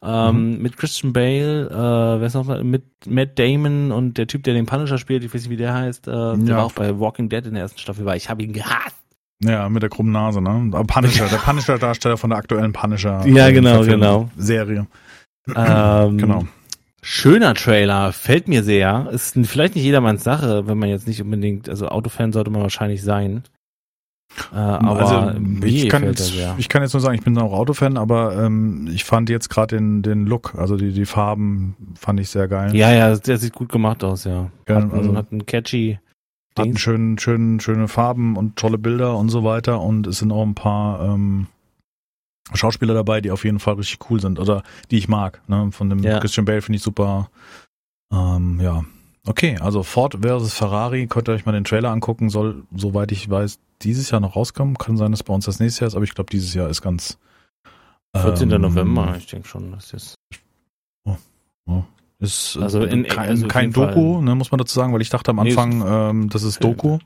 Ähm, 0.04 0.60
Mit 0.60 0.76
Christian 0.76 1.12
Bale, 1.12 1.68
äh, 1.70 2.20
wer 2.20 2.22
ist 2.26 2.34
noch 2.34 2.44
mal, 2.44 2.64
mit 2.64 2.82
Matt 3.06 3.38
Damon 3.38 3.92
und 3.92 4.18
der 4.18 4.26
Typ, 4.26 4.42
der 4.42 4.54
den 4.54 4.66
Punisher 4.66 4.98
spielt, 4.98 5.22
ich 5.22 5.32
weiß 5.32 5.42
nicht, 5.42 5.50
wie 5.50 5.56
der 5.56 5.74
heißt, 5.74 6.08
äh, 6.08 6.10
der 6.10 6.36
Ja. 6.44 6.56
war 6.56 6.64
auch 6.64 6.72
bei 6.72 6.98
Walking 6.98 7.28
Dead 7.28 7.46
in 7.46 7.54
der 7.54 7.62
ersten 7.62 7.78
Staffel, 7.78 8.04
weil 8.04 8.16
ich 8.16 8.28
habe 8.28 8.42
ihn 8.42 8.52
gehasst. 8.52 8.96
Ja, 9.44 9.68
mit 9.68 9.82
der 9.82 9.90
krummen 9.90 10.12
Nase, 10.12 10.40
ne? 10.40 10.50
Aber 10.72 10.82
Punisher, 10.84 11.28
der 11.28 11.36
Punisher-Darsteller 11.44 12.16
von 12.16 12.30
der 12.30 12.38
aktuellen 12.40 12.72
Punisher. 12.72 13.24
Ja, 13.28 13.46
äh, 13.48 13.52
genau, 13.52 13.82
genau. 13.84 14.28
Serie. 14.36 14.86
Ähm, 15.54 16.18
Genau. 16.18 16.44
Schöner 17.04 17.54
Trailer, 17.54 18.12
fällt 18.12 18.46
mir 18.48 18.62
sehr. 18.62 19.08
Ist 19.10 19.36
vielleicht 19.44 19.74
nicht 19.74 19.84
jedermanns 19.84 20.22
Sache, 20.22 20.66
wenn 20.68 20.78
man 20.78 20.88
jetzt 20.88 21.08
nicht 21.08 21.20
unbedingt, 21.20 21.68
also 21.68 21.88
Autofan 21.88 22.32
sollte 22.32 22.50
man 22.50 22.62
wahrscheinlich 22.62 23.02
sein. 23.02 23.42
Äh, 24.52 24.56
aber 24.56 25.00
also 25.00 25.66
ich 25.66 25.88
kann 25.90 26.04
jetzt, 26.04 26.32
ich 26.56 26.68
kann 26.68 26.82
jetzt 26.82 26.94
nur 26.94 27.00
sagen, 27.00 27.14
ich 27.16 27.24
bin 27.24 27.36
auch 27.36 27.52
Autofan, 27.52 27.98
aber 27.98 28.36
ähm, 28.42 28.88
ich 28.90 29.04
fand 29.04 29.28
jetzt 29.28 29.50
gerade 29.50 29.76
den, 29.76 30.02
den 30.02 30.26
Look, 30.26 30.54
also 30.54 30.76
die, 30.76 30.92
die 30.92 31.04
Farben 31.04 31.76
fand 31.98 32.18
ich 32.20 32.30
sehr 32.30 32.48
geil. 32.48 32.74
Ja, 32.74 32.92
ja, 32.94 33.14
der 33.16 33.36
sieht 33.36 33.52
gut 33.52 33.70
gemacht 33.70 34.02
aus, 34.04 34.24
ja. 34.24 34.50
Ja, 34.68 34.76
Hat, 34.76 34.92
also- 34.92 35.14
hat 35.16 35.32
einen 35.32 35.44
catchy 35.44 35.98
Hatten 36.56 36.70
Dings. 36.70 36.80
schön, 36.80 37.18
schön, 37.18 37.60
schöne 37.60 37.88
Farben 37.88 38.36
und 38.36 38.56
tolle 38.56 38.78
Bilder 38.78 39.16
und 39.16 39.28
so 39.28 39.42
weiter 39.44 39.80
und 39.80 40.06
es 40.06 40.18
sind 40.18 40.32
auch 40.32 40.42
ein 40.42 40.54
paar 40.54 41.02
ähm, 41.02 41.46
Schauspieler 42.54 42.94
dabei, 42.94 43.20
die 43.20 43.30
auf 43.30 43.44
jeden 43.44 43.58
Fall 43.60 43.74
richtig 43.74 43.98
cool 44.10 44.20
sind 44.20 44.38
oder 44.38 44.62
die 44.90 44.98
ich 44.98 45.08
mag. 45.08 45.40
Ne? 45.48 45.70
Von 45.72 45.88
dem 45.90 46.00
Ja. 46.02 46.18
Christian 46.18 46.44
Bale 46.44 46.60
finde 46.62 46.76
ich 46.76 46.82
super. 46.82 47.30
Ähm, 48.12 48.60
ja, 48.60 48.84
okay, 49.26 49.56
also 49.58 49.82
Ford 49.82 50.18
versus 50.22 50.52
Ferrari, 50.54 51.06
könnt 51.06 51.28
ihr 51.28 51.34
euch 51.34 51.46
mal 51.46 51.52
den 51.52 51.64
Trailer 51.64 51.90
angucken, 51.90 52.28
soll, 52.30 52.64
soweit 52.76 53.10
ich 53.12 53.30
weiß, 53.30 53.58
dieses 53.82 54.10
Jahr 54.10 54.20
noch 54.20 54.36
rauskommen. 54.36 54.76
Kann 54.76 54.96
sein, 54.96 55.12
dass 55.12 55.22
bei 55.22 55.32
uns 55.32 55.44
das 55.46 55.60
nächste 55.60 55.80
Jahr 55.82 55.88
ist, 55.88 55.94
aber 55.94 56.04
ich 56.04 56.14
glaube, 56.14 56.30
dieses 56.30 56.52
Jahr 56.54 56.68
ist 56.68 56.82
ganz 56.82 57.18
14. 58.16 58.50
ähm, 58.50 58.60
November, 58.60 59.14
ich 59.16 59.26
denke 59.26 59.48
schon, 59.48 59.70
dass 59.72 59.88
das. 59.88 60.14
Ist 62.18 62.56
Also 62.56 62.84
in- 62.84 63.04
kein, 63.04 63.30
also 63.30 63.48
kein. 63.48 63.72
Doku, 63.72 64.20
ne, 64.22 64.36
muss 64.36 64.52
man 64.52 64.58
dazu 64.58 64.74
sagen, 64.74 64.92
weil 64.92 65.00
ich 65.00 65.08
dachte 65.10 65.32
am 65.32 65.38
Nee, 65.42 65.50
Anfang, 65.50 65.82
ähm, 65.84 66.28
das 66.28 66.44
ist 66.44 66.58
Film. 66.58 66.76
Doku, 66.76 66.98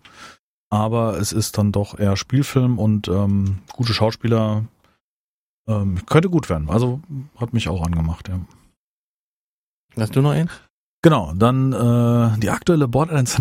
aber 0.69 1.17
es 1.19 1.33
ist 1.33 1.57
dann 1.57 1.73
doch 1.73 1.99
eher 1.99 2.17
Spielfilm 2.19 2.79
und 2.79 3.09
ähm, 3.09 3.61
gute 3.73 3.95
Schauspieler 3.95 4.65
ähm, 5.69 6.05
könnte 6.07 6.31
gut 6.31 6.49
werden. 6.49 6.71
Also 6.71 7.01
hat 7.37 7.53
mich 7.53 7.69
auch 7.69 7.83
angemacht, 7.83 8.29
ja. 8.29 8.41
Hast 9.97 10.15
du 10.15 10.23
noch 10.23 10.33
einen? 10.33 10.51
Genau, 11.03 11.33
dann 11.35 11.73
äh, 11.73 12.39
die 12.39 12.51
aktuelle 12.51 12.89
Borderlands. 12.89 13.41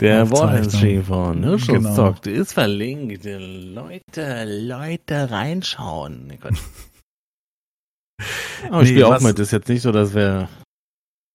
Der 0.00 0.30
Wallstream 0.30 1.04
von 1.04 1.42
Hirschstock 1.42 1.76
genau. 1.76 2.14
ist 2.24 2.52
verlinkt. 2.54 3.24
Leute, 3.24 4.44
Leute 4.46 5.30
reinschauen. 5.30 6.32
Aber 8.70 8.82
ich 8.82 8.88
nee, 8.88 8.94
spiele 8.94 9.08
auch 9.08 9.20
mit. 9.20 9.38
Ist 9.38 9.50
jetzt 9.50 9.68
nicht 9.68 9.82
so, 9.82 9.92
dass 9.92 10.14
wir 10.14 10.48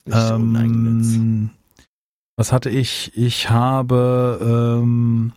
ähm, 0.09 1.51
was 2.37 2.51
hatte 2.51 2.69
ich? 2.69 3.15
Ich 3.15 3.49
habe 3.49 4.39
ähm, 4.81 5.33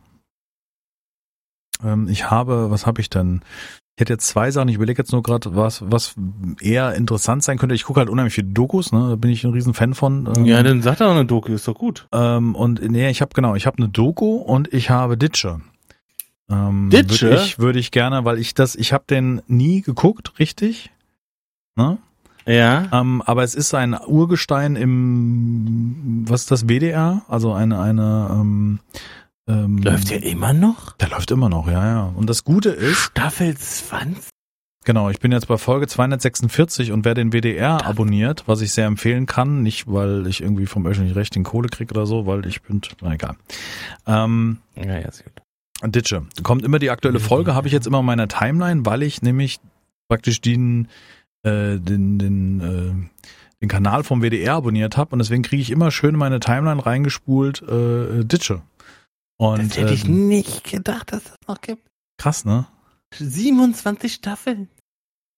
ich 2.09 2.31
habe, 2.31 2.71
was 2.71 2.87
habe 2.87 3.01
ich 3.01 3.11
denn? 3.11 3.43
Ich 3.97 4.01
hätte 4.01 4.13
jetzt 4.15 4.27
zwei 4.27 4.51
Sachen, 4.51 4.69
ich 4.69 4.75
überlege 4.75 5.01
jetzt 5.01 5.13
nur 5.13 5.23
gerade, 5.23 5.55
was, 5.55 5.85
was 5.87 6.17
eher 6.61 6.95
interessant 6.95 7.45
sein 7.45 7.59
könnte. 7.59 7.77
Ich 7.77 7.85
gucke 7.85 8.01
halt 8.01 8.09
unheimlich 8.09 8.35
viele 8.35 8.49
Dokus, 8.49 8.91
ne? 8.91 9.11
Da 9.11 9.17
bin 9.17 9.31
ich 9.31 9.45
ein 9.45 9.53
riesen 9.53 9.73
Fan 9.73 9.95
von. 9.95 10.29
Ähm, 10.37 10.45
ja, 10.47 10.63
dann 10.65 10.83
sag 10.83 10.99
doch 10.99 11.13
eine 11.13 11.25
Doku, 11.25 11.53
ist 11.53 11.69
doch 11.69 11.77
gut. 11.77 12.09
Ähm, 12.13 12.57
und 12.57 12.83
nee, 12.83 13.09
ich 13.09 13.21
habe 13.21 13.33
genau, 13.35 13.55
ich 13.55 13.67
habe 13.67 13.79
eine 13.79 13.89
Doku 13.89 14.37
und 14.37 14.73
ich 14.73 14.91
habe 14.91 15.17
Ditsche. 15.17 15.61
Ähm, 16.51 16.91
Ditsche? 16.91 17.31
Würde 17.31 17.43
ich, 17.45 17.59
würde 17.59 17.79
ich 17.79 17.91
gerne, 17.93 18.25
weil 18.25 18.39
ich 18.39 18.55
das, 18.55 18.75
ich 18.75 18.93
habe 18.93 19.05
den 19.09 19.43
nie 19.47 19.81
geguckt, 19.83 20.41
richtig? 20.41 20.91
Ne? 21.77 21.99
Ja. 22.47 22.89
Ähm, 22.93 23.23
aber 23.25 23.43
es 23.43 23.55
ist 23.55 23.75
ein 23.75 23.97
Urgestein 24.07 24.77
im, 24.77 26.25
was 26.29 26.43
ist 26.43 26.51
das, 26.51 26.69
WDR? 26.69 27.23
Also 27.29 27.53
eine, 27.53 27.81
eine, 27.81 28.29
ähm, 28.33 28.81
ähm, 29.49 29.79
läuft 29.79 30.11
der 30.11 30.23
immer 30.23 30.53
noch? 30.53 30.93
Der 30.97 31.09
läuft 31.09 31.31
immer 31.31 31.49
noch, 31.49 31.67
ja, 31.67 31.87
ja. 31.87 32.13
Und 32.15 32.31
das 32.31 32.45
Gute 32.45 32.71
ist. 32.71 32.99
Staffel 32.99 33.57
20? 33.57 34.31
Genau, 34.85 35.09
ich 35.09 35.19
bin 35.19 35.33
jetzt 35.33 35.49
bei 35.49 35.57
Folge 35.57 35.87
246 35.87 36.93
und 36.93 37.07
wer 37.07 37.15
den 37.15 37.33
WDR 37.33 37.87
abonniert, 37.87 38.45
was 38.47 38.61
ich 38.61 38.73
sehr 38.73 38.87
empfehlen 38.87 39.25
kann, 39.25 39.63
nicht 39.63 39.91
weil 39.91 40.27
ich 40.27 40.43
irgendwie 40.43 40.67
vom 40.67 40.87
öffentlichen 40.87 41.15
Recht 41.15 41.35
den 41.35 41.43
Kohle 41.43 41.71
krieg 41.71 41.91
oder 41.91 42.05
so, 42.05 42.27
weil 42.27 42.47
ich 42.47 42.61
bin, 42.61 42.83
na 43.01 43.15
egal. 43.15 43.37
Ähm, 44.07 44.59
ja, 44.77 44.99
ja, 44.99 45.09
ist 45.09 45.25
gut. 45.25 45.33
Ditsche. 45.91 46.27
Kommt 46.43 46.65
immer 46.65 46.79
die 46.79 46.91
aktuelle 46.91 47.19
Folge, 47.19 47.55
habe 47.55 47.67
ich 47.67 47.73
jetzt 47.73 47.87
immer 47.87 48.01
in 48.01 48.07
meiner 48.07 48.29
Timeline, 48.29 48.85
weil 48.85 49.03
ich 49.03 49.23
nämlich 49.23 49.59
praktisch 50.09 50.41
den, 50.43 50.89
äh, 51.45 51.79
den, 51.79 52.19
den, 52.19 52.61
äh, 52.61 53.09
den 53.63 53.69
Kanal 53.69 54.05
vom 54.05 54.23
WDR 54.23 54.55
abonniert 54.55 54.99
habe 54.99 55.13
und 55.13 55.19
deswegen 55.19 55.43
kriege 55.43 55.63
ich 55.63 55.71
immer 55.71 55.91
schön 55.91 56.11
in 56.11 56.19
meine 56.19 56.41
Timeline 56.41 56.85
reingespult 56.85 57.63
äh, 57.63 58.25
Ditsche. 58.25 58.63
Und, 59.37 59.59
das 59.59 59.77
hätte 59.77 59.95
ich 59.95 60.05
ähm, 60.05 60.29
nicht 60.29 60.65
gedacht, 60.65 61.13
dass 61.13 61.25
das 61.25 61.37
noch 61.47 61.61
gibt. 61.61 61.87
Krass, 62.19 62.45
ne? 62.45 62.67
27 63.19 64.13
Staffeln. 64.13 64.69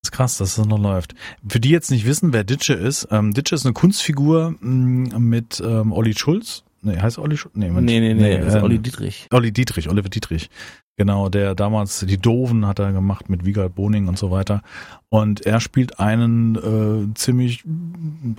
Das 0.02 0.08
ist 0.08 0.12
krass, 0.12 0.38
dass 0.38 0.56
das 0.56 0.66
noch 0.66 0.78
läuft. 0.78 1.14
Für 1.46 1.60
die 1.60 1.70
jetzt 1.70 1.90
nicht 1.90 2.06
wissen, 2.06 2.32
wer 2.32 2.44
Ditsche 2.44 2.74
ist, 2.74 3.08
ähm, 3.10 3.32
Ditsche 3.32 3.54
ist 3.54 3.66
eine 3.66 3.72
Kunstfigur 3.72 4.54
mh, 4.60 5.18
mm, 5.18 5.22
mit 5.22 5.60
ähm, 5.60 5.92
Olli 5.92 6.16
Schulz. 6.16 6.62
Nee, 6.82 6.98
heißt 6.98 7.18
Olli 7.18 7.36
Schulz? 7.36 7.54
Nee, 7.56 7.70
nee, 7.70 7.80
nee, 7.80 8.14
nee, 8.14 8.14
nee 8.14 8.34
ähm, 8.34 8.62
Olli 8.62 8.78
Dietrich. 8.78 9.26
Olli 9.32 9.52
Dietrich, 9.52 9.88
Oliver 9.88 10.08
Dietrich. 10.08 10.50
Genau, 10.96 11.28
der 11.28 11.54
damals 11.54 12.00
die 12.00 12.16
Doofen 12.16 12.66
hat 12.66 12.78
er 12.78 12.92
gemacht 12.92 13.28
mit 13.28 13.44
Wiegald 13.44 13.74
Boning 13.74 14.08
und 14.08 14.18
so 14.18 14.30
weiter. 14.30 14.62
Und 15.10 15.44
er 15.44 15.60
spielt 15.60 16.00
einen 16.00 16.54
äh, 16.56 17.14
ziemlich 17.14 17.64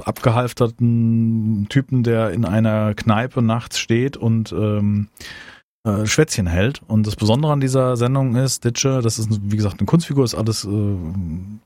abgehalfterten 0.04 1.68
Typen, 1.70 2.02
der 2.02 2.32
in 2.32 2.46
einer 2.46 2.96
Kneipe 2.96 3.44
nachts 3.44 3.78
steht 3.78 4.18
und 4.18 4.52
ähm, 4.54 5.10
äh, 5.84 6.06
Schwätzchen 6.06 6.48
hält. 6.48 6.82
Und 6.88 7.08
das 7.08 7.16
Besondere 7.16 7.54
an 7.54 7.62
dieser 7.62 7.98
Sendung 7.98 8.36
ist, 8.36 8.66
Ditsche, 8.66 9.02
das 9.02 9.20
ist 9.20 9.30
wie 9.44 9.56
gesagt 9.56 9.80
eine 9.80 9.86
Kunstfigur, 9.86 10.26
ist 10.26 10.36
alles, 10.36 10.66
äh, 10.66 10.70
ähm, 10.70 11.60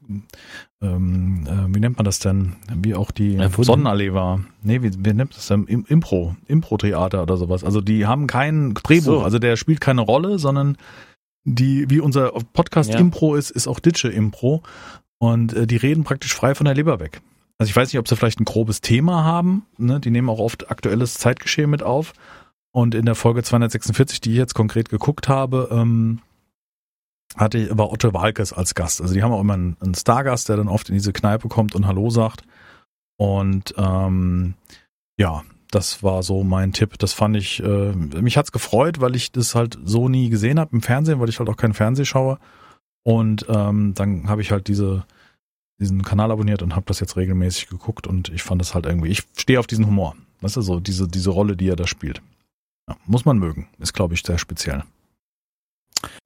äh, 0.82 1.76
wie 1.76 1.80
nennt 1.80 1.98
man 1.98 2.06
das 2.06 2.20
denn? 2.20 2.56
Wie 2.76 2.96
auch 2.96 3.12
die 3.12 3.36
Erfunden. 3.36 3.64
Sonnenallee 3.64 4.14
war. 4.14 4.42
Nee, 4.62 4.84
wie, 4.84 4.92
wie 4.94 5.14
nennt 5.14 5.36
das 5.36 5.48
denn? 5.48 5.66
Im, 5.66 5.86
Impro, 5.88 6.36
Impro-Theater 6.48 7.24
oder 7.24 7.38
sowas. 7.38 7.64
Also 7.64 7.82
die 7.82 8.06
haben 8.06 8.28
kein 8.28 8.74
Drehbuch, 8.74 9.06
so. 9.06 9.22
also 9.22 9.40
der 9.40 9.56
spielt 9.56 9.82
keine 9.82 10.02
Rolle, 10.02 10.40
sondern 10.40 10.78
die, 11.44 11.90
wie 11.90 12.00
unser 12.00 12.32
Podcast 12.54 12.94
ja. 12.94 13.00
Impro 13.00 13.36
ist, 13.36 13.50
ist 13.50 13.68
auch 13.68 13.80
Ditsche 13.80 14.10
Impro. 14.10 14.62
Und 15.20 15.54
äh, 15.54 15.68
die 15.68 15.78
reden 15.78 16.04
praktisch 16.04 16.34
frei 16.34 16.56
von 16.56 16.66
der 16.66 16.76
Leber 16.76 17.00
weg. 17.00 17.22
Also 17.58 17.70
ich 17.70 17.76
weiß 17.76 17.94
nicht, 17.94 18.00
ob 18.00 18.08
sie 18.08 18.16
vielleicht 18.16 18.40
ein 18.40 18.46
grobes 18.46 18.82
Thema 18.82 19.24
haben. 19.24 19.68
Ne? 19.78 20.00
Die 20.00 20.10
nehmen 20.10 20.30
auch 20.30 20.40
oft 20.40 20.72
aktuelles 20.72 21.16
Zeitgeschehen 21.16 21.70
mit 21.70 21.84
auf. 21.84 22.14
Und 22.72 22.96
in 22.96 23.06
der 23.06 23.16
Folge 23.16 23.44
246, 23.44 24.22
die 24.22 24.32
ich 24.32 24.38
jetzt 24.38 24.54
konkret 24.54 24.90
geguckt 24.90 25.28
habe, 25.28 25.70
ähm, 25.72 26.22
hatte 27.36 27.58
ich, 27.58 27.78
war 27.78 27.92
Otto 27.92 28.14
Walkes 28.14 28.54
als 28.54 28.76
Gast. 28.76 29.02
Also 29.02 29.14
die 29.14 29.24
haben 29.24 29.32
auch 29.32 29.42
immer 29.42 29.54
einen, 29.54 29.78
einen 29.82 29.96
Stargast, 29.96 30.50
der 30.50 30.58
dann 30.58 30.68
oft 30.68 30.90
in 30.90 30.96
diese 30.96 31.14
Kneipe 31.14 31.48
kommt 31.48 31.76
und 31.76 31.88
Hallo 31.88 32.10
sagt. 32.10 32.44
Und 33.18 33.74
ähm, 33.78 34.56
ja, 35.18 35.44
das 35.70 36.04
war 36.04 36.24
so 36.24 36.44
mein 36.44 36.74
Tipp. 36.74 36.98
Das 36.98 37.14
fand 37.14 37.38
ich, 37.38 37.62
äh, 37.62 37.94
mich 37.94 38.38
hat's 38.38 38.52
gefreut, 38.52 39.00
weil 39.02 39.16
ich 39.16 39.32
das 39.32 39.56
halt 39.56 39.78
so 39.84 40.10
nie 40.10 40.30
gesehen 40.30 40.60
habe 40.60 40.74
im 40.74 40.82
Fernsehen, 40.82 41.20
weil 41.20 41.30
ich 41.30 41.40
halt 41.40 41.50
auch 41.50 41.58
keinen 41.58 41.74
Fernseh 41.74 42.06
schaue. 42.06 42.40
Und 43.04 43.46
ähm, 43.50 43.94
dann 43.96 44.30
habe 44.30 44.42
ich 44.42 44.52
halt 44.52 44.68
diese 44.68 45.06
diesen 45.82 46.04
Kanal 46.04 46.32
abonniert 46.32 46.62
und 46.62 46.76
habe 46.76 46.86
das 46.86 47.00
jetzt 47.00 47.18
regelmäßig 47.18 47.68
geguckt 47.68 48.06
und 48.06 48.30
ich 48.30 48.44
fand 48.44 48.62
das 48.62 48.76
halt 48.76 48.86
irgendwie, 48.86 49.10
ich 49.10 49.24
stehe 49.36 49.60
auf 49.60 49.68
diesen 49.68 49.88
Humor. 49.88 50.16
Weißt 50.40 50.56
du, 50.56 50.62
so 50.62 50.80
diese, 50.80 51.08
diese 51.08 51.32
Rolle, 51.32 51.58
die 51.58 51.68
er 51.68 51.76
da 51.76 51.88
spielt. 51.88 52.22
Ja, 52.92 52.98
muss 53.06 53.26
man 53.26 53.38
mögen. 53.38 53.68
Ist, 53.80 53.94
glaube 53.94 54.14
ich, 54.14 54.22
sehr 54.22 54.38
speziell. 54.38 54.84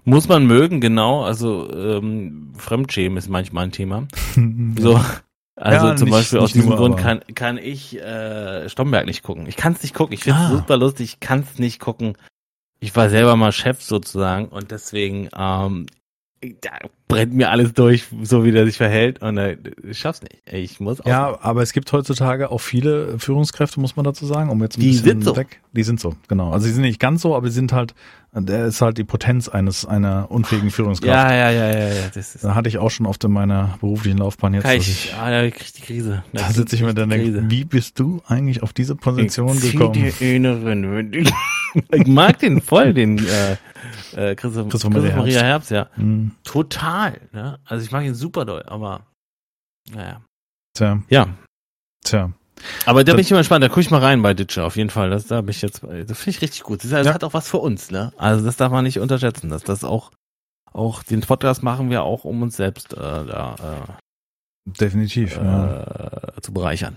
Muss 0.03 0.28
man 0.28 0.45
mögen, 0.45 0.82
genau. 0.82 1.24
Also 1.24 1.72
ähm, 1.72 2.53
Fremdschämen 2.57 3.18
ist 3.18 3.30
manchmal 3.30 3.66
ein 3.66 3.72
Thema. 3.72 4.07
so. 4.78 4.99
Also 5.57 5.88
ja, 5.88 5.95
zum 5.95 6.05
nicht, 6.05 6.13
Beispiel 6.13 6.39
aus 6.39 6.51
diesem 6.51 6.70
nur, 6.70 6.78
Grund 6.78 6.97
kann, 6.97 7.22
kann 7.34 7.57
ich 7.57 7.97
äh, 7.97 8.68
Stromberg 8.68 9.05
nicht 9.05 9.24
gucken. 9.24 9.47
Ich 9.47 9.55
kann 9.55 9.74
es 9.74 9.84
nicht 9.84 9.95
gucken. 9.95 10.13
Ich 10.13 10.24
finde 10.24 10.39
es 10.39 10.45
ah. 10.45 10.49
super 10.49 10.78
lustig. 10.78 11.13
Ich 11.13 11.20
kann 11.20 11.41
es 11.41 11.59
nicht 11.59 11.80
gucken. 11.80 12.18
Ich 12.80 12.95
war 12.95 13.09
selber 13.09 13.36
mal 13.36 13.51
Chef 13.51 13.82
sozusagen 13.82 14.47
und 14.47 14.72
deswegen 14.72 15.30
ähm, 15.38 15.86
da 16.41 16.72
brennt 17.16 17.34
mir 17.34 17.49
alles 17.49 17.74
durch, 17.74 18.05
so 18.24 18.43
wie 18.43 18.51
der 18.51 18.66
sich 18.66 18.78
verhält 18.78 19.22
und 19.22 19.38
äh, 19.38 19.57
ich 19.89 19.99
schaff's 19.99 20.22
nicht. 20.22 20.41
Ich 20.51 20.80
muss 20.82 20.99
auch 20.99 21.05
Ja, 21.05 21.38
aber 21.41 21.61
es 21.61 21.72
gibt 21.72 21.91
heutzutage 21.93 22.51
auch 22.51 22.59
viele 22.59 23.18
Führungskräfte, 23.20 23.80
muss 23.80 23.95
man 23.95 24.03
dazu 24.03 24.26
sagen, 24.26 24.49
um 24.49 24.61
jetzt 24.61 24.78
ein 24.78 24.82
die 24.82 24.88
bisschen 24.88 25.05
sind 25.05 25.24
so. 25.24 25.38
weg. 25.38 25.61
Die 25.72 25.84
sind 25.84 25.99
so, 25.99 26.13
genau. 26.28 26.51
Also 26.51 26.68
sie 26.68 26.74
sind 26.74 26.82
nicht 26.82 26.99
ganz 26.99 27.22
so, 27.22 27.36
aber 27.36 27.47
sie 27.47 27.55
sind 27.55 27.72
halt, 27.72 27.95
der 28.34 28.66
ist 28.66 28.82
halt 28.82 28.97
die 28.97 29.05
Potenz 29.05 29.47
eines 29.47 29.86
einer 29.86 30.30
unfähigen 30.30 30.72
Führungskraft. 30.72 31.13
Ja, 31.13 31.34
ja, 31.34 31.51
ja, 31.51 31.72
ja, 31.72 31.88
ja. 31.88 32.07
Das 32.13 32.36
ist 32.36 32.43
da 32.43 32.53
hatte 32.53 32.68
ich 32.68 32.80
auch 32.80 32.91
schon 32.91 33.05
oft 33.05 33.24
in 33.24 33.32
meiner 33.32 33.78
beruflichen 33.80 34.18
Laufbahn 34.18 34.53
jetzt. 34.53 34.63
Kann 34.63 34.76
ich, 34.76 34.89
ich, 34.89 35.16
ah, 35.16 35.43
ich 35.43 35.53
krieg 35.53 35.74
die 35.74 35.82
Krise. 35.82 36.24
Da, 36.34 36.41
da 36.41 36.49
sitze 36.51 36.76
ich 36.76 36.82
mir 36.82 36.93
dann 36.93 37.09
denke, 37.09 37.49
wie 37.49 37.63
bist 37.63 37.97
du 37.97 38.22
eigentlich 38.28 38.61
auf 38.61 38.74
diese 38.74 38.95
Position 38.95 39.57
ich 39.57 39.72
gekommen? 39.72 39.93
Die 39.93 40.36
Inneren, 40.36 41.26
ich 41.91 42.07
mag 42.07 42.39
den 42.39 42.61
voll, 42.61 42.93
den 42.93 43.17
äh, 43.17 43.53
äh, 44.15 44.36
Christoph, 44.36 44.69
Christoph, 44.69 44.93
Christoph 44.93 45.15
Maria 45.15 45.41
Herbst, 45.41 45.71
ja. 45.71 45.89
Mhm. 45.95 46.32
Total. 46.43 47.19
Ne? 47.32 47.59
Also 47.65 47.86
ich 47.86 47.91
mag 47.91 48.05
ihn 48.05 48.15
super 48.15 48.45
doll, 48.45 48.63
aber 48.67 49.05
naja. 49.91 50.21
Tja. 50.73 51.01
Ja. 51.09 51.28
Tja. 52.03 52.32
Aber 52.86 53.03
da 53.03 53.11
das, 53.11 53.15
bin 53.15 53.26
ich 53.26 53.32
immer 53.32 53.41
gespannt, 53.41 53.63
da 53.63 53.67
gucke 53.67 53.82
ich 53.82 53.91
mal 53.91 54.01
rein 54.01 54.21
bei 54.21 54.34
Ditcher, 54.34 54.65
auf 54.65 54.78
jeden 54.78 54.89
Fall. 54.89 55.09
Das, 55.09 55.28
da 55.28 55.41
bin 55.41 55.49
ich 55.51 55.61
jetzt, 55.61 55.84
das 55.84 56.17
finde 56.17 56.30
ich 56.30 56.41
richtig 56.41 56.63
gut. 56.63 56.84
Das, 56.84 56.91
das 56.91 57.05
ja. 57.05 57.13
hat 57.13 57.23
auch 57.23 57.34
was 57.34 57.49
für 57.49 57.57
uns, 57.57 57.91
ne? 57.91 58.13
Also 58.17 58.45
das 58.45 58.57
darf 58.57 58.71
man 58.71 58.84
nicht 58.84 58.99
unterschätzen, 58.99 59.49
dass 59.49 59.63
das 59.63 59.84
auch, 59.84 60.11
auch 60.71 61.03
den 61.03 61.21
Podcast 61.21 61.63
machen 61.63 61.89
wir 61.89 62.03
auch, 62.03 62.23
um 62.23 62.41
uns 62.41 62.55
selbst 62.55 62.93
äh, 62.93 62.97
da 62.97 63.55
äh, 63.88 64.71
definitiv 64.71 65.38
äh, 65.38 65.43
ja. 65.43 66.32
zu 66.41 66.53
bereichern. 66.53 66.95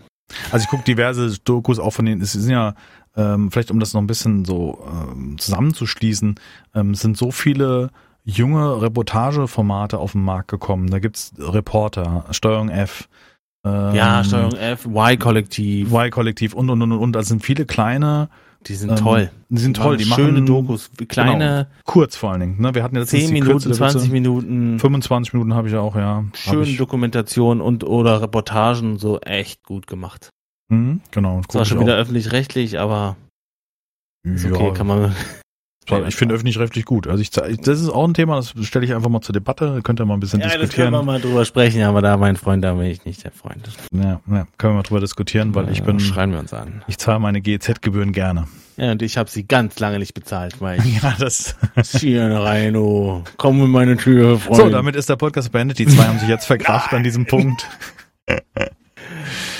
Also 0.51 0.65
ich 0.65 0.69
gucke 0.69 0.85
diverse 0.85 1.39
Dokus 1.45 1.79
auch 1.79 1.93
von 1.93 2.05
denen, 2.05 2.21
es 2.21 2.33
sind 2.33 2.51
ja 2.51 2.75
ähm, 3.17 3.51
vielleicht 3.51 3.71
um 3.71 3.81
das 3.81 3.95
noch 3.95 4.01
ein 4.01 4.07
bisschen 4.07 4.45
so 4.45 4.87
ähm, 4.87 5.39
zusammenzuschließen, 5.39 6.37
ähm, 6.75 6.95
sind 6.95 7.17
so 7.17 7.31
viele 7.31 7.91
junge 8.25 8.81
Reportageformate 8.81 9.99
auf 9.99 10.13
den 10.13 10.23
Markt 10.23 10.49
gekommen. 10.49 10.89
Da 10.91 10.99
gibt's 10.99 11.33
Reporter, 11.39 12.27
Steuerung 12.31 12.69
F. 12.69 13.09
Ähm, 13.65 13.95
ja, 13.95 14.23
Steuerung 14.23 14.53
F, 14.53 14.87
Y-Kollektiv. 14.87 15.91
Y-Kollektiv 15.91 16.55
und, 16.55 16.71
und, 16.71 16.83
und, 16.83 16.93
und. 16.93 17.13
Da 17.13 17.23
sind 17.23 17.43
viele 17.43 17.65
kleine 17.65 18.29
die 18.67 18.75
sind 18.75 18.91
ähm, 18.91 18.97
toll. 18.97 19.31
Die 19.49 19.61
sind 19.61 19.77
toll. 19.77 19.97
Die 19.97 20.05
schöne 20.05 20.33
machen 20.33 20.47
Dokus, 20.47 20.91
kleine, 21.09 21.69
genau, 21.69 21.83
kurz 21.85 22.17
vor 22.17 22.33
allen 22.33 22.41
Dingen. 22.41 22.61
Ne? 22.61 22.75
Wir 22.75 22.83
hatten 22.83 22.97
jetzt 22.97 23.11
10 23.11 23.33
Minuten, 23.33 23.73
20 23.73 24.11
Minuten, 24.11 24.79
25 24.79 25.33
Minuten 25.33 25.55
habe 25.55 25.69
ich 25.69 25.75
auch, 25.77 25.97
ja. 25.97 26.25
Schöne 26.35 26.73
Dokumentation 26.77 27.61
und 27.61 27.85
oder 27.85 28.21
Reportagen 28.21 28.99
so 28.99 29.21
echt 29.21 29.65
gut 29.65 29.87
gemacht. 29.87 30.31
Mhm, 30.69 31.01
genau. 31.11 31.41
Zwar 31.49 31.65
schon 31.65 31.81
wieder 31.81 31.97
öffentlich-rechtlich, 31.97 32.79
aber 32.79 33.17
ist 34.25 34.45
okay, 34.45 34.69
ja. 34.69 34.75
kann 34.75 34.87
man. 34.87 35.15
Ich 36.07 36.17
finde 36.17 36.35
öffentlich-rechtlich 36.35 36.85
gut. 36.85 37.07
Also 37.07 37.21
ich, 37.21 37.31
das 37.31 37.81
ist 37.81 37.89
auch 37.89 38.07
ein 38.07 38.15
Thema, 38.15 38.37
das 38.37 38.55
stelle 38.63 38.85
ich 38.85 38.95
einfach 38.95 39.09
mal 39.09 39.21
zur 39.21 39.33
Debatte. 39.33 39.81
Könnt 39.83 40.01
ihr 40.01 40.05
mal 40.05 40.15
ein 40.15 40.21
bisschen 40.21 40.41
ja, 40.41 40.47
diskutieren. 40.47 40.71
Ja, 40.71 40.99
können 40.99 41.07
wir 41.07 41.13
mal 41.13 41.21
drüber 41.21 41.45
sprechen, 41.45 41.83
aber 41.83 42.03
da 42.03 42.17
mein 42.17 42.37
Freund, 42.37 42.65
da 42.65 42.75
bin 42.75 42.87
ich 42.87 43.05
nicht 43.05 43.25
der 43.25 43.33
Freund. 43.33 43.69
Ja, 43.93 44.21
ja 44.31 44.47
können 44.59 44.75
wir 44.75 44.77
mal 44.77 44.83
drüber 44.83 45.01
diskutieren, 45.01 45.55
weil 45.55 45.67
ja, 45.67 45.73
ich 45.73 45.83
bin. 45.83 46.01
Schreien 46.01 46.33
wir 46.33 46.39
uns 46.39 46.53
an. 46.53 46.83
Ich 46.87 46.99
zahle 46.99 47.19
meine 47.21 47.41
GEZ-Gebühren 47.41 48.13
gerne. 48.13 48.47
Ja, 48.77 48.93
und 48.93 49.03
ich 49.03 49.19
habe 49.19 49.29
sie 49.29 49.45
ganz 49.45 49.81
lange 49.81 49.99
nicht 49.99 50.15
bezahlt, 50.15 50.61
weil 50.61 50.79
ich. 50.81 51.03
ja, 51.03 51.15
das. 51.19 51.57
Hier 51.99 52.25
rein, 52.25 52.77
oh, 52.77 53.25
komm 53.37 53.63
in 53.63 53.71
meine 53.71 53.97
Tür, 53.97 54.39
Freund. 54.39 54.57
So, 54.57 54.69
damit 54.69 54.95
ist 54.95 55.09
der 55.09 55.17
Podcast 55.17 55.51
beendet. 55.53 55.79
Die 55.79 55.87
zwei 55.87 56.05
haben 56.05 56.19
sich 56.19 56.29
jetzt 56.29 56.47
verkracht 56.47 56.93
an 56.93 57.03
diesem 57.03 57.27
Punkt. 57.27 57.67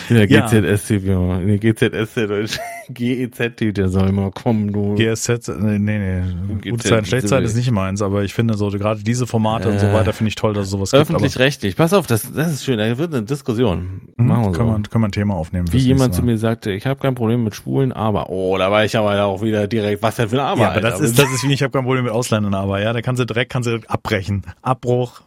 Der 0.09 0.27
GZS-Typ, 0.27 1.05
ja. 1.05 1.39
Der 1.39 1.59
GZS, 1.59 2.59
GEZ-Typ, 2.89 3.75
der 3.75 3.89
soll 3.89 4.09
immer 4.09 4.31
kommen, 4.31 4.73
du. 4.73 4.95
GSZ, 4.95 5.49
nee, 5.61 5.79
nee, 5.79 5.99
nee. 5.99 6.71
Gute 6.71 6.89
Zeit, 6.89 7.07
schlechte 7.07 7.29
Zeit 7.29 7.45
ist 7.45 7.57
nicht 7.57 7.71
meins, 7.71 8.01
aber 8.03 8.23
ich 8.23 8.35
finde 8.35 8.55
so, 8.55 8.71
gerade 8.71 9.03
diese 9.03 9.27
Formate 9.27 9.69
äh, 9.69 9.73
und 9.73 9.81
so 9.81 9.93
weiter 9.93 10.13
finde 10.13 10.29
ich 10.29 10.35
toll, 10.35 10.55
dass 10.55 10.65
es 10.65 10.71
sowas 10.71 10.91
gibt. 10.91 11.03
Öffentlich-rechtlich. 11.03 11.77
Pass 11.77 11.93
auf, 11.93 12.07
das, 12.07 12.33
das 12.33 12.53
ist 12.53 12.65
schön, 12.65 12.79
da 12.79 12.99
wird 12.99 13.15
eine 13.15 13.25
Diskussion. 13.25 14.01
Mhm, 14.17 14.27
Machen 14.27 14.45
wir 14.45 14.53
können, 14.53 14.69
so. 14.69 14.77
wir, 14.79 14.91
können 14.91 15.05
wir 15.05 15.09
ein 15.09 15.13
Thema 15.13 15.35
aufnehmen. 15.35 15.73
Wie 15.73 15.79
jemand 15.79 16.15
zu 16.15 16.23
mir 16.23 16.39
sagte, 16.39 16.71
ich 16.73 16.87
habe 16.87 17.01
kein 17.01 17.15
Problem 17.15 17.45
mit 17.45 17.55
Schwulen, 17.55 17.93
aber, 17.93 18.31
oh, 18.31 18.57
da 18.57 18.71
war 18.71 18.85
ich 18.85 18.97
aber 18.97 19.23
auch 19.25 19.43
wieder 19.43 19.67
direkt, 19.67 20.03
was 20.03 20.17
denn 20.17 20.29
für 20.29 20.37
ein 20.37 20.47
Aber, 20.47 20.61
Ja, 20.63 20.71
aber 20.71 20.81
das 20.81 21.01
ist, 21.01 21.19
das 21.19 21.31
ist 21.31 21.47
wie, 21.47 21.53
ich 21.53 21.63
habe 21.63 21.73
kein 21.73 21.85
Problem 21.85 22.05
mit 22.05 22.13
Ausländern, 22.13 22.55
aber, 22.55 22.81
ja, 22.81 22.93
da 22.93 23.03
kannst 23.03 23.21
du 23.21 23.27
direkt, 23.27 23.53
kannst 23.53 23.69
du 23.69 23.81
abbrechen. 23.89 24.43
Abbruch. 24.63 25.23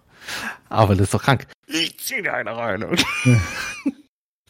Aber 0.69 0.93
das 0.95 1.05
ist 1.05 1.13
doch 1.13 1.23
krank. 1.23 1.47
Ich 1.67 1.97
zieh 1.99 2.21
dir 2.21 2.33
eine 2.33 2.55
rein. 2.55 2.85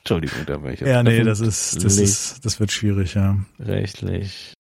Entschuldigung, 0.02 0.40
da 0.48 0.62
war 0.64 0.72
ich 0.72 0.80
jetzt. 0.80 0.90
Ja, 0.90 1.04
nee, 1.04 1.24
das 1.24 1.40
ist, 1.40 1.84
das 1.84 1.98
ist, 1.98 2.44
das 2.44 2.60
wird 2.60 2.72
schwierig, 2.72 3.14
ja. 3.14 3.38
Rechtlich. 3.60 4.54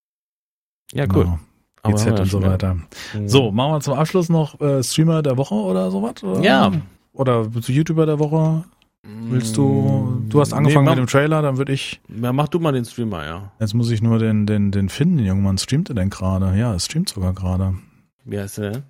Ja, 0.94 1.06
cool. 1.14 1.38
Genau. 1.84 1.96
GZ 1.96 2.20
und 2.20 2.26
so 2.28 2.44
weiter. 2.44 2.76
Mhm. 2.76 3.28
So, 3.28 3.52
machen 3.52 3.74
wir 3.74 3.80
zum 3.80 3.96
Abschluss 3.96 4.30
noch 4.30 4.60
äh, 4.62 4.84
Streamer 4.84 5.24
der 5.24 5.38
Woche 5.38 5.56
oder 5.56 5.90
sowas? 5.90 6.24
Oder? 6.24 6.42
Ja. 6.42 6.72
Oder 7.14 7.50
YouTuber 7.68 8.06
der 8.06 8.20
Woche? 8.20 8.64
Willst 9.04 9.58
du, 9.58 10.22
du 10.30 10.42
hast 10.42 10.54
angefangen 10.54 10.86
nee, 10.86 10.92
mach, 10.92 10.96
mit 10.96 11.08
dem 11.08 11.12
Trailer, 11.12 11.42
dann 11.42 11.58
würde 11.58 11.74
ich. 11.74 12.00
Ja, 12.22 12.32
mach 12.32 12.48
du 12.48 12.60
mal 12.60 12.72
den 12.72 12.86
Streamer, 12.86 13.26
ja. 13.26 13.52
Jetzt 13.60 13.74
muss 13.74 13.90
ich 13.90 14.04
nur 14.04 14.20
den, 14.20 14.46
den, 14.46 14.72
den 14.72 14.90
finden, 14.90 15.18
Junge, 15.26 15.58
streamt 15.58 15.90
er 15.90 15.96
denn 15.96 16.12
gerade? 16.12 16.56
Ja, 16.56 16.76
es 16.76 16.86
streamt 16.86 17.10
sogar 17.10 17.34
gerade. 17.34 17.74
Wie 18.26 18.40
heißt 18.40 18.60
der 18.60 18.72
denn? 18.72 18.84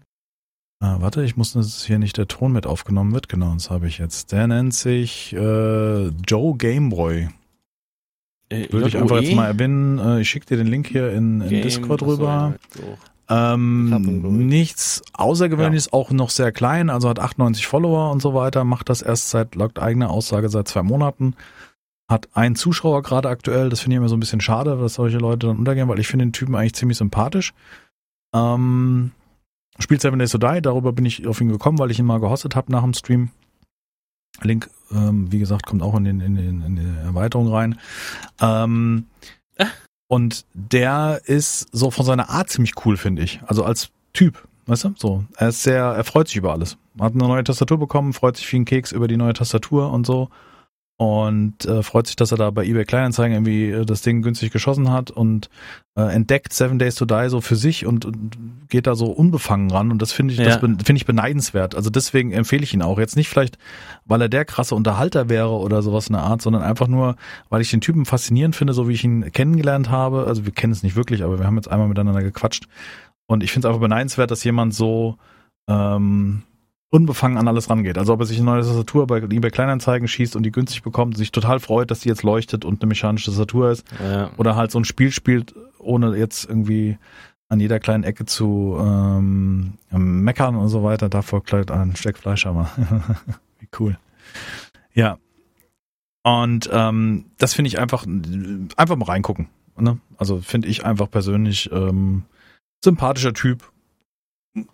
Ah, 0.82 0.98
warte, 1.00 1.24
ich 1.24 1.38
muss, 1.38 1.54
dass 1.54 1.86
hier 1.86 2.00
nicht 2.00 2.18
der 2.18 2.28
Ton 2.28 2.52
mit 2.52 2.66
aufgenommen 2.66 3.14
wird. 3.14 3.30
Genau, 3.30 3.54
das 3.54 3.70
habe 3.70 3.88
ich 3.88 4.00
jetzt. 4.00 4.32
Der 4.32 4.48
nennt 4.48 4.74
sich 4.74 5.32
äh, 5.32 6.08
Joe 6.08 6.58
Gameboy. 6.58 7.30
Äh, 8.50 8.72
Würde 8.72 8.88
ich 8.88 8.98
einfach 8.98 9.22
jetzt 9.22 9.36
mal 9.36 9.46
erwähnen. 9.46 10.00
Äh, 10.00 10.22
ich 10.22 10.30
schicke 10.30 10.48
dir 10.48 10.58
den 10.58 10.66
Link 10.66 10.88
hier 10.88 11.12
in, 11.12 11.42
in 11.42 11.50
Game, 11.50 11.62
Discord 11.62 12.02
rüber. 12.02 12.56
Ähm, 13.30 14.48
nichts 14.48 15.04
Außergewöhnliches, 15.14 15.86
ja. 15.86 15.94
auch 15.94 16.10
noch 16.10 16.32
sehr 16.32 16.52
klein, 16.52 16.90
also 16.90 17.08
hat 17.08 17.20
98 17.20 17.66
Follower 17.66 18.12
und 18.12 18.22
so 18.22 18.34
weiter, 18.34 18.66
macht 18.66 18.90
das 18.90 19.02
erst 19.02 19.30
seit, 19.30 19.56
laut 19.56 19.80
eigener 19.80 20.10
Aussage, 20.10 20.50
seit 20.50 20.68
zwei 20.68 20.84
Monaten. 20.84 21.36
Hat 22.10 22.28
einen 22.34 22.58
Zuschauer 22.58 23.04
gerade 23.04 23.30
aktuell, 23.30 23.70
das 23.70 23.80
finde 23.80 23.96
ich 23.96 23.98
immer 24.00 24.10
so 24.10 24.18
ein 24.18 24.20
bisschen 24.20 24.42
schade, 24.42 24.76
dass 24.76 24.96
solche 24.96 25.20
Leute 25.20 25.48
dann 25.48 25.60
untergehen, 25.60 25.88
weil 25.88 26.00
ich 26.00 26.08
finde 26.08 26.26
den 26.26 26.34
Typen 26.34 26.56
eigentlich 26.56 26.74
ziemlich 26.74 26.98
sympathisch. 26.98 27.54
Ähm, 28.34 29.12
spielt 29.80 30.02
Seven 30.02 30.20
Days 30.20 30.32
to 30.32 30.38
Die, 30.38 30.62
darüber 30.62 30.92
bin 30.92 31.06
ich 31.06 31.28
auf 31.28 31.42
ihn 31.42 31.50
gekommen, 31.50 31.80
weil 31.80 31.92
ich 31.92 32.00
ihn 32.00 32.06
mal 32.06 32.20
gehostet 32.20 32.56
habe 32.56 32.72
nach 32.72 32.84
dem 32.84 32.94
Stream. 32.94 33.30
Link, 34.42 34.70
ähm, 34.92 35.32
wie 35.32 35.40
gesagt, 35.40 35.66
kommt 35.66 35.84
auch 35.84 35.96
in, 35.96 36.06
den, 36.06 36.22
in, 36.22 36.36
den, 36.36 36.62
in 36.62 36.76
die 36.76 37.06
Erweiterung 37.06 37.48
rein. 37.48 37.80
Ähm, 38.40 39.08
äh. 39.56 39.66
Und 40.08 40.46
der 40.54 41.22
ist 41.24 41.70
so 41.72 41.90
von 41.90 42.06
seiner 42.06 42.30
Art 42.30 42.50
ziemlich 42.50 42.74
cool, 42.86 42.98
finde 42.98 43.22
ich. 43.22 43.40
Also 43.46 43.64
als 43.64 43.92
Typ, 44.12 44.46
weißt 44.66 44.84
du? 44.84 44.94
So, 44.98 45.24
er 45.38 45.48
ist 45.48 45.64
sehr, 45.64 45.84
er 45.84 46.04
freut 46.04 46.28
sich 46.28 46.36
über 46.36 46.52
alles. 46.52 46.76
Hat 47.00 47.14
eine 47.14 47.24
neue 47.24 47.46
Tastatur 47.46 47.80
bekommen, 47.80 48.12
freut 48.12 48.36
sich 48.36 48.52
wie 48.52 48.58
ein 48.58 48.66
Keks 48.66 48.92
über 48.92 49.08
die 49.08 49.16
neue 49.16 49.32
Tastatur 49.32 49.90
und 49.90 50.06
so 50.06 50.30
und 51.02 51.66
äh, 51.66 51.82
freut 51.82 52.06
sich, 52.06 52.16
dass 52.16 52.32
er 52.32 52.38
da 52.38 52.52
bei 52.52 52.64
eBay 52.64 52.86
Kleinanzeigen 52.86 53.34
irgendwie 53.34 53.72
äh, 53.72 53.86
das 53.86 54.04
Ding 54.04 54.22
günstig 54.22 54.52
geschossen 54.52 54.92
hat 54.92 55.10
und 55.10 55.50
äh, 55.96 56.04
entdeckt 56.04 56.54
Seven 56.54 56.78
Days 56.78 56.94
to 56.94 57.06
Die 57.06 57.28
so 57.28 57.42
für 57.42 57.56
sich 57.56 57.88
und, 57.88 58.06
und 58.06 58.38
geht 58.70 58.86
da 58.86 58.94
so 58.94 59.08
unbefangen 59.08 59.72
ran 59.72 59.90
und 59.90 60.00
das 60.00 60.12
finde 60.12 60.36
ich, 60.36 60.40
ja. 60.40 60.46
das 60.46 60.58
finde 60.60 60.94
ich 60.94 61.08
beneidenswert. 61.08 61.74
Also 61.74 61.90
deswegen 61.90 62.32
empfehle 62.34 62.62
ich 62.62 62.76
ihn 62.76 62.84
auch. 62.84 63.00
Jetzt 63.00 63.16
nicht 63.16 63.30
vielleicht, 63.30 63.58
weil 64.06 64.22
er 64.22 64.30
der 64.30 64.46
krasse 64.46 64.76
Unterhalter 64.76 65.28
wäre 65.28 65.50
oder 65.50 65.82
sowas 65.82 66.06
in 66.06 66.14
der 66.14 66.22
Art, 66.22 66.44
sondern 66.44 66.62
einfach 66.62 66.88
nur, 66.88 67.16
weil 67.50 67.62
ich 67.62 67.72
den 67.72 67.82
Typen 67.82 68.06
faszinierend 68.06 68.56
finde, 68.56 68.74
so 68.74 68.88
wie 68.88 68.94
ich 68.94 69.04
ihn 69.04 69.32
kennengelernt 69.32 69.90
habe. 69.90 70.28
Also 70.28 70.46
wir 70.46 70.52
kennen 70.52 70.74
es 70.74 70.84
nicht 70.84 70.96
wirklich, 70.96 71.24
aber 71.24 71.40
wir 71.40 71.48
haben 71.48 71.56
jetzt 71.56 71.72
einmal 71.72 71.88
miteinander 71.88 72.22
gequatscht 72.22 72.68
und 73.26 73.42
ich 73.42 73.52
finde 73.52 73.68
es 73.68 73.70
einfach 73.72 73.82
beneidenswert, 73.82 74.30
dass 74.30 74.44
jemand 74.44 74.76
so 74.76 75.18
ähm, 75.68 76.44
unbefangen 76.92 77.38
an 77.38 77.48
alles 77.48 77.70
rangeht. 77.70 77.98
Also 77.98 78.14
ob 78.14 78.20
er 78.20 78.26
sich 78.26 78.38
eine 78.38 78.46
neue 78.46 78.62
Tastatur 78.62 79.08
bei 79.08 79.18
eBay 79.18 79.50
Kleinanzeigen 79.50 80.08
schießt 80.08 80.36
und 80.36 80.44
die 80.44 80.52
günstig 80.52 80.84
bekommt, 80.84 81.18
sich 81.18 81.32
total 81.32 81.60
freut, 81.60 81.90
dass 81.90 82.02
die 82.02 82.10
jetzt 82.10 82.22
leuchtet 82.22 82.66
und 82.66 82.82
eine 82.82 82.90
mechanische 82.90 83.32
Tastatur 83.32 83.72
ist. 83.72 83.86
Ja. 84.00 84.32
Oder 84.38 84.56
halt 84.56 84.72
so 84.72 84.80
ein 84.80 84.84
Spiel 84.84 85.12
spielt, 85.12 85.56
ohne 85.80 86.16
jetzt 86.18 86.48
irgendwie 86.48 86.98
an 87.48 87.60
jeder 87.60 87.80
kleinen 87.80 88.04
Ecke 88.04 88.26
zu 88.26 88.78
ähm, 88.80 89.78
meckern 89.90 90.56
und 90.56 90.68
so 90.68 90.84
weiter. 90.84 91.08
Davor 91.08 91.44
kleidet 91.44 91.72
ein 91.72 91.96
Steckfleisch, 91.96 92.46
aber 92.46 92.70
wie 93.60 93.70
cool. 93.80 93.98
Ja. 94.94 95.18
Und 96.24 96.70
ähm, 96.72 97.26
das 97.38 97.54
finde 97.54 97.70
ich 97.70 97.80
einfach, 97.80 98.06
einfach 98.06 98.96
mal 98.98 99.06
reingucken. 99.06 99.48
Ne? 99.78 99.98
Also 100.18 100.42
finde 100.42 100.68
ich 100.68 100.86
einfach 100.86 101.10
persönlich 101.10 101.72
ähm, 101.72 102.24
sympathischer 102.84 103.34
Typ, 103.34 103.71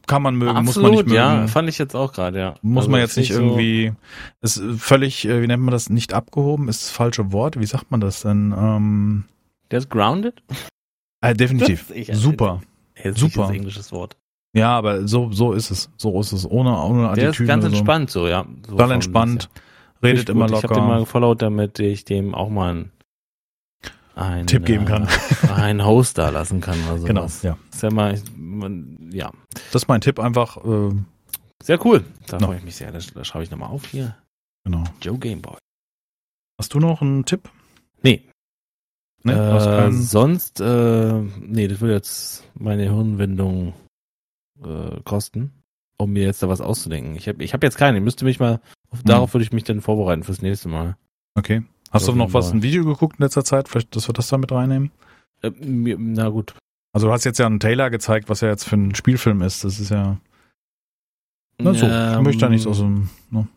kann 0.08 0.24
man 0.24 0.36
mögen, 0.36 0.58
Absolut, 0.58 0.66
muss 0.66 0.76
man 0.78 0.92
nicht 0.92 1.06
mögen. 1.06 1.16
Ja, 1.16 1.48
fand 1.48 1.70
ich 1.70 1.78
jetzt 1.78 1.96
auch 1.96 2.14
gerade, 2.14 2.40
ja. 2.40 2.56
Muss 2.62 2.84
also 2.84 2.92
man 2.92 3.00
jetzt 3.00 3.18
nicht 3.18 3.32
irgendwie, 3.32 3.94
so 4.42 4.64
ist 4.70 4.82
völlig, 4.82 5.26
äh, 5.26 5.42
wie 5.42 5.48
nennt 5.48 5.62
man 5.64 5.72
das, 5.72 5.90
nicht 5.90 6.14
abgehoben, 6.14 6.68
ist 6.68 6.84
das 6.84 6.92
falsche 6.92 7.32
Wort. 7.32 7.60
Wie 7.60 7.66
sagt 7.66 7.92
man 7.92 8.02
das 8.02 8.22
denn? 8.22 8.54
Ähm, 8.58 9.26
Der 9.70 9.80
ist 9.80 9.90
grounded? 9.90 10.42
Äh, 11.22 11.36
definitiv. 11.36 11.94
Super. 12.14 12.62
Super. 13.14 13.52
englisches 13.52 13.92
Wort. 13.92 14.18
Ja, 14.54 14.76
aber 14.76 15.08
so, 15.08 15.32
so 15.32 15.54
ist 15.54 15.70
es. 15.70 15.90
So 15.98 16.20
ist 16.20 16.32
es. 16.32 16.50
Ohne, 16.50 16.76
ohne 16.82 17.10
Attitüden. 17.10 17.16
Der 17.16 17.30
ist 17.30 17.48
ganz 17.48 17.66
entspannt 17.66 18.10
so, 18.10 18.28
ja. 18.28 18.46
So 18.68 18.76
Dann 18.76 18.90
entspannt. 18.90 19.50
Redet 20.02 20.30
immer 20.30 20.48
locker. 20.48 20.58
Ich 20.58 20.64
habe 20.64 20.82
den 20.82 20.88
mal 20.88 21.00
gefollowt, 21.02 21.42
damit 21.42 21.80
ich 21.80 22.06
dem 22.06 22.34
auch 22.34 22.50
mal 22.50 22.72
einen 22.72 22.92
ein, 24.18 24.48
Tipp 24.48 24.66
geben 24.66 24.86
kann. 24.86 25.08
Äh, 25.08 25.52
einen 25.54 25.86
Host 25.86 26.18
da 26.18 26.30
lassen 26.30 26.62
kann. 26.62 26.78
Also 26.90 27.06
genau, 27.06 27.28
ja. 27.44 27.58
Ist 27.72 27.84
ja, 27.84 27.92
mal, 27.92 28.20
man, 28.36 29.10
ja. 29.12 29.32
Das 29.72 29.84
ist 29.84 29.88
mein 29.88 30.02
Tipp 30.02 30.20
einfach. 30.20 30.58
Äh, 30.66 30.92
sehr 31.64 31.84
cool. 31.86 32.04
Da 32.28 32.40
no. 32.40 32.48
freue 32.48 32.58
ich 32.58 32.64
mich 32.64 32.76
sehr. 32.76 32.92
Das, 32.92 33.08
das 33.14 33.28
schreibe 33.28 33.44
ich 33.44 33.52
nochmal 33.52 33.70
auf 33.70 33.88
hier. 33.88 34.16
Genau. 34.64 34.84
Joe 35.02 35.18
Gameboy. 35.18 35.58
Hast 36.60 36.74
du 36.74 36.80
noch 36.80 37.02
einen 37.02 37.26
Tipp? 37.26 37.50
Nee. 38.02 38.24
Nee, 39.24 39.34
äh, 39.34 39.92
sonst, 39.92 40.62
äh, 40.62 41.22
nee, 41.40 41.68
das 41.68 41.82
würde 41.82 41.94
jetzt 41.96 42.44
meine 42.54 42.84
Hirnwindung 42.84 43.74
äh, 44.64 45.02
kosten, 45.04 45.52
um 45.98 46.14
mir 46.14 46.24
jetzt 46.24 46.42
da 46.44 46.50
was 46.50 46.62
auszudenken. 46.62 47.16
Ich 47.16 47.28
habe 47.28 47.44
ich 47.44 47.54
hab 47.54 47.64
jetzt 47.64 47.78
keine. 47.78 47.98
Ich 47.98 48.04
müsste 48.04 48.26
mich 48.26 48.40
mal, 48.40 48.62
hm. 48.92 49.00
darauf 49.06 49.34
würde 49.34 49.44
ich 49.44 49.52
mich 49.52 49.64
dann 49.64 49.82
vorbereiten 49.82 50.24
fürs 50.24 50.42
nächste 50.42 50.70
Mal. 50.70 50.98
Okay. 51.36 51.64
Hast 51.92 52.08
du 52.08 52.14
noch 52.14 52.34
was, 52.34 52.52
ein 52.52 52.64
Video 52.64 52.84
geguckt 52.84 53.20
in 53.20 53.24
letzter 53.24 53.44
Zeit? 53.44 53.70
Vielleicht, 53.70 53.96
dass 53.96 54.08
wir 54.10 54.14
das 54.14 54.28
da 54.28 54.38
mit 54.38 54.52
reinnehmen? 54.52 54.92
Äh, 55.42 55.52
na 55.60 56.30
gut. 56.30 56.56
Also 56.94 57.08
du 57.08 57.14
hast 57.14 57.24
jetzt 57.26 57.38
ja 57.38 57.46
einen 57.46 57.60
Trailer 57.60 57.90
gezeigt, 57.90 58.30
was 58.30 58.42
ja 58.42 58.50
jetzt 58.50 58.64
für 58.64 58.76
ein 58.76 58.96
Spielfilm 58.96 59.42
ist. 59.42 59.64
Das 59.64 59.80
ist 59.80 59.90
ja. 59.90 60.18
Na 61.60 61.74
so, 61.74 61.86
ähm, 61.86 62.20
ich 62.20 62.24
möchte 62.24 62.42
da 62.42 62.50
nicht 62.50 62.68
aus 62.68 62.80
dem. 62.80 63.10
Ne? 63.30 63.48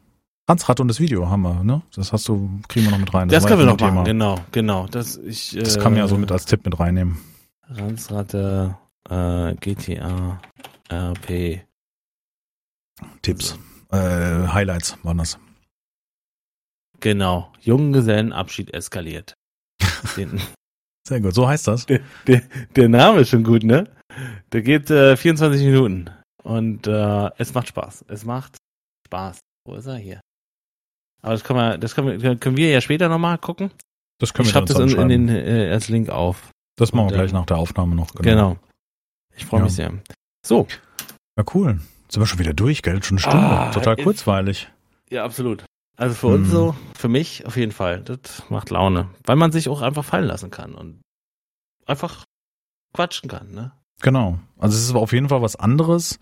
Hansrad 0.48 0.80
und 0.80 0.88
das 0.88 0.98
Video 1.00 1.30
haben 1.30 1.42
wir, 1.42 1.62
ne? 1.62 1.82
Das 1.94 2.12
hast 2.12 2.26
du, 2.26 2.50
kriegen 2.66 2.86
wir 2.86 2.90
noch 2.90 2.98
mit 2.98 3.14
rein. 3.14 3.28
Das, 3.28 3.42
das 3.42 3.48
können 3.48 3.60
wir 3.60 3.66
noch 3.66 3.76
Thema. 3.76 3.92
machen, 3.92 4.04
genau, 4.06 4.38
genau. 4.50 4.86
Das, 4.90 5.16
ich, 5.16 5.56
das 5.58 5.78
kann 5.78 5.92
man 5.92 6.00
ja 6.00 6.08
so 6.08 6.16
mit 6.18 6.32
als 6.32 6.44
Tipp 6.44 6.64
mit 6.64 6.78
reinnehmen. 6.80 7.18
Ransratte, 7.68 8.76
äh, 9.08 9.54
GTA, 9.54 10.40
RP. 10.90 11.60
Tipps. 13.22 13.58
Äh, 13.90 14.48
Highlights 14.48 14.98
waren 15.04 15.18
das. 15.18 15.38
Genau. 17.00 17.52
Junggesellenabschied 17.60 18.72
eskaliert. 18.74 19.34
Sehr 21.08 21.20
gut. 21.20 21.34
So 21.34 21.48
heißt 21.48 21.66
das. 21.66 21.86
Der, 21.86 22.00
der, 22.26 22.42
der, 22.76 22.88
Name 22.88 23.20
ist 23.20 23.30
schon 23.30 23.42
gut, 23.42 23.64
ne? 23.64 23.88
Der 24.52 24.62
geht 24.62 24.90
äh, 24.90 25.16
24 25.16 25.64
Minuten. 25.64 26.10
Und 26.42 26.86
äh, 26.86 27.30
es 27.38 27.54
macht 27.54 27.68
Spaß. 27.68 28.04
Es 28.08 28.24
macht 28.24 28.56
Spaß. 29.06 29.40
Wo 29.66 29.74
ist 29.74 29.86
er 29.86 29.96
hier? 29.96 30.20
Aber 31.22 31.32
das 31.32 31.44
können 31.44 31.58
wir, 31.58 31.78
das 31.78 31.94
können 31.94 32.20
wir, 32.20 32.36
können 32.36 32.56
wir 32.56 32.70
ja 32.70 32.80
später 32.80 33.08
nochmal 33.08 33.38
gucken. 33.38 33.70
Das 34.18 34.32
können 34.32 34.48
ich 34.48 34.54
wir 34.54 34.62
Ich 34.62 34.68
schreibe 34.70 34.84
das 34.84 34.92
in, 34.94 35.10
in 35.10 35.26
den 35.26 35.28
äh, 35.28 35.70
als 35.72 35.88
Link 35.88 36.08
auf. 36.08 36.50
Das 36.76 36.92
machen 36.92 37.10
wir 37.10 37.16
gleich 37.16 37.32
nach 37.32 37.46
der 37.46 37.58
Aufnahme 37.58 37.94
noch. 37.94 38.12
Genau. 38.14 38.22
genau. 38.22 38.56
Ich 39.36 39.44
freue 39.44 39.62
mich 39.62 39.74
sehr. 39.74 39.92
So. 40.46 40.66
Ja, 41.36 41.44
cool. 41.54 41.80
Sind 42.08 42.22
wir 42.22 42.26
schon 42.26 42.38
wieder 42.38 42.54
durch, 42.54 42.82
gell? 42.82 43.02
Schon 43.02 43.18
eine 43.18 43.22
Stunde. 43.22 43.46
Ah, 43.46 43.70
Total 43.70 43.96
kurzweilig. 43.96 44.70
Ja, 45.10 45.24
absolut. 45.24 45.64
Also 46.00 46.14
für 46.14 46.28
uns 46.28 46.48
mhm. 46.48 46.52
so, 46.52 46.74
für 46.96 47.08
mich 47.08 47.44
auf 47.44 47.58
jeden 47.58 47.72
Fall. 47.72 48.00
Das 48.00 48.42
macht 48.48 48.70
Laune. 48.70 49.10
Weil 49.26 49.36
man 49.36 49.52
sich 49.52 49.68
auch 49.68 49.82
einfach 49.82 50.02
fallen 50.02 50.24
lassen 50.24 50.50
kann 50.50 50.74
und 50.74 51.02
einfach 51.84 52.24
quatschen 52.94 53.28
kann, 53.28 53.50
ne? 53.50 53.72
Genau. 54.00 54.38
Also 54.56 54.78
es 54.78 54.84
ist 54.84 54.94
auf 54.94 55.12
jeden 55.12 55.28
Fall 55.28 55.42
was 55.42 55.56
anderes 55.56 56.18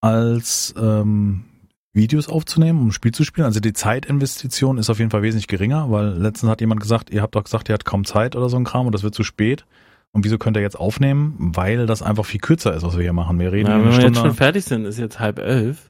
als 0.00 0.74
ähm, 0.76 1.44
Videos 1.92 2.28
aufzunehmen, 2.28 2.80
um 2.80 2.88
ein 2.88 2.92
Spiel 2.92 3.12
zu 3.12 3.22
spielen. 3.22 3.44
Also 3.44 3.60
die 3.60 3.72
Zeitinvestition 3.72 4.76
ist 4.76 4.90
auf 4.90 4.98
jeden 4.98 5.12
Fall 5.12 5.22
wesentlich 5.22 5.46
geringer, 5.46 5.88
weil 5.92 6.08
letztens 6.14 6.50
hat 6.50 6.60
jemand 6.60 6.80
gesagt, 6.80 7.10
ihr 7.10 7.22
habt 7.22 7.36
doch 7.36 7.44
gesagt, 7.44 7.68
ihr 7.68 7.74
habt 7.74 7.84
kaum 7.84 8.04
Zeit 8.04 8.34
oder 8.34 8.48
so 8.48 8.56
ein 8.56 8.64
Kram 8.64 8.86
und 8.86 8.92
das 8.92 9.04
wird 9.04 9.14
zu 9.14 9.22
spät. 9.22 9.66
Und 10.10 10.24
wieso 10.24 10.36
könnt 10.36 10.56
ihr 10.56 10.62
jetzt 10.62 10.80
aufnehmen? 10.80 11.36
Weil 11.54 11.86
das 11.86 12.02
einfach 12.02 12.26
viel 12.26 12.40
kürzer 12.40 12.74
ist, 12.74 12.82
was 12.82 12.96
wir 12.96 13.04
hier 13.04 13.12
machen. 13.12 13.38
Wir 13.38 13.52
reden 13.52 13.70
ja, 13.70 13.76
wenn 13.76 13.84
wir 13.84 13.92
Stunde. 13.92 14.08
jetzt 14.08 14.18
schon 14.18 14.34
fertig 14.34 14.64
sind, 14.64 14.84
ist 14.84 14.98
jetzt 14.98 15.20
halb 15.20 15.38
elf. 15.38 15.86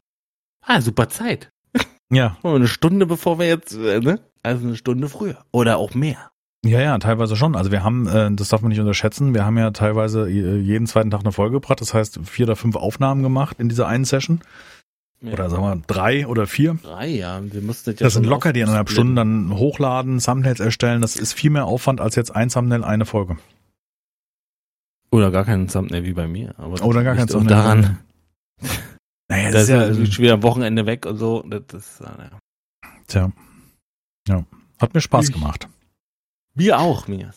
Ah, 0.61 0.83
super 0.83 1.09
Zeit. 1.09 1.51
Ja. 2.13 2.37
Eine 2.43 2.69
Stunde 2.69 3.07
bevor 3.07 3.39
wir 3.39 3.47
jetzt, 3.47 3.75
äh, 3.75 4.01
ne? 4.01 4.21
also 4.43 4.67
eine 4.67 4.77
Stunde 4.77 5.09
früher. 5.09 5.39
Oder 5.51 5.79
auch 5.79 5.95
mehr. 5.95 6.31
Ja, 6.65 6.81
ja, 6.81 6.99
teilweise 6.99 7.35
schon. 7.35 7.57
Also 7.57 7.73
wir 7.73 7.83
haben, 7.83 8.07
äh, 8.07 8.31
das 8.33 8.51
darf 8.51 8.61
man 8.61 8.69
nicht 8.69 8.79
unterschätzen, 8.81 9.35
wir 9.35 9.45
haben 9.45 9.59
ja 9.59 9.71
teilweise 9.73 10.29
äh, 10.29 10.59
jeden 10.59 10.87
zweiten 10.87 11.11
Tag 11.11 11.21
eine 11.21 11.33
Folge 11.33 11.55
gebracht. 11.55 11.81
Das 11.81 11.95
heißt, 11.95 12.21
vier 12.25 12.47
oder 12.47 12.55
fünf 12.55 12.77
Aufnahmen 12.77 13.23
gemacht 13.23 13.57
in 13.59 13.69
dieser 13.69 13.89
einen 13.89 14.05
Session. 14.05 14.43
Ja. 15.23 15.33
Oder 15.33 15.51
sagen 15.51 15.63
wir 15.63 15.83
drei 15.87 16.27
oder 16.27 16.47
vier. 16.47 16.79
Drei, 16.83 17.09
ja. 17.09 17.41
Wir 17.43 17.63
mussten 17.63 17.91
ja 17.91 17.97
das 17.97 18.15
sind 18.15 18.27
locker 18.27 18.53
die 18.53 18.63
eineinhalb 18.63 18.91
Stunden 18.91 19.17
dann 19.17 19.57
hochladen, 19.57 20.19
Thumbnails 20.19 20.61
erstellen. 20.61 21.01
Das 21.01 21.17
ist 21.17 21.33
viel 21.33 21.51
mehr 21.51 21.65
Aufwand 21.65 22.01
als 22.01 22.17
jetzt 22.17 22.35
ein 22.35 22.49
Thumbnail, 22.49 22.85
eine 22.85 23.07
Folge. 23.07 23.39
Oder 25.11 25.31
gar 25.31 25.45
kein 25.45 25.69
Thumbnail 25.69 26.05
wie 26.05 26.13
bei 26.13 26.27
mir. 26.27 26.55
Aber 26.59 26.85
Oder 26.85 27.05
gar 27.05 27.15
kein 27.15 27.29
Thumbnail. 27.29 27.57
daran. 27.57 27.99
Naja, 29.33 29.51
das, 29.51 29.53
das 29.53 29.63
ist 29.63 29.69
ja 29.69 29.81
also 29.81 30.19
wieder 30.19 30.35
am 30.35 30.43
Wochenende 30.43 30.87
weg 30.87 31.07
und 31.07 31.17
so. 31.17 31.43
Das 31.43 31.63
ist, 31.73 32.01
naja. 32.01 32.39
Tja. 33.07 33.33
Ja. 34.29 34.45
Hat 34.79 34.95
mir 34.95 35.01
Spaß 35.01 35.29
ich, 35.29 35.35
gemacht. 35.35 35.69
Wir 36.55 36.79
auch, 36.79 37.09
mir. 37.09 37.33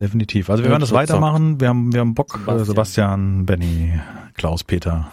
Definitiv. 0.00 0.50
Also 0.50 0.62
wir 0.62 0.70
werden 0.70 0.80
das 0.80 0.92
weitermachen. 0.92 1.60
Wir 1.60 1.68
haben, 1.68 1.92
wir 1.92 2.00
haben 2.00 2.14
Bock. 2.14 2.32
Sebastian, 2.32 2.64
Sebastian 2.64 3.46
Benny, 3.46 4.00
Klaus, 4.34 4.64
Peter. 4.64 5.12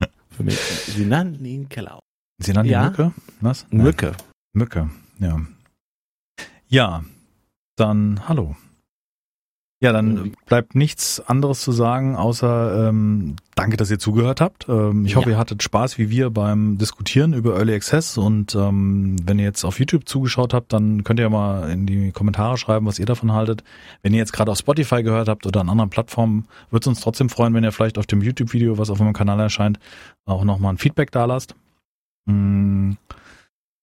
Äh. 0.00 0.06
Für 0.30 0.42
mich. 0.42 0.58
Sie 0.58 1.04
nannten 1.04 1.44
ihn 1.44 1.68
Klaus. 1.68 2.00
Sie 2.38 2.52
nannten 2.52 2.72
ja? 2.72 2.82
ihn 2.82 2.90
Mücke? 2.90 3.12
Was? 3.40 3.66
Mücke. 3.70 4.16
Mücke, 4.52 4.90
ja. 5.20 5.40
Ja, 6.66 7.04
dann 7.76 8.28
hallo. 8.28 8.56
Ja, 9.80 9.92
dann 9.92 10.32
bleibt 10.46 10.74
nichts 10.74 11.20
anderes 11.20 11.60
zu 11.60 11.70
sagen, 11.70 12.16
außer 12.16 12.88
ähm, 12.88 13.36
danke, 13.54 13.76
dass 13.76 13.90
ihr 13.90 13.98
zugehört 13.98 14.40
habt. 14.40 14.66
Ähm, 14.68 15.04
ich 15.04 15.12
ja. 15.12 15.18
hoffe, 15.18 15.30
ihr 15.30 15.36
hattet 15.36 15.62
Spaß 15.62 15.98
wie 15.98 16.08
wir 16.08 16.30
beim 16.30 16.78
Diskutieren 16.78 17.34
über 17.34 17.56
Early 17.56 17.74
Access 17.74 18.16
und 18.16 18.54
ähm, 18.54 19.16
wenn 19.24 19.38
ihr 19.38 19.44
jetzt 19.44 19.64
auf 19.64 19.78
YouTube 19.78 20.08
zugeschaut 20.08 20.54
habt, 20.54 20.72
dann 20.72 21.04
könnt 21.04 21.20
ihr 21.20 21.28
mal 21.28 21.68
in 21.70 21.86
die 21.86 22.12
Kommentare 22.12 22.56
schreiben, 22.56 22.86
was 22.86 22.98
ihr 22.98 23.04
davon 23.04 23.32
haltet. 23.32 23.62
Wenn 24.02 24.14
ihr 24.14 24.20
jetzt 24.20 24.32
gerade 24.32 24.50
auf 24.52 24.58
Spotify 24.58 25.02
gehört 25.02 25.28
habt 25.28 25.44
oder 25.44 25.60
an 25.60 25.68
anderen 25.68 25.90
Plattformen, 25.90 26.46
würde 26.70 26.84
es 26.84 26.88
uns 26.88 27.00
trotzdem 27.00 27.28
freuen, 27.28 27.52
wenn 27.52 27.64
ihr 27.64 27.72
vielleicht 27.72 27.98
auf 27.98 28.06
dem 28.06 28.22
YouTube-Video, 28.22 28.78
was 28.78 28.88
auf 28.88 29.00
meinem 29.00 29.12
Kanal 29.12 29.40
erscheint, 29.40 29.78
auch 30.24 30.44
nochmal 30.44 30.72
ein 30.72 30.78
Feedback 30.78 31.10
da 31.10 31.26
lasst. 31.26 31.56
Mmh. 32.24 32.96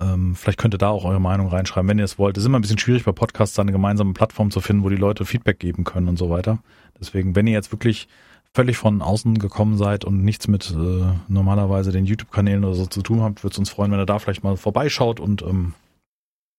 Ähm, 0.02 0.36
vielleicht 0.36 0.58
könnt 0.60 0.74
ihr 0.74 0.80
da 0.80 0.90
auch 0.90 1.06
eure 1.06 1.22
Meinung 1.22 1.48
reinschreiben, 1.48 1.88
wenn 1.90 2.00
ihr 2.00 2.06
es 2.06 2.18
wollt. 2.18 2.38
Es 2.38 2.44
ist 2.44 2.48
immer 2.48 2.60
ein 2.60 2.62
bisschen 2.62 2.80
schwierig 2.80 3.04
bei 3.04 3.12
Podcasts 3.12 3.58
eine 3.60 3.72
gemeinsame 3.72 4.14
Plattform 4.14 4.50
zu 4.52 4.60
finden, 4.60 4.84
wo 4.84 4.90
die 4.90 4.96
Leute 4.96 5.26
Feedback 5.26 5.60
geben 5.60 5.84
können 5.84 6.08
und 6.08 6.18
so 6.18 6.30
weiter. 6.30 6.60
Deswegen, 7.00 7.36
wenn 7.36 7.48
ihr 7.48 7.54
jetzt 7.54 7.72
wirklich 7.72 8.08
völlig 8.54 8.78
von 8.78 9.02
außen 9.02 9.40
gekommen 9.40 9.78
seid 9.78 10.04
und 10.04 10.24
nichts 10.24 10.48
mit 10.48 10.72
äh, 10.72 11.04
normalerweise 11.28 11.92
den 11.92 12.06
YouTube-Kanälen 12.06 12.66
oder 12.66 12.74
so 12.74 12.86
zu 12.86 13.02
tun 13.02 13.22
habt, 13.22 13.44
würde 13.44 13.54
es 13.54 13.60
uns 13.60 13.70
freuen, 13.70 13.92
wenn 13.92 14.00
ihr 14.00 14.06
da 14.06 14.20
vielleicht 14.20 14.44
mal 14.44 14.58
vorbeischaut 14.58 15.20
und 15.20 15.42
ähm, 15.42 15.74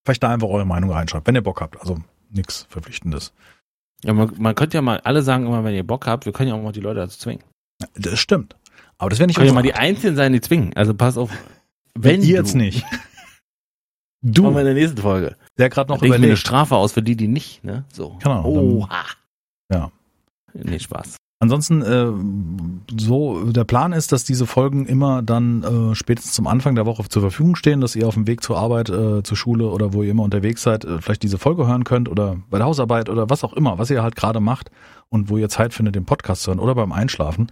vielleicht 0.05 0.23
da 0.23 0.29
einfach 0.29 0.47
eure 0.47 0.65
Meinung 0.65 0.91
reinschreibt, 0.91 1.27
wenn 1.27 1.35
ihr 1.35 1.43
Bock 1.43 1.61
habt. 1.61 1.79
Also 1.79 1.97
nichts 2.29 2.65
Verpflichtendes. 2.69 3.33
Ja, 4.03 4.13
man, 4.13 4.31
man 4.37 4.55
könnte 4.55 4.77
ja 4.77 4.81
mal, 4.81 4.99
alle 5.01 5.21
sagen 5.21 5.45
immer, 5.45 5.63
wenn 5.63 5.75
ihr 5.75 5.85
Bock 5.85 6.07
habt, 6.07 6.25
wir 6.25 6.33
können 6.33 6.49
ja 6.49 6.55
auch 6.55 6.63
mal 6.63 6.71
die 6.71 6.81
Leute 6.81 6.99
dazu 6.99 7.19
zwingen. 7.19 7.43
Das 7.95 8.19
stimmt. 8.19 8.55
Aber 8.97 9.09
das 9.09 9.19
wäre 9.19 9.27
nicht 9.27 9.35
Können 9.35 9.47
ja 9.47 9.53
mal 9.53 9.61
die 9.61 9.73
Einzigen 9.73 10.15
sein, 10.15 10.33
die 10.33 10.41
zwingen. 10.41 10.73
Also 10.75 10.93
pass 10.93 11.17
auf. 11.17 11.29
Wenn, 11.93 12.21
wenn 12.21 12.21
ihr 12.21 12.35
jetzt 12.35 12.55
nicht. 12.55 12.85
Du. 14.23 14.43
Machen 14.43 14.55
wir 14.55 14.61
in 14.61 14.67
der 14.67 14.73
nächsten 14.75 15.01
Folge. 15.01 15.35
Der 15.57 15.69
gerade 15.69 15.91
noch 15.91 16.01
überlegt. 16.01 16.23
eine 16.23 16.37
Strafe 16.37 16.75
aus 16.75 16.93
für 16.93 17.03
die, 17.03 17.17
die 17.17 17.27
nicht, 17.27 17.63
ne? 17.63 17.83
So. 17.91 18.17
Genau. 18.23 18.45
Oha. 18.45 19.03
ja. 19.71 19.91
Nee, 20.53 20.79
Spaß. 20.79 21.17
Ansonsten, 21.39 21.81
äh, 21.81 22.07
so, 22.97 23.51
der 23.51 23.65
Plan 23.65 23.91
ist, 23.91 24.13
dass 24.13 24.23
diese 24.23 24.47
Folgen 24.47 24.85
immer 24.85 25.21
dann 25.21 25.63
äh, 25.63 25.93
spätestens 25.95 26.35
zum 26.35 26.47
Anfang 26.47 26.75
der 26.75 26.85
Woche 26.85 27.03
zur 27.09 27.21
Verfügung 27.21 27.57
stehen, 27.57 27.81
dass 27.81 27.97
ihr 27.97 28.07
auf 28.07 28.13
dem 28.13 28.27
Weg 28.27 28.41
zur 28.41 28.57
Arbeit, 28.57 28.89
äh, 28.89 29.23
zur 29.23 29.35
Schule 29.35 29.67
oder 29.67 29.91
wo 29.91 30.03
ihr 30.03 30.11
immer 30.11 30.23
unterwegs 30.23 30.61
seid, 30.61 30.85
äh, 30.85 31.01
vielleicht 31.01 31.21
diese 31.21 31.37
Folge 31.37 31.67
hören 31.67 31.83
könnt 31.83 32.07
oder 32.07 32.37
bei 32.49 32.59
der 32.59 32.67
Hausarbeit 32.67 33.09
oder 33.09 33.29
was 33.29 33.43
auch 33.43 33.51
immer, 33.51 33.77
was 33.77 33.89
ihr 33.89 34.01
halt 34.01 34.15
gerade 34.15 34.39
macht 34.39 34.71
und 35.09 35.29
wo 35.29 35.37
ihr 35.37 35.49
Zeit 35.49 35.73
findet, 35.73 35.95
den 35.95 36.05
Podcast 36.05 36.43
zu 36.43 36.51
hören 36.51 36.59
oder 36.59 36.75
beim 36.75 36.93
Einschlafen. 36.93 37.51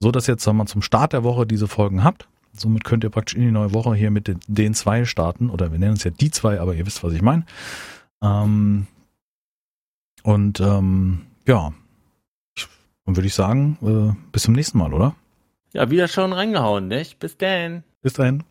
So 0.00 0.10
dass 0.10 0.26
jetzt, 0.26 0.42
sagen 0.42 0.56
wir, 0.56 0.66
zum 0.66 0.82
Start 0.82 1.12
der 1.12 1.22
Woche 1.22 1.46
diese 1.46 1.68
Folgen 1.68 2.02
habt 2.02 2.26
Somit 2.60 2.84
könnt 2.84 3.04
ihr 3.04 3.10
praktisch 3.10 3.36
in 3.36 3.42
die 3.42 3.50
neue 3.50 3.72
Woche 3.72 3.94
hier 3.94 4.10
mit 4.10 4.28
den, 4.28 4.40
den 4.46 4.74
zwei 4.74 5.04
starten. 5.04 5.50
Oder 5.50 5.72
wir 5.72 5.78
nennen 5.78 5.94
es 5.94 6.04
ja 6.04 6.10
die 6.10 6.30
zwei, 6.30 6.60
aber 6.60 6.74
ihr 6.74 6.86
wisst, 6.86 7.02
was 7.02 7.12
ich 7.12 7.22
meine. 7.22 7.44
Ähm, 8.22 8.86
und 10.22 10.60
ähm, 10.60 11.22
ja, 11.46 11.72
dann 13.06 13.16
würde 13.16 13.26
ich 13.26 13.34
sagen, 13.34 13.78
äh, 13.82 14.30
bis 14.32 14.42
zum 14.42 14.54
nächsten 14.54 14.78
Mal, 14.78 14.92
oder? 14.92 15.14
Ja, 15.72 15.90
wieder 15.90 16.08
schon 16.08 16.32
reingehauen, 16.32 16.88
nicht? 16.88 17.18
Bis 17.18 17.36
dann. 17.36 17.84
Bis 18.02 18.12
dahin. 18.14 18.44